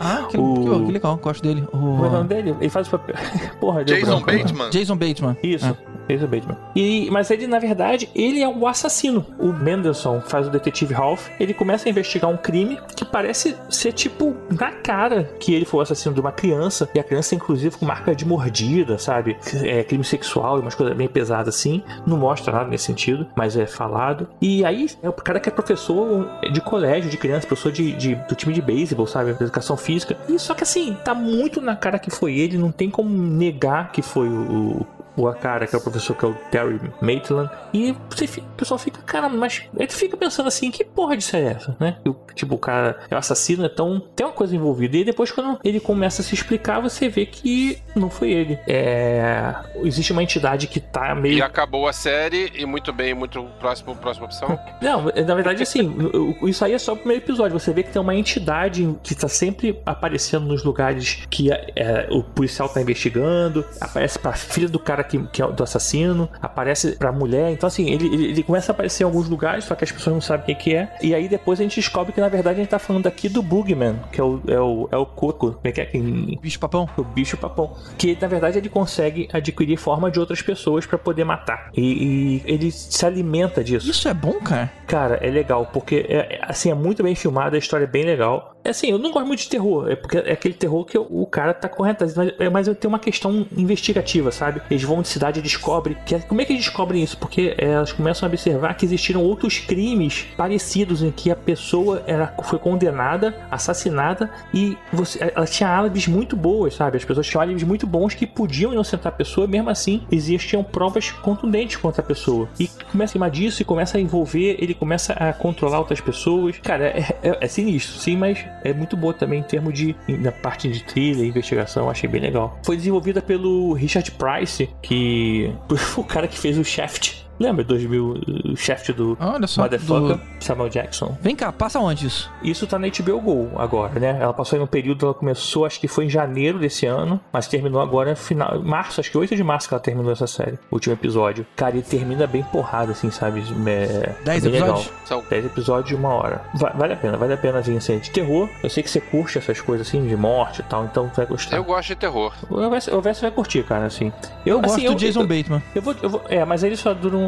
Ah, 0.00 0.26
que, 0.30 0.36
O- 0.38 0.54
que- 0.78 0.86
que 0.86 0.92
legal, 0.92 1.16
gosto 1.16 1.42
dele. 1.42 1.64
O- 1.72 2.04
é 2.04 2.08
o 2.08 2.10
nome 2.12 2.28
dele? 2.28 2.54
Ele 2.60 2.70
faz 2.70 2.88
o 2.88 2.90
papel. 2.92 3.16
Porra, 3.60 3.84
Jason 3.84 4.06
branco 4.06 4.30
agora. 4.30 4.38
Bateman? 4.44 4.70
Jason 4.70 4.96
Bateman. 4.96 5.36
Isso, 5.42 5.76
Jason 6.08 6.26
Bateman. 6.26 6.56
E, 6.74 7.08
mas 7.10 7.30
ele, 7.30 7.46
na 7.46 7.58
verdade, 7.58 8.08
ele 8.14 8.40
é 8.42 8.48
o 8.48 8.66
assassino. 8.66 9.24
O 9.38 9.52
Mendelssohn 9.52 10.20
faz 10.20 10.46
o 10.46 10.50
detetive 10.64 10.94
Ralph. 10.94 11.28
Ele 11.38 11.52
começa 11.54 11.88
a 11.88 11.90
investigar 11.90 12.30
um 12.30 12.36
crime 12.36 12.78
que 12.96 13.04
parece 13.04 13.54
ser, 13.68 13.92
tipo, 13.92 14.34
na 14.50 14.72
cara 14.72 15.24
que 15.38 15.54
ele 15.54 15.64
foi 15.64 15.80
o 15.80 15.82
assassino 15.82 16.14
de 16.14 16.20
uma 16.20 16.32
criança. 16.32 16.88
E 16.94 16.98
a 16.98 17.04
criança, 17.04 17.34
inclusive, 17.34 17.76
com 17.76 17.86
marca 17.86 18.14
de 18.14 18.26
mordida, 18.26 18.98
sabe? 18.98 19.36
É, 19.62 19.82
crime 19.84 20.04
sexual 20.04 20.58
e 20.58 20.60
umas 20.60 20.74
coisas 20.74 20.96
bem 20.96 21.08
pesadas 21.08 21.54
assim. 21.54 21.82
Não 22.06 22.16
mostra 22.16 22.52
nada 22.52 22.68
nesse 22.68 22.84
sentido, 22.84 23.26
mas 23.36 23.56
é 23.56 23.66
falado. 23.66 24.28
E 24.40 24.64
aí, 24.64 24.88
é 25.02 25.08
o 25.08 25.12
cara 25.12 25.38
que 25.40 25.48
é 25.48 25.52
professor 25.52 26.28
de 26.52 26.60
colégio, 26.60 27.10
de 27.10 27.16
criança, 27.16 27.46
professor 27.46 27.72
de, 27.72 27.92
de- 27.92 28.14
do 28.14 28.34
time 28.34 28.52
de 28.52 28.62
beisebol, 28.62 29.06
sabe? 29.06 29.32
De 29.34 29.42
educação 29.42 29.76
física. 29.76 30.16
E 30.28 30.38
só 30.38 30.54
que 30.54 30.62
assim, 30.62 30.96
tá 31.04 31.14
muito 31.14 31.60
na 31.60 31.76
cara 31.76 31.98
que 31.98 32.10
foi 32.10 32.36
ele. 32.38 32.56
Não 32.58 32.70
tem 32.72 32.90
como 32.90 33.08
negar 33.10 33.92
que 33.92 34.02
foi 34.02 34.28
o, 34.28 34.86
o 35.16 35.32
cara, 35.32 35.66
que 35.66 35.74
é 35.74 35.78
o 35.78 35.80
professor, 35.80 36.16
que 36.16 36.24
é 36.24 36.28
o 36.28 36.34
Terry 36.50 36.80
Maitland. 37.00 37.50
E 37.72 37.94
você 38.10 38.26
fica- 38.26 38.46
o 38.46 38.56
pessoal 38.56 38.78
fica, 38.78 39.00
cara, 39.02 39.28
mas 39.28 39.62
ele 39.76 39.90
fica 39.92 40.16
pensando 40.16 40.46
assim, 40.48 40.70
que 40.70 40.84
porra 40.84 41.16
de 41.16 41.22
série 41.24 41.46
é 41.46 41.50
essa, 41.52 41.76
né? 41.78 41.96
Tipo, 42.34 42.54
o 42.56 42.58
cara 42.58 42.98
é 43.10 43.14
o 43.14 43.18
assassino, 43.18 43.64
então 43.64 44.02
tem 44.14 44.26
uma 44.26 44.32
coisa 44.32 44.54
envolvida. 44.56 44.96
E 44.96 45.04
depois, 45.04 45.30
quando 45.30 45.58
ele 45.64 45.78
começa 45.80 46.20
a 46.22 46.24
se 46.24 46.34
explicar, 46.34 46.80
você 46.80 47.08
vê 47.08 47.26
que 47.26 47.78
não 47.94 48.10
foi 48.10 48.32
ele. 48.32 48.58
É. 48.66 49.54
Existe 49.84 50.12
uma 50.12 50.22
entidade 50.22 50.66
que 50.66 50.80
tá 50.80 51.14
meio. 51.14 51.38
E 51.38 51.42
acabou 51.42 51.86
a 51.88 51.92
série, 51.92 52.50
e 52.56 52.66
muito 52.66 52.92
bem, 52.92 53.14
muito 53.14 53.42
próximo, 53.60 53.94
próxima 53.94 54.26
opção. 54.26 54.58
Não, 54.82 55.04
na 55.04 55.34
verdade, 55.34 55.62
assim, 55.62 55.94
isso 56.42 56.64
aí 56.64 56.72
é 56.72 56.78
só 56.78 56.92
o 56.92 56.96
primeiro 56.96 57.22
episódio. 57.22 57.58
Você 57.58 57.72
vê 57.72 57.82
que 57.82 57.90
tem 57.90 58.00
uma 58.02 58.14
entidade 58.14 58.96
que 59.02 59.14
tá 59.14 59.28
sempre 59.28 59.80
aparecendo 59.86 60.46
nos 60.46 60.64
lugares 60.64 61.22
que 61.30 61.52
é, 61.52 61.66
é, 61.76 62.08
o 62.10 62.22
policial 62.22 62.68
tá 62.68 62.80
investigando, 62.80 63.64
aparece 63.80 64.18
pra 64.18 64.32
filha 64.32 64.68
do 64.68 64.78
cara 64.78 65.03
que, 65.04 65.18
que 65.28 65.40
é 65.42 65.46
o- 65.46 65.52
do 65.52 65.62
assassino, 65.62 66.28
aparece 66.40 66.92
pra 66.96 67.12
mulher. 67.12 67.50
Então, 67.50 67.66
assim, 67.66 67.90
ele, 67.90 68.06
ele, 68.06 68.24
ele 68.26 68.42
começa 68.42 68.70
a 68.70 68.74
aparecer 68.74 69.02
em 69.02 69.06
alguns 69.06 69.28
lugares, 69.28 69.64
só 69.64 69.74
que 69.74 69.84
as 69.84 69.92
pessoas 69.92 70.14
não 70.14 70.20
sabem 70.20 70.42
o 70.42 70.46
que, 70.46 70.54
que 70.54 70.74
é. 70.74 70.94
E 71.02 71.14
aí 71.14 71.28
depois 71.28 71.60
a 71.60 71.62
gente 71.62 71.76
descobre 71.76 72.12
que, 72.12 72.20
na 72.20 72.28
verdade, 72.28 72.56
a 72.60 72.62
gente 72.62 72.70
tá 72.70 72.78
falando 72.78 73.06
aqui 73.06 73.28
do 73.28 73.42
Boogeyman, 73.42 73.96
que 74.12 74.20
é 74.20 74.24
o, 74.24 74.40
é 74.46 74.60
o, 74.60 74.88
é 74.92 74.96
o 74.96 75.06
Coco, 75.06 75.52
como 75.52 75.60
é 75.64 75.72
que 75.72 75.80
é? 75.80 75.90
Em- 75.94 76.38
Bicho 76.40 76.58
papão. 76.58 76.88
o 76.96 77.02
bicho 77.04 77.36
papão. 77.36 77.74
Que 77.96 78.16
na 78.20 78.26
verdade 78.28 78.58
ele 78.58 78.68
consegue 78.68 79.28
adquirir 79.32 79.76
forma 79.76 80.10
de 80.10 80.18
outras 80.20 80.42
pessoas 80.42 80.84
pra 80.86 80.98
poder 80.98 81.24
matar. 81.24 81.70
E, 81.76 81.82
e 81.82 82.42
ele 82.44 82.70
se 82.70 83.04
alimenta 83.06 83.62
disso. 83.64 83.90
Isso 83.90 84.08
é 84.08 84.14
bom, 84.14 84.34
cara? 84.34 84.70
Cara, 84.86 85.14
é 85.22 85.30
legal, 85.30 85.66
porque 85.72 86.06
é, 86.08 86.16
é- 86.36 86.40
assim, 86.42 86.70
é 86.70 86.74
muito 86.74 87.02
bem 87.02 87.14
filmado, 87.14 87.56
a 87.56 87.58
história 87.58 87.84
é 87.84 87.88
bem 87.88 88.04
legal. 88.04 88.53
É 88.64 88.70
assim, 88.70 88.88
eu 88.90 88.98
não 88.98 89.10
gosto 89.12 89.26
muito 89.26 89.40
de 89.40 89.48
terror, 89.48 89.90
é 89.90 89.94
porque 89.96 90.16
é 90.18 90.32
aquele 90.32 90.54
terror 90.54 90.84
que 90.84 90.96
o, 90.96 91.06
o 91.22 91.26
cara 91.26 91.52
tá 91.52 91.68
correndo, 91.68 91.92
atrás, 91.96 92.14
mas, 92.16 92.32
é, 92.38 92.48
mas 92.48 92.66
eu 92.66 92.74
tenho 92.74 92.88
uma 92.92 92.98
questão 92.98 93.46
investigativa, 93.56 94.32
sabe? 94.32 94.62
Eles 94.70 94.82
vão 94.82 95.02
de 95.02 95.08
cidade 95.08 95.38
e 95.40 95.42
descobrem. 95.42 95.96
Que, 96.06 96.14
é- 96.14 96.18
como 96.20 96.40
é 96.40 96.44
que 96.44 96.52
eles 96.52 96.64
descobrem 96.64 97.02
isso? 97.02 97.18
Porque 97.18 97.54
é, 97.58 97.66
elas 97.72 97.92
começam 97.92 98.26
a 98.26 98.30
observar 98.30 98.74
que 98.74 98.86
existiram 98.86 99.22
outros 99.22 99.58
crimes 99.58 100.26
parecidos 100.36 101.02
em 101.02 101.10
que 101.10 101.30
a 101.30 101.36
pessoa 101.36 102.02
era, 102.06 102.34
foi 102.42 102.58
condenada, 102.58 103.34
assassinada 103.50 104.30
e 104.52 104.76
você, 104.92 105.32
ela 105.34 105.46
tinha 105.46 105.68
álibis 105.68 106.06
muito 106.08 106.34
boas, 106.36 106.74
sabe? 106.74 106.96
As 106.96 107.04
pessoas 107.04 107.26
tinham 107.26 107.42
álibis 107.42 107.62
muito 107.62 107.86
bons 107.86 108.14
que 108.14 108.26
podiam 108.26 108.72
inocentar 108.72 109.12
a 109.12 109.16
pessoa, 109.16 109.46
mesmo 109.46 109.68
assim 109.70 110.02
existiam 110.10 110.62
provas 110.64 111.10
contundentes 111.10 111.76
contra 111.76 112.00
a 112.02 112.04
pessoa. 112.04 112.48
E 112.58 112.68
começa 112.90 113.12
a 113.12 113.14
cima 113.14 113.30
disso 113.30 113.60
e 113.60 113.64
começa 113.64 113.98
a 113.98 114.00
envolver, 114.00 114.56
ele 114.58 114.72
começa 114.74 115.12
a 115.12 115.32
controlar 115.32 115.78
outras 115.80 116.00
pessoas. 116.00 116.56
Cara, 116.62 116.86
é, 116.86 117.04
é- 117.22 117.38
é 117.42 117.48
sinistro, 117.48 117.98
sim, 117.98 118.16
mas 118.16 118.44
é 118.62 118.72
muito 118.72 118.96
boa 118.96 119.12
também 119.12 119.40
em 119.40 119.42
termos 119.42 119.74
de 119.74 119.94
na 120.08 120.32
parte 120.32 120.68
de 120.68 120.82
trilha, 120.82 121.24
investigação, 121.24 121.90
achei 121.90 122.08
bem 122.08 122.20
legal. 122.20 122.58
Foi 122.62 122.76
desenvolvida 122.76 123.20
pelo 123.20 123.72
Richard 123.72 124.10
Price, 124.12 124.68
que 124.82 125.52
foi 125.76 126.04
o 126.04 126.06
cara 126.06 126.28
que 126.28 126.38
fez 126.38 126.58
o 126.58 126.64
Shaft. 126.64 127.23
Lembra 127.38 127.64
2000, 127.64 128.20
o 128.52 128.56
Shaft 128.56 128.92
do 128.92 129.16
Olha 129.20 129.46
só, 129.46 129.62
Motherfucker, 129.62 130.16
do- 130.16 130.20
Samuel 130.40 130.68
Jackson? 130.68 131.16
Vem 131.20 131.34
cá, 131.34 131.50
passa 131.52 131.78
onde 131.80 132.06
isso? 132.06 132.30
Isso 132.42 132.66
tá 132.66 132.78
na 132.78 132.86
HBO 132.88 133.20
Go 133.20 133.50
agora, 133.56 133.98
né? 133.98 134.18
Ela 134.20 134.32
passou 134.32 134.58
em 134.58 134.62
um 134.62 134.66
período, 134.66 135.06
ela 135.06 135.14
começou, 135.14 135.64
acho 135.66 135.80
que 135.80 135.88
foi 135.88 136.04
em 136.06 136.10
janeiro 136.10 136.58
desse 136.58 136.86
ano, 136.86 137.20
mas 137.32 137.46
terminou 137.48 137.80
agora 137.80 138.14
final, 138.14 138.60
março, 138.62 139.00
acho 139.00 139.10
que 139.10 139.18
8 139.18 139.34
de 139.34 139.42
março 139.42 139.68
que 139.68 139.74
ela 139.74 139.80
terminou 139.82 140.12
essa 140.12 140.26
série, 140.26 140.58
o 140.70 140.74
último 140.76 140.94
episódio. 140.94 141.44
Cara, 141.56 141.72
ele 141.74 141.82
termina 141.82 142.26
bem 142.26 142.42
porrada, 142.44 142.92
assim, 142.92 143.10
sabe? 143.10 143.42
É, 143.66 144.12
Dez 144.24 144.44
é 144.44 144.48
bem 144.48 144.58
episódios? 144.60 144.86
Legal. 144.86 145.00
São 145.04 145.24
10 145.28 145.46
episódios 145.46 145.88
de 145.88 145.94
uma 145.94 146.10
hora. 146.10 146.42
Va- 146.54 146.72
vale 146.76 146.92
a 146.92 146.96
pena, 146.96 147.16
vale 147.16 147.32
a 147.32 147.36
pena, 147.36 147.58
assim, 147.58 147.76
assim, 147.76 147.98
de 147.98 148.10
terror. 148.10 148.48
Eu 148.62 148.70
sei 148.70 148.82
que 148.82 148.90
você 148.90 149.00
curte 149.00 149.38
essas 149.38 149.60
coisas, 149.60 149.86
assim, 149.88 150.06
de 150.06 150.16
morte 150.16 150.60
e 150.60 150.64
tal, 150.64 150.84
então 150.84 151.08
tu 151.08 151.16
vai 151.16 151.26
gostar. 151.26 151.56
Eu 151.56 151.64
gosto 151.64 151.88
de 151.88 151.96
terror. 151.96 152.32
O 152.50 152.70
Vess 152.70 152.88
o 152.88 153.00
Vess 153.00 153.20
vai 153.20 153.30
curtir, 153.30 153.62
cara, 153.64 153.86
assim. 153.86 154.12
Eu 154.46 154.60
gosto 154.60 154.74
assim, 154.76 154.86
do 154.86 154.94
Jason 154.94 155.20
eu, 155.22 155.26
Bateman. 155.26 155.62
eu 155.74 155.82
vou, 155.82 155.94
eu 156.02 156.08
vou, 156.10 156.22
é, 156.28 156.44
mas 156.44 156.62
ele 156.62 156.76
só 156.76 156.92
dura 156.94 157.16
um 157.16 157.23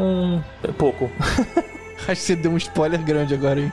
pouco. 0.77 1.09
Acho 2.07 2.21
que 2.21 2.27
você 2.27 2.35
deu 2.35 2.51
um 2.51 2.57
spoiler 2.57 3.01
grande 3.01 3.33
agora, 3.33 3.59
hein? 3.59 3.71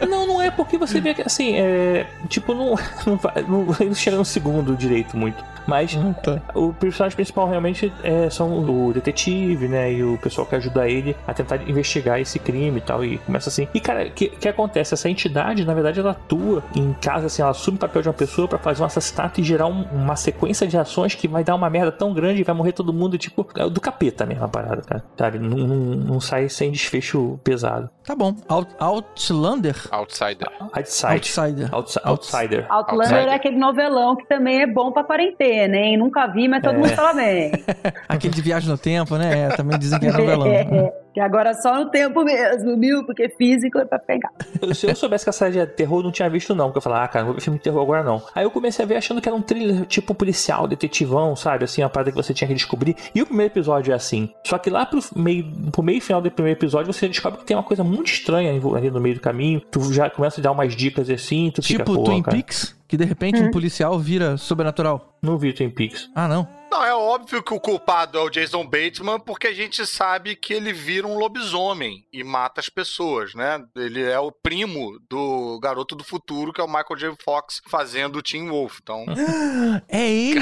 Não, 0.08 0.26
não 0.26 0.40
é 0.40 0.50
porque 0.50 0.78
você 0.78 1.00
vê 1.00 1.12
que, 1.12 1.22
assim, 1.22 1.56
é. 1.56 2.06
Tipo, 2.28 2.54
não, 2.54 2.76
não, 3.06 3.16
vai- 3.16 3.42
não, 3.46 3.64
não 3.64 3.94
chega 3.94 4.16
no 4.16 4.24
segundo 4.24 4.76
direito 4.76 5.16
muito. 5.16 5.44
Mas 5.66 5.96
tá. 6.22 6.40
o 6.54 6.72
personagem 6.72 7.14
principal 7.16 7.48
realmente 7.48 7.92
é, 8.02 8.28
são 8.30 8.58
o 8.58 8.92
detetive, 8.92 9.68
né? 9.68 9.92
E 9.92 10.02
o 10.02 10.18
pessoal 10.18 10.46
que 10.46 10.54
ajuda 10.54 10.88
ele 10.88 11.16
a 11.26 11.32
tentar 11.34 11.56
investigar 11.68 12.20
esse 12.20 12.38
crime 12.38 12.78
e 12.78 12.80
tal. 12.80 13.04
E 13.04 13.18
começa 13.18 13.48
assim. 13.48 13.66
E, 13.74 13.80
cara, 13.80 14.06
o 14.06 14.10
que, 14.10 14.28
que 14.28 14.48
acontece? 14.48 14.94
Essa 14.94 15.08
entidade, 15.08 15.64
na 15.64 15.74
verdade, 15.74 16.00
ela 16.00 16.10
atua 16.12 16.62
em 16.74 16.92
casa, 16.94 17.26
assim, 17.26 17.42
ela 17.42 17.50
assume 17.50 17.76
o 17.76 17.80
papel 17.80 18.02
de 18.02 18.08
uma 18.08 18.14
pessoa 18.14 18.46
pra 18.46 18.58
fazer 18.58 18.82
um 18.82 18.86
assassinato 18.86 19.40
e 19.40 19.44
gerar 19.44 19.66
um- 19.66 19.84
uma 19.92 20.16
sequência 20.16 20.66
de 20.66 20.76
ações 20.76 21.14
que 21.14 21.26
vai 21.28 21.42
dar 21.44 21.54
uma 21.54 21.68
merda 21.70 21.90
tão 21.92 22.12
grande 22.12 22.40
e 22.40 22.44
vai 22.44 22.54
morrer 22.54 22.72
todo 22.72 22.92
mundo, 22.92 23.16
tipo, 23.18 23.46
é 23.56 23.68
do 23.68 23.80
capeta 23.80 24.26
mesmo 24.26 24.44
a 24.44 24.48
parada, 24.48 24.82
cara. 24.82 25.04
Sabe? 25.18 25.38
Não, 25.38 25.56
não, 25.56 25.76
não 25.96 26.20
sai 26.20 26.48
sem 26.48 26.70
desfecho 26.70 27.38
pesado. 27.42 27.88
Tá 28.04 28.14
bom. 28.14 28.34
Out, 28.48 28.70
Outlander? 28.78 29.76
Outsider. 29.90 30.48
Outside. 30.72 31.12
Outsider. 31.14 31.74
Outs- 31.74 31.98
outsider. 32.04 32.66
Outlander 32.68 33.06
Outsider. 33.12 33.28
é 33.32 33.34
aquele 33.34 33.56
novelão 33.56 34.16
que 34.16 34.26
também 34.26 34.62
é 34.62 34.66
bom 34.66 34.92
pra 34.92 35.04
quarentena, 35.04 35.53
hein? 35.62 35.96
Nunca 35.96 36.26
vi, 36.26 36.48
mas 36.48 36.62
todo 36.62 36.74
É. 36.74 36.78
mundo 36.78 36.88
fala 36.90 37.12
bem. 37.14 37.52
Aquele 38.08 38.34
de 38.34 38.42
viagem 38.42 38.68
no 38.68 38.78
tempo, 38.78 39.16
né? 39.16 39.42
É, 39.42 39.48
também 39.50 39.78
dizem 39.78 39.98
que 39.98 40.06
é 40.06 40.12
novelão. 40.12 40.46
É, 40.46 40.92
que 41.12 41.20
agora 41.20 41.54
só 41.54 41.76
no 41.84 41.90
tempo 41.90 42.24
mesmo, 42.24 42.78
viu? 42.78 43.04
Porque 43.04 43.28
físico 43.28 43.78
é 43.78 43.84
pra 43.84 43.98
pegar. 43.98 44.30
Se 44.74 44.86
eu 44.88 44.96
soubesse 44.96 45.24
que 45.24 45.30
a 45.30 45.32
série 45.32 45.52
de 45.52 45.66
terror, 45.68 46.00
eu 46.00 46.04
não 46.04 46.10
tinha 46.12 46.28
visto, 46.28 46.54
não. 46.54 46.66
Porque 46.66 46.78
eu 46.78 46.82
falava, 46.82 47.04
ah, 47.04 47.08
cara, 47.08 47.24
não 47.24 47.26
vou 47.32 47.34
ver 47.36 47.40
filme 47.42 47.58
de 47.58 47.62
terror 47.64 47.80
agora, 47.82 48.02
não. 48.02 48.20
Aí 48.34 48.44
eu 48.44 48.50
comecei 48.50 48.84
a 48.84 48.88
ver 48.88 48.96
achando 48.96 49.20
que 49.20 49.28
era 49.28 49.36
um 49.36 49.40
thriller 49.42 49.84
tipo 49.86 50.12
policial, 50.14 50.66
detetivão, 50.66 51.36
sabe? 51.36 51.64
Assim, 51.64 51.82
uma 51.82 51.88
parada 51.90 52.10
que 52.10 52.16
você 52.16 52.34
tinha 52.34 52.48
que 52.48 52.54
descobrir. 52.54 52.96
E 53.14 53.22
o 53.22 53.26
primeiro 53.26 53.52
episódio 53.52 53.92
é 53.92 53.94
assim. 53.94 54.28
Só 54.44 54.58
que 54.58 54.68
lá 54.70 54.84
pro 54.86 54.98
meio, 55.14 55.46
pro 55.70 55.82
meio 55.82 56.00
final 56.00 56.20
do 56.20 56.30
primeiro 56.30 56.58
episódio, 56.58 56.92
você 56.92 57.06
descobre 57.06 57.38
que 57.38 57.44
tem 57.46 57.56
uma 57.56 57.62
coisa 57.62 57.84
muito 57.84 58.08
estranha 58.08 58.50
ali 58.50 58.90
no 58.90 59.00
meio 59.00 59.14
do 59.14 59.20
caminho. 59.20 59.60
Tu 59.70 59.92
já 59.92 60.10
começa 60.10 60.40
a 60.40 60.42
dar 60.42 60.50
umas 60.52 60.74
dicas 60.74 61.08
assim, 61.08 61.50
tu 61.54 61.62
fica, 61.62 61.84
Tipo 61.84 62.02
Twin 62.02 62.22
cara, 62.22 62.36
Peaks, 62.36 62.76
que 62.94 62.98
de 62.98 63.04
repente 63.04 63.42
um 63.42 63.50
policial 63.50 63.98
vira 63.98 64.36
sobrenatural. 64.36 65.18
não 65.20 65.36
vi 65.36 65.52
Twin 65.52 65.68
Peaks. 65.68 66.08
Ah, 66.14 66.28
não. 66.28 66.48
Não, 66.70 66.84
é 66.84 66.94
óbvio 66.94 67.42
que 67.42 67.52
o 67.52 67.60
culpado 67.60 68.18
é 68.18 68.20
o 68.20 68.30
Jason 68.30 68.64
Bateman, 68.64 69.20
porque 69.20 69.48
a 69.48 69.52
gente 69.52 69.84
sabe 69.86 70.34
que 70.34 70.52
ele 70.52 70.72
vira 70.72 71.06
um 71.06 71.18
lobisomem 71.18 72.04
e 72.12 72.24
mata 72.24 72.60
as 72.60 72.68
pessoas, 72.68 73.32
né? 73.34 73.60
Ele 73.76 74.02
é 74.02 74.18
o 74.18 74.32
primo 74.32 74.98
do 75.08 75.58
garoto 75.60 75.94
do 75.94 76.02
futuro, 76.04 76.52
que 76.52 76.60
é 76.60 76.64
o 76.64 76.68
Michael 76.68 76.96
J. 76.96 77.16
Fox, 77.24 77.60
fazendo 77.68 78.16
o 78.16 78.22
Teen 78.22 78.48
Wolf. 78.48 78.78
Então, 78.82 79.04
É 79.88 80.08
ele! 80.08 80.40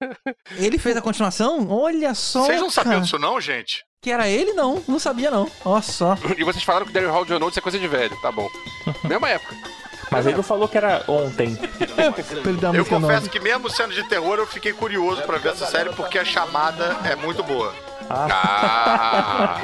ele 0.58 0.78
fez 0.78 0.96
a 0.96 1.02
continuação? 1.02 1.66
Olha 1.70 2.14
só! 2.14 2.44
vocês 2.44 2.60
não 2.60 2.70
sabiam 2.70 3.00
disso 3.00 3.18
não, 3.18 3.40
gente? 3.40 3.84
Que 4.00 4.10
era 4.10 4.28
ele, 4.28 4.52
não. 4.52 4.82
Não 4.88 4.98
sabia, 4.98 5.30
não. 5.30 5.50
Olha 5.64 5.82
só. 5.82 6.18
E 6.36 6.42
vocês 6.44 6.64
falaram 6.64 6.86
que 6.86 6.92
Daryl 6.92 7.10
Hall 7.12 7.24
John 7.24 7.40
Oates 7.42 7.58
é 7.58 7.60
coisa 7.60 7.78
de 7.78 7.86
velho. 7.88 8.16
Tá 8.20 8.32
bom. 8.32 8.48
Mesma 9.08 9.28
época. 9.28 9.54
Mas 10.12 10.26
ele 10.26 10.36
não 10.36 10.42
falou 10.42 10.68
que 10.68 10.76
era 10.76 11.02
ontem. 11.08 11.58
Eu 12.74 12.84
confesso 12.84 13.28
que 13.30 13.40
mesmo 13.40 13.70
sendo 13.70 13.94
de 13.94 14.04
terror, 14.04 14.38
eu 14.38 14.46
fiquei 14.46 14.72
curioso 14.72 15.22
pra 15.22 15.38
ver 15.38 15.52
essa 15.52 15.66
série, 15.66 15.90
porque 15.90 16.18
a 16.18 16.24
chamada 16.24 16.96
é 17.04 17.16
muito 17.16 17.42
boa. 17.42 17.72
Ah, 18.10 19.56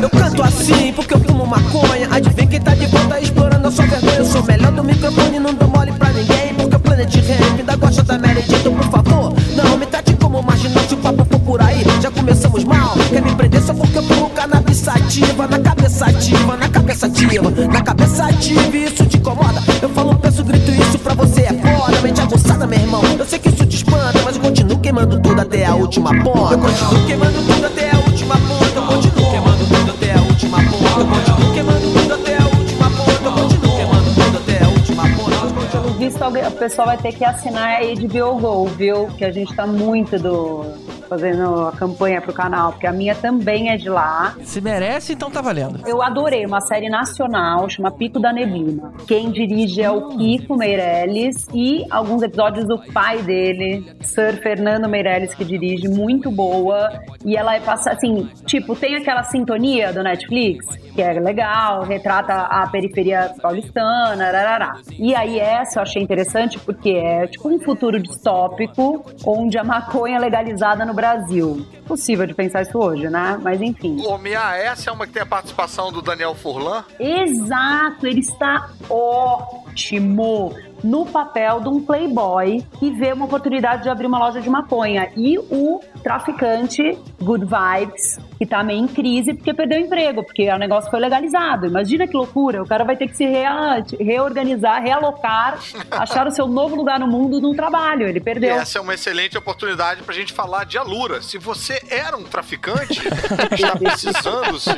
Eu 0.00 0.10
canto 0.10 0.42
assim 0.42 0.92
porque 0.92 1.14
eu 1.14 1.20
fumo 1.20 1.46
maconha. 1.46 2.08
Adivinha 2.10 2.46
quem 2.46 2.60
tá 2.60 2.74
de 2.74 2.86
volta 2.86 3.20
explorando 3.20 3.68
a 3.68 3.70
sua 3.70 3.86
vergonha. 3.86 4.16
Eu 4.16 4.24
sou 4.24 4.42
melhor 4.42 4.72
do 4.72 4.84
microfone, 4.84 5.38
não 5.38 5.54
dou 5.54 5.68
mole 5.68 5.92
pra 5.92 6.10
ninguém. 6.10 6.54
Porque 6.54 6.76
o 6.76 6.80
Planet 6.80 7.14
Ramp 7.14 7.58
ainda 7.58 7.76
gosta 7.76 8.02
da 8.02 8.18
Jane. 8.18 8.44
Então, 8.48 8.74
por 8.74 8.90
favor, 8.90 9.34
não 9.54 9.76
me 9.78 9.86
trate 9.86 10.14
como 10.16 10.42
marginal. 10.42 10.84
Se 10.84 10.94
o 10.94 10.96
papo 10.98 11.24
for 11.24 11.40
por 11.40 11.62
aí, 11.62 11.82
já 12.02 12.10
começamos 12.10 12.64
mal. 12.64 12.94
Quer 13.08 13.22
me 13.22 13.34
prender 13.34 13.62
só 13.62 13.74
porque 13.74 13.98
eu 13.98 14.02
fumo 14.02 14.29
cannabis 14.70 14.78
sativa. 14.78 15.46
Na 15.46 15.58
cabeça 15.58 16.06
ativa, 16.06 16.56
na 16.56 16.68
cabeça 16.68 17.06
ativa, 17.06 17.50
na 17.50 17.82
cabeça 17.82 18.24
ativa. 18.26 18.76
Isso 18.76 19.06
te 19.06 19.16
incomoda. 19.16 19.60
Eu 19.82 19.88
falo, 19.90 20.16
penso, 20.16 20.44
grito 20.44 20.70
isso 20.70 20.98
pra 20.98 21.14
você 21.14 21.42
é 21.42 21.52
foda. 21.52 22.00
Mente 22.00 22.20
aguçada, 22.20 22.66
meu 22.66 22.78
irmão. 22.78 23.02
Eu 23.18 23.24
sei 23.24 23.38
que 23.38 23.48
isso 23.48 23.66
te 23.66 23.76
espanta, 23.76 24.20
mas 24.24 24.36
eu 24.36 24.42
continuo 24.42 24.78
queimando 24.78 25.20
tudo 25.20 25.40
até 25.40 25.66
a 25.66 25.74
última 25.74 26.10
ponta. 26.22 26.54
Eu 26.54 26.58
continuo 26.58 27.06
queimando 27.06 27.42
tudo 27.46 27.66
até 27.66 27.90
a 27.90 27.98
última 27.98 28.36
ponta. 28.36 28.64
Eu 28.74 28.82
continuo 28.86 29.30
queimando 29.30 29.66
tudo 29.66 29.90
até 29.90 30.12
a 30.12 30.20
última 30.20 30.58
ponta. 30.58 31.00
Eu 31.00 31.06
continuo 31.06 31.52
queimando 31.52 31.92
tudo 31.92 32.14
até 32.14 32.36
a 32.36 32.46
última 32.46 32.90
ponta. 32.90 33.12
Eu 33.24 33.32
continuo 33.32 33.76
queimando 33.76 34.14
tudo 34.14 34.38
até 34.38 34.64
a 34.64 34.68
última 34.68 35.02
ponta. 35.02 35.30
Pelo 35.70 35.92
visto, 35.94 36.24
o 36.24 36.50
pessoal 36.52 36.86
vai 36.86 36.96
ter 36.96 37.12
que 37.12 37.24
assinar 37.24 37.80
a 37.80 37.94
HBO 37.94 38.38
Go, 38.40 38.66
viu? 38.66 39.06
Que 39.18 39.24
a 39.24 39.32
gente 39.32 39.54
tá 39.54 39.66
muito 39.66 40.18
do 40.18 40.89
fazendo 41.10 41.66
a 41.66 41.72
campanha 41.72 42.20
pro 42.20 42.32
canal, 42.32 42.70
porque 42.70 42.86
a 42.86 42.92
minha 42.92 43.16
também 43.16 43.70
é 43.70 43.76
de 43.76 43.88
lá. 43.88 44.36
Se 44.44 44.60
merece, 44.60 45.12
então 45.12 45.28
tá 45.28 45.40
valendo. 45.40 45.80
Eu 45.86 46.00
adorei 46.00 46.46
uma 46.46 46.60
série 46.60 46.88
nacional, 46.88 47.68
chama 47.68 47.90
Pico 47.90 48.20
da 48.20 48.32
Neblina. 48.32 48.92
Quem 49.08 49.32
dirige 49.32 49.82
é 49.82 49.90
o 49.90 50.10
Kiko 50.10 50.56
Meirelles 50.56 51.48
e 51.52 51.84
alguns 51.90 52.22
episódios 52.22 52.64
do 52.66 52.78
pai 52.92 53.20
dele, 53.22 53.84
Sir 54.02 54.40
Fernando 54.40 54.88
Meirelles, 54.88 55.34
que 55.34 55.44
dirige, 55.44 55.88
muito 55.88 56.30
boa. 56.30 56.88
E 57.24 57.36
ela 57.36 57.56
é 57.56 57.60
passa 57.60 57.90
assim, 57.90 58.30
tipo, 58.46 58.76
tem 58.76 58.94
aquela 58.94 59.24
sintonia 59.24 59.92
do 59.92 60.02
Netflix, 60.02 60.64
que 60.94 61.02
é 61.02 61.12
legal, 61.18 61.82
retrata 61.82 62.34
a 62.34 62.68
periferia 62.68 63.32
paulistana, 63.42 64.30
rarará. 64.30 64.74
E 64.96 65.14
aí 65.14 65.40
essa 65.40 65.80
eu 65.80 65.82
achei 65.82 66.02
interessante 66.02 66.58
porque 66.58 66.90
é 66.90 67.26
tipo 67.26 67.48
um 67.48 67.58
futuro 67.60 68.00
distópico 68.00 69.04
onde 69.26 69.58
a 69.58 69.64
maconha 69.64 70.16
é 70.16 70.20
legalizada 70.20 70.84
no 70.84 70.94
Brasil. 71.00 71.66
Possível 71.86 72.26
de 72.26 72.34
pensar 72.34 72.60
isso 72.60 72.78
hoje, 72.78 73.08
né? 73.08 73.38
Mas 73.42 73.60
enfim. 73.62 73.96
Ô, 74.06 74.18
Mia, 74.18 74.54
essa 74.56 74.90
é 74.90 74.92
uma 74.92 75.06
que 75.06 75.12
tem 75.14 75.22
a 75.22 75.26
participação 75.26 75.90
do 75.90 76.02
Daniel 76.02 76.34
Furlan? 76.34 76.84
Exato, 76.98 78.06
ele 78.06 78.20
está 78.20 78.68
ótimo 78.88 80.54
no 80.84 81.06
papel 81.06 81.60
de 81.60 81.68
um 81.68 81.82
playboy 81.82 82.64
que 82.78 82.90
vê 82.90 83.12
uma 83.12 83.24
oportunidade 83.24 83.82
de 83.82 83.88
abrir 83.88 84.06
uma 84.06 84.18
loja 84.18 84.40
de 84.40 84.50
maconha. 84.50 85.10
E 85.16 85.38
o 85.38 85.80
traficante, 86.02 86.98
Good 87.20 87.44
Vibes, 87.46 88.18
que 88.38 88.46
tá 88.46 88.62
meio 88.62 88.80
em 88.84 88.88
crise 88.88 89.34
porque 89.34 89.52
perdeu 89.54 89.78
o 89.80 89.84
emprego, 89.84 90.22
porque 90.24 90.50
o 90.50 90.58
negócio 90.58 90.90
foi 90.90 91.00
legalizado. 91.00 91.66
Imagina 91.66 92.06
que 92.06 92.16
loucura, 92.16 92.62
o 92.62 92.66
cara 92.66 92.84
vai 92.84 92.96
ter 92.96 93.06
que 93.08 93.16
se 93.16 93.24
rea- 93.26 93.84
reorganizar, 93.98 94.82
realocar, 94.82 95.58
achar 95.90 96.26
o 96.26 96.30
seu 96.30 96.46
novo 96.46 96.74
lugar 96.76 96.98
no 96.98 97.06
mundo 97.06 97.40
no 97.40 97.54
trabalho. 97.54 98.06
Ele 98.08 98.18
E 98.18 98.22
perdeu. 98.22 98.54
essa 98.54 98.78
é 98.78 98.80
uma 98.80 98.94
excelente 98.94 99.36
oportunidade 99.36 100.02
pra 100.02 100.14
gente 100.14 100.32
falar 100.32 100.64
de 100.64 100.78
Alura. 100.78 101.20
Se 101.22 101.38
você 101.38 101.80
era 101.90 102.16
um 102.16 102.24
traficante, 102.24 103.00
está 103.52 103.76
precisando 103.76 104.58
se 104.58 104.70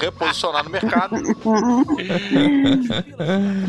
reposicionar 0.00 0.64
no 0.64 0.70
mercado, 0.70 1.16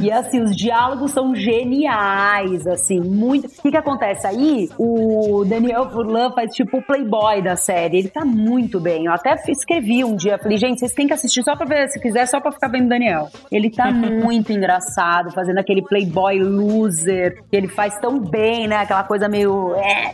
E 0.02 0.12
assim, 0.12 0.42
os 0.42 0.56
diálogos 0.56 1.12
são 1.12 1.36
geniais, 1.36 2.66
assim, 2.68 3.00
muito. 3.00 3.48
O 3.48 3.62
que 3.62 3.72
que 3.72 3.78
acontece 3.78 4.26
aí? 4.28 4.70
O 4.78 5.44
Daniel 5.46 5.90
Furlan 5.92 6.32
faz 6.32 6.54
tipo 6.54 6.82
playboy 6.92 7.42
da 7.42 7.56
série. 7.56 7.98
Ele 8.00 8.10
tá 8.10 8.26
muito 8.26 8.80
bem. 8.80 9.06
Eu 9.06 9.14
até 9.14 9.36
escrevi 9.48 10.04
um 10.04 10.16
dia, 10.16 10.38
falei, 10.38 10.58
gente, 10.58 10.80
vocês 10.80 10.92
têm 10.94 11.08
que 11.08 11.14
assistir 11.14 11.44
só 11.44 11.56
pra 11.56 11.66
ver, 11.66 11.90
se 11.90 12.00
quiser, 12.00 12.26
só 12.28 12.40
pra 12.42 12.52
ficar 12.52 12.68
vendo 12.68 12.86
o 12.86 12.90
Daniel. 12.90 13.30
Ele 13.52 13.70
tá 13.70 13.90
muito 13.92 14.52
engraçado, 14.52 15.32
fazendo 15.32 15.58
aquele 15.60 15.82
playboy 15.82 16.40
loser, 16.40 17.42
que 17.50 17.56
ele 17.56 17.68
faz 17.70 17.98
tão 18.00 18.20
bem, 18.20 18.68
né? 18.68 18.78
Aquela 18.78 19.04
coisa 19.04 19.28
meio. 19.30 19.74
É, 19.76 20.12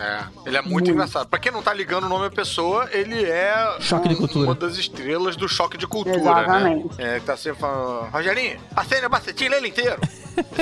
É, 0.00 0.18
ele 0.46 0.56
é 0.56 0.62
muito 0.62 0.90
engraçado. 0.90 1.28
Pra 1.28 1.38
quem 1.38 1.52
não 1.52 1.62
tá 1.62 1.74
ligando 1.74 2.04
o 2.04 2.08
nome 2.08 2.24
da 2.24 2.34
pessoa, 2.34 2.88
ele 2.92 3.24
é 3.24 3.76
Choque 3.80 4.08
de 4.08 4.16
cultura. 4.16 4.46
uma 4.46 4.54
das 4.54 4.76
estrelas 4.76 5.36
do 5.36 5.48
choque 5.48 5.76
de 5.76 5.86
cultura, 5.86 6.16
Exatamente. 6.16 6.88
né? 6.98 7.16
É, 7.16 7.20
que 7.20 7.26
tá 7.26 7.36
sempre 7.36 7.60
falando, 7.60 8.10
Rogerinho, 8.10 8.58
passei 8.74 9.00
no 9.00 9.08
Bacetim 9.08 9.44
ele 9.46 9.68
inteiro. 9.68 10.00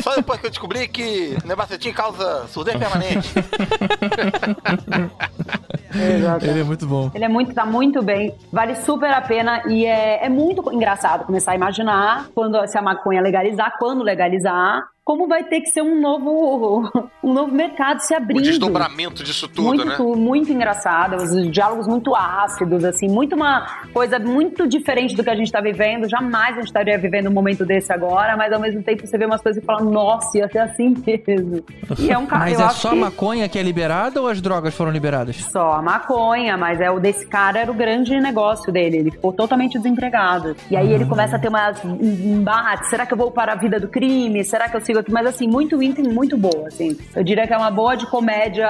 Só 0.02 0.14
depois 0.16 0.40
que 0.40 0.46
eu 0.46 0.50
descobri 0.50 0.88
que 0.88 1.36
o 1.42 1.46
Nebacetim 1.46 1.92
causa 1.92 2.46
surdez 2.48 2.76
permanente. 2.76 3.32
Exato. 5.94 6.44
Ele 6.46 6.60
é 6.60 6.64
muito 6.64 6.86
bom. 6.86 7.10
Ele 7.14 7.24
é 7.24 7.28
muito, 7.28 7.54
tá 7.54 7.66
muito 7.66 8.02
bem, 8.02 8.34
vale 8.50 8.76
super 8.76 9.12
a 9.12 9.20
pena 9.20 9.62
e 9.66 9.84
é, 9.84 10.24
é 10.24 10.28
muito 10.28 10.72
engraçado 10.72 11.24
começar 11.24 11.52
a 11.52 11.54
imaginar 11.56 12.28
quando 12.34 12.66
se 12.66 12.78
a 12.78 12.82
maconha 12.82 13.20
legalizar, 13.20 13.76
quando 13.78 14.02
legalizar, 14.02 14.84
como 15.04 15.26
vai 15.26 15.42
ter 15.44 15.60
que 15.60 15.70
ser 15.70 15.82
um 15.82 16.00
novo, 16.00 16.88
um 17.24 17.32
novo 17.32 17.52
mercado 17.52 17.98
se 18.00 18.14
O 18.14 18.16
abrindo. 18.16 18.42
desdobramento 18.42 19.22
disso 19.24 19.48
tudo, 19.48 19.66
muito, 19.66 19.84
né? 19.84 19.96
muito 20.16 20.52
engraçado, 20.52 21.16
os 21.16 21.50
diálogos 21.50 21.88
muito 21.88 22.14
ácidos, 22.14 22.84
assim, 22.84 23.08
muito 23.08 23.34
uma 23.34 23.66
coisa 23.92 24.18
muito 24.18 24.68
diferente 24.68 25.16
do 25.16 25.24
que 25.24 25.30
a 25.30 25.34
gente 25.34 25.50
tá 25.50 25.60
vivendo. 25.60 26.08
Jamais 26.08 26.52
a 26.52 26.60
gente 26.60 26.66
estaria 26.66 26.96
vivendo 26.98 27.28
um 27.28 27.32
momento 27.32 27.64
desse 27.66 27.92
agora, 27.92 28.36
mas 28.36 28.52
ao 28.52 28.60
mesmo 28.60 28.82
tempo 28.82 29.06
você 29.06 29.18
vê 29.18 29.26
umas 29.26 29.42
coisas 29.42 29.60
e 29.62 29.66
fala, 29.66 29.82
nossa, 29.82 30.38
ia 30.38 30.48
ser 30.48 30.58
assim 30.60 30.94
mesmo. 31.06 31.64
E 31.98 32.10
é 32.10 32.16
um 32.16 32.26
cara, 32.26 32.44
Mas 32.52 32.60
é 32.60 32.68
só 32.70 32.88
a 32.88 32.90
que- 32.92 32.96
maconha 32.98 33.48
que 33.48 33.58
é 33.58 33.62
liberada 33.62 34.20
ou 34.20 34.28
as 34.28 34.40
drogas 34.40 34.74
foram 34.74 34.90
liberadas? 34.92 35.36
só 35.36 35.72
a 35.72 35.82
maconha, 35.82 36.56
mas 36.56 36.80
é 36.80 36.90
o 36.90 37.00
desse 37.00 37.26
cara 37.26 37.58
era 37.58 37.70
o 37.70 37.74
grande 37.74 38.18
negócio 38.20 38.72
dele. 38.72 38.98
Ele 38.98 39.10
ficou 39.10 39.32
totalmente 39.32 39.78
desempregado. 39.78 40.56
E 40.70 40.76
aí 40.76 40.92
ele 40.92 41.04
começa 41.06 41.36
a 41.36 41.38
ter 41.38 41.48
umas 41.48 41.82
embates. 41.84 42.88
Será 42.88 43.04
que 43.04 43.12
eu 43.14 43.18
vou 43.18 43.30
para 43.30 43.52
a 43.52 43.56
vida 43.56 43.78
do 43.80 43.88
crime? 43.88 44.44
Será 44.44 44.68
que 44.68 44.76
eu 44.76 44.80
sigo 44.80 45.01
Mas 45.10 45.26
assim, 45.26 45.46
muito 45.48 45.82
íntimo, 45.82 46.10
muito 46.12 46.36
boa, 46.36 46.68
assim. 46.68 46.96
Eu 47.14 47.22
diria 47.24 47.46
que 47.46 47.52
é 47.52 47.56
uma 47.56 47.70
boa 47.70 47.96
de 47.96 48.06
comédia 48.06 48.68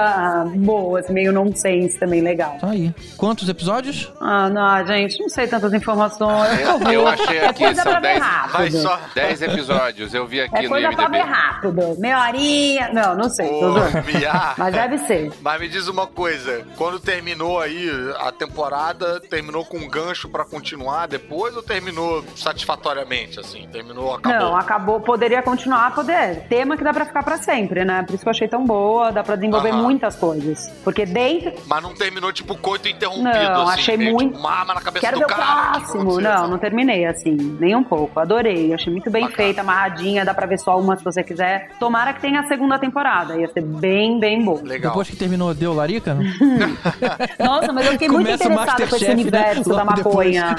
boa, 0.55 0.99
assim, 0.99 1.13
meio 1.13 1.31
nonsense 1.31 1.97
também, 1.99 2.21
legal. 2.21 2.57
Tá 2.59 2.69
aí. 2.69 2.93
Quantos 3.17 3.47
episódios? 3.49 4.11
Ah, 4.21 4.49
não, 4.49 4.85
gente, 4.85 5.19
não 5.19 5.29
sei 5.29 5.47
tantas 5.47 5.73
informações. 5.73 6.59
Favor. 6.61 6.91
Eu 6.93 7.07
achei 7.07 7.37
é 7.37 7.47
aqui, 7.47 7.63
coisa 7.65 7.81
são 7.81 7.91
pra 7.91 7.99
ver 8.01 8.07
10, 8.13 8.23
rápido. 8.23 8.53
Vai 8.53 8.71
só. 8.71 8.99
10 9.15 9.41
episódios. 9.41 10.13
Eu 10.13 10.25
vi 10.27 10.41
aqui 10.41 10.57
É 10.57 10.61
no 10.63 10.69
coisa 10.69 10.89
pra 10.91 11.07
ver 11.07 11.17
IMDb. 11.19 11.31
rápido. 11.33 11.95
Meia 11.99 12.21
horinha. 12.27 12.89
Não, 12.93 13.15
não 13.15 13.29
sei. 13.29 13.47
Ô. 13.49 13.73
Mas 14.57 14.73
deve 14.73 14.97
ser. 14.99 15.31
Mas 15.41 15.59
me 15.59 15.67
diz 15.67 15.87
uma 15.87 16.07
coisa, 16.07 16.65
quando 16.77 16.99
terminou 16.99 17.59
aí 17.59 17.89
a 18.19 18.31
temporada, 18.31 19.19
terminou 19.19 19.65
com 19.65 19.77
um 19.77 19.87
gancho 19.87 20.29
pra 20.29 20.45
continuar 20.45 21.07
depois 21.07 21.55
ou 21.55 21.63
terminou 21.63 22.23
satisfatoriamente, 22.35 23.39
assim? 23.39 23.67
Terminou, 23.71 24.13
acabou? 24.13 24.39
Não, 24.39 24.55
acabou. 24.55 24.99
Poderia 25.01 25.41
continuar, 25.41 25.93
poder. 26.13 26.41
Tema 26.49 26.77
que 26.77 26.83
dá 26.83 26.93
pra 26.93 27.05
ficar 27.05 27.23
pra 27.23 27.37
sempre, 27.37 27.83
né? 27.85 28.03
Por 28.03 28.13
isso 28.13 28.23
que 28.23 28.27
eu 28.29 28.31
achei 28.31 28.47
tão 28.47 28.65
boa, 28.65 29.11
dá 29.11 29.23
pra 29.23 29.35
desenvolver 29.35 29.69
Aham. 29.69 29.81
muitas 29.81 30.15
coisas. 30.15 30.69
Porque 30.83 31.05
dentro. 31.05 31.53
Mas 31.67 31.83
não 31.83 31.93
terminou 31.93 32.31
tipo 32.31 32.57
coito 32.57 32.87
interrompido, 32.87 33.23
Não, 33.23 33.63
assim, 33.69 33.81
achei 33.81 33.97
meio, 33.97 34.13
muito. 34.13 34.29
tipo, 34.33 34.39
uma 34.39 34.51
arma 34.51 34.73
na 34.75 34.81
cabeça 34.81 35.05
Quero 35.05 35.19
do 35.19 35.25
ver 35.27 35.33
o 35.33 35.35
cara. 35.35 35.43
vai 35.71 35.71
próximo. 35.81 36.21
Não, 36.21 36.47
não 36.47 36.57
terminei 36.57 37.05
assim, 37.05 37.35
nem 37.59 37.75
um 37.75 37.83
pouco. 37.83 38.19
Adorei. 38.19 38.73
Achei 38.73 38.91
muito 38.91 39.09
bem 39.09 39.23
Bacana. 39.23 39.37
feita, 39.43 39.61
amarradinha. 39.61 40.23
Dá 40.25 40.33
pra 40.33 40.45
ver 40.45 40.59
só 40.59 40.79
uma 40.79 40.95
se 40.97 41.03
você 41.03 41.23
quiser. 41.23 41.69
Tomara 41.79 42.13
que 42.13 42.21
tenha 42.21 42.41
a 42.41 42.47
segunda 42.47 42.77
temporada. 42.77 43.35
Ia 43.37 43.47
ser 43.51 43.61
bem, 43.61 44.19
bem 44.19 44.43
boa. 44.43 44.61
Legal. 44.63 44.91
Depois 44.91 45.09
que 45.09 45.15
terminou, 45.15 45.53
deu 45.53 45.73
larica? 45.73 46.15
Nossa, 47.39 47.71
mas 47.73 47.85
eu 47.85 47.91
fiquei 47.93 48.07
muito 48.07 48.25
Começa 48.25 48.47
o 48.47 48.51
interessada 48.51 48.87
com 48.87 48.95
esse 48.95 49.05
né? 49.07 49.11
universo 49.13 49.69
da 49.69 49.83
Logo 49.83 49.93
depois. 49.93 50.35
maconha. 50.35 50.55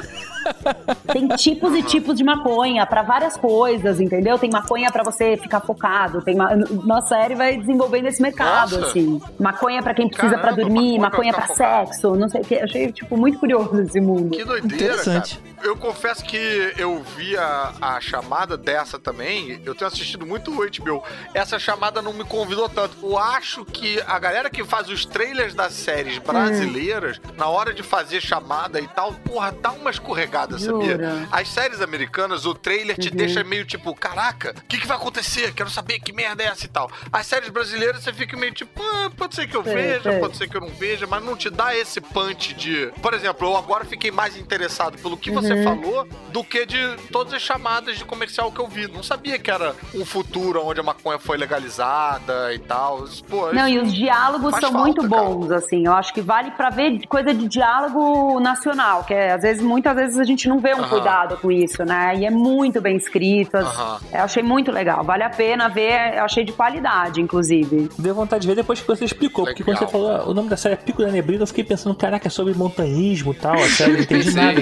Tem 1.13 1.27
tipos 1.29 1.75
e 1.75 1.83
tipos 1.83 2.17
de 2.17 2.25
maconha 2.25 2.85
pra 2.85 3.03
várias 3.03 3.37
coisas, 3.37 3.99
entendeu? 4.01 4.39
Tem 4.39 4.51
maconha 4.51 4.91
pra 4.91 5.03
você 5.03 5.37
ficar 5.45 5.61
focado. 5.61 6.21
Tem 6.23 6.35
ma... 6.35 6.55
Nossa 6.57 7.09
série 7.09 7.35
vai 7.35 7.57
desenvolvendo 7.57 8.07
esse 8.07 8.21
mercado, 8.21 8.77
Nossa. 8.79 8.91
assim. 8.91 9.21
Maconha 9.39 9.83
pra 9.83 9.95
quem 9.95 10.09
precisa 10.09 10.33
pra 10.39 10.51
Caramba, 10.51 10.63
dormir, 10.63 10.99
maconha 10.99 11.01
maconha 11.01 11.33
pra 11.33 11.43
pra 11.47 11.55
ficar 11.55 11.65
focado. 11.65 11.87
sexo, 11.89 12.15
não 12.17 12.29
sei 12.29 12.41
o 12.41 12.45
que. 12.45 12.55
Achei, 12.57 12.93
tipo, 12.93 13.17
muito 13.17 13.39
curioso 13.39 13.81
esse 13.81 14.01
mundo. 14.01 14.31
Que 14.37 14.45
doideira, 14.45 14.85
Interessante. 14.95 15.39
cara. 15.39 15.55
Eu 15.65 15.77
confesso 15.77 16.23
que 16.25 16.37
eu 16.77 17.03
vi 17.17 17.35
a, 17.39 17.73
a 17.81 18.01
chamada 18.01 18.55
dessa 18.57 18.99
também. 18.99 19.63
Eu 19.65 19.75
tenho 19.75 19.89
assistido 19.89 20.27
muito 20.27 20.51
o 20.51 20.57
HBO. 20.57 21.03
Essa 21.33 21.59
chamada 21.59 22.03
não 22.03 22.13
me 22.13 22.23
convidou 22.25 22.69
tanto. 22.69 22.95
Eu 23.03 23.17
acho 23.17 23.65
que 23.65 23.99
a 24.07 24.19
galera 24.19 24.51
que 24.51 24.63
faz 24.63 24.91
os 24.91 25.07
trailers 25.07 25.55
das 25.55 25.73
séries 25.73 26.19
brasileiras, 26.19 27.21
na 27.37 27.47
hora 27.49 27.73
de 27.73 27.83
fazer 27.83 28.21
chamada 28.21 28.79
e 28.81 28.87
tal, 28.89 29.13
porra, 29.13 29.53
dá 29.53 29.71
uma 29.73 29.91
escorregada, 29.91 30.59
sabia? 30.59 30.93
Jura? 30.93 31.29
As 31.33 31.49
séries 31.49 31.81
americanas, 31.81 32.45
o 32.45 32.55
trailer 32.55 32.99
te 32.99 33.09
Uhum. 33.09 33.17
deixa 33.17 33.45
meio 33.45 33.65
tipo, 33.65 33.95
caraca, 33.95 34.55
o 34.59 34.65
que, 34.67 34.79
que 34.79 34.87
vai 34.87 34.97
acontecer? 34.97 35.34
Quero 35.55 35.71
saber 35.71 35.99
que 36.01 36.13
merda 36.13 36.43
é 36.43 36.47
essa 36.47 36.65
e 36.65 36.69
tal. 36.69 36.91
As 37.13 37.27
séries 37.27 37.49
brasileiras 37.51 38.03
você 38.03 38.13
fica 38.13 38.37
meio 38.37 38.53
tipo, 38.53 38.81
ah, 38.83 39.11
pode 39.17 39.35
ser 39.35 39.47
que 39.47 39.57
eu 39.57 39.65
Sei, 39.65 39.75
veja, 39.75 40.11
sei. 40.11 40.21
pode 40.21 40.37
ser 40.37 40.49
que 40.49 40.57
eu 40.57 40.61
não 40.61 40.69
veja, 40.69 41.07
mas 41.07 41.25
não 41.25 41.37
te 41.37 41.51
dá 41.51 41.75
esse 41.77 42.01
punch 42.01 42.55
de. 42.55 42.93
Por 43.03 43.15
exemplo, 43.15 43.49
eu 43.49 43.57
agora 43.57 43.85
fiquei 43.85 44.11
mais 44.11 44.37
interessado 44.37 44.99
pelo 44.99 45.17
que 45.17 45.31
você 45.31 45.53
Uhum. 45.55 45.65
falou 45.65 46.09
do 46.31 46.43
que 46.45 46.65
de 46.67 46.97
todas 47.13 47.33
as 47.35 47.43
chamadas 47.43 47.99
de 47.99 48.05
comercial 48.05 48.51
que 48.53 48.61
eu 48.61 48.67
vi. 48.69 48.87
Não 48.89 49.03
sabia 49.03 49.39
que 49.39 49.51
era 49.51 49.75
um 49.95 50.05
futuro 50.05 50.65
onde 50.65 50.81
a 50.81 50.83
maconha 50.83 51.19
foi 51.19 51.37
legalizada 51.37 52.53
e 52.55 52.59
tal. 52.59 53.05
Pô, 53.29 53.53
Não, 53.53 53.69
e 53.69 53.79
os 53.79 53.93
diálogos 53.93 54.51
são 54.53 54.73
falta, 54.73 54.79
muito 54.79 55.09
cara. 55.09 55.23
bons, 55.23 55.51
assim. 55.51 55.87
Eu 55.87 55.93
acho 55.93 56.13
que 56.13 56.21
vale 56.21 56.51
pra 56.53 56.71
ver 56.71 57.07
coisa 57.07 57.33
de 57.35 57.49
diálogo 57.49 58.39
nacional, 58.41 59.05
que 59.05 59.15
é, 59.15 59.33
às 59.33 59.43
vezes, 59.43 59.63
muitas 59.63 59.95
vezes 59.95 60.19
a 60.19 60.25
gente 60.25 60.49
não 60.49 60.59
vê 60.59 60.75
um 60.75 60.89
cuidado 60.89 61.37
com 61.39 61.51
isso, 61.51 61.85
né? 61.85 62.15
E 62.17 62.27
é 62.27 62.31
muito 62.31 62.81
bem 62.81 62.97
escrito. 62.97 63.57
as- 63.57 63.67
Aham. 63.67 64.01
Eu 64.13 64.21
achei 64.21 64.43
muito 64.43 64.71
legal. 64.71 65.03
Vale 65.05 65.24
a 65.25 65.31
pena 65.31 65.69
ver, 65.69 66.15
eu 66.17 66.25
achei 66.25 66.45
de 66.45 66.53
qualidade, 66.53 67.21
inclusive. 67.21 67.89
Deu 67.99 68.15
vontade 68.15 68.43
de 68.43 68.49
ver 68.49 68.55
depois 68.57 68.81
que 68.81 68.87
você 68.87 69.05
explicou. 69.05 69.45
Porque 69.45 69.63
quando 69.65 69.77
Legal. 69.77 69.89
você 69.89 69.93
falou 69.93 70.11
ah, 70.17 70.29
o 70.29 70.35
nome 70.35 70.49
da 70.49 70.57
série 70.57 70.75
é 70.75 70.77
Pico 70.77 71.03
da 71.03 71.11
Neblina, 71.11 71.43
eu 71.43 71.47
fiquei 71.47 71.65
pensando, 71.65 71.95
caraca, 71.95 72.29
é 72.29 72.31
sobre 72.31 72.55
montanhismo 72.55 73.33
e 73.33 73.37
tal. 73.37 73.55
A 73.55 73.69
série 73.69 73.93
não 73.95 74.01
entendi 74.01 74.31
Sim. 74.31 74.37
nada. 74.37 74.61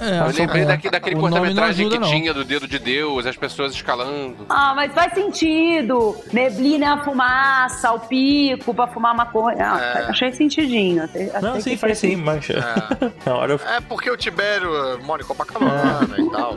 É, 0.00 0.18
Eu 0.28 0.36
lembrei 0.38 0.64
daqui, 0.64 0.90
daquele 0.90 1.16
cortometragem 1.16 1.88
que 1.88 1.98
não. 1.98 2.08
tinha 2.08 2.32
do 2.34 2.44
dedo 2.44 2.66
de 2.68 2.78
Deus, 2.78 3.26
as 3.26 3.36
pessoas 3.36 3.72
escalando. 3.72 4.46
Ah, 4.48 4.72
mas 4.74 4.92
faz 4.92 5.12
sentido. 5.14 6.16
Neblina 6.32 6.86
é 6.86 6.88
a 6.88 7.04
fumaça, 7.04 7.92
o 7.92 8.00
pico 8.00 8.74
pra 8.74 8.86
fumar 8.86 9.14
maconha. 9.14 9.56
Ah, 9.72 10.04
É. 10.06 10.10
Achei 10.10 10.32
sentidinho. 10.32 11.04
Achei- 11.04 11.30
Não, 11.40 11.50
achei 11.50 11.62
sim, 11.62 11.76
faz 11.76 11.98
sim, 11.98 12.16
mas. 12.16 12.46
Na 13.24 13.34
hora 13.34 13.52
eu. 13.54 13.60
É 13.68 13.80
porque 13.80 14.10
o 14.10 14.16
Tibério 14.16 14.74
eh, 14.74 14.96
mora 15.04 15.22
em 15.22 15.24
Copacabana 15.24 16.14
e 16.18 16.30
tal. 16.30 16.56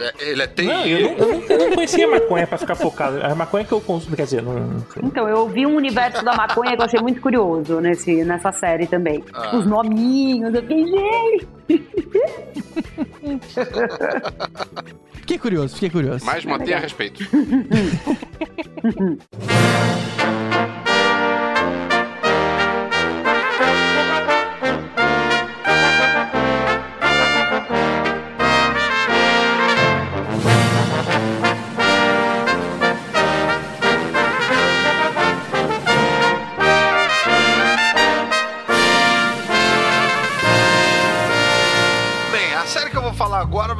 É, 0.00 0.12
Ele 0.30 0.42
é 0.42 0.50
eu 0.56 0.64
não, 0.64 0.86
eu, 0.86 1.18
não, 1.18 1.42
eu 1.48 1.58
não 1.58 1.70
conhecia 1.76 2.08
maconha 2.08 2.46
pra 2.46 2.58
ficar 2.58 2.74
focado. 2.74 2.93
A 3.02 3.34
maconha 3.34 3.64
que 3.64 3.72
eu 3.72 3.80
consumo, 3.80 4.14
quer 4.16 4.24
dizer, 4.24 4.42
não. 4.42 4.84
Então, 5.02 5.26
eu 5.28 5.48
vi 5.48 5.66
um 5.66 5.76
universo 5.76 6.24
da 6.24 6.34
maconha 6.34 6.76
que 6.76 6.82
eu 6.82 6.86
achei 6.86 7.00
muito 7.00 7.20
curioso 7.20 7.80
nesse, 7.80 8.24
nessa 8.24 8.52
série 8.52 8.86
também. 8.86 9.24
Ah. 9.32 9.42
Tipo, 9.42 9.56
os 9.56 9.66
nominhos, 9.66 10.54
eu 10.54 10.62
fiquei, 10.62 10.86
gente. 10.86 11.48
Fiquei 15.24 15.38
curioso, 15.38 15.74
fiquei 15.74 15.88
curioso. 15.88 16.22
Mas 16.26 16.44
mantenha 16.44 16.76
a 16.76 16.80
respeito. 16.80 17.24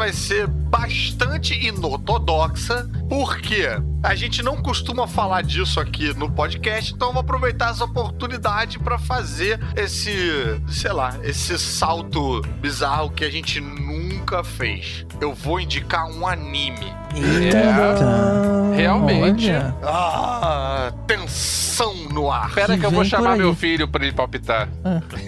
vai 0.04 0.12
ser 0.12 0.46
bastante 0.46 1.54
inortodoxa, 2.04 2.86
porque 3.08 3.66
a 4.02 4.14
gente 4.14 4.42
não 4.42 4.56
costuma 4.56 5.06
falar 5.06 5.42
disso 5.42 5.80
aqui 5.80 6.14
no 6.14 6.30
podcast, 6.30 6.92
então 6.92 7.08
eu 7.08 7.14
vou 7.14 7.20
aproveitar 7.22 7.70
essa 7.70 7.84
oportunidade 7.84 8.78
pra 8.78 8.98
fazer 8.98 9.58
esse, 9.74 10.12
sei 10.68 10.92
lá, 10.92 11.16
esse 11.22 11.58
salto 11.58 12.42
bizarro 12.60 13.10
que 13.10 13.24
a 13.24 13.30
gente 13.30 13.60
nunca 13.60 14.44
fez. 14.44 15.06
Eu 15.20 15.34
vou 15.34 15.58
indicar 15.58 16.06
um 16.06 16.26
anime. 16.26 16.92
Eita. 17.14 18.74
Realmente. 18.76 19.50
Ah, 19.82 20.92
tensão 21.06 21.94
no 22.10 22.30
ar. 22.30 22.48
Espera 22.48 22.76
que 22.76 22.84
eu 22.84 22.90
vou 22.90 23.04
chamar 23.04 23.36
meu 23.36 23.54
filho 23.54 23.86
pra 23.88 24.04
ele 24.04 24.12
palpitar. 24.12 24.68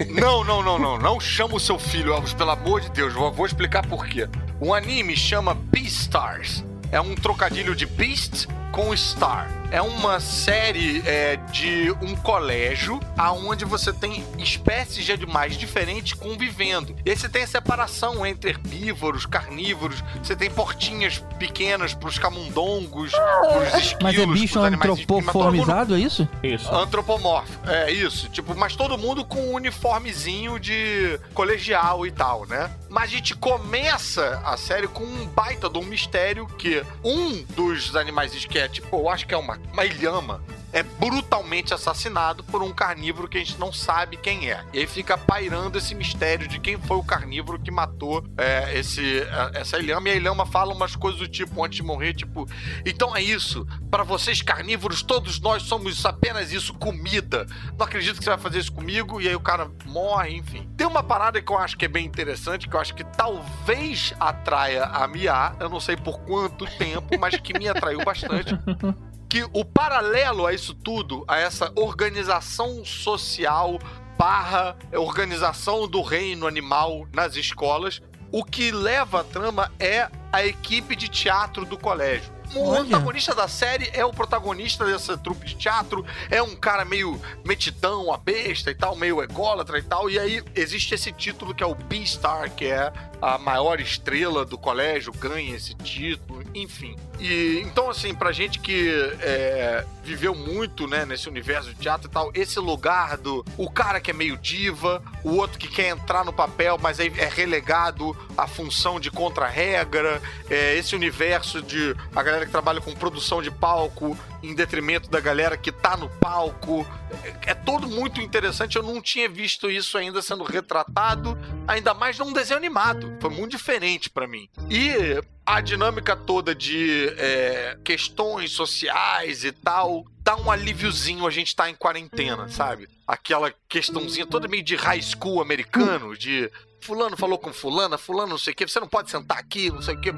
Não, 0.09 0.43
não, 0.43 0.61
não, 0.61 0.77
não. 0.77 0.97
Não 0.97 1.19
chama 1.19 1.55
o 1.55 1.59
seu 1.59 1.79
filho, 1.79 2.11
Elvis, 2.11 2.33
pelo 2.33 2.51
amor 2.51 2.81
de 2.81 2.91
Deus. 2.91 3.13
Vou, 3.13 3.31
vou 3.31 3.45
explicar 3.45 3.85
por 3.87 4.05
quê. 4.05 4.27
O 4.59 4.73
anime 4.73 5.15
chama 5.15 5.53
Beastars. 5.53 6.66
É 6.91 7.01
um 7.01 7.15
trocadilho 7.15 7.75
de 7.75 7.85
Beast 7.85 8.47
com 8.71 8.95
Star. 8.95 9.49
É 9.69 9.81
uma 9.81 10.19
série 10.21 11.03
é, 11.05 11.35
de 11.51 11.91
um 12.01 12.15
colégio 12.15 13.01
aonde 13.17 13.65
você 13.65 13.91
tem 13.91 14.23
espécies 14.37 15.03
de 15.03 15.11
animais 15.11 15.57
diferentes 15.57 16.13
convivendo. 16.13 16.95
E 17.05 17.09
aí 17.09 17.17
você 17.17 17.27
tem 17.27 17.43
a 17.43 17.47
separação 17.47 18.25
entre 18.25 18.51
herbívoros, 18.51 19.25
carnívoros. 19.25 20.01
Você 20.23 20.37
tem 20.37 20.49
portinhas 20.49 21.21
pequenas 21.37 21.93
pros 21.93 22.17
camundongos, 22.17 23.11
pros 23.11 23.83
esquilos, 23.83 24.03
Mas 24.03 24.17
é 24.17 24.25
bicho 24.25 24.59
mundo 24.59 24.73
antropoformizado, 24.73 25.95
é 25.95 25.99
isso? 25.99 26.27
Isso. 26.41 26.73
Antropomórfico. 26.73 27.69
É 27.69 27.91
isso. 27.91 28.29
Tipo, 28.29 28.55
mas 28.55 28.73
todo 28.73 28.97
mundo 28.97 29.25
com 29.25 29.49
um 29.49 29.55
uniformezinho 29.55 30.57
de 30.59 31.19
colegial 31.33 32.07
e 32.07 32.11
tal, 32.11 32.45
né? 32.45 32.71
Mas 32.89 33.03
a 33.03 33.07
gente 33.07 33.35
começa 33.35 34.41
a 34.45 34.55
série 34.55 34.87
com 34.87 35.03
um 35.03 35.25
baita 35.27 35.69
de 35.69 35.77
um 35.77 35.83
mistério 35.83 36.47
que 36.57 36.81
um 37.03 37.43
dos 37.53 37.97
animais 37.97 38.33
que 38.57 38.59
é, 38.59 38.67
tipo, 38.67 38.97
eu 38.97 39.07
acho 39.07 39.27
que 39.27 39.33
é 39.33 39.37
uma, 39.37 39.59
uma 39.71 39.85
ilhama. 39.85 40.41
É 40.77 40.83
brutalmente 40.83 41.73
assassinado 41.73 42.43
por 42.43 42.61
um 42.61 42.71
carnívoro 42.71 43.27
que 43.27 43.35
a 43.35 43.39
gente 43.39 43.59
não 43.59 43.73
sabe 43.73 44.15
quem 44.15 44.51
é. 44.51 44.63
E 44.71 44.77
aí 44.77 44.85
fica 44.85 45.17
pairando 45.17 45.75
esse 45.75 45.95
mistério 45.95 46.47
de 46.47 46.59
quem 46.59 46.77
foi 46.77 46.97
o 46.97 47.03
carnívoro 47.03 47.57
que 47.57 47.71
matou 47.71 48.23
é, 48.37 48.77
esse, 48.77 49.21
é, 49.21 49.59
essa 49.59 49.79
ilhama. 49.79 50.09
E 50.09 50.11
a 50.11 50.15
ilhama 50.15 50.45
fala 50.45 50.71
umas 50.71 50.95
coisas 50.95 51.19
do 51.19 51.27
tipo, 51.27 51.65
antes 51.65 51.77
de 51.77 51.83
morrer, 51.83 52.13
tipo, 52.13 52.47
então 52.85 53.15
é 53.15 53.23
isso, 53.23 53.65
para 53.89 54.03
vocês 54.03 54.43
carnívoros, 54.43 55.01
todos 55.01 55.39
nós 55.39 55.63
somos 55.63 56.05
apenas 56.05 56.51
isso, 56.51 56.75
comida. 56.75 57.47
Não 57.75 57.83
acredito 57.83 58.19
que 58.19 58.23
você 58.23 58.29
vai 58.29 58.37
fazer 58.37 58.59
isso 58.59 58.71
comigo. 58.71 59.19
E 59.19 59.27
aí 59.27 59.35
o 59.35 59.39
cara 59.39 59.71
morre, 59.83 60.35
enfim. 60.35 60.69
Tem 60.77 60.85
uma 60.85 61.01
parada 61.01 61.41
que 61.41 61.51
eu 61.51 61.57
acho 61.57 61.75
que 61.75 61.85
é 61.85 61.87
bem 61.87 62.05
interessante, 62.05 62.69
que 62.69 62.75
eu 62.75 62.79
acho 62.79 62.93
que 62.93 63.03
talvez 63.03 64.13
atraia 64.19 64.83
a 64.83 65.07
Mia, 65.07 65.53
eu 65.59 65.69
não 65.69 65.79
sei 65.79 65.97
por 65.97 66.19
quanto 66.19 66.67
tempo, 66.77 67.17
mas 67.19 67.35
que 67.37 67.57
me 67.57 67.67
atraiu 67.67 68.05
bastante 68.05 68.53
que 69.29 69.43
o 69.53 69.65
paralelo 69.65 70.45
a 70.45 70.53
isso 70.53 70.73
tudo, 70.73 71.23
a 71.27 71.37
essa 71.37 71.71
organização 71.75 72.83
social 72.85 73.79
barra 74.17 74.75
organização 74.93 75.87
do 75.87 76.01
reino 76.01 76.47
animal 76.47 77.07
nas 77.13 77.35
escolas, 77.35 78.01
o 78.31 78.43
que 78.43 78.71
leva 78.71 79.21
a 79.21 79.23
trama 79.23 79.71
é 79.79 80.09
a 80.31 80.45
equipe 80.45 80.95
de 80.95 81.07
teatro 81.07 81.65
do 81.65 81.77
colégio. 81.77 82.35
O 82.55 82.69
Olha. 82.69 82.81
antagonista 82.81 83.35
da 83.35 83.47
série 83.47 83.89
é 83.93 84.05
o 84.05 84.11
protagonista 84.11 84.85
dessa 84.85 85.17
trupe 85.17 85.45
de 85.45 85.55
teatro, 85.55 86.05
é 86.29 86.41
um 86.41 86.55
cara 86.55 86.85
meio 86.85 87.21
metidão, 87.45 88.11
a 88.11 88.17
besta 88.17 88.71
e 88.71 88.75
tal, 88.75 88.95
meio 88.95 89.21
ególatra 89.21 89.77
e 89.77 89.83
tal, 89.83 90.09
e 90.09 90.17
aí 90.17 90.41
existe 90.55 90.95
esse 90.95 91.11
título 91.11 91.53
que 91.53 91.63
é 91.63 91.67
o 91.67 91.75
B-Star, 91.75 92.49
que 92.51 92.65
é 92.65 92.91
a 93.21 93.37
maior 93.37 93.81
estrela 93.81 94.45
do 94.45 94.57
colégio, 94.57 95.11
ganha 95.13 95.55
esse 95.55 95.73
título, 95.75 96.41
enfim. 96.55 96.95
E 97.19 97.61
então, 97.65 97.89
assim, 97.89 98.13
pra 98.13 98.31
gente 98.31 98.59
que 98.59 98.89
é, 99.21 99.85
viveu 100.03 100.35
muito, 100.35 100.87
né, 100.87 101.05
nesse 101.05 101.27
universo 101.27 101.69
de 101.69 101.75
teatro 101.75 102.07
e 102.07 102.11
tal, 102.11 102.31
esse 102.33 102.59
lugar 102.59 103.17
do 103.17 103.45
o 103.57 103.69
cara 103.69 103.99
que 103.99 104.11
é 104.11 104.13
meio 104.13 104.37
diva, 104.37 105.01
o 105.23 105.35
outro 105.35 105.57
que 105.57 105.67
quer 105.67 105.89
entrar 105.89 106.23
no 106.23 106.31
papel, 106.31 106.77
mas 106.81 106.99
aí 106.99 107.11
é 107.17 107.27
relegado 107.27 108.15
à 108.37 108.47
função 108.47 108.99
de 108.99 109.11
contra-regra, 109.11 110.21
é, 110.49 110.75
esse 110.77 110.95
universo 110.95 111.61
de 111.61 111.95
a 112.15 112.23
galera 112.23 112.45
que 112.45 112.51
trabalha 112.51 112.79
com 112.81 112.93
produção 112.93 113.41
de 113.41 113.51
palco 113.51 114.17
em 114.43 114.53
detrimento 114.53 115.09
da 115.09 115.19
galera 115.19 115.57
que 115.57 115.71
tá 115.71 115.97
no 115.97 116.09
palco. 116.09 116.85
É, 117.23 117.51
é 117.51 117.53
todo 117.53 117.87
muito 117.87 118.21
interessante. 118.21 118.75
Eu 118.75 118.83
não 118.83 119.01
tinha 119.01 119.27
visto 119.27 119.69
isso 119.69 119.97
ainda 119.97 120.21
sendo 120.21 120.43
retratado, 120.43 121.37
ainda 121.67 121.93
mais 121.93 122.17
num 122.19 122.31
desenho 122.31 122.57
animado. 122.57 123.17
Foi 123.19 123.29
muito 123.29 123.51
diferente 123.51 124.09
pra 124.09 124.27
mim. 124.27 124.47
E 124.69 125.21
a 125.47 125.61
dinâmica 125.61 126.13
toda 126.13 126.53
de 126.53 127.07
é, 127.17 127.77
questões 127.81 128.51
sociais 128.51 129.45
e 129.45 129.53
tal 129.53 130.05
dá 130.21 130.35
um 130.35 130.51
alíviozinho 130.51 131.25
a 131.25 131.31
gente 131.31 131.55
tá 131.55 131.69
em 131.69 131.73
quarentena, 131.73 132.49
sabe? 132.49 132.89
Aquela 133.07 133.53
questãozinha 133.69 134.25
toda 134.25 134.45
meio 134.45 134.61
de 134.61 134.75
high 134.75 135.01
school 135.01 135.41
americano, 135.41 136.17
de 136.17 136.51
fulano 136.81 137.15
falou 137.15 137.37
com 137.37 137.53
fulana, 137.53 137.97
fulano 137.97 138.31
não 138.31 138.37
sei 138.37 138.51
o 138.51 138.55
que, 138.57 138.67
você 138.67 138.77
não 138.77 138.89
pode 138.89 139.09
sentar 139.09 139.37
aqui, 139.37 139.71
não 139.71 139.81
sei 139.81 139.95
o 139.95 140.01
que, 140.01 140.11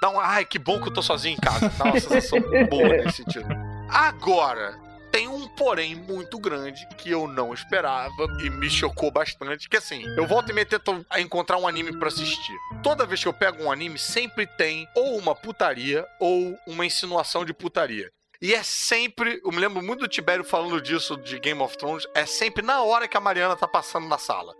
dá 0.00 0.08
um, 0.08 0.20
ai, 0.20 0.44
que 0.44 0.56
bom 0.56 0.80
que 0.80 0.88
eu 0.88 0.94
tô 0.94 1.02
sozinho 1.02 1.34
em 1.34 1.40
casa, 1.40 1.68
dá 1.76 1.86
uma 1.86 1.98
sensação 1.98 2.38
boa 2.70 2.88
nesse 2.90 3.24
sentido. 3.24 3.48
Agora, 3.88 4.78
tem 5.10 5.28
um 5.28 5.48
porém 5.48 5.94
muito 5.94 6.38
grande 6.38 6.86
que 6.96 7.10
eu 7.10 7.26
não 7.26 7.52
esperava 7.52 8.26
e 8.42 8.50
me 8.50 8.70
chocou 8.70 9.10
bastante, 9.10 9.68
que 9.68 9.76
assim, 9.76 10.02
eu 10.16 10.26
volto 10.26 10.50
e 10.50 10.52
meio 10.52 10.66
tento 10.66 11.04
a 11.10 11.20
encontrar 11.20 11.58
um 11.58 11.66
anime 11.66 11.98
pra 11.98 12.08
assistir. 12.08 12.56
Toda 12.82 13.06
vez 13.06 13.22
que 13.22 13.28
eu 13.28 13.32
pego 13.32 13.64
um 13.64 13.72
anime, 13.72 13.98
sempre 13.98 14.46
tem 14.46 14.88
ou 14.94 15.18
uma 15.18 15.34
putaria 15.34 16.06
ou 16.18 16.58
uma 16.66 16.86
insinuação 16.86 17.44
de 17.44 17.52
putaria. 17.52 18.10
E 18.42 18.54
é 18.54 18.62
sempre, 18.62 19.38
eu 19.44 19.52
me 19.52 19.58
lembro 19.58 19.82
muito 19.82 20.00
do 20.00 20.08
Tibério 20.08 20.42
falando 20.42 20.80
disso 20.80 21.14
de 21.18 21.38
Game 21.38 21.60
of 21.60 21.76
Thrones, 21.76 22.06
é 22.14 22.24
sempre 22.24 22.62
na 22.62 22.80
hora 22.80 23.06
que 23.06 23.14
a 23.14 23.20
Mariana 23.20 23.54
tá 23.54 23.68
passando 23.68 24.08
na 24.08 24.16
sala. 24.16 24.56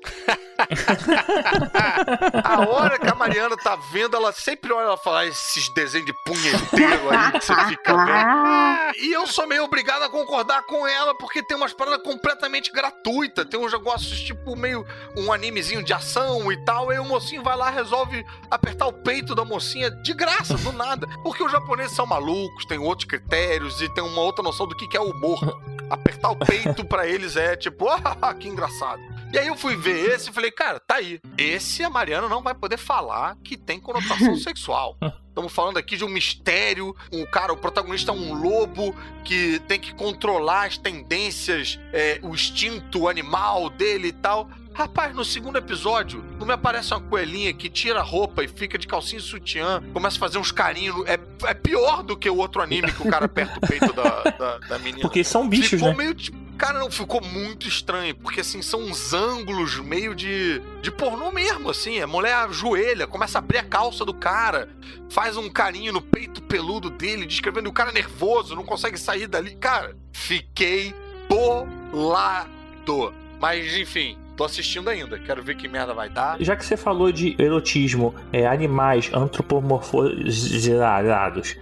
a 2.44 2.68
hora 2.68 2.98
que 2.98 3.08
a 3.08 3.14
Mariana 3.14 3.56
tá 3.56 3.76
vendo, 3.90 4.14
ela 4.14 4.32
sempre 4.32 4.70
olha 4.70 4.92
e 4.92 5.02
fala, 5.02 5.20
"Ah, 5.20 5.26
esses 5.26 5.72
desenhos 5.72 6.06
de 6.06 6.12
punheteiro 6.26 7.08
aí 7.08 7.32
que 7.32 7.46
você 7.46 7.54
fica 7.68 7.96
vendo. 8.04 8.96
E 8.98 9.12
eu 9.14 9.26
sou 9.26 9.46
meio 9.46 9.64
obrigado 9.64 10.02
a 10.02 10.10
concordar 10.10 10.62
com 10.64 10.86
ela, 10.86 11.14
porque 11.16 11.42
tem 11.42 11.56
umas 11.56 11.72
paradas 11.72 12.02
completamente 12.02 12.70
gratuitas. 12.70 13.46
Tem 13.46 13.58
uns 13.58 13.72
negócios, 13.72 14.20
tipo, 14.20 14.54
meio 14.54 14.84
um 15.16 15.32
animezinho 15.32 15.82
de 15.82 15.94
ação 15.94 16.52
e 16.52 16.64
tal. 16.66 16.90
Aí 16.90 16.98
o 16.98 17.04
mocinho 17.06 17.42
vai 17.42 17.56
lá, 17.56 17.70
resolve 17.70 18.26
apertar 18.50 18.88
o 18.88 18.92
peito 18.92 19.34
da 19.34 19.42
mocinha 19.44 19.90
de 19.90 20.12
graça, 20.12 20.54
do 20.58 20.70
nada. 20.72 21.06
Porque 21.22 21.42
os 21.42 21.50
japoneses 21.50 21.96
são 21.96 22.04
malucos, 22.04 22.66
têm 22.66 22.78
outros 22.78 23.08
critérios 23.08 23.69
e 23.80 23.88
tem 23.88 24.02
uma 24.02 24.22
outra 24.22 24.42
noção 24.42 24.66
do 24.66 24.74
que 24.74 24.88
que 24.88 24.96
é 24.96 25.00
humor. 25.00 25.60
Apertar 25.90 26.30
o 26.30 26.36
peito 26.36 26.84
pra 26.84 27.06
eles 27.06 27.36
é 27.36 27.56
tipo, 27.56 27.86
ah, 27.90 28.34
que 28.34 28.48
engraçado. 28.48 29.00
E 29.32 29.38
aí 29.38 29.46
eu 29.46 29.56
fui 29.56 29.76
ver 29.76 30.10
esse 30.10 30.28
e 30.28 30.32
falei, 30.32 30.50
cara, 30.50 30.80
tá 30.80 30.96
aí. 30.96 31.20
Esse 31.38 31.84
a 31.84 31.90
Mariana 31.90 32.28
não 32.28 32.42
vai 32.42 32.54
poder 32.54 32.76
falar 32.76 33.36
que 33.44 33.56
tem 33.56 33.78
conotação 33.78 34.34
sexual. 34.38 34.96
Estamos 35.28 35.52
falando 35.52 35.76
aqui 35.76 35.96
de 35.96 36.04
um 36.04 36.08
mistério. 36.08 36.94
Um 37.12 37.24
cara, 37.24 37.52
o 37.52 37.56
protagonista 37.56 38.10
é 38.10 38.14
um 38.14 38.34
lobo 38.34 38.94
que 39.24 39.60
tem 39.68 39.78
que 39.78 39.94
controlar 39.94 40.66
as 40.66 40.76
tendências, 40.76 41.78
é, 41.92 42.18
o 42.22 42.34
instinto 42.34 43.08
animal 43.08 43.70
dele 43.70 44.08
e 44.08 44.12
tal. 44.12 44.50
Rapaz, 44.72 45.14
no 45.14 45.24
segundo 45.24 45.58
episódio, 45.58 46.24
não 46.38 46.46
me 46.46 46.52
aparece 46.52 46.92
uma 46.92 47.00
coelhinha 47.00 47.52
que 47.52 47.68
tira 47.68 48.00
a 48.00 48.02
roupa 48.02 48.42
e 48.42 48.48
fica 48.48 48.78
de 48.78 48.86
calcinha 48.86 49.20
e 49.20 49.22
sutiã, 49.22 49.82
começa 49.92 50.16
a 50.16 50.20
fazer 50.20 50.38
uns 50.38 50.50
carinhos. 50.50 51.04
É, 51.06 51.18
é 51.48 51.54
pior 51.54 52.02
do 52.02 52.16
que 52.16 52.30
o 52.30 52.36
outro 52.36 52.62
anime 52.62 52.90
que 52.92 53.06
o 53.06 53.10
cara 53.10 53.26
aperta 53.26 53.58
o 53.58 53.60
peito 53.60 53.92
da, 53.92 54.22
da, 54.22 54.58
da 54.58 54.78
menina. 54.78 55.02
Porque 55.02 55.22
são 55.22 55.48
bichos, 55.48 55.70
ficou 55.70 55.88
né? 55.90 55.96
meio 55.96 56.14
tipo. 56.14 56.39
Cara, 56.60 56.78
não, 56.78 56.90
ficou 56.90 57.22
muito 57.22 57.66
estranho, 57.66 58.14
porque 58.14 58.42
assim, 58.42 58.60
são 58.60 58.82
uns 58.82 59.14
ângulos 59.14 59.78
meio 59.78 60.14
de. 60.14 60.60
de 60.82 60.90
pornô 60.90 61.32
mesmo, 61.32 61.70
assim. 61.70 62.02
A 62.02 62.06
mulher 62.06 62.34
ajoelha, 62.34 63.06
começa 63.06 63.38
a 63.38 63.40
abrir 63.40 63.56
a 63.56 63.64
calça 63.64 64.04
do 64.04 64.12
cara, 64.12 64.68
faz 65.08 65.38
um 65.38 65.48
carinho 65.48 65.90
no 65.90 66.02
peito 66.02 66.42
peludo 66.42 66.90
dele, 66.90 67.24
descrevendo 67.24 67.70
o 67.70 67.72
cara 67.72 67.88
é 67.88 67.94
nervoso, 67.94 68.54
não 68.54 68.62
consegue 68.62 68.98
sair 68.98 69.26
dali. 69.26 69.54
Cara, 69.54 69.96
fiquei 70.12 70.94
bolado. 71.30 73.14
Mas, 73.40 73.74
enfim, 73.74 74.18
tô 74.36 74.44
assistindo 74.44 74.90
ainda. 74.90 75.18
Quero 75.18 75.42
ver 75.42 75.56
que 75.56 75.66
merda 75.66 75.94
vai 75.94 76.10
dar. 76.10 76.36
Já 76.42 76.54
que 76.54 76.66
você 76.66 76.76
falou 76.76 77.10
de 77.10 77.34
erotismo, 77.38 78.14
é, 78.34 78.46
animais 78.46 79.10
antropomorfizados. 79.14 81.56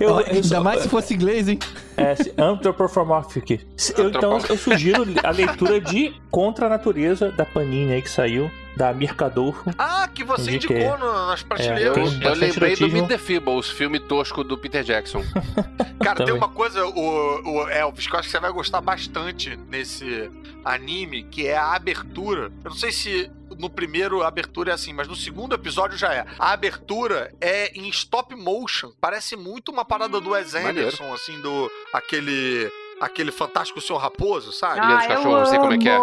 Eu, 0.00 0.08
eu 0.20 0.26
Ainda 0.26 0.42
sou- 0.42 0.62
mais 0.62 0.82
se 0.82 0.88
fosse 0.88 1.14
inglês, 1.14 1.48
hein? 1.48 1.58
É, 1.96 2.14
anthropomorphic. 2.42 3.60
Eu, 3.96 4.08
então 4.08 4.38
eu 4.48 4.56
sugiro 4.58 5.04
a 5.22 5.30
leitura 5.30 5.80
de 5.80 6.12
Contra 6.30 6.66
a 6.66 6.68
Natureza 6.68 7.30
da 7.30 7.44
Panini 7.44 7.92
aí 7.92 8.02
que 8.02 8.10
saiu, 8.10 8.50
da 8.76 8.92
Mirkadolfo. 8.92 9.70
Ah, 9.78 10.08
que 10.12 10.24
você 10.24 10.56
indicou 10.56 10.98
no- 10.98 11.26
nas 11.28 11.42
É, 11.42 11.44
prateleiras. 11.44 11.94
tem 11.94 12.22
Eu 12.22 12.34
lembrei 12.34 12.76
do. 12.76 12.88
Meet 12.88 13.06
the 13.06 13.18
Feebles, 13.18 13.68
filme 13.70 14.00
tosco 14.00 14.42
do 14.42 14.58
Peter 14.58 14.82
Jackson. 14.82 15.22
Cara, 16.02 16.24
tem 16.24 16.34
uma 16.34 16.48
coisa, 16.48 16.84
o, 16.84 17.40
o 17.62 17.68
Elvis, 17.68 18.06
que 18.08 18.14
eu 18.14 18.18
acho 18.18 18.28
que 18.28 18.32
você 18.32 18.40
vai 18.40 18.50
gostar 18.52 18.80
bastante 18.80 19.56
nesse 19.70 20.28
anime, 20.64 21.22
que 21.24 21.46
é 21.46 21.56
a 21.56 21.74
abertura. 21.74 22.50
Eu 22.64 22.70
não 22.70 22.76
sei 22.76 22.90
se 22.90 23.30
no 23.58 23.70
primeiro 23.70 24.22
a 24.22 24.28
abertura 24.28 24.70
é 24.70 24.74
assim, 24.74 24.92
mas 24.92 25.08
no 25.08 25.16
segundo 25.16 25.54
episódio 25.54 25.96
já 25.96 26.12
é. 26.12 26.26
A 26.38 26.52
abertura 26.52 27.32
é 27.40 27.72
em 27.78 27.88
stop 27.88 28.34
motion. 28.34 28.92
Parece 29.00 29.36
muito 29.36 29.70
uma 29.70 29.84
parada 29.84 30.20
do 30.20 30.30
Wes 30.30 30.52
Maneiro. 30.52 30.88
Anderson, 30.88 31.12
assim, 31.12 31.40
do 31.40 31.70
aquele 31.92 32.70
aquele 33.00 33.30
fantástico 33.32 33.80
Senhor 33.80 33.98
Raposo, 33.98 34.52
sabe? 34.52 34.80
Dos 34.80 35.04
Ah, 35.04 35.06
Cachorros, 35.08 35.48
sei 35.48 35.58
como 35.58 35.72
é 35.72 35.78
que 35.78 35.88
é. 35.88 35.98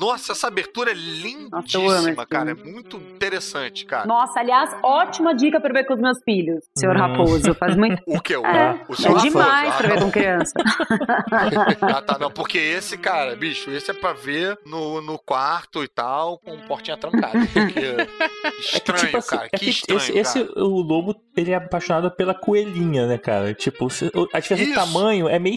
Nossa, 0.00 0.32
essa 0.32 0.46
abertura 0.48 0.90
é 0.92 0.94
Nossa, 0.94 1.06
lindíssima, 1.78 2.10
esse 2.12 2.26
cara. 2.26 2.50
É 2.50 2.54
muito 2.54 2.96
interessante, 2.96 3.84
cara. 3.84 4.06
Nossa, 4.06 4.40
aliás, 4.40 4.74
ótima 4.82 5.34
dica 5.34 5.60
pra 5.60 5.72
ver 5.72 5.84
com 5.84 5.94
os 5.94 6.00
meus 6.00 6.18
filhos, 6.24 6.64
senhor 6.76 6.96
Hum. 6.96 7.00
Raposo. 7.00 7.54
Faz 7.54 7.76
muito. 7.76 8.02
O 8.06 8.20
que? 8.20 8.36
O, 8.36 8.44
É, 8.46 8.80
o 8.88 8.92
é 8.92 8.96
Senhor 8.96 9.16
Raposo. 9.16 9.30
demais 9.30 9.74
Ah, 9.74 9.76
pra 9.78 9.88
ver 9.88 9.94
não. 9.96 10.06
com 10.06 10.10
criança. 10.12 10.52
Ah, 11.82 12.02
tá, 12.02 12.18
não, 12.18 12.30
porque 12.30 12.58
esse, 12.58 12.96
cara, 12.96 13.34
bicho, 13.36 13.70
esse 13.70 13.90
é 13.90 13.94
pra 13.94 14.12
ver 14.12 14.58
no, 14.66 15.00
no 15.00 15.18
quarto 15.18 15.82
e 15.82 15.88
tal, 15.88 16.38
com 16.38 16.56
portinha 16.62 16.96
trancada. 16.96 17.38
Porque... 17.52 17.96
Estranho, 18.60 19.00
tipo 19.06 19.16
assim, 19.18 19.36
cara, 19.36 19.48
é 19.52 19.58
que 19.58 19.70
estranho, 19.70 19.98
esse, 19.98 20.18
esse- 20.18 20.48
o 20.56 20.80
lobo, 20.80 21.14
ele 21.36 21.50
é 21.52 21.56
apaixonado 21.56 22.10
pela 22.10 22.34
coelhinha, 22.34 23.06
né, 23.06 23.18
cara? 23.18 23.52
Tipo, 23.54 23.88
a 24.32 24.40
diferença 24.40 24.68
de 24.68 24.74
tamanho 24.74 25.28
é 25.28 25.38
meio 25.38 25.54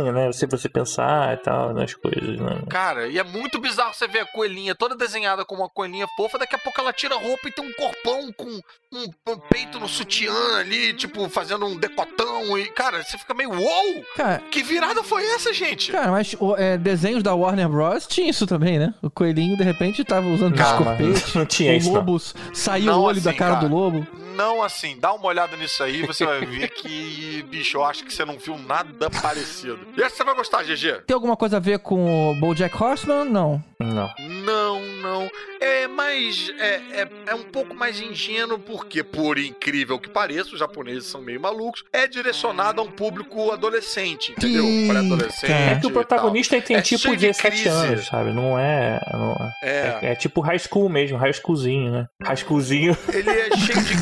estranha, 0.00 0.12
né? 0.12 0.32
Se 0.32 0.46
você 0.46 0.68
pensar 0.68 1.34
e 1.34 1.36
tal, 1.38 1.72
nas 1.74 1.94
coisas, 1.94 2.38
né? 2.40 2.62
Cara, 2.68 3.06
e 3.08 3.18
é 3.18 3.24
muito 3.24 3.60
bizarro 3.60 3.94
você 3.94 4.08
ver 4.08 4.20
a 4.20 4.26
coelhinha 4.26 4.74
toda 4.74 4.96
desenhada 4.96 5.44
como 5.44 5.62
uma 5.62 5.68
coelhinha 5.68 6.06
fofa, 6.16 6.38
daqui 6.38 6.54
a 6.54 6.58
pouco 6.58 6.80
ela 6.80 6.92
tira 6.92 7.14
a 7.14 7.18
roupa 7.18 7.48
e 7.48 7.52
tem 7.52 7.64
um 7.64 7.72
corpão 7.72 8.32
com 8.36 8.48
um, 8.92 9.04
um 9.28 9.38
peito 9.50 9.78
no 9.78 9.88
sutiã 9.88 10.32
ali, 10.58 10.92
tipo, 10.94 11.28
fazendo 11.28 11.66
um 11.66 11.76
decotão 11.76 12.58
e, 12.58 12.66
cara, 12.70 13.02
você 13.02 13.16
fica 13.18 13.34
meio, 13.34 13.50
uou! 13.52 14.04
Cara, 14.16 14.42
Que 14.50 14.62
virada 14.62 15.02
foi 15.02 15.24
essa, 15.34 15.52
gente? 15.52 15.92
cara 15.92 16.10
mas 16.10 16.34
o, 16.38 16.56
é, 16.56 16.76
desenhos 16.76 17.22
da 17.22 17.34
Warner 17.34 17.68
Bros. 17.68 18.06
tinha 18.06 18.28
isso 18.28 18.46
também, 18.46 18.78
né? 18.78 18.94
O 19.02 19.10
coelhinho, 19.10 19.56
de 19.56 19.62
repente, 19.62 20.04
tava 20.04 20.26
usando 20.28 20.58
escopete. 20.58 21.38
não 21.38 21.46
tinha 21.46 21.72
o 21.72 21.76
isso, 21.76 21.88
não. 21.88 21.96
lobo 21.96 22.18
saiu 22.52 22.86
Não 22.86 23.00
o 23.00 23.02
olho 23.04 23.20
da 23.20 23.30
assim, 23.30 23.38
cara, 23.38 23.54
cara. 23.56 23.68
do 23.68 23.74
lobo. 23.74 24.06
Não 24.34 24.62
assim, 24.62 24.96
dá 24.98 25.12
uma 25.12 25.26
olhada 25.26 25.56
nisso 25.56 25.82
aí, 25.82 26.02
você 26.06 26.24
vai 26.24 26.44
ver 26.44 26.68
que, 26.70 27.44
bicho, 27.48 27.76
eu 27.78 27.84
acho 27.84 28.04
que 28.04 28.12
você 28.12 28.24
não 28.24 28.38
viu 28.38 28.58
nada 28.58 29.08
parecido. 29.10 29.78
E 29.96 30.02
essa 30.02 30.16
você 30.16 30.24
vai 30.24 30.34
gostar, 30.34 30.62
GG. 30.64 31.02
Tem 31.06 31.14
alguma 31.14 31.36
coisa 31.36 31.56
a 31.56 31.60
ver 31.60 31.78
com 31.80 32.30
o 32.30 32.34
BoJack 32.36 32.82
Horseman? 32.82 33.24
Não. 33.24 33.62
Não. 33.78 34.10
Não, 34.18 34.80
não. 35.02 35.30
É 35.60 35.86
mais. 35.88 36.52
É, 36.58 36.74
é, 37.02 37.08
é 37.28 37.34
um 37.34 37.42
pouco 37.44 37.74
mais 37.74 37.98
ingênuo, 38.00 38.58
porque, 38.58 39.02
por 39.02 39.38
incrível 39.38 39.98
que 39.98 40.08
pareça, 40.08 40.50
os 40.52 40.58
japoneses 40.58 41.06
são 41.06 41.22
meio 41.22 41.40
malucos. 41.40 41.82
É 41.92 42.06
direcionado 42.06 42.80
a 42.80 42.84
um 42.84 42.90
público 42.90 43.50
adolescente, 43.50 44.32
entendeu? 44.32 44.64
Pré-adolescente. 44.88 45.50
É 45.52 45.76
que 45.80 45.86
o 45.86 45.90
protagonista 45.90 46.60
tem 46.60 46.76
É 46.76 46.82
tipo 46.82 47.02
cheio 47.02 47.16
de 47.16 47.26
17 47.28 47.50
crise. 47.62 47.68
anos, 47.68 48.06
sabe? 48.06 48.32
Não 48.32 48.58
é. 48.58 49.00
não 49.12 49.32
é- 49.32 49.50
É. 49.62 49.98
é. 50.08 50.12
é 50.12 50.14
tipo 50.14 50.40
high 50.42 50.58
school 50.58 50.88
mesmo, 50.90 51.16
high 51.16 51.32
schoolzinho, 51.32 51.90
né? 51.90 52.06
High 52.22 52.36
schoolzinho. 52.36 52.96
Ele 53.12 53.30
é 53.30 53.56
cheio 53.56 53.82
de. 53.82 53.94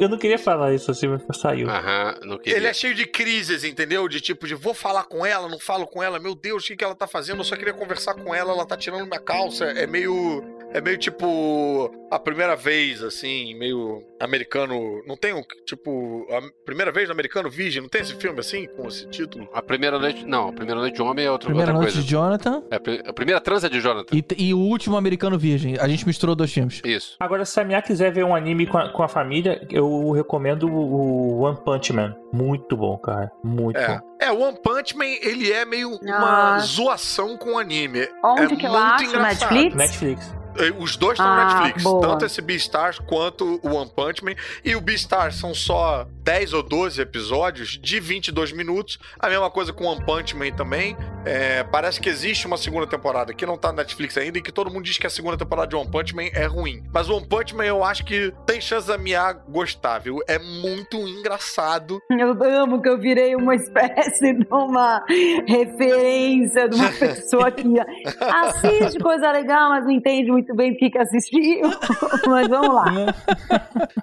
Eu 0.00 0.08
não 0.08 0.18
queria 0.18 0.38
falar 0.38 0.74
isso 0.74 0.90
assim, 0.90 1.06
mas 1.08 1.22
saiu. 1.38 1.68
Aham, 1.68 2.14
não 2.22 2.38
queria. 2.38 2.56
Ele 2.56 2.66
é 2.66 2.72
cheio 2.72 2.94
de 2.94 3.06
crises, 3.06 3.64
entendeu? 3.64 4.08
De 4.08 4.20
tipo, 4.20 4.46
de 4.46 4.54
vou 4.54 4.74
falar 4.74 5.04
com 5.04 5.24
ela, 5.24 5.48
não 5.48 5.58
falo 5.58 5.86
com 5.86 6.02
ela, 6.02 6.18
meu 6.18 6.34
Deus, 6.34 6.64
o 6.64 6.66
que, 6.66 6.76
que 6.76 6.84
ela 6.84 6.94
tá 6.94 7.06
fazendo? 7.06 7.40
Eu 7.40 7.44
só 7.44 7.56
queria 7.56 7.74
conversar 7.74 8.14
com 8.14 8.34
ela, 8.34 8.52
ela 8.52 8.66
tá 8.66 8.76
tirando 8.76 9.06
minha 9.06 9.20
calça. 9.20 9.64
É 9.64 9.86
meio. 9.86 10.55
É 10.72 10.80
meio 10.80 10.98
tipo. 10.98 11.90
A 12.10 12.18
primeira 12.18 12.54
vez, 12.54 13.02
assim, 13.02 13.54
meio 13.54 14.02
americano. 14.20 15.02
Não 15.06 15.16
tem 15.16 15.32
um. 15.32 15.42
Tipo. 15.64 16.26
A 16.30 16.40
primeira 16.64 16.92
vez 16.92 17.08
no 17.08 17.12
americano 17.12 17.48
virgem, 17.48 17.80
não 17.82 17.88
tem 17.88 18.02
esse 18.02 18.14
filme 18.14 18.38
assim, 18.40 18.66
com 18.76 18.86
esse 18.88 19.06
título? 19.08 19.48
A 19.54 19.62
primeira 19.62 19.98
noite. 19.98 20.24
Não, 20.26 20.48
a 20.48 20.52
primeira 20.52 20.80
noite 20.80 20.94
de 20.96 21.02
homem 21.02 21.24
é 21.24 21.30
outra, 21.30 21.46
Primeira 21.48 21.72
outra 21.72 21.82
noite 21.82 21.94
coisa. 21.94 22.04
de 22.06 22.10
Jonathan 22.10 22.62
É, 22.70 22.76
a 22.76 22.80
pri- 22.80 23.02
a 23.06 23.12
primeira 23.12 23.40
transa 23.40 23.70
de 23.70 23.80
Jonathan. 23.80 24.14
e, 24.14 24.24
e 24.36 24.54
o 24.54 24.58
último 24.58 24.96
americano 24.96 25.38
virgem. 25.38 25.76
A 25.80 25.88
gente 25.88 26.06
misturou 26.06 26.34
dois 26.34 26.52
filmes. 26.52 26.80
Isso. 26.84 27.16
Agora, 27.20 27.44
se 27.44 27.58
a 27.60 27.64
minha 27.64 27.80
quiser 27.80 28.12
ver 28.12 28.24
um 28.24 28.34
anime 28.34 28.66
com 28.66 28.76
a, 28.78 28.90
com 28.92 29.02
a 29.02 29.08
família, 29.08 29.66
eu 29.70 30.10
recomendo 30.12 30.68
o 30.68 31.38
One 31.40 31.58
Punch 31.64 31.92
Man. 31.92 32.14
Muito 32.32 32.76
bom, 32.76 32.98
cara. 32.98 33.30
Muito 33.42 33.78
É. 33.78 33.88
bom. 33.98 34.16
É, 34.20 34.30
o 34.32 34.40
One 34.40 34.58
Punch 34.62 34.96
Man, 34.96 35.04
ele 35.22 35.50
é 35.52 35.64
meio 35.64 35.90
uma 36.02 36.56
Ah. 36.56 36.58
zoação 36.58 37.36
com 37.38 37.54
o 37.54 37.58
anime. 37.58 38.06
Onde 38.22 38.54
é 38.54 38.56
que 38.56 38.66
eu 38.66 38.70
muito 38.72 38.76
acho? 38.84 39.04
engraçado. 39.04 39.52
Netflix? 39.54 39.74
Netflix. 39.76 40.34
Eh, 40.58 40.72
Os 40.78 40.96
dois 40.96 41.18
estão 41.18 41.34
no 41.34 41.40
Ah, 41.40 41.54
Netflix. 41.54 41.82
boa. 41.82 42.00
Tanto 42.08 42.24
esse 42.24 42.40
Beastars 42.40 42.98
quanto 42.98 43.60
o 43.62 43.74
One 43.74 43.90
Punch 43.94 44.24
Man. 44.24 44.34
E 44.64 44.74
o 44.76 44.80
Beastars 44.80 45.36
são 45.36 45.54
só 45.54 46.06
10 46.26 46.54
ou 46.54 46.62
12 46.64 47.00
episódios 47.00 47.78
de 47.80 48.00
22 48.00 48.50
minutos. 48.50 48.98
A 49.16 49.28
mesma 49.28 49.48
coisa 49.48 49.72
com 49.72 49.84
o 49.84 49.86
One 49.86 50.04
Punch 50.04 50.34
Man 50.36 50.50
também. 50.50 50.96
É, 51.24 51.62
parece 51.62 52.00
que 52.00 52.08
existe 52.08 52.48
uma 52.48 52.56
segunda 52.56 52.84
temporada 52.84 53.32
que 53.32 53.46
não 53.46 53.56
tá 53.56 53.68
na 53.68 53.76
Netflix 53.76 54.16
ainda 54.16 54.38
e 54.38 54.42
que 54.42 54.50
todo 54.50 54.68
mundo 54.68 54.82
diz 54.82 54.98
que 54.98 55.06
a 55.06 55.10
segunda 55.10 55.36
temporada 55.36 55.68
de 55.68 55.76
One 55.76 55.88
Punch 55.88 56.16
Man 56.16 56.28
é 56.34 56.46
ruim. 56.46 56.82
Mas 56.92 57.08
o 57.08 57.16
One 57.16 57.28
Punch 57.28 57.54
Man 57.54 57.64
eu 57.64 57.84
acho 57.84 58.04
que 58.04 58.34
tem 58.44 58.60
chance 58.60 58.88
da 58.88 58.98
Mia 58.98 59.34
gostar, 59.48 60.00
viu? 60.00 60.18
É 60.26 60.36
muito 60.36 60.96
engraçado. 60.96 62.00
Eu 62.10 62.32
amo 62.60 62.82
que 62.82 62.88
eu 62.88 62.98
virei 62.98 63.36
uma 63.36 63.54
espécie 63.54 64.34
de 64.34 64.46
uma 64.50 65.04
referência 65.46 66.68
de 66.68 66.74
uma 66.74 66.90
pessoa 66.90 67.52
que 67.52 67.62
assiste 68.18 68.98
coisa 68.98 69.30
legal, 69.30 69.70
mas 69.70 69.84
não 69.84 69.92
entende 69.92 70.32
muito 70.32 70.52
bem 70.56 70.72
o 70.72 70.76
que, 70.76 70.90
que 70.90 70.98
assistiu. 70.98 71.70
Mas 72.26 72.48
vamos 72.48 72.74
lá. 72.74 73.14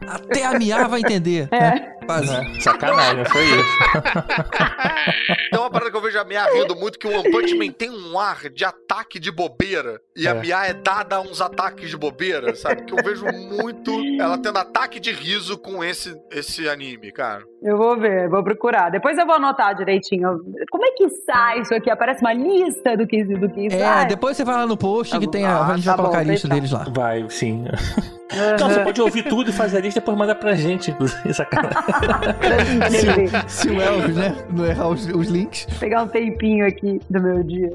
Até 0.08 0.46
a 0.46 0.58
Mia 0.58 0.88
vai 0.88 1.02
entender. 1.02 1.50
É. 1.52 1.94
Né? 2.22 2.60
Sacanagem, 2.60 3.26
foi 3.26 3.44
isso. 3.46 3.78
Tem 5.52 5.60
uma 5.60 5.70
parada 5.70 5.92
que 5.92 5.98
eu 5.98 6.02
vejo 6.02 6.20
a 6.20 6.24
Mia 6.24 6.46
rindo 6.52 6.76
muito 6.76 6.98
que 7.00 7.08
o 7.08 7.12
One 7.20 7.32
Punch 7.32 7.56
Man 7.56 7.72
tem 7.72 7.90
um 7.90 8.18
ar 8.20 8.50
de 8.50 8.66
ataque 8.66 9.20
de 9.20 9.32
bobeira. 9.32 10.00
E 10.16 10.28
a 10.28 10.32
É. 10.32 10.34
Mia 10.34 10.66
é 10.68 10.74
dada 10.74 11.18
a 11.18 11.22
uns 11.22 11.42
ataques 11.42 11.90
de 11.90 11.98
bobeira, 11.98 12.56
sabe? 12.56 12.84
Que 12.84 12.94
eu 12.94 13.04
vejo 13.04 13.26
muito 13.26 13.92
ela 14.20 14.38
tendo 14.38 14.58
ataque 14.58 15.00
de 15.00 15.12
riso 15.12 15.58
com 15.58 15.84
esse, 15.84 16.16
esse 16.32 16.68
anime, 16.68 17.12
cara. 17.12 17.44
Eu 17.62 17.78
vou 17.78 17.98
ver, 17.98 18.28
vou 18.30 18.44
procurar. 18.44 18.90
Depois 18.90 19.18
eu 19.18 19.26
vou 19.26 19.36
anotar 19.36 19.74
direitinho. 19.76 20.40
Como 20.70 20.86
é 20.86 20.92
que 20.92 21.08
sai 21.10 21.62
isso 21.62 21.74
aqui? 21.74 21.90
Aparece 21.90 22.22
uma 22.22 22.34
lista 22.34 22.98
do 22.98 23.08
que, 23.08 23.24
do 23.24 23.50
que 23.50 23.68
É, 23.68 23.80
sai? 23.80 24.06
depois 24.08 24.36
você 24.36 24.44
vai 24.44 24.56
lá 24.56 24.66
no 24.68 24.76
post 24.78 25.18
que 25.18 25.30
tem 25.30 25.46
a. 25.46 25.54
Ah, 25.58 25.68
a 25.68 25.76
gente 25.76 25.86
tá 25.86 25.92
vai 25.92 25.98
colocar 25.98 26.18
bom, 26.18 26.30
a 26.30 26.32
lista 26.32 26.48
fechado. 26.48 26.56
deles 26.60 26.72
lá. 26.72 26.86
Vai, 26.90 27.26
sim. 27.30 27.66
Aham. 27.68 28.14
Não, 28.60 28.70
você 28.70 28.80
pode 28.80 29.00
ouvir 29.00 29.24
tudo 29.30 29.52
e 29.52 29.54
fazer 29.54 29.78
a 29.78 29.80
lista 29.82 30.00
e 30.00 30.02
depois 30.02 30.18
mandar 30.18 30.34
pra 30.36 30.56
gente. 30.56 30.94
Sacanagem. 31.34 31.78
Beleza. 32.90 33.46
Se 33.48 33.70
o 33.70 33.82
Elvis, 33.82 34.16
né? 34.16 34.36
Não 34.52 34.66
errar 34.66 34.90
os, 34.90 35.06
os 35.08 35.28
links. 35.28 35.66
Vou 35.70 35.80
pegar 35.80 36.04
um 36.04 36.08
tempinho 36.08 36.68
aqui 36.68 37.02
do 37.10 37.22
meu 37.22 37.44
dia. 37.44 37.74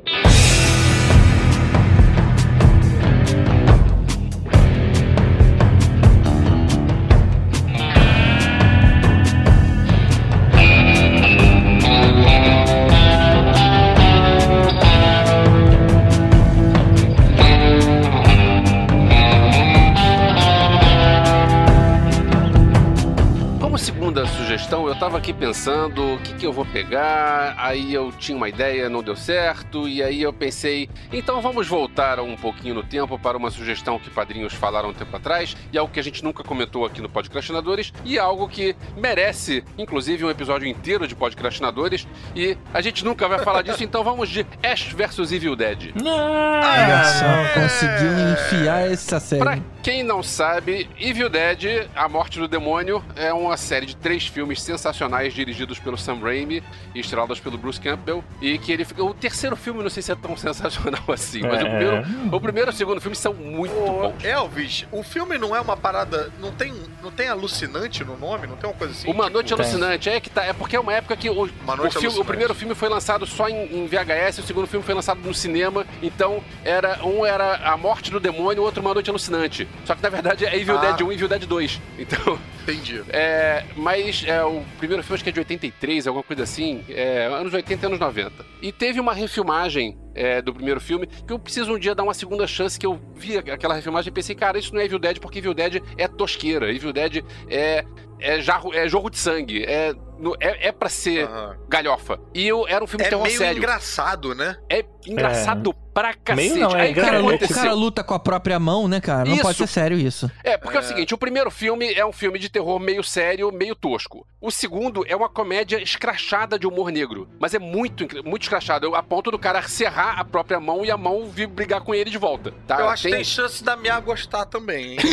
Aqui 25.28 25.32
pensando 25.34 26.14
o 26.14 26.18
que, 26.18 26.32
que 26.34 26.46
eu 26.46 26.52
vou 26.52 26.64
pegar, 26.64 27.54
aí 27.58 27.92
eu 27.92 28.10
tinha 28.12 28.34
uma 28.34 28.48
ideia, 28.48 28.88
não 28.88 29.02
deu 29.02 29.14
certo, 29.14 29.86
e 29.86 30.02
aí 30.02 30.22
eu 30.22 30.32
pensei, 30.32 30.88
então 31.12 31.42
vamos 31.42 31.68
voltar 31.68 32.18
um 32.18 32.34
pouquinho 32.34 32.74
no 32.74 32.82
tempo 32.82 33.18
para 33.18 33.36
uma 33.36 33.50
sugestão 33.50 33.98
que 33.98 34.08
padrinhos 34.08 34.54
falaram 34.54 34.88
um 34.88 34.94
tempo 34.94 35.14
atrás, 35.14 35.54
e 35.70 35.76
algo 35.76 35.92
que 35.92 36.00
a 36.00 36.02
gente 36.02 36.24
nunca 36.24 36.42
comentou 36.42 36.86
aqui 36.86 37.02
no 37.02 37.10
Podcrastinadores, 37.10 37.92
e 38.06 38.18
algo 38.18 38.48
que 38.48 38.74
merece, 38.96 39.62
inclusive, 39.76 40.24
um 40.24 40.30
episódio 40.30 40.66
inteiro 40.66 41.06
de 41.06 41.14
Podcrastinadores, 41.14 42.08
e 42.34 42.56
a 42.72 42.80
gente 42.80 43.04
nunca 43.04 43.28
vai 43.28 43.40
falar 43.40 43.60
disso, 43.60 43.84
então 43.84 44.02
vamos 44.02 44.30
de 44.30 44.46
Ash 44.62 44.94
vs 44.94 45.30
Evil 45.30 45.54
Dead. 45.54 45.92
Olha 45.94 47.04
só, 47.04 47.60
conseguiu 47.60 48.32
enfiar 48.32 48.90
essa 48.90 49.20
série. 49.20 49.42
Pra 49.42 49.58
quem 49.82 50.02
não 50.02 50.22
sabe, 50.22 50.88
Evil 50.98 51.28
Dead, 51.28 51.86
A 51.94 52.08
Morte 52.08 52.38
do 52.38 52.48
Demônio, 52.48 53.04
é 53.14 53.32
uma 53.32 53.58
série 53.58 53.84
de 53.84 53.94
três 53.94 54.26
filmes 54.26 54.62
sensacionais 54.62 55.17
dirigidos 55.34 55.78
pelo 55.78 55.96
Sam 55.98 56.18
Raimi 56.20 56.62
e 56.94 57.00
estrelados 57.00 57.40
pelo 57.40 57.58
Bruce 57.58 57.80
Campbell. 57.80 58.22
E 58.40 58.58
que 58.58 58.70
ele 58.72 58.84
fica. 58.84 59.02
O 59.02 59.12
terceiro 59.14 59.56
filme 59.56 59.82
não 59.82 59.90
sei 59.90 60.02
se 60.02 60.12
é 60.12 60.14
tão 60.14 60.36
sensacional 60.38 61.02
assim, 61.08 61.42
mas 61.42 61.62
o, 61.62 61.66
É. 61.66 61.68
primeiro, 61.70 62.04
o 62.36 62.40
primeiro 62.40 62.70
e 62.70 62.72
o 62.72 62.76
segundo 62.76 63.00
filme 63.00 63.16
são 63.16 63.32
muito 63.34 63.74
Ô, 63.74 64.10
bons. 64.10 64.24
Elvis, 64.24 64.86
o 64.92 65.02
filme 65.02 65.38
não 65.38 65.54
é 65.54 65.60
uma 65.60 65.76
parada. 65.76 66.30
Não 66.40 66.52
tem, 66.52 66.74
não 67.02 67.10
tem 67.10 67.28
alucinante 67.28 68.04
no 68.04 68.16
nome? 68.16 68.46
Não 68.46 68.56
tem 68.56 68.68
uma 68.68 68.76
coisa 68.76 68.92
assim? 68.92 69.08
Uma 69.10 69.24
tipo- 69.24 69.34
Noite 69.34 69.52
Alucinante, 69.54 70.08
é 70.08 70.20
que 70.20 70.30
tá. 70.30 70.44
É 70.44 70.52
porque 70.52 70.76
é 70.76 70.80
uma 70.80 70.92
época 70.92 71.16
que 71.16 71.28
o, 71.30 71.44
Uma 71.62 71.74
o, 71.86 71.90
filme- 71.90 72.18
o 72.18 72.24
primeiro 72.24 72.54
filme 72.54 72.74
foi 72.74 72.88
lançado 72.88 73.26
só 73.26 73.48
em, 73.48 73.56
em 73.84 73.86
VHS, 73.86 74.38
o 74.38 74.42
segundo 74.42 74.66
filme 74.66 74.84
foi 74.84 74.94
lançado 74.94 75.20
no 75.20 75.32
cinema. 75.34 75.86
Então, 76.02 76.42
era 76.64 77.04
um 77.04 77.24
era 77.24 77.56
A 77.56 77.76
Morte 77.76 78.10
do 78.10 78.20
Demônio, 78.20 78.62
o 78.62 78.64
outro 78.66 78.80
Uma 78.80 78.94
Noite 78.94 79.10
Alucinante. 79.10 79.66
Só 79.84 79.94
que 79.94 80.02
na 80.02 80.08
verdade 80.08 80.44
é 80.44 80.56
Evil 80.56 80.76
Ah. 80.78 80.92
Dead 80.92 81.00
1 81.00 81.10
e 81.12 81.14
Evil 81.14 81.28
Dead 81.28 81.44
2. 81.46 81.80
Então. 81.98 82.38
Entendi. 82.68 83.02
É, 83.08 83.64
mas 83.76 84.22
é, 84.26 84.44
o 84.44 84.62
primeiro 84.76 85.02
filme 85.02 85.14
acho 85.14 85.24
que 85.24 85.30
é 85.30 85.32
de 85.32 85.40
83, 85.40 86.06
alguma 86.06 86.22
coisa 86.22 86.42
assim, 86.42 86.84
é, 86.88 87.26
anos 87.26 87.54
80 87.54 87.84
e 87.84 87.86
anos 87.86 87.98
90. 87.98 88.44
E 88.60 88.70
teve 88.70 89.00
uma 89.00 89.14
refilmagem 89.14 89.96
é, 90.14 90.42
do 90.42 90.52
primeiro 90.52 90.80
filme 90.80 91.06
que 91.06 91.32
eu 91.32 91.38
preciso 91.38 91.74
um 91.74 91.78
dia 91.78 91.94
dar 91.94 92.02
uma 92.02 92.12
segunda 92.12 92.46
chance 92.46 92.78
que 92.78 92.84
eu 92.84 93.00
vi 93.14 93.38
aquela 93.38 93.74
refilmagem 93.74 94.10
e 94.10 94.12
pensei, 94.12 94.34
cara, 94.34 94.58
isso 94.58 94.74
não 94.74 94.80
é 94.80 94.84
Evil 94.84 94.98
Dead 94.98 95.18
porque 95.18 95.38
Evil 95.38 95.54
Dead 95.54 95.82
é 95.96 96.06
tosqueira, 96.06 96.70
Evil 96.70 96.92
Dead 96.92 97.24
é, 97.48 97.84
é, 98.20 98.40
jarro, 98.40 98.72
é 98.74 98.88
jogo 98.88 99.10
de 99.10 99.18
sangue, 99.18 99.64
é, 99.64 99.94
é, 100.40 100.68
é 100.68 100.72
pra 100.72 100.88
ser 100.88 101.24
Aham. 101.26 101.56
galhofa. 101.68 102.18
E 102.34 102.46
eu, 102.46 102.66
era 102.68 102.82
um 102.82 102.86
filme 102.86 103.02
de 103.04 103.06
É 103.08 103.10
terror 103.10 103.24
meio 103.24 103.38
sério. 103.38 103.58
engraçado, 103.58 104.34
né? 104.34 104.56
É 104.68 104.84
engraçado 105.06 105.72
pra 105.94 106.08
Meio 106.36 106.50
cacete. 106.54 106.58
não, 106.60 106.76
é 106.76 106.82
Aí 106.82 106.88
o 106.90 106.92
O 106.92 106.94
cara, 106.96 107.22
o 107.24 107.48
cara 107.48 107.72
luta 107.72 108.04
com 108.04 108.14
a 108.14 108.18
própria 108.20 108.58
mão, 108.60 108.86
né, 108.86 109.00
cara? 109.00 109.24
Não 109.24 109.34
Isso. 109.34 109.42
pode 109.42 109.58
ser 109.58 109.66
sério 109.66 109.98
isso. 109.98 110.30
É, 110.44 110.56
porque 110.56 110.76
é. 110.76 110.80
o 110.80 110.82
É. 110.82 110.86
seguinte, 110.86 111.12
o 111.12 111.18
primeiro 111.18 111.50
filme 111.50 111.92
é 111.92 112.06
um 112.06 112.12
filme 112.12 112.38
de 112.38 112.48
terror 112.48 112.78
meio 112.78 113.02
sério, 113.02 113.50
meio 113.50 113.74
tosco. 113.74 114.24
O 114.40 114.50
segundo 114.52 115.04
é 115.08 115.16
uma 115.16 115.28
comédia 115.28 115.82
escrachada 115.82 116.56
de 116.56 116.66
humor 116.68 116.92
negro, 116.92 117.28
mas 117.40 117.52
é 117.54 117.58
muito, 117.58 118.06
muito 118.24 118.42
escrachado, 118.42 118.94
a 118.94 119.02
ponto 119.02 119.30
do 119.32 119.38
cara 119.38 119.60
serrar 119.62 120.20
a 120.20 120.24
própria 120.24 120.60
mão 120.60 120.84
e 120.84 120.90
a 120.92 120.96
mão 120.96 121.28
vir 121.28 121.48
brigar 121.48 121.80
com 121.80 121.92
ele 121.92 122.10
de 122.10 122.18
volta, 122.18 122.52
tá? 122.64 122.78
Eu 122.78 122.88
acho 122.88 123.02
que 123.08 123.10
tem 123.10 123.24
chance 123.24 123.64
da 123.64 123.76
Mia 123.76 123.98
gostar 123.98 124.44
também, 124.46 124.92
hein? 124.92 124.98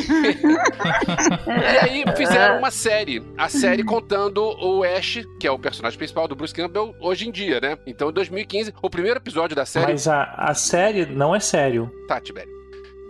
E 1.47 1.77
aí 1.79 2.03
fizeram 2.15 2.59
uma 2.59 2.69
série, 2.71 2.94
a 3.37 3.49
série 3.49 3.83
contando 3.83 4.41
o 4.41 4.83
Ash, 4.83 5.19
que 5.39 5.45
é 5.45 5.51
o 5.51 5.59
personagem 5.59 5.97
principal 5.97 6.27
do 6.27 6.35
Bruce 6.35 6.53
Campbell, 6.53 6.95
hoje 7.01 7.27
em 7.27 7.31
dia, 7.31 7.59
né? 7.59 7.77
Então, 7.85 8.09
em 8.09 8.13
2015, 8.13 8.73
o 8.81 8.89
primeiro 8.89 9.19
episódio 9.19 9.55
da 9.55 9.65
série... 9.65 9.91
Mas 9.91 10.07
a, 10.07 10.23
a 10.37 10.53
série 10.53 11.05
não 11.05 11.35
é 11.35 11.39
sério. 11.39 11.91
Tá, 12.07 12.21
Tibério. 12.21 12.53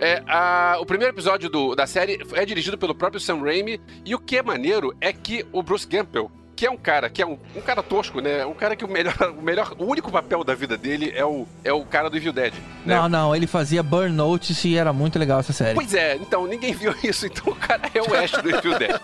É, 0.02 0.24
a- 0.28 0.78
o 0.82 0.86
primeiro 0.86 1.14
episódio 1.14 1.50
do- 1.50 1.76
da 1.76 1.86
série 1.86 2.20
é 2.34 2.46
dirigido 2.46 2.78
pelo 2.78 2.96
próprio 2.96 3.20
Sam 3.20 3.42
Raimi, 3.42 3.80
e 4.04 4.16
o 4.16 4.20
que 4.20 4.38
é 4.38 4.44
maneiro 4.44 4.94
é 5.00 5.14
que 5.14 5.46
o 5.54 5.62
Bruce 5.62 5.88
Campbell, 5.88 6.30
que 6.56 6.66
é 6.66 6.72
um 6.72 6.78
cara, 6.78 7.10
que 7.10 7.22
é 7.22 7.26
um, 7.26 7.38
um 7.56 7.62
cara 7.62 7.84
tosco, 7.84 8.22
né? 8.22 8.46
Um 8.46 8.54
cara 8.54 8.76
que 8.76 8.86
o 8.86 8.88
melhor, 8.88 9.14
o 9.38 9.42
melhor, 9.42 9.74
o 9.78 9.86
único 9.86 10.12
papel 10.12 10.44
da 10.44 10.56
vida 10.56 10.78
dele 10.78 11.12
é 11.16 11.26
o, 11.26 11.46
é 11.64 11.74
o 11.74 11.84
cara 11.86 12.10
do 12.10 12.18
Evil 12.18 12.32
Dead. 12.34 12.54
Né? 12.86 12.96
Não, 12.96 13.10
não, 13.10 13.36
ele 13.36 13.48
fazia 13.48 13.82
Burnout 13.84 14.56
e 14.68 14.78
era 14.78 14.94
muito 14.94 15.20
legal 15.20 15.40
essa 15.40 15.54
série. 15.54 15.76
Pois 15.76 15.94
é, 15.94 16.16
então 16.16 16.46
ninguém 16.48 16.74
viu 16.74 16.94
isso, 17.04 17.26
então 17.26 17.52
o 17.52 17.56
cara 17.56 17.82
é 17.94 18.02
o 18.02 18.14
Ash 18.16 18.32
do 18.32 18.50
Evil 18.50 18.78
Dead. 18.80 19.00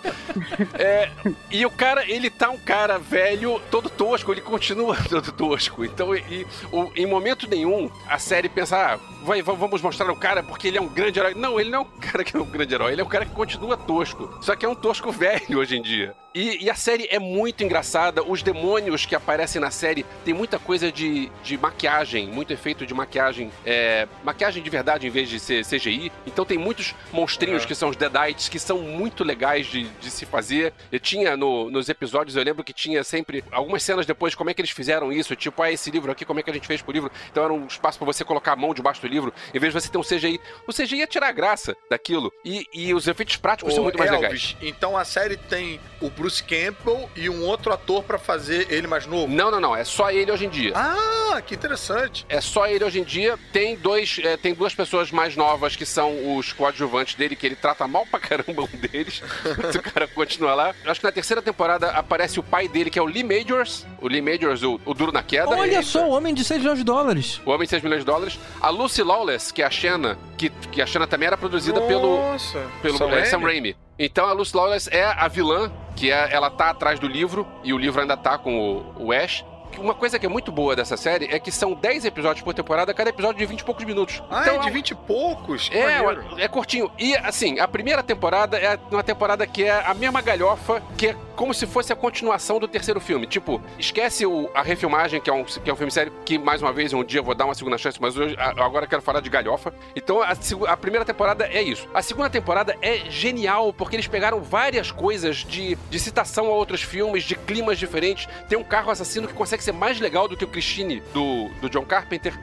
É, 0.78 1.10
e 1.50 1.66
o 1.66 1.70
cara, 1.70 2.10
ele 2.10 2.30
tá 2.30 2.50
um 2.50 2.58
cara 2.58 2.98
velho, 2.98 3.60
todo 3.70 3.90
tosco, 3.90 4.32
ele 4.32 4.42
continua 4.42 4.96
todo 5.10 5.32
tosco. 5.32 5.84
Então, 5.84 6.16
e, 6.16 6.46
o- 6.72 6.92
em 6.96 7.06
momento 7.06 7.48
nenhum, 7.50 7.90
a 8.08 8.18
série 8.18 8.48
pensa, 8.50 8.78
ah, 8.78 9.00
vai, 9.24 9.42
va- 9.42 9.54
vamos 9.54 9.82
mostrar 9.82 10.10
o 10.12 10.16
cara 10.16 10.42
porque 10.44 10.68
ele 10.68 10.78
é 10.78 10.82
um 10.82 10.88
grande 10.88 11.20
herói. 11.20 11.34
Não, 11.34 11.60
ele 11.60 11.70
não 11.70 11.80
é 11.80 11.82
um 11.82 12.00
cara 12.00 12.24
que 12.24 12.36
é 12.36 12.40
um 12.40 12.46
grande 12.46 12.74
herói, 12.74 12.94
ele 12.94 13.02
é 13.02 13.04
um 13.04 13.08
cara 13.10 13.26
que 13.26 13.32
continua 13.34 13.76
tosco. 13.78 14.30
Só 14.42 14.56
que 14.56 14.66
é 14.66 14.70
um 14.70 14.76
tosco 14.76 15.12
velho 15.12 15.60
hoje 15.60 15.78
em 15.78 15.82
dia. 15.82 16.14
E, 16.34 16.64
e 16.66 16.70
a 16.70 16.76
série 16.76 17.08
é 17.12 17.20
muito 17.20 17.64
engraçada, 17.64 18.24
os 18.24 18.42
demônios 18.42 19.06
que 19.06 19.14
aparecem 19.16 19.60
na 19.62 19.70
série 19.70 20.06
tem 20.24 20.34
muita 20.34 20.58
coisa 20.58 20.90
de, 20.92 21.30
de 21.44 21.58
maquiagem, 21.58 22.28
muito 22.28 22.54
efeito 22.54 22.86
de 22.86 22.94
maquiagem, 22.94 23.52
é, 23.66 24.08
maquiagem 24.24 24.64
de 24.64 24.70
verdade 24.70 25.06
em 25.06 25.10
vez 25.10 25.28
de 25.28 25.40
ser 25.40 25.66
CGI. 25.66 26.12
Então 26.26 26.46
tem 26.46 26.58
muitos 26.58 26.96
monstrinhos 27.12 27.66
que 27.66 27.76
são 27.76 27.90
os 27.90 27.96
Deadites, 27.98 28.48
que 28.48 28.60
são 28.60 28.80
muito 28.80 29.24
legais 29.24 29.68
de, 29.68 29.84
de 29.84 30.10
se 30.10 30.26
fazer. 30.26 30.74
Eu 30.92 31.00
tinha 31.00 31.36
no- 31.36 31.70
nos 31.70 31.90
episódios, 31.90 32.36
eu 32.38 32.44
lembro 32.44 32.64
que 32.64 32.72
tinha 32.74 33.04
sempre 33.04 33.44
algumas 33.52 33.84
cenas 33.84 34.06
depois, 34.06 34.34
como 34.34 34.50
é 34.50 34.54
que 34.54 34.62
eles 34.62 34.72
fizeram 34.72 35.12
isso, 35.12 35.36
tipo, 35.36 35.62
ah, 35.62 35.72
esse 35.72 35.92
livro 35.92 36.12
aqui, 36.12 36.24
como 36.24 36.40
é 36.40 36.44
que 36.44 36.50
a 36.50 36.54
gente 36.54 36.68
fez 36.68 36.82
pro 36.82 36.94
livro? 36.94 37.12
Então 37.30 37.44
era 37.44 37.52
um 37.54 37.66
espaço 37.68 37.98
pra 37.98 38.06
você 38.06 38.24
colocar 38.24 38.54
a 38.54 38.56
mão 38.56 38.74
debaixo 38.74 39.02
do 39.02 39.08
livro, 39.08 39.34
em 39.54 39.60
vez 39.60 39.74
de 39.74 39.82
você 39.82 39.90
ter 39.90 39.98
um 39.98 40.02
CGI. 40.04 40.40
O 40.66 40.72
CGI 40.72 41.00
ia 41.00 41.08
tirar 41.08 41.28
a 41.28 41.32
graça 41.34 41.76
daquilo. 41.90 42.32
E, 42.46 42.66
e 42.74 42.94
os 42.94 43.06
efeitos 43.08 43.36
práticos 43.36 43.74
são 43.74 43.84
Ô, 43.84 43.86
muito 43.86 43.98
mais 44.00 44.10
legais. 44.12 44.56
Então 44.62 44.96
a 44.98 45.04
série 45.04 45.36
tem 45.36 45.80
o 46.00 46.10
Bruce 46.22 46.44
Campbell 46.44 47.10
e 47.16 47.28
um 47.32 47.44
outro 47.44 47.74
ator 47.74 48.04
pra 48.04 48.20
fazer 48.20 48.68
ele 48.70 48.86
mais 48.86 49.08
novo. 49.08 49.34
Não, 49.34 49.50
não, 49.50 49.60
não. 49.60 49.76
É 49.76 49.84
só 49.84 50.12
ele 50.12 50.32
hoje 50.32 50.46
em 50.46 50.50
dia. 50.50 50.72
Ah, 50.76 51.42
que 51.42 51.56
interessante. 51.56 52.28
É 52.30 52.40
só 52.40 52.68
ele 52.68 52.84
hoje 52.84 53.00
em 53.00 53.04
dia. 53.04 53.40
Tem 53.52 53.76
dois, 53.76 54.20
é, 54.24 54.38
tem 54.38 54.54
duas 54.54 54.76
pessoas 54.76 55.12
mais 55.12 55.36
novas 55.36 55.76
que 55.76 55.84
são 55.84 56.38
os 56.38 56.54
coadjuvantes 56.54 57.16
dele, 57.16 57.36
que 57.36 57.44
ele 57.44 57.56
trata 57.56 57.88
mal 57.88 58.06
pra 58.06 58.20
caramba 58.20 58.62
um 58.62 58.78
deles. 58.78 59.24
Mas 59.58 59.76
o 59.76 59.82
cara 59.82 60.08
continua 60.08 60.54
lá. 60.54 60.76
Acho 60.86 61.00
que 61.00 61.06
na 61.08 61.12
terceira 61.12 61.42
temporada 61.42 61.90
aparece 61.90 62.40
o 62.40 62.44
pai 62.44 62.68
dele, 62.68 62.92
que 62.92 63.00
é 63.00 63.02
o 63.02 63.06
Lee 63.06 63.24
Majors. 63.24 63.88
O 64.00 64.08
Lee 64.08 64.22
Majors, 64.22 64.62
o, 64.62 64.80
o 64.86 64.94
Duro 64.94 65.12
na 65.12 65.24
Queda. 65.24 65.50
Olha 65.50 65.82
só, 65.82 66.08
o 66.08 66.12
homem 66.12 66.36
de 66.36 66.44
6 66.44 66.62
milhões 66.62 66.78
de 66.78 66.84
dólares. 66.84 67.42
O 67.44 67.50
Homem 67.50 67.66
de 67.66 67.72
6 67.72 67.82
milhões 67.82 68.02
de 68.02 68.06
dólares. 68.06 68.40
A 68.62 68.70
Lucy 68.70 69.02
Lawless, 69.02 69.52
que 69.52 69.64
é 69.64 69.66
a 69.66 69.72
Shanna, 69.72 70.20
que, 70.38 70.52
que 70.72 70.84
a 70.84 70.86
Shanna 70.86 71.08
também 71.08 71.26
era 71.26 71.38
produzida 71.38 71.82
pelo, 71.82 72.18
Nossa, 72.18 72.64
pelo 72.82 72.98
Sam 73.00 73.10
é, 73.10 73.26
Sam 73.26 73.40
Raimi? 73.40 73.76
Então 74.04 74.26
a 74.26 74.34
Lucy 74.34 74.58
Lawless 74.58 74.90
é 74.92 75.06
a 75.06 75.28
vilã, 75.28 75.72
que 75.96 76.12
é, 76.12 76.34
ela 76.34 76.50
tá 76.50 76.72
atrás 76.72 77.00
do 77.00 77.08
livro, 77.08 77.46
e 77.64 77.72
o 77.72 77.78
livro 77.78 78.02
ainda 78.02 78.18
tá 78.18 78.36
com 78.36 78.60
o, 78.98 79.06
o 79.06 79.12
Ash. 79.12 79.46
Uma 79.78 79.94
coisa 79.94 80.18
que 80.20 80.26
é 80.26 80.30
muito 80.30 80.52
boa 80.52 80.76
dessa 80.76 80.96
série 80.98 81.26
é 81.26 81.40
que 81.40 81.52
são 81.52 81.74
10 81.74 82.06
episódios 82.06 82.44
por 82.44 82.54
temporada, 82.54 82.94
cada 82.94 83.10
episódio 83.10 83.38
de 83.40 83.46
20 83.46 83.60
e 83.62 83.64
poucos 83.64 83.84
minutos. 83.86 84.22
Ah, 84.30 84.42
então 84.42 84.56
é 84.56 84.60
de 84.60 84.70
20 84.70 84.90
e 84.92 84.96
poucos? 84.96 85.70
É, 85.74 86.44
é 86.44 86.48
curtinho. 86.48 86.92
E, 86.98 87.16
assim, 87.18 87.60
a 87.60 87.68
primeira 87.68 88.04
temporada 88.04 88.58
é 88.58 88.78
uma 88.92 89.04
temporada 89.04 89.46
que 89.48 89.64
é 89.64 89.72
a 89.86 89.94
mesma 89.94 90.22
galhofa, 90.22 90.82
que 90.98 91.08
é 91.08 91.16
como 91.36 91.54
se 91.54 91.66
fosse 91.66 91.92
a 91.92 91.96
continuação 91.96 92.60
do 92.60 92.68
terceiro 92.68 93.00
filme. 93.00 93.26
Tipo, 93.26 93.60
esquece 93.80 94.26
o- 94.26 94.50
a 94.54 94.62
refilmagem, 94.62 95.20
que 95.20 95.30
é, 95.30 95.34
um, 95.34 95.44
que 95.44 95.70
é 95.70 95.74
um 95.74 95.76
filme 95.76 95.92
sério, 95.92 96.12
que, 96.24 96.38
mais 96.38 96.62
uma 96.62 96.72
vez, 96.72 96.94
um 96.94 97.04
dia 97.04 97.20
eu 97.20 97.24
vou 97.24 97.34
dar 97.34 97.46
uma 97.46 97.56
segunda 97.56 97.78
chance, 97.78 98.00
mas 98.00 98.16
hoje, 98.16 98.36
agora 98.38 98.86
eu 98.86 98.90
quero 98.90 99.02
falar 99.02 99.22
de 99.22 99.30
galhofa. 99.30 99.74
Então, 99.96 100.22
a, 100.22 100.34
a 100.68 100.78
primeira 100.78 101.04
temporada 101.06 101.46
é 101.48 101.62
isso. 101.62 101.88
A 101.94 102.02
segunda 102.04 102.30
temporada 102.30 102.78
é 102.82 103.10
genial, 103.10 103.74
porque 103.74 103.96
eles 103.96 104.08
pegaram 104.08 104.42
várias 104.42 104.92
coisas 104.92 105.38
de, 105.38 105.76
de 105.90 106.00
citação 106.00 106.46
a 106.48 106.50
outros 106.52 106.82
filmes, 106.84 107.24
de 107.24 107.36
climas 107.36 107.80
diferentes. 107.80 108.28
Tem 108.48 108.58
um 108.58 108.64
carro 108.64 108.92
assassino 108.92 109.28
que 109.28 109.34
consegue 109.34 109.61
ser 109.62 109.72
mais 109.72 110.00
legal 110.00 110.28
do 110.28 110.36
que 110.36 110.44
o 110.44 110.48
Christine, 110.48 111.02
do, 111.14 111.50
do 111.62 111.70
John 111.70 111.86
Carpenter. 111.86 112.34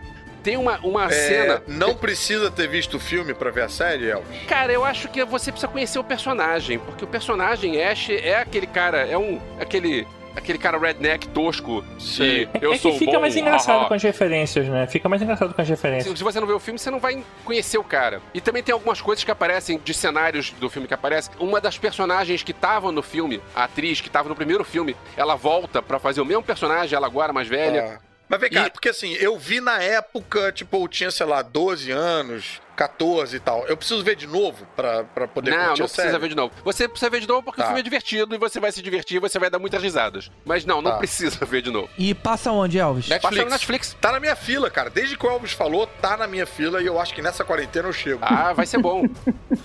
Tem 0.43 0.57
uma, 0.57 0.79
uma 0.79 1.07
É, 1.07 1.11
cena... 1.11 1.63
Não 1.67 1.95
precisa 1.95 2.51
ter 2.51 2.69
visto 2.69 2.97
o 2.97 3.01
filme 3.01 3.35
pra 3.35 3.51
ver 3.51 3.63
a 3.65 3.69
série, 3.69 4.09
Elvis? 4.09 4.43
Cara, 4.47 4.73
eu 4.73 4.85
acho 4.85 5.09
que 5.09 5.23
você 5.25 5.51
precisa 5.51 5.71
conhecer 5.71 5.99
o 5.99 6.05
personagem, 6.05 6.79
porque 6.79 7.05
o 7.05 7.09
personagem 7.09 7.83
Ash 7.83 8.09
é 8.11 8.37
aquele 8.39 8.67
cara, 8.67 8.99
é 9.07 9.19
um 9.19 9.41
aquele 9.61 10.07
aquele 10.39 10.59
cara 10.59 10.79
redneck 10.79 11.29
tosco 11.29 11.85
Sei. 11.99 12.47
de 12.47 12.65
eu 12.65 12.73
é 12.73 12.79
sou 12.79 12.93
que 12.93 12.99
fica 13.01 13.13
bom, 13.13 13.21
mais 13.21 13.37
engraçado 13.37 13.81
haha. 13.81 13.89
com 13.89 13.95
as 13.95 14.03
referências, 14.03 14.67
né? 14.69 14.87
Fica 14.87 15.09
mais 15.09 15.21
engraçado 15.23 15.53
com 15.55 15.61
as 15.61 15.67
Se, 15.67 15.73
referências. 15.73 16.19
se 16.19 16.25
você 16.25 16.41
não 16.41 16.47
vê 16.47 16.53
o 16.53 16.59
filme, 16.61 16.79
você 16.79 16.91
não 16.91 16.99
vai 17.01 17.23
conhecer 17.45 17.79
o 17.79 17.85
cara. 17.85 18.21
E 18.33 18.41
também 18.41 18.63
tem 18.63 18.73
algumas 18.73 19.01
coisas 19.01 19.23
que 19.25 19.31
aparecem 19.31 19.79
de 19.85 19.93
cenários 19.95 20.51
do 20.53 20.71
filme 20.71 20.89
que 20.89 20.95
aparecem. 20.95 21.33
Uma 21.39 21.61
das 21.61 21.77
personagens 21.79 22.43
que 22.43 22.53
estavam 22.53 22.91
no 22.93 23.03
filme, 23.03 23.41
a 23.55 23.65
atriz 23.65 24.01
que 24.01 24.09
estava 24.09 24.29
no 24.29 24.35
primeiro 24.37 24.65
filme, 24.65 24.97
ela 25.17 25.35
volta 25.35 25.83
pra 25.83 25.99
fazer 25.99 26.21
o 26.21 26.25
mesmo 26.25 26.43
personagem, 26.43 26.97
ela 26.97 27.07
agora 27.07 27.33
mais 27.33 27.49
velha. 27.49 27.99
Ah. 27.99 28.09
Mas 28.29 28.41
vem 28.41 28.51
cá, 28.51 28.67
E- 28.67 28.71
porque 28.71 28.91
assim, 28.91 29.15
eu 29.15 29.39
vi 29.39 29.59
na 29.61 29.83
época, 29.83 30.53
tipo, 30.53 30.77
eu 30.85 30.89
tinha, 30.89 31.11
sei 31.11 31.25
lá, 31.25 31.41
12 31.41 31.91
anos, 31.91 32.61
14 32.79 33.35
e 33.37 33.41
tal. 33.41 33.67
Eu 33.67 33.77
preciso 33.77 34.05
ver 34.05 34.15
de 34.15 34.27
novo 34.27 34.65
pra, 34.77 35.03
pra 35.03 35.27
poder 35.27 35.51
Não, 35.51 35.57
curtir 35.67 35.81
não 35.81 35.87
a 35.87 35.89
precisa 35.89 36.03
série? 36.07 36.19
ver 36.19 36.29
de 36.29 36.35
novo. 36.37 36.53
Você 36.65 36.87
precisa 36.89 37.11
ver 37.11 37.21
de 37.21 37.27
novo 37.27 37.43
porque 37.43 37.61
Tá. 37.61 37.65
o 37.65 37.67
filme 37.69 37.81
é 37.81 37.83
divertido 37.83 38.35
e 38.37 38.39
você 38.39 38.61
vai 38.61 38.71
se 38.71 38.81
divertir 38.81 39.17
e 39.17 39.21
você 39.21 39.37
vai 39.37 39.51
dar 39.51 39.59
muitas 39.59 39.83
risadas. 39.83 40.31
Mas 40.45 40.65
não, 40.65 40.81
não 40.81 40.93
Tá. 40.93 40.99
precisa 40.99 41.45
ver 41.45 41.61
de 41.61 41.71
novo. 41.73 41.89
E 41.99 42.15
passa 42.15 42.53
onde, 42.53 42.79
Elvis? 42.79 43.09
Netflix. 43.09 43.23
Passa 43.37 43.45
no 43.45 43.51
Netflix. 43.51 43.97
Tá 44.01 44.13
na 44.13 44.21
minha 44.21 44.37
fila, 44.37 44.71
cara. 44.71 44.89
Desde 44.91 45.19
que 45.19 45.27
o 45.27 45.29
Elvis 45.31 45.53
falou, 45.53 45.89
tá 46.01 46.17
na 46.17 46.29
minha 46.29 46.47
fila 46.47 46.81
e 46.81 46.87
eu 46.87 47.01
acho 47.01 47.13
que 47.13 47.21
nessa 47.21 47.45
quarentena 47.45 47.89
eu 47.89 47.93
chego. 47.93 48.21
Ah, 48.23 48.53
vai 48.55 48.65
ser 48.65 48.79
bom. 48.79 49.03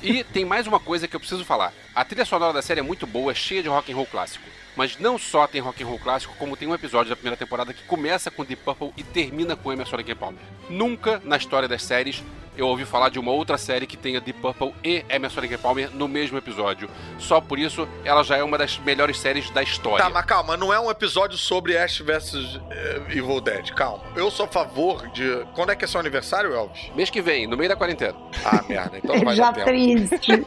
E 0.02 0.23
tem 0.23 0.44
mais 0.44 0.65
uma 0.65 0.80
coisa 0.80 1.07
que 1.07 1.15
eu 1.15 1.19
preciso 1.19 1.45
falar. 1.45 1.72
A 1.94 2.03
trilha 2.03 2.26
sonora 2.26 2.52
da 2.52 2.61
série 2.64 2.80
é 2.80 2.84
muito 2.84 3.06
boa, 3.06 3.31
é 3.31 3.35
cheia 3.35 3.61
de 3.61 3.69
rock 3.69 3.91
and 3.91 3.95
roll 3.95 4.07
clássico. 4.07 4.44
Mas 4.76 4.98
não 4.98 5.19
só 5.19 5.45
tem 5.45 5.61
rock 5.61 5.84
and 5.84 5.85
roll 5.85 5.99
clássico, 5.99 6.34
como 6.40 6.57
tem 6.57 6.68
um 6.68 6.73
episódio 6.73 7.11
da 7.11 7.15
primeira 7.15 7.38
temporada 7.38 7.72
que 7.76 7.84
começa 7.84 8.31
com 8.31 8.44
Deep 8.44 8.64
Purple 8.64 8.91
e 8.98 9.03
termina 9.03 9.56
com 9.56 9.72
Emerson 9.72 9.98
Lake 9.98 10.15
Palmer. 10.15 10.41
Nunca 10.68 11.22
na 11.23 11.38
história 11.38 11.68
das 11.68 11.84
séries 11.84 12.23
eu 12.58 12.68
ouvi 12.68 12.86
falar 12.86 13.10
de 13.10 13.20
uma 13.20 13.32
outra 13.32 13.58
série 13.58 13.86
que 13.88 13.98
tenha 13.98 14.20
Deep 14.22 14.40
Purple 14.40 14.74
e 14.84 15.04
Emerson 15.10 15.42
Lake 15.42 15.58
Palmer 15.58 15.90
no 15.94 16.08
mesmo 16.08 16.38
episódio. 16.38 16.90
Só 17.18 17.40
por 17.42 17.58
isso 17.60 17.88
ela 18.06 18.24
já 18.24 18.38
é 18.38 18.44
uma 18.44 18.58
das 18.58 18.78
melhores 18.80 19.18
séries 19.20 19.50
da 19.50 19.64
história. 19.64 20.04
Tá, 20.04 20.10
mas 20.10 20.26
calma, 20.26 20.56
não 20.58 20.74
é 20.74 20.80
um 20.80 20.90
episódio 20.90 21.38
sobre 21.38 21.78
Ash 21.78 22.00
vs 22.00 22.60
eh, 22.70 23.02
Evil 23.10 23.40
Dead, 23.42 23.72
calma. 23.72 24.04
Eu 24.16 24.30
sou 24.32 24.46
a 24.46 24.50
favor 24.50 25.08
de. 25.10 25.46
Quando 25.54 25.72
é 25.72 25.76
que 25.76 25.86
é 25.86 25.88
seu 25.88 26.00
aniversário, 26.00 26.54
Elvis? 26.54 26.92
Mês 26.96 27.10
que 27.10 27.22
vem, 27.22 27.48
no 27.48 27.58
meio 27.58 27.70
da 27.70 27.76
quarentena. 27.76 28.16
Ah, 28.46 28.64
merda, 28.68 28.98
então 28.98 29.16
não 29.16 29.24
vai 29.24 29.36
Já 29.36 29.52
dar 29.52 29.54
tempo. 29.54 29.68
triste. 29.68 30.32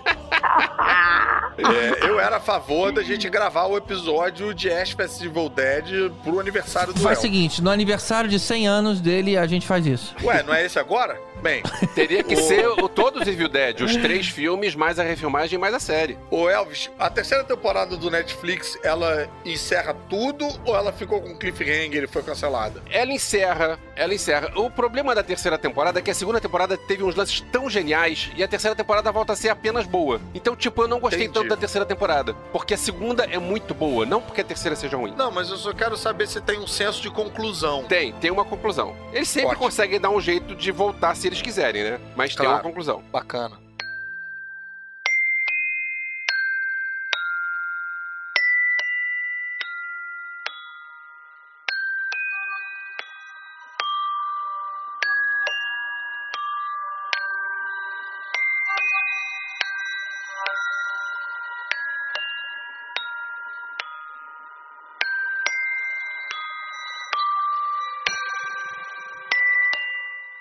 É, 1.59 2.07
eu 2.09 2.21
era 2.21 2.37
a 2.37 2.41
favor 2.41 2.93
da 2.93 3.03
gente 3.03 3.29
gravar 3.31 3.65
o 3.65 3.77
episódio 3.79 4.53
de 4.53 4.71
Ash 4.71 4.93
vs 4.93 5.23
Evil 5.23 5.49
Dead 5.49 6.11
pro 6.23 6.39
aniversário 6.39 6.93
do 6.93 7.01
Faz 7.01 7.05
o 7.05 7.09
Elvis. 7.09 7.21
seguinte, 7.23 7.63
no 7.63 7.71
aniversário 7.71 8.29
de 8.29 8.39
100 8.39 8.69
anos 8.69 9.01
dele, 9.01 9.39
a 9.39 9.47
gente 9.47 9.67
faz 9.67 9.87
isso. 9.87 10.15
Ué, 10.23 10.43
não 10.43 10.53
é 10.53 10.65
esse 10.67 10.79
agora? 10.79 11.19
Bem, 11.43 11.63
Teria 11.95 12.23
que 12.23 12.37
ser 12.37 12.67
o, 12.69 12.89
todos 12.89 13.23
os 13.23 13.29
Evil 13.29 13.49
Dead, 13.49 13.81
os 13.81 13.97
três 13.97 14.29
filmes, 14.29 14.75
mais 14.75 14.99
a 14.99 15.03
refilmagem, 15.03 15.59
mais 15.59 15.75
a 15.75 15.81
série. 15.81 16.19
ô 16.31 16.49
Elvis, 16.49 16.91
a 16.99 17.09
terceira 17.09 17.45
temporada 17.45 17.97
do 17.97 18.11
Netflix, 18.11 18.79
ela 18.83 19.29
encerra 19.45 19.95
tudo 20.09 20.47
ou 20.65 20.75
ela 20.77 20.93
ficou 20.93 21.21
com 21.21 21.37
cliffhanger 21.37 22.05
e 22.05 22.07
foi 22.07 22.23
cancelada? 22.23 22.83
Ela 22.91 23.13
encerra, 23.13 23.79
ela 23.95 24.15
encerra. 24.15 24.53
O 24.57 24.71
problema 24.71 25.15
da 25.15 25.23
terceira 25.23 25.59
temporada 25.59 25.99
é 25.99 26.03
que 26.03 26.11
a 26.11 26.15
segunda 26.15 26.41
temporada 26.41 26.77
teve 26.77 27.03
uns 27.03 27.15
lances 27.15 27.41
tão 27.53 27.69
geniais 27.69 28.31
e 28.37 28.43
a 28.43 28.49
terceira 28.49 28.75
temporada 28.75 29.11
volta 29.13 29.33
a 29.33 29.37
ser 29.37 29.49
apenas 29.49 29.87
boa. 29.87 30.21
Então, 30.35 30.57
tipo, 30.57 30.83
eu 30.83 30.89
não 30.89 30.99
gostei 31.01 31.25
Entendi. 31.25 31.35
tanto 31.35 31.49
da 31.49 31.57
terceira 31.57 31.85
temporada. 31.87 32.35
Porque 32.53 32.75
a 32.75 32.79
segunda 32.79 33.25
é 33.25 33.39
muito 33.39 33.75
boa, 33.75 34.05
não 34.05 34.21
porque 34.21 34.41
a 34.41 34.45
terceira 34.45 34.77
seja 34.77 34.97
ruim. 34.97 35.15
Não, 35.17 35.31
mas 35.31 35.51
eu 35.51 35.57
só 35.57 35.73
quero 35.73 35.97
saber 35.97 36.27
se 36.27 36.41
tem 36.41 36.59
um 36.59 36.67
senso 36.67 37.01
de 37.01 37.11
conclusão. 37.11 37.85
Tem, 37.85 38.13
tem 38.15 38.31
uma 38.31 38.45
conclusão. 38.45 38.95
Eles 39.13 39.29
sempre 39.29 39.51
Ótimo. 39.51 39.65
conseguem 39.65 40.01
dar 40.01 40.11
um 40.11 40.21
jeito 40.21 40.55
de 40.55 40.71
voltar 40.71 41.15
se 41.15 41.26
eles 41.27 41.43
quiserem, 41.43 41.83
né? 41.85 42.01
Mas 42.17 42.35
tem 42.35 42.45
Claro. 42.45 42.59
uma 42.59 42.63
conclusão. 42.63 43.03
Bacana. 43.13 43.59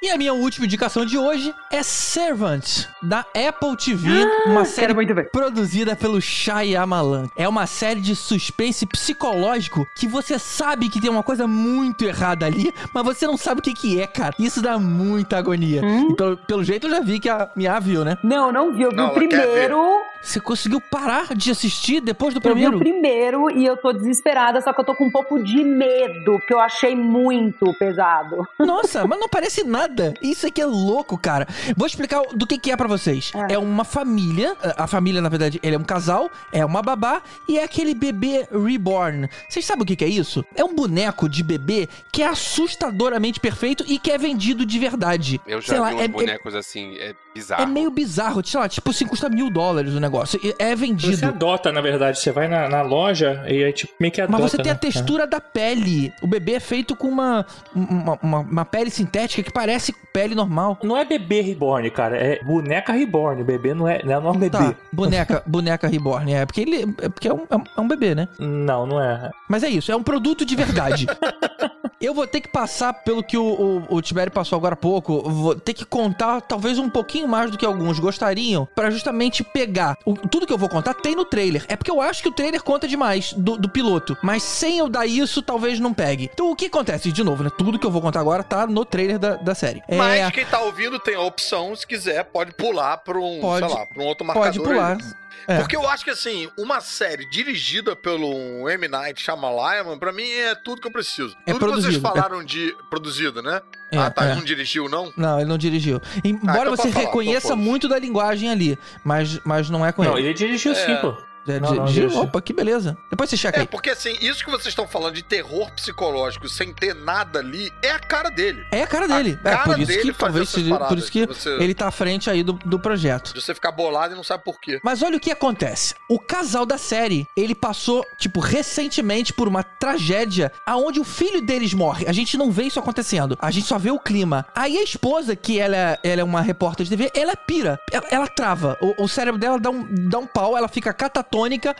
E 0.06 0.10
a 0.12 0.20
minha 0.20 0.36
última 0.36 0.68
indicação 0.68 1.04
de 1.04 1.18
hoje 1.18 1.52
é 1.72 1.82
Servant, 1.82 2.86
da 3.02 3.22
Apple 3.22 3.76
TV, 3.76 4.08
uma 4.46 4.64
série 4.64 4.94
produzida 5.32 5.96
pelo 5.96 6.22
Shyamalan. 6.22 7.28
É 7.36 7.50
uma 7.50 7.66
série 7.66 8.00
de 8.00 8.16
suspense 8.16 8.86
psicológico 8.86 9.84
que 9.96 10.08
você 10.08 10.38
sabe 10.38 10.90
que 10.90 11.02
tem 11.02 11.10
uma 11.10 11.24
coisa 11.24 11.48
muito 11.48 12.06
errada 12.06 12.46
ali, 12.46 12.72
mas 12.94 13.04
você 13.04 13.26
não 13.26 13.36
sabe 13.36 13.62
o 13.62 13.64
que 13.64 13.74
que 13.74 14.00
é, 14.00 14.06
cara. 14.06 14.36
Isso 14.38 14.62
dá 14.62 14.78
muita 14.78 15.40
agonia. 15.40 15.82
Hum? 15.84 16.12
E 16.12 16.16
pelo, 16.16 16.38
pelo 16.38 16.64
jeito 16.64 16.86
eu 16.86 16.92
já 16.92 17.00
vi 17.00 17.20
que 17.20 17.28
a 17.28 17.50
minha 17.56 17.80
viu, 17.80 18.06
né? 18.06 18.16
Não, 18.24 18.52
não 18.52 18.76
vi. 18.76 18.84
Eu 18.84 18.92
vi 18.92 18.98
Não, 18.98 19.08
o 19.08 19.14
primeiro. 19.16 20.04
Você 20.22 20.40
conseguiu 20.40 20.82
parar 20.82 21.36
de 21.36 21.52
assistir 21.52 22.02
depois 22.02 22.34
do 22.34 22.40
Eu 22.40 22.42
vi 22.56 22.62
primeiro? 22.62 22.76
o 22.78 22.80
primeiro 22.80 23.52
e 23.52 23.66
eu 23.66 23.78
tô 23.78 23.94
desesperada, 23.94 24.60
só 24.62 24.74
que 24.74 24.82
eu 24.82 24.86
tô 24.86 24.96
com 24.96 25.06
um 25.06 25.12
pouco 25.12 25.42
de 25.44 25.64
medo, 25.64 26.40
porque 26.40 26.54
eu 26.54 26.60
achei 26.60 26.96
muito 26.96 27.74
pesado. 27.78 28.46
Nossa, 28.60 29.06
mas 29.06 29.20
não 29.20 29.30
parece 29.30 29.64
nada. 29.64 30.14
Isso 30.22 30.48
aqui 30.48 30.62
é 30.62 30.66
louco, 30.66 31.18
cara. 31.18 31.48
Vou 31.78 31.86
explicar 31.88 32.22
do 32.34 32.48
que, 32.48 32.58
que 32.58 32.72
é 32.72 32.78
pra 32.78 32.88
vocês. 32.88 33.32
É. 33.50 33.58
uma 33.58 33.84
família. 33.84 34.56
A 34.78 34.88
família, 34.88 35.22
na 35.22 35.30
verdade, 35.30 35.60
ele 35.62 35.76
é 35.76 35.80
um 35.80 35.84
casal, 35.84 36.30
é 36.52 36.66
uma 36.66 36.82
babá 36.82 37.22
e 37.48 37.58
é 37.60 37.64
aquele 37.64 37.94
bebê 37.94 38.48
reborn. 38.52 39.30
Vocês 39.48 39.66
sabem 39.66 39.84
o 39.84 39.86
que, 39.86 39.96
que 39.96 40.06
é 40.06 40.10
isso? 40.10 40.44
É 40.56 40.64
um 40.64 40.74
boneco 40.74 41.30
de 41.30 41.44
bebê 41.44 41.88
que 42.12 42.24
é 42.24 42.28
assustadoramente 42.28 43.40
perfeito 43.40 43.84
e 43.88 43.98
que 44.00 44.12
é 44.12 44.18
vendido 44.18 44.66
de 44.66 44.80
verdade. 44.80 45.40
Eu 45.48 45.62
já 45.62 45.68
Sei 45.68 45.76
vi 45.76 45.82
lá, 45.82 45.90
uns 45.90 46.02
é, 46.02 46.04
é- 46.06 46.08
bonecos 46.08 46.56
assim, 46.56 46.96
é 46.98 47.14
bizarro. 47.36 47.64
é 47.64 47.66
meio 47.66 47.92
bizarro, 47.92 48.46
sei 48.46 48.60
lá, 48.60 48.68
tipo 48.70 48.90
assim, 48.90 49.06
custa 49.06 49.30
mil 49.30 49.50
dólares 49.50 49.94
o 49.94 50.00
negócio. 50.00 50.40
É 50.58 50.76
vendido. 50.76 51.16
Você 51.16 51.26
adota, 51.26 51.72
na 51.72 51.82
verdade. 51.82 52.20
Você 52.20 52.32
vai 52.32 52.48
na, 52.48 52.68
na 52.70 52.82
loja 52.82 53.44
e 53.48 53.64
aí, 53.64 53.74
tipo, 53.74 53.94
meio 54.00 54.12
que 54.12 54.22
adota. 54.22 54.42
Mas 54.42 54.52
você 54.52 54.58
tem 54.58 54.72
a 54.72 54.74
né? 54.76 54.80
textura 54.80 55.28
da 55.28 55.40
pele. 55.42 56.12
O 56.22 56.28
bebê 56.28 56.54
é 56.54 56.60
feito 56.60 56.96
com 56.96 57.08
uma, 57.08 57.46
uma, 57.76 58.18
uma, 58.22 58.40
uma 58.40 58.66
pele 58.66 58.90
sintética 58.90 59.44
que 59.44 59.52
parece 59.52 59.94
pele 60.14 60.34
normal. 60.34 60.80
Não 60.84 60.96
é 60.98 61.04
bebê 61.04 61.42
reborn, 61.42 61.90
cara. 61.92 62.18
É 62.18 62.44
boneca 62.44 62.94
reborn. 62.94 63.44
Bebê 63.44 63.74
não 63.74 63.88
é, 63.88 64.02
não 64.04 64.14
é 64.14 64.20
nome 64.20 64.40
bebê. 64.40 64.58
Tá, 64.58 64.76
boneca, 64.92 65.44
boneca 65.46 65.88
reborn. 65.88 66.34
É 66.34 66.46
porque 66.46 66.62
ele 66.62 66.96
é, 67.02 67.10
porque 67.10 67.28
é, 67.28 67.34
um, 67.34 67.46
é 67.50 67.56
um- 67.56 67.64
é 67.78 67.82
um 67.82 67.88
bebê, 67.88 68.16
né? 68.16 68.28
Não, 68.40 68.86
não 68.86 69.02
é. 69.02 69.30
Mas 69.50 69.64
é 69.64 69.70
isso, 69.70 69.92
é 69.92 69.96
um 69.96 70.04
produto 70.04 70.46
de 70.46 70.56
verdade. 70.56 71.06
Eu 72.02 72.14
vou 72.14 72.28
ter 72.28 72.42
que 72.42 72.50
passar 72.50 72.94
pelo 72.94 73.24
que 73.24 73.38
o, 73.38 73.44
o, 73.90 73.96
o 73.96 74.02
Tibério 74.02 74.32
passou 74.32 74.58
agora 74.58 74.74
há 74.74 74.78
pouco. 74.78 75.22
Vou 75.30 75.56
ter 75.56 75.74
que 75.74 75.86
contar 75.86 76.42
talvez 76.42 76.78
um 76.78 76.90
pouquinho 76.90 77.28
mais 77.28 77.50
do 77.50 77.58
que 77.58 77.66
alguns 77.66 78.00
gostariam 78.00 78.68
pra 78.76 78.90
justamente 78.92 79.44
pegar. 79.44 79.98
o- 80.06 80.14
tudo 80.14 80.46
que 80.46 80.52
eu 80.54 80.58
vou 80.58 80.68
contar 80.70 80.94
tem 80.94 81.16
no 81.16 81.24
trailer. 81.26 81.66
É 81.70 81.76
porque 81.76 81.90
eu 81.90 82.02
acho 82.02 82.22
que 82.22 82.28
o 82.30 82.34
trailer 82.34 82.62
conta 82.62 82.88
demais 82.88 83.34
do, 83.34 83.58
do 83.58 83.70
piloto. 83.70 84.18
Mas 84.22 84.44
sem 84.44 84.78
eu 84.80 84.90
dar 84.90 85.06
isso, 85.06 85.42
talvez 85.42 85.80
não 85.80 85.94
pegue. 85.94 86.30
Então 86.34 86.52
o 86.52 86.56
que 86.56 86.66
acontece? 86.66 87.12
De 87.12 87.24
novo, 87.24 87.44
né? 87.44 87.50
Tudo 87.58 87.80
que 87.80 87.86
eu 87.86 87.92
vou 87.92 88.02
contar 88.02 88.20
agora 88.20 88.44
tá 88.44 88.68
no 88.68 88.84
trailer 88.84 89.18
da, 89.18 89.36
da 89.36 89.56
série. 89.56 89.82
É, 89.88 89.96
Mas 89.98 90.32
quem 90.32 90.46
tá 90.46 90.60
ouvindo 90.62 91.00
tem 91.00 91.16
a 91.16 91.22
opção, 91.22 91.74
se 91.76 91.88
quiser, 91.88 92.24
pode 92.26 92.54
pular 92.54 92.98
pra 92.98 93.18
um, 93.18 93.40
Pode- 93.40 93.68
sei 93.68 93.80
lá, 93.80 93.86
pra 93.86 94.04
um 94.04 94.06
outro 94.06 94.26
marcador. 94.28 94.52
pode 94.52 94.60
pular. 94.64 94.98
aí. 94.98 95.25
É. 95.48 95.60
Porque 95.60 95.76
eu 95.76 95.88
acho 95.88 96.04
que, 96.04 96.10
assim, 96.10 96.50
uma 96.58 96.82
série 96.82 97.26
dirigida 97.30 97.96
pelo 97.96 98.70
M. 98.70 98.88
Night 98.88 99.22
Shyamalan, 99.22 99.98
pra 99.98 100.12
mim, 100.12 100.30
é 100.30 100.56
tudo 100.56 100.82
que 100.82 100.88
eu 100.88 100.92
preciso. 100.92 101.36
É 101.46 101.54
tudo 101.54 101.66
que 101.66 101.82
vocês 101.82 101.98
produzido, 101.98 102.02
falaram 102.02 102.44
de... 102.44 102.76
Produzido, 102.90 103.42
né? 103.42 103.62
É, 103.92 103.98
ah, 103.98 104.10
tá, 104.10 104.26
é. 104.26 104.36
não 104.36 104.44
dirigiu, 104.44 104.90
não? 104.90 105.14
Não, 105.16 105.40
ele 105.40 105.48
não 105.48 105.58
dirigiu. 105.58 106.02
Embora 106.24 106.60
então 106.72 106.76
você 106.76 106.92
falar, 106.92 107.06
reconheça 107.06 107.48
então 107.48 107.50
foda-se. 107.52 107.70
muito 107.70 107.88
da 107.88 108.00
linguagem 108.00 108.50
ali, 108.50 108.78
mas, 109.04 109.40
mas 109.46 109.70
não 109.70 109.86
é 109.86 109.92
com 109.92 110.04
Não, 110.04 110.18
ele. 110.18 110.28
ele 110.28 110.34
dirigiu 110.34 110.72
É. 110.72 110.76
sim, 110.76 110.96
pô. 110.98 111.16
É, 111.48 111.60
Não, 111.60 111.72
di- 111.72 111.78
não, 111.78 111.86
dirigiu. 111.86 112.20
Opa, 112.22 112.42
que 112.42 112.52
beleza. 112.54 112.98
Depois 113.10 113.30
você 113.30 113.38
checa 113.38 113.58
É, 113.58 113.62
aí. 113.62 113.68
porque 113.68 113.90
assim, 113.92 114.16
isso 114.20 114.44
que 114.44 114.50
vocês 114.50 114.68
estão 114.68 114.88
falando 114.88 115.14
de 115.14 115.22
terror 115.24 115.72
psicológico 115.74 116.50
sem 116.50 116.74
ter 116.74 116.96
nada 116.96 117.40
ali, 117.40 117.72
é 117.84 117.92
a 117.92 118.00
cara 118.00 118.30
dele. 118.30 118.66
É 118.72 118.82
a 118.82 118.88
cara 118.88 119.08
dele. 119.08 119.38
A 119.44 119.50
é 119.50 119.52
cara 119.54 119.64
por 119.66 119.80
isso 119.80 119.92
dele 119.92 120.12
que 120.14 120.18
talvez 120.18 120.52
por 120.52 120.98
isso 120.98 121.12
que 121.12 121.28
que 121.28 121.34
você- 121.34 121.50
ele 121.62 121.74
tá 121.76 121.88
à 121.88 121.92
frente 121.92 122.30
aí 122.30 122.42
do, 122.44 122.54
do 122.54 122.80
projeto. 122.80 123.34
De 123.34 123.42
você 123.42 123.54
ficar 123.54 123.72
bolado 123.72 124.14
e 124.14 124.18
não 124.18 124.24
sabe 124.24 124.44
por 124.44 124.60
quê. 124.60 124.80
Mas 124.84 125.02
olha 125.04 125.18
o 125.18 125.20
que 125.20 125.32
acontece. 125.32 125.94
O 126.10 126.20
casal 126.20 126.66
da 126.66 126.78
série, 126.78 127.28
ele 127.38 127.54
passou, 127.54 128.04
tipo, 128.18 128.40
recentemente 128.40 129.32
por 129.32 129.48
uma 129.48 129.62
tragédia 129.64 130.52
aonde 130.66 131.00
o 131.00 131.04
filho 131.04 131.42
deles 131.42 131.74
morre. 131.74 132.06
A 132.08 132.12
gente 132.12 132.38
não 132.38 132.52
vê 132.52 132.64
isso 132.64 132.80
acontecendo. 132.80 133.38
A 133.40 133.52
gente 133.52 133.68
só 133.68 133.78
vê 133.78 133.92
o 133.92 134.00
clima. 134.00 134.46
Aí 134.56 134.78
a 134.78 134.84
esposa, 134.84 135.36
que 135.36 135.60
ela, 135.60 136.00
ela 136.04 136.22
é 136.22 136.24
uma 136.24 136.42
repórter 136.42 136.84
de 136.86 136.90
TV, 136.90 137.12
ela 137.14 137.36
pira. 137.36 137.80
Ela, 137.92 138.06
ela 138.10 138.28
trava. 138.28 138.78
O, 138.82 139.04
o 139.04 139.08
cérebro 139.08 139.40
dela 139.40 139.60
dá 139.60 139.70
um, 139.70 139.86
dá 140.10 140.18
um 140.18 140.26
pau, 140.28 140.58
ela 140.58 140.68
fica 140.68 140.92
catatônica 140.94 141.35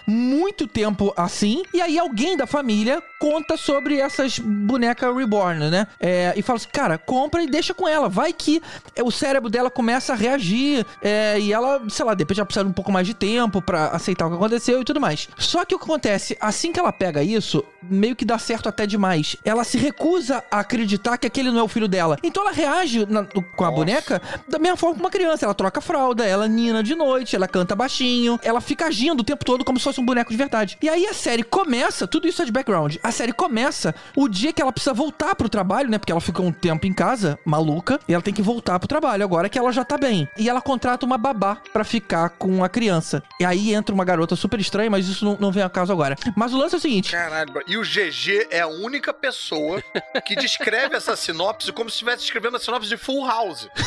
muito 0.08 0.68
tempo 0.68 1.14
assim. 1.16 1.64
E 1.74 1.82
aí 1.82 1.98
alguém 1.98 2.36
da 2.38 2.46
família 2.48 3.02
conta 3.20 3.58
sobre 3.58 3.98
essas 4.00 4.38
bonecas 4.40 5.16
reborn, 5.16 5.70
né? 5.70 5.88
É, 6.00 6.34
e 6.36 6.42
fala 6.42 6.58
assim, 6.58 6.68
cara, 6.72 6.98
compra 6.98 7.42
e 7.44 7.48
deixa 7.48 7.74
com 7.74 7.88
ela. 7.88 8.10
Vai 8.10 8.34
que 8.34 8.62
o 9.04 9.12
cérebro 9.12 9.50
dela 9.50 9.70
começa 9.72 10.14
a 10.14 10.16
reagir 10.16 10.86
é, 11.02 11.40
e 11.40 11.52
ela, 11.54 11.82
sei 11.90 12.06
lá, 12.06 12.14
de 12.14 12.22
repente 12.24 12.40
ela 12.40 12.46
precisa 12.46 12.64
de 12.64 12.70
um 12.70 12.74
pouco 12.74 12.92
mais 12.92 13.08
de 13.08 13.14
tempo 13.14 13.62
pra 13.62 13.88
aceitar 13.88 14.28
o 14.28 14.30
que 14.30 14.36
aconteceu 14.36 14.82
e 14.82 14.86
tudo 14.86 15.00
mais. 15.00 15.28
Só 15.38 15.64
que 15.66 15.74
o 15.76 15.80
que 15.80 15.86
acontece, 15.86 16.38
assim 16.42 16.72
que 16.72 16.80
ela 16.80 16.92
pega 16.92 17.24
isso, 17.24 17.64
meio 17.84 18.16
que 18.16 18.26
dá 18.26 18.38
certo 18.38 18.68
até 18.70 18.86
demais. 18.86 19.36
Ela 19.46 19.64
se 19.64 19.78
recusa 19.78 20.44
a 20.52 20.60
acreditar 20.60 21.18
que 21.18 21.28
aquele 21.28 21.52
não 21.52 21.60
é 21.60 21.64
o 21.64 21.68
filho 21.68 21.88
dela. 21.88 22.18
Então 22.24 22.44
ela 22.44 22.52
reage 22.52 23.06
na- 23.06 23.24
com 23.56 23.64
a 23.64 23.72
boneca 23.72 24.22
da 24.48 24.60
mesma 24.60 24.76
forma 24.78 24.96
que 24.96 25.02
uma 25.02 25.10
criança. 25.10 25.46
Ela 25.46 25.54
troca 25.54 25.80
fralda, 25.82 26.26
ela 26.26 26.48
nina 26.48 26.82
de 26.84 26.96
noite, 26.96 27.36
ela 27.36 27.48
canta 27.48 27.76
baixinho, 27.76 28.40
ela 28.44 28.60
fica 28.60 28.86
agindo 28.88 29.20
o 29.22 29.24
tempo 29.24 29.45
todo 29.46 29.64
como 29.64 29.78
se 29.78 29.84
fosse 29.84 30.02
um 30.02 30.06
boneco 30.06 30.32
de 30.32 30.38
verdade. 30.38 30.78
E 30.82 30.90
aí 30.90 31.06
a 31.06 31.14
série 31.14 31.44
começa, 31.44 32.08
tudo 32.08 32.28
isso 32.28 32.42
é 32.42 32.46
de 32.46 32.52
background. 32.52 32.96
A 33.04 33.12
série 33.12 33.32
começa 33.32 33.94
o 34.16 34.28
dia 34.28 34.52
que 34.52 34.62
ela 34.62 34.72
precisa 34.72 34.94
voltar 34.94 35.36
pro 35.36 35.48
trabalho, 35.48 35.90
né? 35.90 35.98
Porque 35.98 36.12
ela 36.12 36.20
ficou 36.20 36.46
um 36.46 36.52
tempo 36.52 36.88
em 36.88 36.94
casa, 36.94 37.38
maluca, 37.46 38.00
e 38.08 38.14
ela 38.14 38.24
tem 38.24 38.34
que 38.34 38.42
voltar 38.42 38.80
pro 38.80 38.88
trabalho 38.88 39.24
agora 39.24 39.48
que 39.48 39.60
ela 39.60 39.72
já 39.72 39.86
tá 39.86 39.98
bem. 39.98 40.28
E 40.38 40.50
ela 40.50 40.62
contrata 40.62 41.06
uma 41.06 41.18
babá 41.18 41.58
pra 41.72 41.84
ficar 41.84 42.30
com 42.30 42.64
a 42.64 42.70
criança. 42.70 43.22
E 43.40 43.46
aí 43.46 43.74
entra 43.74 43.94
uma 43.94 44.04
garota 44.04 44.36
super 44.36 44.60
estranha, 44.60 44.90
mas 44.90 45.08
isso 45.08 45.24
não, 45.24 45.38
não 45.40 45.52
vem 45.52 45.64
a 45.64 45.70
caso 45.70 45.94
agora. 45.94 46.16
Mas 46.36 46.54
o 46.54 46.58
lance 46.58 46.76
é 46.76 46.78
o 46.78 46.82
seguinte: 46.82 47.12
Caralho, 47.12 47.54
bro. 47.54 47.64
e 47.68 47.78
o 47.78 47.84
GG 47.84 48.48
é 48.50 48.62
a 48.62 48.68
única 48.68 49.14
pessoa 49.14 49.82
que 50.26 50.36
descreve 50.36 50.96
essa 50.96 51.16
sinopse 51.16 51.72
como 51.72 51.90
se 51.90 51.96
estivesse 51.96 52.24
escrevendo 52.24 52.58
a 52.58 52.60
sinopse 52.60 52.90
de 52.90 52.98
Full 52.98 53.26
House. 53.28 53.70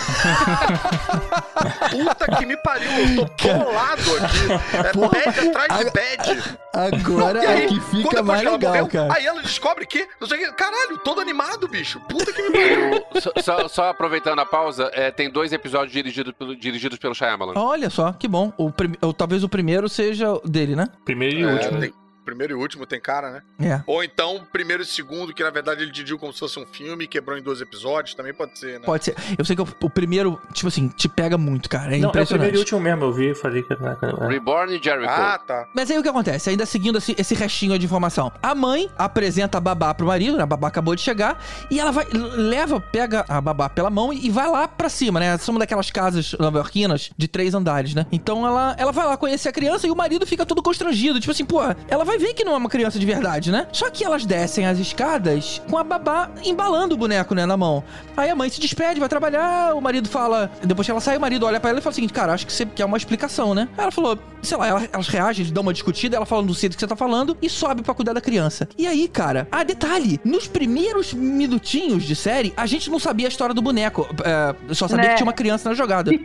Puta 1.90 2.36
que 2.36 2.47
me 2.47 2.56
pariu, 2.59 2.90
eu 2.90 3.28
tô 3.28 3.55
bolado 3.55 4.16
aqui. 4.16 4.76
É 4.76 4.93
bad 4.93 5.48
atrás 5.51 5.79
de 5.79 5.85
bad. 5.91 6.59
Agora 6.75 7.43
E 7.43 7.47
aí, 7.47 7.65
é 7.65 7.66
que 7.69 7.81
fica 7.81 8.23
mais 8.23 8.43
legal, 8.43 8.59
morreu, 8.59 8.87
cara. 8.89 9.15
Aí 9.15 9.27
ela 9.27 9.43
descobre 9.43 9.87
que, 9.87 10.07
não 10.20 10.29
sei 10.29 10.39
o 10.39 10.47
que, 10.47 10.53
caralho, 10.57 10.99
todo 10.99 11.20
animado, 11.20 11.66
bicho. 11.69 12.01
Puta 12.09 12.33
que 12.33 12.43
me 12.43 12.51
pariu. 12.51 13.05
Só, 13.20 13.33
só- 13.43 13.69
só 13.69 13.89
aproveitando 13.91 14.39
a 14.41 14.47
pausa, 14.47 14.91
é, 14.93 15.11
tem 15.11 15.31
dois 15.31 15.53
episódios 15.53 15.93
dirigidos 15.93 16.33
pelo, 16.39 16.55
dirigidos 16.55 16.99
pelo 16.99 17.15
Shyamalan. 17.15 17.55
Olha 17.57 17.91
só, 17.91 18.12
que 18.12 18.29
bom. 18.29 18.53
O 18.57 18.70
prim- 18.70 18.95
ou 19.03 19.12
talvez 19.12 19.43
o 19.43 19.49
primeiro 19.49 19.89
seja 19.89 20.33
o 20.35 20.41
dele, 20.49 20.77
né? 20.77 20.87
Primeiro 21.05 21.39
e 21.39 21.43
É, 21.43 21.47
último. 21.53 21.81
tem- 21.81 21.93
primeiro 22.28 22.52
e 22.52 22.60
último 22.60 22.84
tem 22.84 23.00
cara, 23.00 23.30
né? 23.30 23.42
É. 23.59 23.82
Ou 23.86 24.05
então, 24.05 24.46
primeiro 24.52 24.82
e 24.82 24.86
segundo, 24.86 25.32
que 25.32 25.42
na 25.42 25.48
verdade 25.48 25.82
ele 25.82 25.90
dirigiu 25.90 26.18
como 26.18 26.30
se 26.30 26.38
fosse 26.38 26.59
um 26.59 26.66
filme 26.66 27.05
e 27.05 27.06
quebrou 27.09 27.38
em 27.38 27.42
dois 27.42 27.62
episódios, 27.62 28.14
também 28.14 28.34
pode 28.34 28.59
ser, 28.59 28.78
né? 28.78 28.84
Pode 28.84 29.06
ser. 29.06 29.16
Eu 29.38 29.44
sei 29.46 29.56
que 29.56 29.62
o, 29.62 29.68
o 29.82 29.88
primeiro, 29.88 30.38
tipo 30.52 30.68
assim, 30.68 30.88
te 30.88 31.09
pega 31.09 31.38
muito, 31.38 31.70
cara. 31.70 31.96
É 31.96 31.98
Não, 31.98 32.05
é 32.05 32.06
o 32.06 32.10
impressionante. 32.10 32.28
primeiro 32.28 32.56
e 32.56 32.59
último 32.59 32.80
mesmo, 32.80 33.05
eu 33.05 33.12
vi 33.12 33.30
e 33.30 33.34
falei 33.34 33.62
que... 33.62 33.72
É. 33.72 34.28
Reborn 34.28 34.76
e 34.76 34.82
Jericho. 34.82 35.10
Ah, 35.10 35.38
tá. 35.38 35.66
Mas 35.74 35.90
aí 35.90 35.98
o 35.98 36.02
que 36.02 36.09
acontece? 36.09 36.50
Ainda 36.50 36.66
seguindo 36.66 36.98
esse, 36.98 37.14
esse 37.18 37.34
restinho 37.34 37.78
de 37.78 37.86
informação. 37.86 38.30
A 38.42 38.55
mãe 38.55 38.90
apresenta 38.98 39.56
a 39.56 39.60
babá 39.60 39.94
pro 39.94 40.06
marido, 40.06 40.36
né? 40.36 40.42
A 40.42 40.46
babá 40.46 40.68
acabou 40.68 40.94
de 40.94 41.00
chegar. 41.00 41.42
E 41.70 41.80
ela 41.80 41.90
vai, 41.90 42.06
leva, 42.12 42.80
pega 42.80 43.24
a 43.28 43.40
babá 43.40 43.68
pela 43.68 43.88
mão 43.90 44.12
e 44.12 44.28
vai 44.30 44.48
lá 44.48 44.68
pra 44.68 44.88
cima, 44.88 45.18
né? 45.20 45.38
São 45.38 45.56
daquelas 45.59 45.90
casas 45.90 46.34
nova-iorquinas 46.38 47.10
de 47.16 47.28
três 47.28 47.55
andares, 47.55 47.94
né? 47.94 48.06
Então 48.12 48.46
ela, 48.46 48.74
ela 48.78 48.92
vai 48.92 49.06
lá 49.06 49.16
conhecer 49.16 49.48
a 49.48 49.52
criança 49.52 49.86
e 49.86 49.90
o 49.90 49.96
marido 49.96 50.26
fica 50.26 50.44
todo 50.44 50.62
constrangido. 50.62 51.20
Tipo 51.20 51.32
assim, 51.32 51.44
pô, 51.44 51.60
ela 51.88 52.05
vai 52.19 52.27
ver 52.28 52.35
que 52.35 52.45
não 52.45 52.53
é 52.53 52.57
uma 52.57 52.69
criança 52.69 52.99
de 52.99 53.07
verdade, 53.07 53.51
né? 53.51 53.66
Só 53.73 53.89
que 53.90 54.05
elas 54.05 54.27
descem 54.27 54.66
as 54.66 54.78
escadas 54.78 55.62
com 55.70 55.78
a 55.78 55.85
babá 55.85 56.31
embalando 56.45 56.95
o 56.95 56.99
boneco, 56.99 57.35
né, 57.35 57.47
na 57.47 57.57
mão. 57.57 57.82
Aí 58.16 58.28
a 58.31 58.35
mãe 58.35 58.49
se 58.51 58.61
despede, 58.61 58.99
vai 59.01 59.09
trabalhar, 59.09 59.74
o 59.74 59.81
marido 59.81 60.09
fala. 60.09 60.51
Depois 60.62 60.86
que 60.86 60.90
ela 60.90 61.01
sai, 61.01 61.16
o 61.16 61.20
marido 61.20 61.47
olha 61.47 61.61
pra 61.61 61.70
ela 61.70 61.78
e 61.78 61.82
fala 61.82 61.93
o 61.93 61.95
seguinte: 61.95 62.12
Cara, 62.12 62.32
acho 62.32 62.47
que 62.47 62.53
você 62.53 62.66
quer 62.66 62.85
uma 62.85 62.97
explicação, 62.97 63.55
né? 63.55 63.69
Aí 63.77 63.82
ela 63.85 63.93
falou, 63.93 64.19
sei 64.43 64.57
lá, 64.57 64.66
ela- 64.66 64.89
elas 64.93 65.09
reagem, 65.09 65.47
dão 65.53 65.62
uma 65.62 65.73
discutida, 65.73 66.16
ela 66.16 66.27
fala 66.27 66.43
do 66.43 66.55
cedo 66.55 66.74
que 66.74 66.81
você 66.81 66.86
tá 66.86 66.97
falando 66.97 67.36
e 67.40 67.49
sobe 67.49 67.82
pra 67.82 67.95
cuidar 67.95 68.12
da 68.12 68.20
criança. 68.20 68.69
E 68.77 68.86
aí, 68.86 69.07
cara, 69.09 69.47
ah, 69.53 69.62
detalhe: 69.62 70.20
nos 70.24 70.47
primeiros 70.47 71.12
minutinhos 71.15 72.03
de 72.05 72.16
série, 72.16 72.53
a 72.57 72.66
gente 72.66 72.90
não 72.90 72.99
sabia 72.99 73.27
a 73.27 73.31
história 73.31 73.55
do 73.55 73.62
boneco. 73.62 74.07
É, 74.24 74.74
só 74.74 74.89
sabia 74.89 75.05
Né? 75.05 75.11
que 75.11 75.16
tinha 75.16 75.27
uma 75.27 75.32
criança 75.32 75.69
na 75.69 75.74
jogada. 75.74 76.11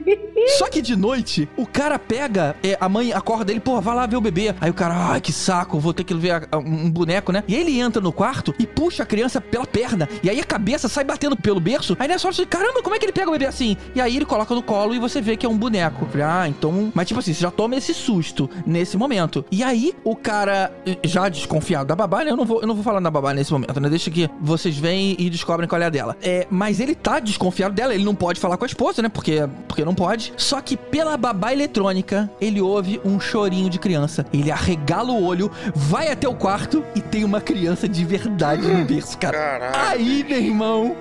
Só 0.57 0.67
que 0.67 0.81
de 0.81 0.93
noite, 0.95 1.47
o 1.55 1.65
cara 1.65 1.97
pega, 1.97 2.53
é, 2.61 2.77
a 2.81 2.89
mãe 2.89 3.13
acorda 3.13 3.49
ele, 3.51 3.61
pô, 3.61 3.79
vai 3.79 3.95
lá 3.95 4.05
ver 4.05 4.17
o 4.17 4.21
bebê. 4.21 4.53
Aí 4.59 4.69
o 4.69 4.73
cara, 4.73 4.93
ai, 4.93 5.21
que 5.21 5.31
saco, 5.31 5.79
vou 5.83 5.93
ter 5.93 6.03
que 6.03 6.13
ver 6.13 6.47
um 6.53 6.89
boneco, 6.89 7.31
né? 7.31 7.43
E 7.47 7.55
ele 7.55 7.79
entra 7.79 8.01
no 8.01 8.11
quarto 8.11 8.53
e 8.57 8.65
puxa 8.65 9.03
a 9.03 9.05
criança 9.05 9.41
pela 9.41 9.65
perna. 9.65 10.07
E 10.23 10.29
aí 10.29 10.39
a 10.39 10.43
cabeça 10.43 10.87
sai 10.87 11.03
batendo 11.03 11.35
pelo 11.35 11.59
berço. 11.59 11.95
Aí 11.99 12.07
nessa 12.07 12.27
hora 12.27 12.35
você, 12.35 12.45
caramba, 12.45 12.81
como 12.81 12.95
é 12.95 12.99
que 12.99 13.05
ele 13.05 13.11
pega 13.11 13.29
o 13.29 13.33
bebê 13.33 13.45
assim? 13.45 13.77
E 13.93 14.01
aí 14.01 14.15
ele 14.15 14.25
coloca 14.25 14.55
no 14.55 14.63
colo 14.63 14.95
e 14.95 14.99
você 14.99 15.21
vê 15.21 15.35
que 15.35 15.45
é 15.45 15.49
um 15.49 15.57
boneco. 15.57 16.07
Ah, 16.23 16.47
então. 16.47 16.91
Mas 16.95 17.07
tipo 17.07 17.19
assim, 17.19 17.33
você 17.33 17.41
já 17.41 17.51
toma 17.51 17.75
esse 17.75 17.93
susto 17.93 18.49
nesse 18.65 18.97
momento. 18.97 19.45
E 19.51 19.63
aí 19.63 19.93
o 20.03 20.15
cara, 20.15 20.71
já 21.03 21.27
desconfiado 21.27 21.87
da 21.87 21.95
babá, 21.95 22.23
né? 22.23 22.31
Eu 22.31 22.37
não 22.37 22.45
vou, 22.45 22.61
eu 22.61 22.67
não 22.67 22.75
vou 22.75 22.83
falar 22.83 22.99
da 22.99 23.11
babá 23.11 23.33
nesse 23.33 23.51
momento, 23.51 23.79
né? 23.79 23.89
Deixa 23.89 24.09
que 24.09 24.29
vocês 24.39 24.77
vêm 24.77 25.15
e 25.19 25.29
descobrem 25.29 25.67
qual 25.67 25.81
é 25.81 25.85
a 25.85 25.89
dela. 25.89 26.15
É, 26.21 26.47
mas 26.49 26.79
ele 26.79 26.95
tá 26.95 27.19
desconfiado 27.19 27.73
dela, 27.73 27.93
ele 27.93 28.05
não 28.05 28.15
pode 28.15 28.39
falar 28.39 28.57
com 28.57 28.63
a 28.63 28.67
esposa, 28.67 29.01
né? 29.01 29.09
Porque, 29.09 29.47
porque 29.67 29.83
não 29.83 29.93
pode. 29.93 30.33
Só 30.37 30.61
que 30.61 30.77
pela 30.77 31.17
babá 31.17 31.51
eletrônica, 31.51 32.29
ele 32.39 32.61
ouve 32.61 33.01
um 33.03 33.19
chorinho 33.19 33.69
de 33.69 33.79
criança. 33.79 34.25
Ele 34.33 34.51
arregala 34.51 35.11
o 35.11 35.23
olho, 35.23 35.51
vai 35.75 36.09
até 36.09 36.27
o 36.27 36.33
quarto 36.35 36.83
e 36.95 37.01
tem 37.01 37.23
uma 37.23 37.39
criança 37.41 37.87
de 37.87 38.03
verdade 38.05 38.67
no 38.67 38.83
berço, 38.85 39.17
cara. 39.17 39.37
Caralho. 39.37 39.89
Aí, 39.89 40.23
meu 40.27 40.37
irmão, 40.39 40.95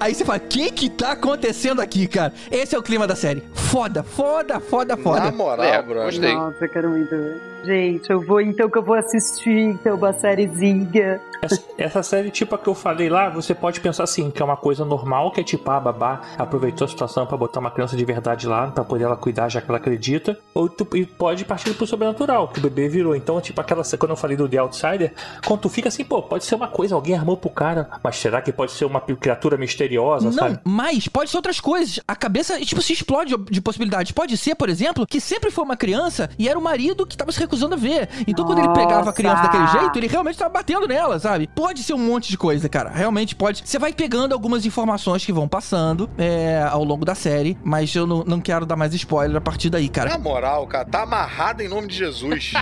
aí 0.00 0.14
você 0.14 0.24
fala, 0.24 0.38
o 0.38 0.42
que 0.42 0.70
que 0.70 0.88
tá 0.90 1.12
acontecendo 1.12 1.80
aqui, 1.80 2.06
cara? 2.06 2.32
Esse 2.50 2.74
é 2.74 2.78
o 2.78 2.82
clima 2.82 3.06
da 3.06 3.14
série. 3.16 3.42
Foda, 3.54 4.02
foda, 4.02 4.58
foda, 4.60 4.96
Na 4.96 5.02
foda. 5.02 5.30
moral, 5.32 5.64
É, 5.64 5.82
brother. 5.82 6.04
gostei. 6.04 6.34
Nossa, 6.34 6.64
eu 6.64 6.68
quero 6.68 6.88
muito 6.90 7.10
ver. 7.10 7.40
Gente, 7.64 8.10
eu 8.10 8.20
vou 8.24 8.40
então 8.40 8.68
que 8.70 8.78
eu 8.78 8.82
vou 8.82 8.94
assistir 8.94 9.58
então 9.58 9.96
uma 9.96 10.12
sériezinha. 10.12 11.20
Essa, 11.40 11.62
essa 11.76 12.02
série, 12.02 12.30
tipo 12.30 12.54
a 12.54 12.58
que 12.58 12.66
eu 12.68 12.74
falei 12.74 13.08
lá, 13.08 13.28
você 13.28 13.54
pode 13.54 13.80
pensar 13.80 14.04
assim, 14.04 14.30
que 14.30 14.42
é 14.42 14.44
uma 14.44 14.56
coisa 14.56 14.84
normal, 14.84 15.30
que 15.30 15.40
é 15.40 15.44
tipo, 15.44 15.70
a 15.70 15.78
babá 15.78 16.20
aproveitou 16.36 16.84
a 16.84 16.88
situação 16.88 17.26
pra 17.26 17.36
botar 17.36 17.60
uma 17.60 17.70
criança 17.70 17.96
de 17.96 18.04
verdade 18.04 18.46
lá, 18.46 18.68
pra 18.68 18.82
poder 18.82 19.04
ela 19.04 19.16
cuidar, 19.16 19.48
já 19.48 19.60
que 19.60 19.68
ela 19.68 19.78
acredita. 19.78 20.38
Ou 20.52 20.68
tu 20.68 20.86
e 20.96 21.06
pode 21.06 21.44
partir 21.44 21.74
pro 21.74 21.86
sobrenatural, 21.86 22.48
que 22.48 22.58
o 22.58 22.62
bebê 22.62 22.88
virou. 22.88 23.14
Então, 23.14 23.40
tipo, 23.40 23.60
aquela 23.60 23.82
quando 23.98 24.10
eu 24.10 24.16
falei 24.16 24.36
do 24.36 24.48
The 24.48 24.58
Outsider, 24.58 25.12
quando 25.46 25.60
tu 25.60 25.68
fica 25.68 25.88
assim, 25.88 26.04
pô, 26.04 26.22
pode 26.22 26.44
ser 26.44 26.54
uma 26.56 26.68
coisa, 26.68 26.94
alguém 26.94 27.14
armou 27.14 27.36
pro 27.36 27.50
cara, 27.50 27.88
mas 28.02 28.16
será 28.16 28.42
que 28.42 28.52
pode 28.52 28.72
ser 28.72 28.84
uma 28.84 29.00
criatura 29.00 29.56
misteriosa, 29.56 30.26
Não, 30.26 30.32
sabe? 30.32 30.58
mas 30.64 31.06
pode 31.08 31.30
ser 31.30 31.36
outras 31.36 31.60
coisas. 31.60 32.00
A 32.06 32.16
cabeça, 32.16 32.60
tipo, 32.60 32.82
se 32.82 32.92
explode 32.92 33.36
de 33.50 33.60
possibilidades. 33.60 34.12
Pode 34.12 34.36
ser, 34.36 34.54
por 34.54 34.68
exemplo, 34.68 35.06
que 35.06 35.20
sempre 35.20 35.50
foi 35.50 35.64
uma 35.64 35.76
criança 35.76 36.28
e 36.38 36.48
era 36.48 36.58
o 36.58 36.62
marido 36.62 37.06
que 37.06 37.16
tava 37.16 37.30
se 37.30 37.38
recusando 37.48 37.74
a 37.74 37.78
ver. 37.78 38.08
Então, 38.26 38.44
quando 38.44 38.58
ele 38.58 38.68
pegava 38.68 39.08
a 39.08 39.12
criança 39.12 39.42
Nossa. 39.42 39.58
daquele 39.58 39.80
jeito, 39.80 39.98
ele 39.98 40.06
realmente 40.06 40.36
tava 40.36 40.50
batendo 40.50 40.86
nela, 40.86 41.18
sabe? 41.18 41.48
Pode 41.54 41.82
ser 41.82 41.94
um 41.94 41.98
monte 41.98 42.28
de 42.28 42.36
coisa, 42.36 42.68
cara. 42.68 42.90
Realmente 42.90 43.34
pode. 43.34 43.62
Você 43.64 43.78
vai 43.78 43.92
pegando 43.92 44.34
algumas 44.34 44.66
informações 44.66 45.24
que 45.24 45.32
vão 45.32 45.48
passando 45.48 46.10
é, 46.18 46.62
ao 46.70 46.84
longo 46.84 47.04
da 47.04 47.14
série, 47.14 47.56
mas 47.64 47.94
eu 47.94 48.06
não, 48.06 48.22
não 48.24 48.40
quero 48.40 48.66
dar 48.66 48.76
mais 48.76 48.92
spoiler 48.94 49.36
a 49.36 49.40
partir 49.40 49.70
daí, 49.70 49.88
cara. 49.88 50.10
Na 50.10 50.18
moral, 50.18 50.66
cara, 50.66 50.84
tá 50.84 51.02
amarrado 51.02 51.62
em 51.62 51.68
nome 51.68 51.88
de 51.88 51.96
Jesus. 51.96 52.52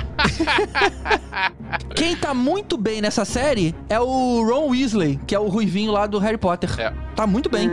Quem 1.94 2.16
tá 2.16 2.32
muito 2.32 2.76
bem 2.76 3.00
nessa 3.00 3.24
série 3.24 3.74
é 3.88 3.98
o 3.98 4.44
Ron 4.44 4.70
Weasley, 4.70 5.18
que 5.26 5.34
é 5.34 5.38
o 5.38 5.48
ruivinho 5.48 5.90
lá 5.90 6.06
do 6.06 6.18
Harry 6.18 6.38
Potter. 6.38 6.70
É. 6.78 6.92
Tá 7.16 7.26
muito 7.26 7.48
bem. 7.48 7.68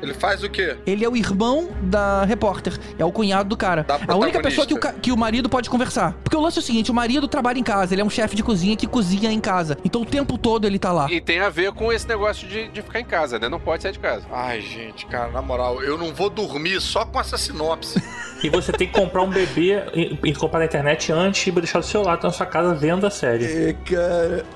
Ele 0.00 0.14
faz 0.14 0.42
o 0.42 0.48
quê? 0.48 0.78
Ele 0.86 1.04
é 1.04 1.08
o 1.08 1.14
irmão 1.14 1.68
da 1.82 2.24
repórter. 2.24 2.78
É 2.98 3.04
o 3.04 3.12
cunhado 3.12 3.50
do 3.50 3.56
cara. 3.56 3.82
Da 3.82 3.98
a 4.08 4.16
única 4.16 4.40
pessoa 4.40 4.66
que 4.66 4.72
o, 4.72 4.78
que 4.78 5.12
o 5.12 5.16
marido 5.16 5.48
pode 5.48 5.68
conversar. 5.68 6.14
Porque 6.24 6.36
o 6.36 6.40
lance 6.48 6.58
é 6.58 6.60
o 6.60 6.64
seguinte: 6.64 6.90
o 6.90 6.94
marido 6.94 7.28
trabalha 7.28 7.58
em 7.58 7.62
casa, 7.62 7.94
ele 7.94 8.02
é 8.02 8.04
um 8.04 8.10
chefe 8.10 8.34
de 8.34 8.42
cozinha 8.42 8.76
que 8.76 8.86
cozinha 8.86 9.30
em 9.30 9.40
casa. 9.40 9.76
Então 9.84 10.02
o 10.02 10.06
tempo 10.06 10.36
todo 10.38 10.66
ele 10.66 10.78
tá 10.78 10.90
lá. 10.90 11.10
E 11.10 11.20
tem 11.20 11.40
a 11.40 11.48
ver 11.50 11.72
com 11.72 11.92
esse 11.92 12.08
negócio 12.08 12.48
de, 12.48 12.68
de 12.68 12.82
ficar 12.82 13.00
em 13.00 13.04
casa, 13.04 13.38
né? 13.38 13.48
Não 13.48 13.60
pode 13.60 13.82
sair 13.82 13.92
de 13.92 13.98
casa. 13.98 14.26
Ai, 14.32 14.60
gente, 14.60 15.06
cara, 15.06 15.30
na 15.30 15.42
moral, 15.42 15.82
eu 15.82 15.96
não 15.98 16.12
vou 16.12 16.30
dormir 16.30 16.80
só 16.80 17.04
com 17.04 17.20
essa 17.20 17.38
sinopse. 17.38 18.02
E 18.40 18.48
você 18.48 18.70
tem 18.70 18.86
que 18.86 18.94
comprar 18.94 19.22
um 19.22 19.30
bebê 19.30 19.82
e, 19.92 20.16
e 20.22 20.32
comprar 20.32 20.60
na 20.60 20.66
internet 20.66 21.10
antes 21.10 21.44
e 21.44 21.50
deixar 21.50 21.80
do 21.80 21.84
seu 21.84 22.02
lado 22.02 22.22
na 22.22 22.30
sua 22.30 22.46
casa 22.46 22.72
vendo 22.72 23.04
a 23.04 23.10
série. 23.10 23.44
É, 23.44 23.72
cara, 23.72 24.46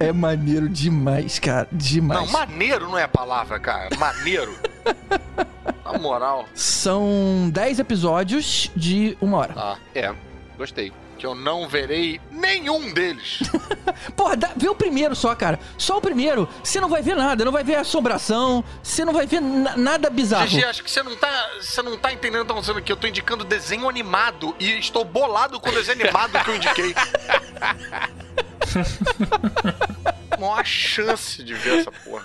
é, 0.00 0.06
é 0.08 0.12
maneiro 0.14 0.66
demais, 0.66 1.38
cara. 1.38 1.68
Demais. 1.70 2.22
Não, 2.22 2.26
maneiro 2.32 2.86
não 2.88 2.96
é 2.96 3.02
a 3.02 3.08
palavra, 3.08 3.60
cara. 3.60 3.94
Maneiro. 3.98 4.56
Na 5.84 5.98
moral. 5.98 6.46
São 6.54 7.50
10 7.52 7.80
episódios 7.80 8.70
de 8.74 9.14
uma 9.20 9.36
hora. 9.36 9.52
Ah, 9.54 9.76
É, 9.94 10.10
gostei. 10.56 10.90
Que 11.18 11.26
eu 11.26 11.34
não 11.34 11.68
verei 11.68 12.20
nenhum 12.30 12.92
deles. 12.92 13.40
Porra, 14.16 14.36
dá- 14.36 14.52
vê 14.56 14.68
o 14.68 14.74
primeiro 14.74 15.14
só, 15.16 15.34
cara. 15.34 15.58
Só 15.76 15.98
o 15.98 16.00
primeiro. 16.00 16.48
Você 16.62 16.80
não 16.80 16.88
vai 16.88 17.02
ver 17.02 17.16
nada, 17.16 17.44
não 17.44 17.52
vai 17.52 17.64
ver 17.64 17.74
assombração, 17.76 18.64
você 18.82 19.04
não 19.04 19.12
vai 19.12 19.26
ver 19.26 19.40
na- 19.40 19.76
nada 19.76 20.08
bizarro. 20.08 20.46
Gigi, 20.46 20.64
acho 20.64 20.82
que 20.84 20.90
você 20.90 21.02
não 21.02 21.16
tá, 21.16 21.50
você 21.60 21.82
não 21.82 21.98
tá 21.98 22.12
entendendo 22.12 22.40
o 22.40 22.44
que 22.44 22.48
tá 22.48 22.52
acontecendo 22.54 22.78
aqui. 22.78 22.92
Eu 22.92 22.96
tô 22.96 23.06
indicando 23.08 23.44
desenho 23.44 23.88
animado 23.88 24.54
e 24.60 24.78
estou 24.78 25.04
bolado 25.04 25.58
com 25.60 25.68
o 25.68 25.72
desenho 25.72 26.00
animado 26.02 26.42
que 26.44 26.50
eu 26.50 26.56
indiquei. 26.56 26.94
não 30.38 30.54
há 30.54 30.64
chance 30.64 31.42
de 31.42 31.54
ver 31.54 31.80
essa 31.80 31.90
porra. 31.92 32.24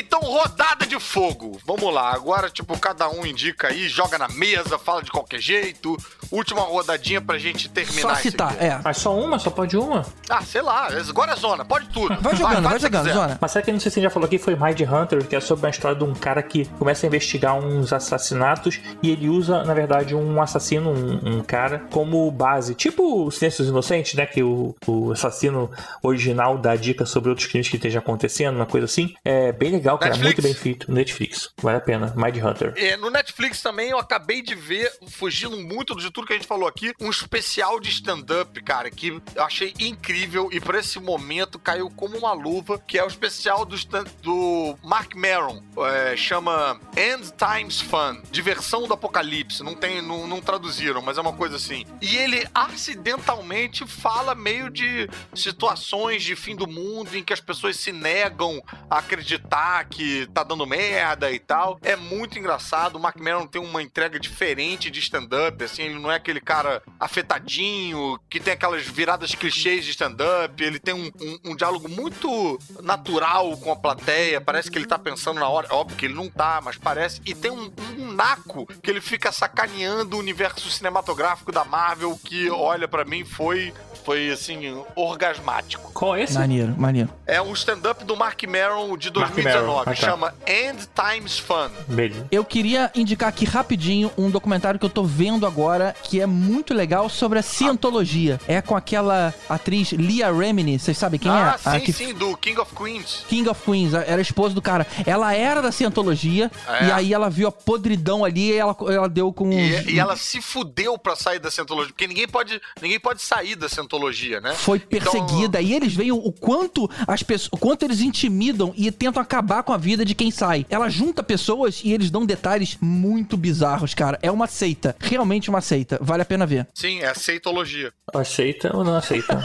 Então, 0.00 0.20
rodada 0.20 0.86
de 0.86 0.98
fogo. 0.98 1.58
Vamos 1.66 1.92
lá. 1.92 2.12
Agora, 2.12 2.48
tipo, 2.50 2.78
cada 2.78 3.08
um 3.08 3.24
indica 3.26 3.68
aí, 3.68 3.88
joga 3.88 4.18
na 4.18 4.28
mesa, 4.28 4.78
fala 4.78 5.02
de 5.02 5.10
qualquer 5.10 5.40
jeito. 5.40 5.96
Última 6.30 6.62
rodadinha 6.62 7.20
pra 7.20 7.38
gente 7.38 7.68
terminar 7.68 8.00
Só 8.00 8.12
isso 8.12 8.22
citar, 8.22 8.52
aqui. 8.52 8.64
é. 8.64 8.80
Mas 8.82 8.96
só 8.98 9.14
uma? 9.16 9.38
Só 9.38 9.50
pode 9.50 9.76
uma? 9.76 10.04
Ah, 10.28 10.42
sei 10.42 10.62
lá. 10.62 10.88
Agora 11.08 11.32
é 11.32 11.36
zona. 11.36 11.64
Pode 11.64 11.88
tudo. 11.88 12.16
Vai 12.20 12.36
jogando, 12.36 12.62
vai, 12.62 12.74
que 12.76 12.82
jogando, 12.82 13.02
quiser. 13.02 13.14
Zona. 13.14 13.38
Mas 13.40 13.50
sabe 13.50 13.64
que 13.66 13.72
não 13.72 13.80
sei 13.80 13.90
se 13.90 13.94
você 13.96 14.02
já 14.02 14.10
falou 14.10 14.26
aqui, 14.26 14.38
foi 14.38 14.54
Mind 14.56 14.80
Hunter, 14.80 15.26
que 15.26 15.36
é 15.36 15.40
sobre 15.40 15.66
uma 15.66 15.70
história 15.70 15.96
de 15.96 16.04
um 16.04 16.14
cara 16.14 16.42
que 16.42 16.64
começa 16.78 17.04
a 17.04 17.08
investigar 17.08 17.54
uns 17.56 17.92
assassinatos 17.92 18.80
e 19.02 19.10
ele 19.10 19.28
usa, 19.28 19.64
na 19.64 19.74
verdade, 19.74 20.14
um 20.14 20.40
assassino, 20.40 20.90
um, 20.90 21.38
um 21.38 21.42
cara, 21.42 21.82
como 21.90 22.30
base. 22.30 22.74
Tipo 22.74 23.26
o 23.26 23.30
Silêncios 23.30 23.68
Inocentes, 23.68 24.14
né? 24.14 24.24
Que 24.26 24.42
o, 24.42 24.74
o 24.86 25.12
assassino 25.12 25.70
original 26.02 26.56
dá 26.58 26.76
dica 26.76 27.04
sobre 27.04 27.30
outros 27.30 27.48
crimes 27.48 27.68
que 27.68 27.76
estejam 27.76 27.98
acontecendo, 28.00 28.56
uma 28.56 28.66
coisa 28.66 28.84
assim. 28.84 29.14
É 29.24 29.50
bem 29.52 29.70
legal, 29.72 29.89
cara. 29.98 30.10
Netflix? 30.10 30.34
Muito 30.34 30.42
bem 30.42 30.54
feito. 30.54 30.92
Netflix. 30.92 31.50
Vale 31.60 31.78
a 31.78 31.80
pena. 31.80 32.14
Mind 32.16 32.36
Hunter. 32.36 32.72
É, 32.76 32.96
no 32.96 33.10
Netflix 33.10 33.62
também 33.62 33.90
eu 33.90 33.98
acabei 33.98 34.42
de 34.42 34.54
ver, 34.54 34.90
fugindo 35.08 35.56
muito 35.56 35.94
de 35.96 36.10
tudo 36.10 36.26
que 36.26 36.32
a 36.32 36.36
gente 36.36 36.46
falou 36.48 36.68
aqui, 36.68 36.92
um 37.00 37.10
especial 37.10 37.80
de 37.80 37.90
stand-up, 37.90 38.62
cara, 38.62 38.90
que 38.90 39.20
eu 39.34 39.42
achei 39.42 39.74
incrível 39.78 40.48
e 40.52 40.60
por 40.60 40.74
esse 40.74 40.98
momento 40.98 41.58
caiu 41.58 41.90
como 41.90 42.16
uma 42.16 42.32
luva, 42.32 42.78
que 42.78 42.98
é 42.98 43.04
o 43.04 43.08
especial 43.08 43.64
do, 43.64 43.74
stand- 43.74 44.08
do 44.22 44.76
Mark 44.82 45.14
Maron. 45.14 45.62
É, 45.78 46.16
chama 46.16 46.80
End 46.96 47.32
Times 47.36 47.80
Fun, 47.80 48.20
Diversão 48.30 48.86
do 48.86 48.94
Apocalipse. 48.94 49.62
Não 49.62 49.74
tem, 49.74 50.02
não, 50.02 50.26
não 50.26 50.40
traduziram, 50.40 51.02
mas 51.02 51.18
é 51.18 51.20
uma 51.20 51.32
coisa 51.32 51.56
assim. 51.56 51.84
E 52.00 52.16
ele 52.16 52.46
acidentalmente 52.54 53.86
fala 53.86 54.34
meio 54.34 54.70
de 54.70 55.08
situações 55.34 56.22
de 56.22 56.34
fim 56.36 56.54
do 56.56 56.66
mundo 56.66 57.16
em 57.16 57.22
que 57.22 57.32
as 57.32 57.40
pessoas 57.40 57.76
se 57.76 57.92
negam 57.92 58.62
a 58.88 58.98
acreditar 58.98 59.79
que 59.84 60.26
tá 60.34 60.42
dando 60.42 60.66
merda 60.66 61.30
e 61.30 61.38
tal. 61.38 61.78
É 61.82 61.96
muito 61.96 62.38
engraçado. 62.38 62.96
O 62.96 63.00
Mark 63.00 63.16
Maron 63.18 63.46
tem 63.46 63.60
uma 63.60 63.82
entrega 63.82 64.18
diferente 64.18 64.90
de 64.90 64.98
stand-up, 65.00 65.62
assim, 65.64 65.82
ele 65.82 65.98
não 65.98 66.10
é 66.10 66.16
aquele 66.16 66.40
cara 66.40 66.82
afetadinho, 66.98 68.18
que 68.28 68.40
tem 68.40 68.52
aquelas 68.52 68.86
viradas 68.86 69.34
clichês 69.34 69.84
de 69.84 69.90
stand-up. 69.92 70.62
Ele 70.62 70.78
tem 70.78 70.94
um, 70.94 71.10
um- 71.20 71.38
um 71.52 71.56
diálogo 71.56 71.88
muito 71.88 72.58
natural 72.82 73.56
com 73.58 73.72
a 73.72 73.76
plateia. 73.76 74.40
Parece 74.40 74.70
que 74.70 74.78
ele 74.78 74.86
tá 74.86 74.98
pensando 74.98 75.40
na 75.40 75.48
hora. 75.48 75.66
Óbvio 75.70 75.96
que 75.96 76.06
ele 76.06 76.14
não 76.14 76.28
tá, 76.28 76.60
mas 76.62 76.76
parece. 76.76 77.20
E 77.24 77.34
tem 77.34 77.50
um, 77.50 77.72
um 77.98 78.12
naco 78.12 78.66
que 78.82 78.90
ele 78.90 79.00
fica 79.00 79.32
sacaneando 79.32 80.16
o 80.16 80.18
universo 80.20 80.70
cinematográfico 80.70 81.52
da 81.52 81.64
Marvel, 81.64 82.18
que, 82.24 82.50
olha, 82.50 82.88
pra 82.88 83.04
mim 83.04 83.24
foi. 83.24 83.72
Foi 84.04 84.30
assim, 84.30 84.82
orgasmático. 84.96 85.92
Qual 85.92 86.16
é 86.16 86.22
esse? 86.22 86.34
Maneiro, 86.34 86.74
maneiro. 86.76 87.08
É 87.26 87.40
um 87.40 87.52
stand-up 87.52 88.04
do 88.04 88.16
Mark 88.16 88.42
Maron 88.44 88.96
de 88.96 89.10
Mark 89.12 89.34
2019. 89.34 89.66
Maron, 89.66 89.80
ah, 89.80 89.84
tá. 89.84 89.94
Chama 89.94 90.34
End 90.46 90.88
Times 90.94 91.38
Fun. 91.38 91.70
Beleza. 91.86 92.26
Eu 92.30 92.44
queria 92.44 92.90
indicar 92.94 93.28
aqui 93.28 93.44
rapidinho 93.44 94.10
um 94.16 94.30
documentário 94.30 94.78
que 94.78 94.86
eu 94.86 94.90
tô 94.90 95.04
vendo 95.04 95.46
agora, 95.46 95.94
que 96.02 96.20
é 96.20 96.26
muito 96.26 96.74
legal 96.74 97.08
sobre 97.08 97.38
a 97.38 97.42
cientologia. 97.42 98.40
É 98.46 98.60
com 98.60 98.76
aquela 98.76 99.34
atriz 99.48 99.92
Leah 99.92 100.32
Remini, 100.32 100.78
vocês 100.78 100.96
sabem 100.96 101.18
quem 101.18 101.30
ah, 101.30 101.58
é? 101.64 101.68
A 101.68 101.78
sim, 101.78 101.80
que 101.80 101.92
sim, 101.92 102.14
do 102.14 102.36
King 102.36 102.60
of 102.60 102.74
Queens. 102.74 103.24
King 103.28 103.48
of 103.48 103.62
Queens, 103.62 103.94
era 103.94 104.16
a 104.16 104.20
esposa 104.22 104.54
do 104.54 104.62
cara. 104.62 104.86
Ela 105.06 105.34
era 105.34 105.60
da 105.60 105.72
cientologia, 105.72 106.50
É. 106.66 106.86
e 106.86 106.92
aí 106.92 107.14
ela 107.14 107.28
viu 107.30 107.48
a 107.48 107.52
podridão 107.52 108.24
ali 108.24 108.50
e 108.50 108.56
ela, 108.56 108.76
ela 108.88 109.08
deu 109.08 109.32
com. 109.32 109.52
E, 109.52 109.92
e 109.94 110.00
ela 110.00 110.16
se 110.16 110.40
fudeu 110.40 110.98
pra 110.98 111.14
sair 111.14 111.38
da 111.38 111.50
Scientologia, 111.50 111.92
porque 111.92 112.06
ninguém 112.06 112.26
pode, 112.26 112.60
ninguém 112.80 112.98
pode 112.98 113.22
sair 113.22 113.54
da 113.54 113.68
Scientologia, 113.90 114.40
né? 114.40 114.52
Foi 114.54 114.78
perseguida. 114.78 115.60
E 115.60 115.74
eles 115.74 115.94
veem 115.94 116.12
o, 116.12 116.32
quanto 116.32 116.88
as 117.08 117.24
pessoas. 117.24 117.50
O 117.52 117.56
quanto 117.56 117.84
eles 117.84 118.00
intimidam 118.00 118.72
e 118.76 118.90
tentam 118.92 119.20
acabar 119.20 119.64
com 119.64 119.72
a 119.72 119.76
vida 119.76 120.04
de 120.04 120.14
quem 120.14 120.30
sai. 120.30 120.64
Ela 120.70 120.88
junta 120.88 121.22
pessoas 121.22 121.80
e 121.84 121.92
eles 121.92 122.10
dão 122.10 122.24
detalhes 122.24 122.78
muito 122.80 123.36
bizarros, 123.36 123.92
cara. 123.92 124.16
É 124.22 124.30
uma 124.30 124.46
seita. 124.46 124.94
Realmente 125.00 125.50
uma 125.50 125.60
seita. 125.60 125.98
Vale 126.00 126.22
a 126.22 126.24
pena 126.24 126.46
ver. 126.46 126.68
Sim, 126.72 127.00
é 127.00 127.12
Seitologia. 127.14 127.92
Aceita 128.14 128.76
ou 128.76 128.84
não 128.84 128.96
aceita? 128.96 129.44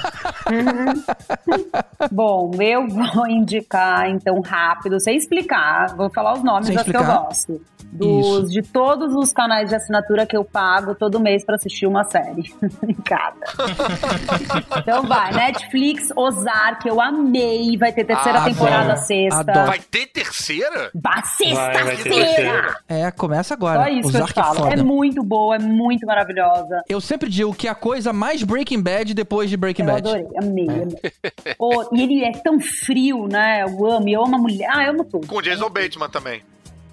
Bom, 2.11 2.51
eu 2.61 2.87
vou 2.87 3.27
indicar, 3.27 4.09
então, 4.09 4.39
rápido, 4.41 4.99
sem 4.99 5.17
explicar. 5.17 5.95
Vou 5.95 6.09
falar 6.09 6.33
os 6.33 6.43
nomes 6.43 6.67
Sem 6.67 6.75
das 6.75 6.85
que 6.85 6.95
eu 6.95 7.03
gosto. 7.03 7.61
Dos, 7.91 8.25
Isso. 8.25 8.49
de 8.49 8.61
todos 8.61 9.13
os 9.15 9.31
canais 9.31 9.69
de 9.69 9.75
assinatura 9.75 10.25
que 10.25 10.35
eu 10.35 10.43
pago 10.43 10.95
todo 10.95 11.19
mês 11.19 11.45
pra 11.45 11.55
assistir 11.55 11.87
uma 11.87 12.03
série. 12.03 12.53
Cada. 13.05 13.45
Então 14.77 15.03
vai, 15.03 15.31
Netflix, 15.33 16.11
Ozark, 16.15 16.87
eu 16.87 16.99
amei. 17.01 17.77
Vai 17.77 17.91
ter 17.91 18.03
terceira 18.03 18.39
Adoro, 18.39 18.53
temporada 18.53 18.95
sexta. 18.97 19.39
adoro. 19.39 19.67
Vai 19.67 19.79
ter 19.79 20.07
terceira? 20.07 20.91
Ter 20.91 21.25
sexta-feira! 21.25 22.75
É, 22.87 23.11
começa 23.11 23.53
agora. 23.53 23.83
Só 23.83 23.89
isso 23.89 24.09
o 24.09 24.11
que 24.11 24.17
eu 24.17 24.25
te 24.25 24.31
é 24.31 24.33
falo. 24.33 24.55
foda. 24.59 24.73
É 24.73 24.83
muito 24.83 25.23
boa, 25.23 25.55
é 25.55 25.59
muito 25.59 26.05
maravilhosa. 26.05 26.83
Eu 26.87 27.01
sempre 27.01 27.29
digo 27.29 27.53
que 27.53 27.67
é 27.67 27.71
a 27.71 27.75
coisa 27.75 28.11
mais 28.13 28.43
Breaking 28.43 28.81
Bad 28.81 29.13
depois 29.13 29.49
de 29.49 29.57
Breaking 29.57 29.83
Eu 29.83 29.87
Bad. 29.93 30.07
adorei, 30.07 30.27
amei, 30.37 30.67
amei. 30.69 30.97
Oh, 31.57 31.83
e 31.93 32.01
ele 32.01 32.23
é 32.23 32.31
tão 32.31 32.59
frio, 32.59 33.27
né? 33.27 33.63
Eu 33.63 33.85
amo, 33.85 34.09
eu 34.09 34.23
amo 34.23 34.35
a 34.35 34.39
mulher. 34.39 34.69
Ah, 34.71 34.83
eu 34.83 34.91
amo 34.91 35.03
tudo. 35.05 35.27
Com 35.27 35.37
o 35.37 35.41
Jason 35.41 35.69
Bateman 35.69 36.09
também. 36.09 36.41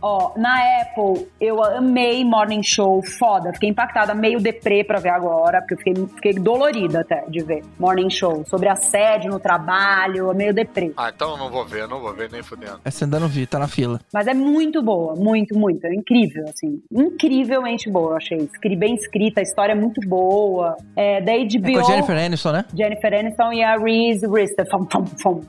Ó, 0.02 0.32
na 0.36 0.58
Apple, 0.82 1.28
eu 1.40 1.62
amei 1.62 2.24
Morning 2.24 2.62
Show, 2.62 3.02
foda. 3.02 3.52
Fiquei 3.52 3.68
impactada, 3.68 4.14
meio 4.14 4.40
deprê 4.40 4.82
pra 4.82 4.98
ver 4.98 5.10
agora, 5.10 5.60
porque 5.60 5.74
eu 5.74 5.78
fiquei, 5.78 5.94
fiquei 6.16 6.32
dolorida 6.34 7.00
até 7.00 7.24
de 7.28 7.40
ver 7.44 7.62
Morning 7.78 8.10
Show. 8.10 8.44
Sobre 8.46 8.68
assédio 8.68 9.30
no 9.30 9.38
trabalho, 9.38 10.34
meio 10.34 10.52
deprê. 10.52 10.92
Ah, 10.96 11.12
então 11.14 11.30
eu 11.32 11.36
não 11.36 11.50
vou 11.50 11.64
ver, 11.64 11.86
não 11.86 12.00
vou 12.00 12.12
ver 12.12 12.30
nem 12.32 12.42
fudendo. 12.42 12.80
Essa 12.84 13.04
ainda 13.04 13.20
não 13.20 13.28
vi, 13.28 13.46
tá 13.46 13.58
na 13.58 13.68
fila. 13.68 14.00
Mas 14.12 14.26
é 14.26 14.34
muito 14.34 14.82
boa, 14.82 15.14
muito, 15.14 15.56
muito. 15.56 15.86
É 15.86 15.94
incrível, 15.94 16.44
assim. 16.48 16.82
Incrivelmente 16.90 17.88
boa, 17.90 18.12
eu 18.12 18.16
achei. 18.16 18.38
Escri- 18.38 18.76
Bem 18.76 18.94
escrita, 18.94 19.38
a 19.40 19.42
história 19.42 19.72
é 19.72 19.76
muito 19.76 20.00
boa. 20.08 20.76
É 20.96 21.20
da 21.20 21.32
HBO. 21.32 21.68
É 21.70 21.72
com 21.74 21.78
a 21.78 21.82
Jennifer 21.84 22.16
Aniston, 22.18 22.52
né? 22.52 22.64
Jennifer 22.74 23.14
Aniston 23.14 23.52
e 23.52 23.62
a 23.62 23.76
Reese 23.76 24.26
Witherspoon. 24.26 24.88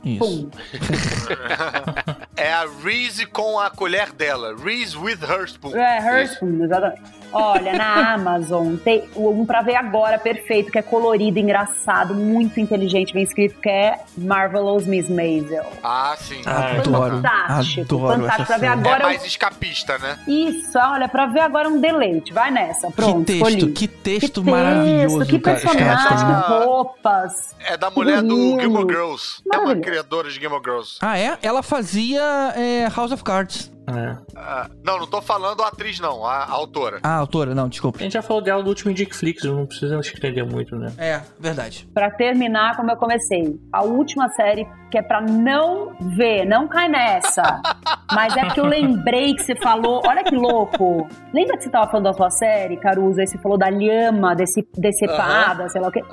Isso. 0.05 0.19
pum. 0.19 0.49
É 2.35 2.51
a 2.51 2.65
Reese 2.65 3.25
com 3.27 3.59
a 3.59 3.69
colher 3.69 4.11
dela. 4.11 4.55
Reese 4.55 4.97
with 4.97 5.19
her 5.23 5.45
spoon. 5.47 5.75
É, 5.75 5.99
Herspoon, 5.99 6.63
exatamente. 6.63 7.22
Olha, 7.33 7.73
na 7.73 8.13
Amazon 8.13 8.75
tem 8.77 9.03
um 9.15 9.45
pra 9.45 9.61
ver 9.61 9.75
agora 9.75 10.17
perfeito, 10.19 10.71
que 10.71 10.77
é 10.77 10.81
colorido, 10.81 11.39
engraçado, 11.39 12.13
muito 12.13 12.59
inteligente, 12.59 13.13
bem 13.13 13.23
escrito, 13.23 13.59
que 13.59 13.69
é 13.69 13.99
Marvelous 14.17 14.85
Miss 14.85 15.09
Maisel. 15.09 15.65
Ah, 15.83 16.15
sim. 16.17 16.41
Ah, 16.45 16.73
Adoro. 16.77 17.15
Fantástico, 17.17 17.81
Adoro 17.95 18.07
fantástico 18.21 18.41
essa 18.43 18.45
pra 18.45 18.57
ver 18.57 18.67
agora. 18.67 19.03
é 19.03 19.05
mais 19.05 19.25
escapista, 19.25 19.97
né? 19.97 20.19
Isso, 20.27 20.77
olha, 20.77 21.07
pra 21.07 21.25
ver 21.25 21.39
agora 21.41 21.67
um 21.67 21.79
deleite. 21.79 22.31
Vai 22.33 22.51
nessa, 22.51 22.91
pronto. 22.91 23.19
que 23.25 23.25
texto, 23.39 23.47
escolhi. 23.57 23.71
que 23.73 23.87
texto 23.87 24.43
maravilhoso. 24.43 25.25
que 25.25 25.39
cara, 25.39 25.57
os 25.57 25.63
caras 25.63 25.77
personagem. 25.81 26.27
Ah. 26.35 26.43
que 26.59 26.65
roupas. 26.65 27.55
É 27.65 27.77
da 27.77 27.89
mulher 27.89 28.21
do 28.21 28.27
Bonito. 28.35 28.61
Gilmore 28.61 28.87
Girls. 28.87 29.41
É 29.45 29.47
uma 29.57 29.63
Maravilhoso. 29.65 29.81
criadora 29.89 30.29
de 30.29 30.39
Gilmore 30.39 30.61
Girls. 30.63 30.97
Ah, 31.01 31.17
é? 31.17 31.37
Ela 31.41 31.63
fazia 31.63 32.21
é, 32.55 32.87
House 32.95 33.11
of 33.11 33.23
Cards. 33.23 33.72
É. 33.87 34.17
Ah, 34.35 34.69
não, 34.83 34.99
não 34.99 35.07
tô 35.07 35.21
falando 35.21 35.61
a 35.61 35.67
atriz, 35.67 35.99
não. 35.99 36.25
A, 36.25 36.43
a 36.43 36.51
autora. 36.51 36.99
Ah, 37.03 37.17
autora, 37.17 37.53
não, 37.53 37.67
desculpa. 37.67 37.99
A 37.99 38.03
gente 38.03 38.13
já 38.13 38.21
falou 38.21 38.41
dela 38.41 38.61
no 38.61 38.69
último 38.69 38.93
Dickflix, 38.93 39.43
não 39.43 39.65
precisa 39.65 39.99
estender 39.99 40.45
muito, 40.45 40.75
né? 40.75 40.93
É, 40.97 41.21
verdade. 41.39 41.87
Pra 41.93 42.09
terminar 42.09 42.75
como 42.77 42.91
eu 42.91 42.97
comecei. 42.97 43.59
A 43.71 43.83
última 43.83 44.29
série 44.29 44.65
que 44.89 44.97
é 44.97 45.01
pra 45.01 45.21
não 45.21 45.95
ver, 46.15 46.45
não 46.45 46.67
cai 46.67 46.87
nessa. 46.87 47.61
Mas 48.13 48.37
é 48.37 48.45
porque 48.45 48.59
eu 48.59 48.65
lembrei 48.65 49.33
que 49.33 49.43
você 49.43 49.55
falou. 49.55 50.01
Olha 50.05 50.23
que 50.23 50.35
louco. 50.35 51.07
Lembra 51.33 51.57
que 51.57 51.63
você 51.63 51.69
tava 51.69 51.89
falando 51.89 52.05
da 52.05 52.13
sua 52.13 52.29
série, 52.29 52.77
Caruso? 52.77 53.19
Aí 53.19 53.27
você 53.27 53.37
falou 53.39 53.57
da 53.57 53.69
lhama 53.69 54.35
desse, 54.35 54.65
decepada, 54.77 55.67
sei 55.69 55.81
lá 55.81 55.87
o 55.87 55.91
quê. 55.91 56.03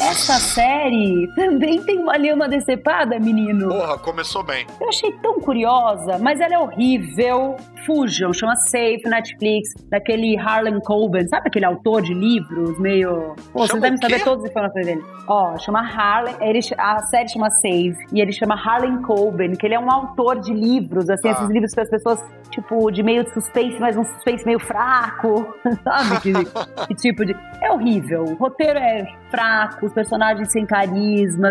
Essa 0.00 0.34
série 0.34 1.28
também 1.36 1.80
tem 1.82 1.98
uma 2.00 2.16
lhama 2.16 2.48
decepada, 2.48 3.18
menino. 3.20 3.68
Porra, 3.68 3.96
começou 3.98 4.42
bem. 4.42 4.66
Eu 4.80 4.88
achei 4.88 5.12
tão 5.22 5.38
curiosa, 5.40 6.18
mas 6.18 6.40
ela 6.40 6.54
é 6.54 6.58
horrível. 6.58 7.56
Fujam, 7.86 8.32
chama 8.32 8.56
Safe, 8.56 9.02
Netflix, 9.04 9.68
daquele 9.90 10.38
Harlan 10.38 10.80
Coben, 10.80 11.28
sabe 11.28 11.48
aquele 11.48 11.66
autor 11.66 12.00
de 12.00 12.14
livros 12.14 12.78
meio. 12.80 13.34
Pô, 13.52 13.58
vocês 13.60 13.68
Chama 13.70 13.80
devem 13.82 13.98
o 13.98 14.02
saber 14.02 14.24
todas 14.24 14.44
as 14.44 14.50
informações 14.50 14.86
dele. 14.86 15.04
Ó, 15.28 15.58
chama 15.58 15.80
Harlan, 15.82 16.32
ele, 16.40 16.60
a 16.78 16.98
série 17.06 17.28
chama 17.28 17.50
Save, 17.50 17.94
e 18.12 18.20
ele 18.22 18.32
chama 18.32 18.54
Harlan 18.54 19.02
Coben, 19.02 19.52
que 19.52 19.66
ele 19.66 19.74
é 19.74 19.78
um 19.78 19.90
autor 19.90 20.40
de 20.40 20.52
livros, 20.54 21.10
assim, 21.10 21.28
Ah. 21.28 21.32
esses 21.32 21.48
livros 21.50 21.74
que 21.74 21.80
as 21.80 21.90
pessoas, 21.90 22.24
tipo, 22.50 22.90
de 22.90 23.02
meio 23.02 23.22
de 23.22 23.34
suspense, 23.34 23.78
mas 23.78 23.96
um 23.98 24.04
suspense 24.04 24.46
meio 24.46 24.58
fraco, 24.60 25.46
sabe? 25.84 26.46
Que 26.88 26.94
tipo 26.94 27.24
de. 27.24 27.36
É 27.60 27.70
horrível. 27.70 28.24
O 28.24 28.34
roteiro 28.34 28.78
é 28.78 29.06
fraco, 29.34 29.86
os 29.86 29.92
personagens 29.92 30.52
sem 30.52 30.64
carisma. 30.64 31.50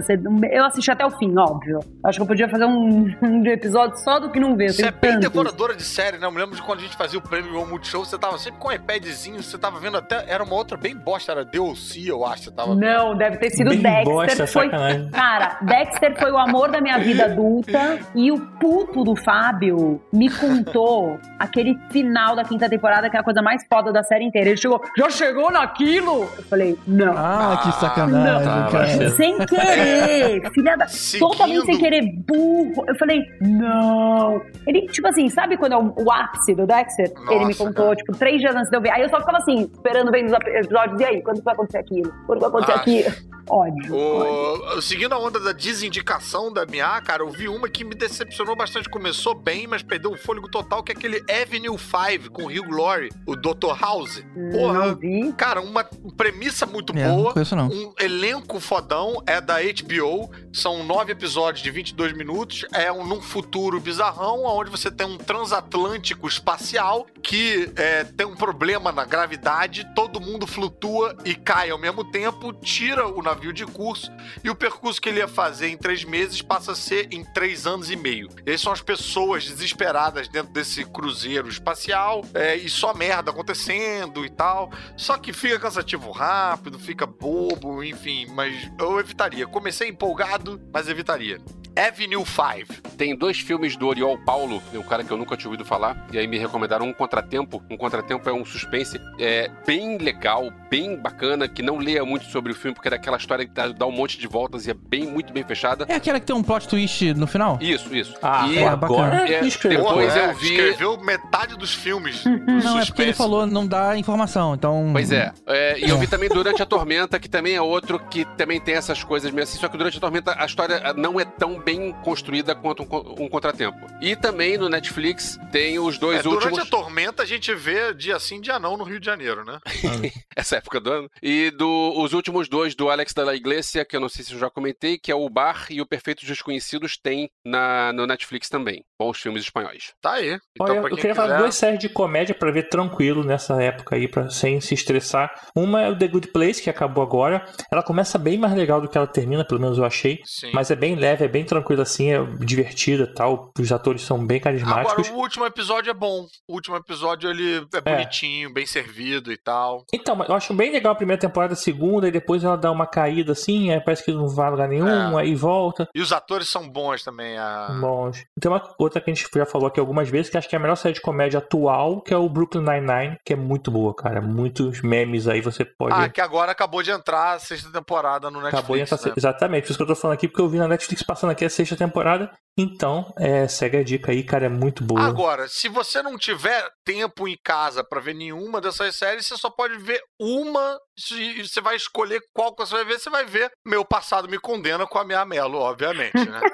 Eu 0.49 0.65
assisti 0.65 0.89
até 0.89 1.05
o 1.05 1.11
fim, 1.11 1.37
óbvio. 1.37 1.79
Acho 2.05 2.17
que 2.17 2.23
eu 2.23 2.27
podia 2.27 2.47
fazer 2.47 2.65
um, 2.65 3.13
um 3.21 3.45
episódio 3.45 3.97
só 3.97 4.19
do 4.19 4.31
que 4.31 4.39
não 4.39 4.55
vê. 4.55 4.69
Você 4.69 4.85
é 4.85 4.91
bem 4.91 5.11
tantos. 5.11 5.29
devoradora 5.29 5.75
de 5.75 5.83
série, 5.83 6.17
né? 6.17 6.25
Eu 6.25 6.31
me 6.31 6.39
lembro 6.39 6.55
de 6.55 6.61
quando 6.61 6.79
a 6.79 6.81
gente 6.81 6.95
fazia 6.95 7.19
o 7.19 7.21
prêmio 7.21 7.59
One 7.59 7.69
Multishow, 7.69 8.05
você 8.05 8.17
tava 8.17 8.37
sempre 8.37 8.59
com 8.59 8.69
um 8.69 8.71
iPadzinho, 8.71 9.43
você 9.43 9.57
tava 9.57 9.79
vendo 9.79 9.97
até. 9.97 10.23
Era 10.27 10.43
uma 10.43 10.55
outra 10.55 10.77
bem 10.77 10.95
bosta, 10.95 11.31
era 11.31 11.43
DLC, 11.43 12.09
eu 12.09 12.25
acho. 12.25 12.43
Você 12.43 12.51
tava 12.51 12.73
Não, 12.75 13.15
deve 13.17 13.37
ter 13.37 13.51
sido 13.51 13.69
Bem 13.69 13.81
Dexter. 13.81 14.05
bosta, 14.05 14.47
foi... 14.47 14.65
sacanagem. 14.65 15.09
Cara, 15.11 15.57
Dexter 15.61 16.17
foi 16.17 16.31
o 16.31 16.37
amor 16.37 16.71
da 16.71 16.79
minha 16.79 16.97
vida 16.99 17.25
adulta 17.25 17.99
e 18.15 18.31
o 18.31 18.39
puto 18.59 19.03
do 19.03 19.15
Fábio 19.15 20.01
me 20.11 20.29
contou 20.29 21.19
aquele 21.37 21.77
final 21.91 22.35
da 22.35 22.43
quinta 22.43 22.69
temporada 22.69 23.09
que 23.09 23.17
é 23.17 23.19
a 23.19 23.23
coisa 23.23 23.41
mais 23.41 23.65
foda 23.67 23.91
da 23.91 24.03
série 24.03 24.25
inteira. 24.25 24.49
Ele 24.49 24.57
chegou, 24.57 24.81
já 24.97 25.09
chegou 25.09 25.51
naquilo? 25.51 26.29
Eu 26.37 26.43
falei, 26.43 26.77
não. 26.87 27.13
Ah, 27.15 27.59
que 27.63 27.72
sacanagem, 27.79 28.47
tá, 28.47 28.67
cara. 28.71 29.09
Sem 29.11 29.37
querer, 29.45 30.51
filha 30.51 30.75
da. 30.77 30.87
Seguindo. 30.87 31.29
Totalmente 31.29 31.65
sem 31.65 31.77
querer, 31.77 32.01
burro. 32.27 32.83
Eu 32.87 32.95
falei, 32.95 33.21
não. 33.41 34.41
Ele, 34.67 34.87
tipo 34.87 35.07
assim, 35.07 35.29
sabe 35.29 35.57
quando 35.57 35.73
é 35.73 35.77
o, 35.77 35.93
o 35.97 36.11
ápice 36.11 36.53
do 36.55 36.65
Dexter? 36.65 37.11
Nossa, 37.15 37.33
Ele 37.33 37.45
me 37.45 37.55
contou, 37.55 37.85
cara. 37.85 37.95
tipo, 37.95 38.17
três 38.17 38.39
dias 38.39 38.55
antes 38.55 38.69
de 38.69 38.75
eu 38.77 38.81
ver. 38.81 38.91
Aí 38.91 39.01
eu 39.01 39.09
só 39.09 39.19
ficava 39.19 39.37
assim, 39.37 39.69
esperando 39.73 40.11
ver 40.11 40.23
nos 40.23 40.33
episódios. 40.33 40.99
E 41.01 41.05
aí, 41.05 41.21
quando 41.21 41.41
vai 41.43 41.53
acontecer 41.53 41.77
aquilo? 41.79 42.13
Quando 42.25 42.39
vai 42.39 42.49
acontecer 42.49 42.71
Ah. 42.71 42.75
aquilo? 42.75 43.33
Ódio. 43.49 43.93
ódio. 43.93 44.77
O- 44.77 44.81
seguindo 44.81 45.11
a 45.13 45.19
onda 45.19 45.37
da 45.37 45.51
desindicação 45.51 46.51
da 46.51 46.65
MA, 46.65 47.01
cara, 47.01 47.23
eu 47.23 47.29
vi 47.29 47.49
uma 47.49 47.67
que 47.67 47.83
me 47.83 47.93
decepcionou 47.93 48.55
bastante. 48.55 48.87
Começou 48.89 49.35
bem, 49.35 49.67
mas 49.67 49.83
perdeu 49.83 50.11
o 50.11 50.17
fôlego 50.17 50.49
total, 50.49 50.81
que 50.81 50.93
é 50.93 50.95
aquele 50.95 51.21
Avenue 51.29 51.77
5 51.77 52.31
com 52.31 52.43
o 52.43 52.45
Hugh 52.47 52.71
Laurie, 52.71 53.09
o 53.27 53.35
Dr. 53.35 53.73
House. 53.79 54.23
Porra, 54.53 54.73
Não 54.87 54.95
vi. 54.95 55.33
cara, 55.33 55.59
uma 55.59 55.83
premissa 56.15 56.65
muito 56.65 56.93
É, 56.97 57.05
não 57.05 57.15
boa. 57.17 57.33
Conheço 57.53 57.55
não. 57.55 57.67
Um 57.67 57.93
elenco 57.99 58.59
fodão, 58.59 59.21
é 59.25 59.39
da 59.39 59.57
HBO, 59.61 60.29
são 60.51 60.83
nove 60.83 61.11
episódios 61.11 61.63
de 61.63 61.69
22 61.71 62.13
minutos, 62.13 62.65
é 62.73 62.91
um, 62.91 63.05
num 63.05 63.21
futuro 63.21 63.79
bizarrão, 63.79 64.43
onde 64.45 64.69
você 64.69 64.91
tem 64.91 65.05
um 65.05 65.17
transatlântico 65.17 66.27
espacial 66.27 67.05
que 67.21 67.71
é, 67.75 68.03
tem 68.03 68.25
um 68.25 68.35
problema 68.35 68.91
na 68.91 69.05
gravidade, 69.05 69.87
todo 69.95 70.19
mundo 70.19 70.45
flutua 70.45 71.15
e 71.23 71.35
cai 71.35 71.69
ao 71.69 71.77
mesmo 71.77 72.03
tempo, 72.03 72.53
tira 72.53 73.07
o 73.07 73.21
navio 73.21 73.53
de 73.53 73.65
curso, 73.65 74.11
e 74.43 74.49
o 74.49 74.55
percurso 74.55 75.01
que 75.01 75.09
ele 75.09 75.19
ia 75.19 75.27
fazer 75.27 75.69
em 75.69 75.77
três 75.77 76.03
meses 76.03 76.41
passa 76.41 76.73
a 76.73 76.75
ser 76.75 77.07
em 77.11 77.23
três 77.23 77.65
anos 77.65 77.89
e 77.89 77.95
meio. 77.95 78.29
Essas 78.45 78.61
são 78.61 78.73
as 78.73 78.81
pessoas 78.81 79.45
desesperadas 79.45 80.27
dentro 80.27 80.51
desse 80.51 80.83
cruzeiro 80.85 81.47
espacial, 81.47 82.23
é, 82.33 82.55
e 82.55 82.69
só 82.69 82.93
merda 82.93 83.31
acontecendo 83.31 84.25
e 84.25 84.29
tal. 84.29 84.71
Só 84.97 85.17
que 85.17 85.33
fica 85.33 85.59
cansativo 85.59 86.11
rápido, 86.11 86.79
fica 86.79 87.07
bobo, 87.43 87.83
enfim, 87.83 88.25
mas 88.27 88.71
eu 88.79 88.99
evitaria. 88.99 89.45
Comecei 89.45 89.89
empolgado, 89.89 90.61
mas 90.73 90.87
evitaria. 90.87 91.39
Avenue 91.75 92.23
5. 92.25 92.95
Tem 92.97 93.15
dois 93.15 93.39
filmes 93.39 93.75
do 93.75 93.87
Oriol 93.87 94.17
Paulo, 94.19 94.61
é 94.73 94.77
um 94.77 94.83
cara 94.83 95.03
que 95.03 95.11
eu 95.11 95.17
nunca 95.17 95.35
tinha 95.35 95.49
ouvido 95.49 95.65
falar, 95.65 96.07
e 96.11 96.17
aí 96.17 96.27
me 96.27 96.37
recomendaram 96.37 96.85
um 96.85 96.93
Contratempo. 96.93 97.63
Um 97.69 97.77
Contratempo 97.77 98.29
é 98.29 98.33
um 98.33 98.45
suspense 98.45 98.99
é, 99.19 99.49
bem 99.65 99.97
legal, 99.97 100.51
bem 100.69 100.95
bacana, 100.95 101.47
que 101.47 101.61
não 101.61 101.77
leia 101.77 102.05
muito 102.05 102.25
sobre 102.25 102.51
o 102.51 102.55
filme, 102.55 102.75
porque 102.75 102.87
é 102.87 102.91
daquela 102.91 103.17
história 103.17 103.45
que 103.45 103.53
dá, 103.53 103.67
dá 103.69 103.85
um 103.85 103.91
monte 103.91 104.17
de 104.17 104.27
voltas 104.27 104.67
e 104.67 104.71
é 104.71 104.73
bem, 104.73 105.05
muito 105.05 105.33
bem 105.33 105.43
fechada. 105.43 105.85
É 105.89 105.95
aquela 105.95 106.19
que 106.19 106.25
tem 106.25 106.35
um 106.35 106.43
plot 106.43 106.67
twist 106.67 107.13
no 107.13 107.25
final? 107.25 107.57
Isso, 107.59 107.93
isso. 107.95 108.15
Ah, 108.21 108.47
e 108.47 108.59
pô, 108.59 108.67
agora 108.67 109.29
é, 109.29 109.41
depois 109.41 110.15
é, 110.15 110.29
eu 110.29 110.35
vi. 110.35 110.51
Escreveu 110.51 110.97
metade 110.97 111.57
dos 111.57 111.73
filmes. 111.73 112.23
Não, 112.63 112.79
é 112.79 112.85
porque 112.85 113.01
ele 113.01 113.13
falou 113.13 113.45
não 113.45 113.65
dá 113.67 113.97
informação, 113.97 114.53
então... 114.53 114.89
Pois 114.93 115.11
é. 115.11 115.31
É, 115.47 115.79
E 115.79 115.89
eu 115.89 115.97
vi 115.97 116.07
também 116.07 116.29
Durante 116.29 116.61
a 116.61 116.65
Tormenta, 116.65 117.19
que 117.19 117.29
também 117.29 117.55
é 117.55 117.61
outro 117.61 117.99
que 117.99 118.25
também 118.37 118.59
tem 118.59 118.75
essas 118.75 119.03
coisas 119.03 119.31
meio 119.31 119.43
assim, 119.43 119.57
só 119.57 119.67
que 119.67 119.77
Durante 119.77 119.97
a 119.97 119.99
Tormenta 119.99 120.35
a 120.37 120.45
história 120.45 120.93
não 120.93 121.19
é 121.19 121.25
tão 121.25 121.59
bem 121.63 121.93
construída 122.03 122.53
quanto 122.55 122.83
um, 122.83 123.23
um 123.23 123.29
contratempo. 123.29 123.87
E 124.01 124.15
também 124.15 124.57
no 124.57 124.69
Netflix 124.69 125.39
tem 125.51 125.79
os 125.79 125.97
dois 125.97 126.19
É, 126.19 126.23
durante 126.23 126.45
últimos. 126.45 126.67
a 126.67 126.69
tormenta 126.69 127.23
a 127.23 127.25
gente 127.25 127.53
vê 127.53 127.93
dia 127.93 128.19
sim, 128.19 128.41
dia 128.41 128.59
não 128.59 128.77
no 128.77 128.83
Rio 128.83 128.99
de 128.99 129.05
Janeiro, 129.05 129.43
né? 129.45 129.59
essa 130.35 130.57
época 130.57 130.79
do 130.79 130.91
ano. 130.91 131.09
E 131.21 131.51
do, 131.51 131.93
os 131.97 132.13
últimos 132.13 132.47
dois 132.47 132.75
do 132.75 132.89
Alex 132.89 133.13
da 133.13 133.23
La 133.23 133.35
Iglesia, 133.35 133.85
que 133.85 133.95
eu 133.95 133.99
não 133.99 134.09
sei 134.09 134.23
se 134.25 134.33
eu 134.33 134.39
já 134.39 134.49
comentei, 134.49 134.97
que 134.97 135.11
é 135.11 135.15
o 135.15 135.29
Bar 135.29 135.67
e 135.69 135.81
o 135.81 135.85
Perfeitos 135.85 136.27
Desconhecidos, 136.27 136.97
tem 136.97 137.29
na, 137.45 137.91
no 137.93 138.05
Netflix 138.05 138.49
também. 138.49 138.83
Bons 138.99 139.19
filmes 139.19 139.43
espanhóis. 139.43 139.93
Tá 140.01 140.13
aí. 140.13 140.37
Então, 140.55 140.77
Olha, 140.77 140.89
eu 140.91 140.95
queria 140.97 141.15
falar 141.15 141.29
quiser... 141.29 141.39
duas 141.39 141.55
séries 141.55 141.79
de 141.79 141.89
comédia 141.89 142.35
pra 142.35 142.51
ver 142.51 142.69
tranquilo 142.69 143.23
nessa 143.23 143.61
época 143.61 143.95
aí, 143.95 144.07
pra, 144.07 144.29
sem 144.29 144.59
se 144.61 144.73
estressar. 144.73 145.31
Uma 145.55 145.81
é 145.81 145.89
o 145.89 145.97
The 145.97 146.07
Good 146.07 146.27
Place, 146.29 146.61
que 146.61 146.69
acabou 146.69 147.03
agora. 147.03 147.45
Ela 147.71 147.83
começa 147.83 148.17
bem 148.17 148.37
mais 148.37 148.53
legal 148.53 148.81
do 148.81 148.87
que 148.87 148.97
ela 148.97 149.07
termina, 149.07 149.45
pelo 149.45 149.61
menos 149.61 149.77
eu 149.77 149.85
achei. 149.85 150.19
Sim. 150.25 150.51
Mas 150.53 150.71
é 150.71 150.75
bem 150.75 150.95
leve, 150.95 151.25
é 151.25 151.27
bem 151.27 151.43
tranquilo 151.53 151.81
assim, 151.81 152.11
é 152.11 152.23
divertida 152.39 153.03
e 153.03 153.13
tal. 153.13 153.51
Os 153.59 153.71
atores 153.71 154.01
são 154.01 154.17
bem 154.25 154.37
Agora, 154.37 154.43
carismáticos. 154.43 155.09
o 155.09 155.13
último 155.15 155.45
episódio 155.45 155.89
é 155.91 155.93
bom. 155.93 156.25
O 156.47 156.53
último 156.53 156.75
episódio, 156.75 157.29
ele 157.29 157.65
é 157.73 157.81
bonitinho, 157.81 158.51
bem 158.53 158.65
servido 158.65 159.31
e 159.31 159.37
tal. 159.37 159.85
Então, 159.93 160.23
eu 160.27 160.33
acho 160.35 160.53
bem 160.53 160.71
legal 160.71 160.93
a 160.93 160.95
primeira 160.95 161.19
temporada, 161.19 161.53
a 161.53 161.55
segunda, 161.57 162.07
e 162.07 162.11
depois 162.11 162.43
ela 162.43 162.57
dá 162.57 162.71
uma 162.71 162.87
caída 162.87 163.31
assim, 163.33 163.71
aí 163.71 163.79
parece 163.79 164.03
que 164.03 164.11
não 164.11 164.27
vai 164.27 164.47
a 164.47 164.49
lugar 164.49 164.67
nenhum, 164.67 165.17
É. 165.17 165.21
aí 165.21 165.35
volta. 165.35 165.87
E 165.93 166.01
os 166.01 166.11
atores 166.11 166.49
são 166.49 166.67
bons 166.69 167.03
também. 167.03 167.37
A... 167.37 167.67
Bons. 167.79 168.23
Tem 168.39 168.51
uma 168.51 168.61
outra 168.77 168.99
que 169.01 169.09
a 169.09 169.13
gente 169.13 169.27
já 169.33 169.45
falou 169.45 169.67
aqui 169.67 169.79
algumas 169.79 170.09
vezes, 170.09 170.29
que 170.29 170.37
acho 170.37 170.49
que 170.49 170.55
é 170.55 170.59
a 170.59 170.61
melhor 170.61 170.75
série 170.75 170.93
de 170.95 171.01
comédia 171.01 171.37
atual, 171.39 172.01
que 172.01 172.13
é 172.13 172.17
o 172.17 172.27
Brooklyn 172.29 172.61
Nine-Nine, 172.63 173.17
que 173.25 173.33
é 173.33 173.35
muito 173.35 173.69
boa, 173.71 173.93
cara. 173.95 174.21
Muitos 174.21 174.81
memes 174.81 175.27
aí 175.27 175.41
você 175.41 175.63
pode. 175.65 175.93
Ah, 175.95 176.09
que 176.09 176.21
agora 176.21 176.51
acabou 176.51 176.81
de 176.81 176.91
entrar 176.91 177.33
a 177.33 177.39
sexta 177.39 177.71
temporada 177.71 178.29
no 178.31 178.39
Netflix. 178.41 178.59
Acabou 178.59 178.75
de 178.77 178.81
entrar. 178.83 178.99
né? 179.05 179.13
Exatamente, 179.15 179.63
por 179.63 179.69
isso 179.69 179.77
que 179.77 179.83
eu 179.83 179.87
tô 179.87 179.95
falando 179.95 180.15
aqui, 180.15 180.27
porque 180.27 180.41
eu 180.41 180.49
vi 180.49 180.57
na 180.57 180.67
Netflix 180.67 181.03
passando 181.03 181.31
aqui 181.31 181.42
a 181.45 181.49
sexta 181.49 181.75
temporada. 181.75 182.31
Então, 182.57 183.11
é, 183.17 183.47
segue 183.47 183.77
a 183.77 183.83
dica 183.83 184.11
aí, 184.11 184.23
cara, 184.23 184.45
é 184.45 184.49
muito 184.49 184.83
boa. 184.83 185.01
Agora, 185.01 185.47
se 185.47 185.67
você 185.67 186.03
não 186.03 186.17
tiver 186.17 186.69
tempo 186.85 187.27
em 187.27 187.35
casa 187.43 187.83
pra 187.83 187.99
ver 187.99 188.13
nenhuma 188.13 188.61
dessas 188.61 188.95
séries, 188.95 189.25
você 189.25 189.35
só 189.37 189.49
pode 189.49 189.77
ver 189.79 189.99
uma. 190.19 190.77
E 191.11 191.47
você 191.47 191.59
vai 191.59 191.75
escolher 191.75 192.21
qual 192.31 192.55
que 192.55 192.63
você 192.63 192.75
vai 192.75 192.85
ver. 192.85 192.99
Você 192.99 193.09
vai 193.09 193.25
ver 193.25 193.51
Meu 193.65 193.83
Passado 193.83 194.29
Me 194.29 194.37
Condena 194.37 194.85
com 194.85 194.99
a 194.99 195.05
minha 195.05 195.25
Melo, 195.25 195.57
obviamente, 195.57 196.29
né? 196.29 196.41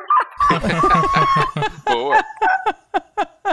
Boa. 1.86 2.18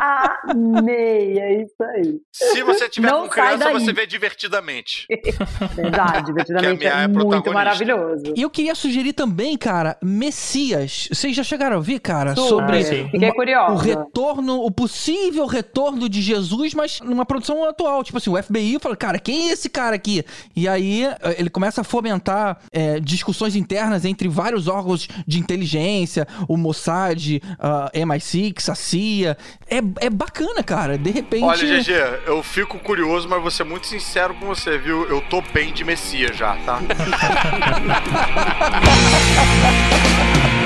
Amei, 0.01 1.39
é 1.39 1.63
isso 1.63 1.75
aí. 1.83 2.19
Se 2.33 2.63
você 2.63 2.89
tiver 2.89 3.11
Não 3.11 3.29
com 3.29 3.35
sai 3.35 3.57
criança, 3.57 3.73
você 3.73 3.93
vê 3.93 4.07
divertidamente. 4.07 5.07
Verdade, 5.75 6.27
divertidamente 6.27 6.87
é, 6.87 7.05
é 7.05 7.09
muito 7.09 7.53
maravilhoso. 7.53 8.23
E 8.37 8.43
eu 8.43 8.51
queria 8.51 8.75
sugerir 8.75 9.13
também, 9.13 9.57
cara, 9.57 9.97
Messias. 10.03 11.09
Vocês 11.13 11.35
já 11.35 11.43
chegaram 11.43 11.75
a 11.75 11.79
ouvir, 11.79 11.99
cara, 12.01 12.35
Super. 12.35 12.85
sobre 12.85 13.15
Ah, 13.15 13.27
uma- 13.27 13.35
curiosa. 13.35 13.73
o 13.73 13.77
retorno, 13.77 14.61
o 14.65 14.71
possível 14.71 15.47
retorno 15.47 16.09
de 16.09 16.21
Jesus, 16.23 16.75
mas 16.75 17.01
numa 17.01 17.25
produção 17.25 17.65
atual. 17.65 18.03
Tipo 18.05 18.19
assim, 18.19 18.31
o 18.31 18.37
FBI 18.43 18.79
fala, 18.81 18.97
cara, 18.97 19.19
quem 19.19 19.49
é 19.49 19.53
esse 19.53 19.69
cara 19.69 19.97
aqui? 19.97 20.25
E 20.55 20.69
aí 20.69 21.05
eh, 21.05 21.37
ele 21.39 21.51
começa 21.51 21.81
a 21.81 21.85
fomentar 21.85 22.59
eh, 22.73 23.01
discussões 23.01 23.57
internas 23.57 24.05
entre 24.05 24.29
vários 24.29 24.69
órgãos 24.69 25.09
de 25.27 25.39
inteligência, 25.39 26.27
o 26.49 26.57
Mossad, 26.57 27.41
a 27.59 27.91
MI6, 27.95 28.69
a 28.71 28.75
CIA. 28.75 29.37
É, 29.69 29.81
é 30.01 30.11
bacana, 30.11 30.63
cara. 30.63 30.99
De 30.99 31.11
repente. 31.11 31.45
Olha, 31.45 31.81
GG, 31.81 31.93
eu 32.27 32.43
fico 32.43 32.79
curioso, 32.79 33.29
mas 33.29 33.41
vou 33.41 33.51
ser 33.51 33.65
muito 33.65 33.87
sincero 33.87 34.35
com 34.35 34.47
você, 34.47 34.77
viu? 34.79 35.09
Eu 35.09 35.21
tô 35.23 35.41
bem 35.41 35.73
de 35.73 35.85
Messias 35.85 36.37
já, 36.37 36.57
tá? 36.57 36.81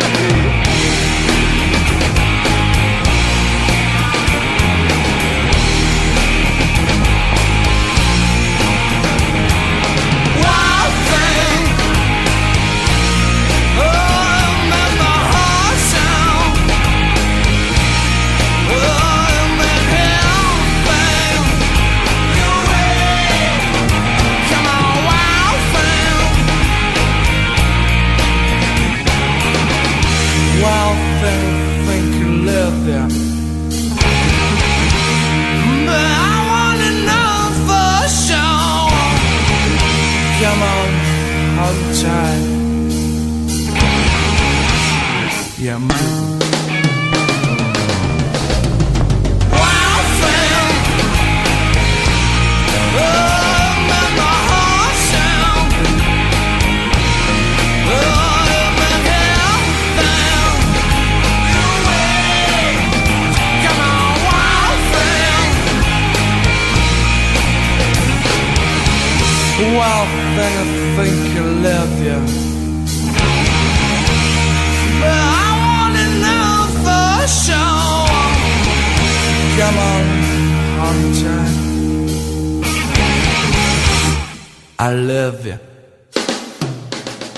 thing, 70.36 70.54
I 70.58 70.66
think 70.96 71.34
you 71.34 71.44
live 71.66 71.92
here. 71.98 72.22
But 75.00 75.18
I 75.18 75.48
wanna 75.64 76.06
know 76.22 76.54
for 76.84 77.14
sure. 77.42 78.30
Come 79.58 79.78
on, 79.92 80.04
hold 80.80 81.10
tight. 81.20 81.70
I 84.78 84.94
love 84.94 85.46
you. 85.46 85.58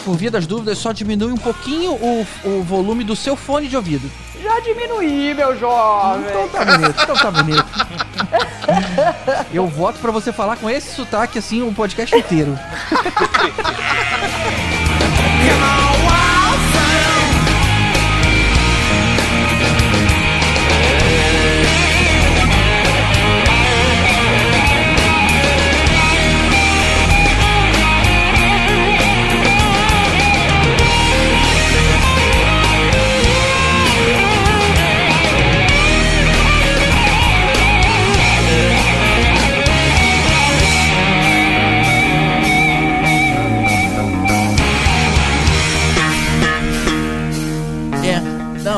Por 0.04 0.16
via 0.16 0.30
das 0.30 0.46
dúvidas, 0.46 0.78
só 0.78 0.92
diminui 0.92 1.32
um 1.32 1.36
pouquinho 1.36 1.92
o, 1.92 2.26
o 2.44 2.62
volume 2.62 3.04
do 3.04 3.14
seu 3.14 3.36
fone 3.36 3.68
de 3.68 3.76
ouvido. 3.76 4.10
Já 4.42 4.58
diminuí, 4.60 5.32
meu 5.34 5.56
jovem. 5.56 6.24
Então 6.28 6.48
tá 6.48 6.64
bonito, 6.64 7.02
então 7.02 7.16
tá 7.16 7.30
bonito. 7.30 7.64
Eu 9.52 9.66
voto 9.66 9.98
pra 9.98 10.10
você 10.10 10.32
falar 10.32 10.56
com 10.56 10.68
esse 10.68 10.94
sotaque 10.94 11.38
assim 11.38 11.62
o 11.62 11.72
podcast 11.72 12.16
inteiro. 12.16 12.58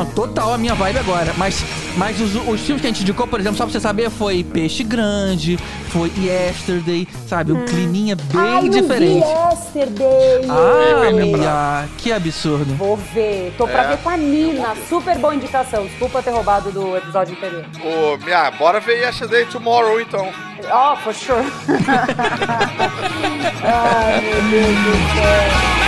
não, 0.04 0.12
total 0.12 0.52
a 0.54 0.58
minha 0.58 0.74
vibe 0.74 0.98
agora. 0.98 1.32
Mas, 1.36 1.62
mas 1.96 2.20
os, 2.20 2.34
os 2.34 2.60
filmes 2.60 2.80
que 2.80 2.86
a 2.86 2.90
gente 2.90 3.02
indicou, 3.02 3.26
por 3.26 3.40
exemplo, 3.40 3.56
só 3.58 3.64
pra 3.64 3.72
você 3.72 3.80
saber, 3.80 4.10
foi 4.10 4.44
Peixe 4.44 4.82
Grande, 4.84 5.56
foi 5.88 6.10
Yesterday, 6.18 7.06
sabe? 7.26 7.52
Um 7.52 7.64
climinha 7.64 8.16
bem 8.16 8.40
Ai, 8.40 8.68
diferente. 8.68 9.24
vi 9.24 9.78
Yesterday. 9.80 10.48
Ah. 10.48 11.10
Mia, 11.12 11.88
que 11.98 12.12
absurdo. 12.12 12.74
Vou 12.76 12.96
ver. 12.96 13.54
Tô 13.56 13.66
pra 13.66 13.82
É. 13.84 13.88
ver 13.88 13.98
com 13.98 14.08
a 14.10 14.16
Nina. 14.16 14.74
Super 14.88 15.18
boa 15.18 15.34
indicação. 15.34 15.84
Desculpa 15.86 16.22
ter 16.22 16.30
roubado 16.30 16.70
do 16.72 16.96
episódio 16.96 17.36
anterior. 17.36 17.64
Ô, 17.82 18.16
Mia, 18.24 18.50
bora 18.52 18.80
ver 18.80 19.00
Yesterday 19.00 19.44
Tomorrow, 19.46 20.00
então. 20.00 20.28
Oh, 20.72 20.96
for 20.96 21.12
sure. 21.14 21.44
Ai, 23.62 24.20
meu 24.20 24.42
Deus 24.50 24.76
do 24.76 24.92
céu. 25.14 25.83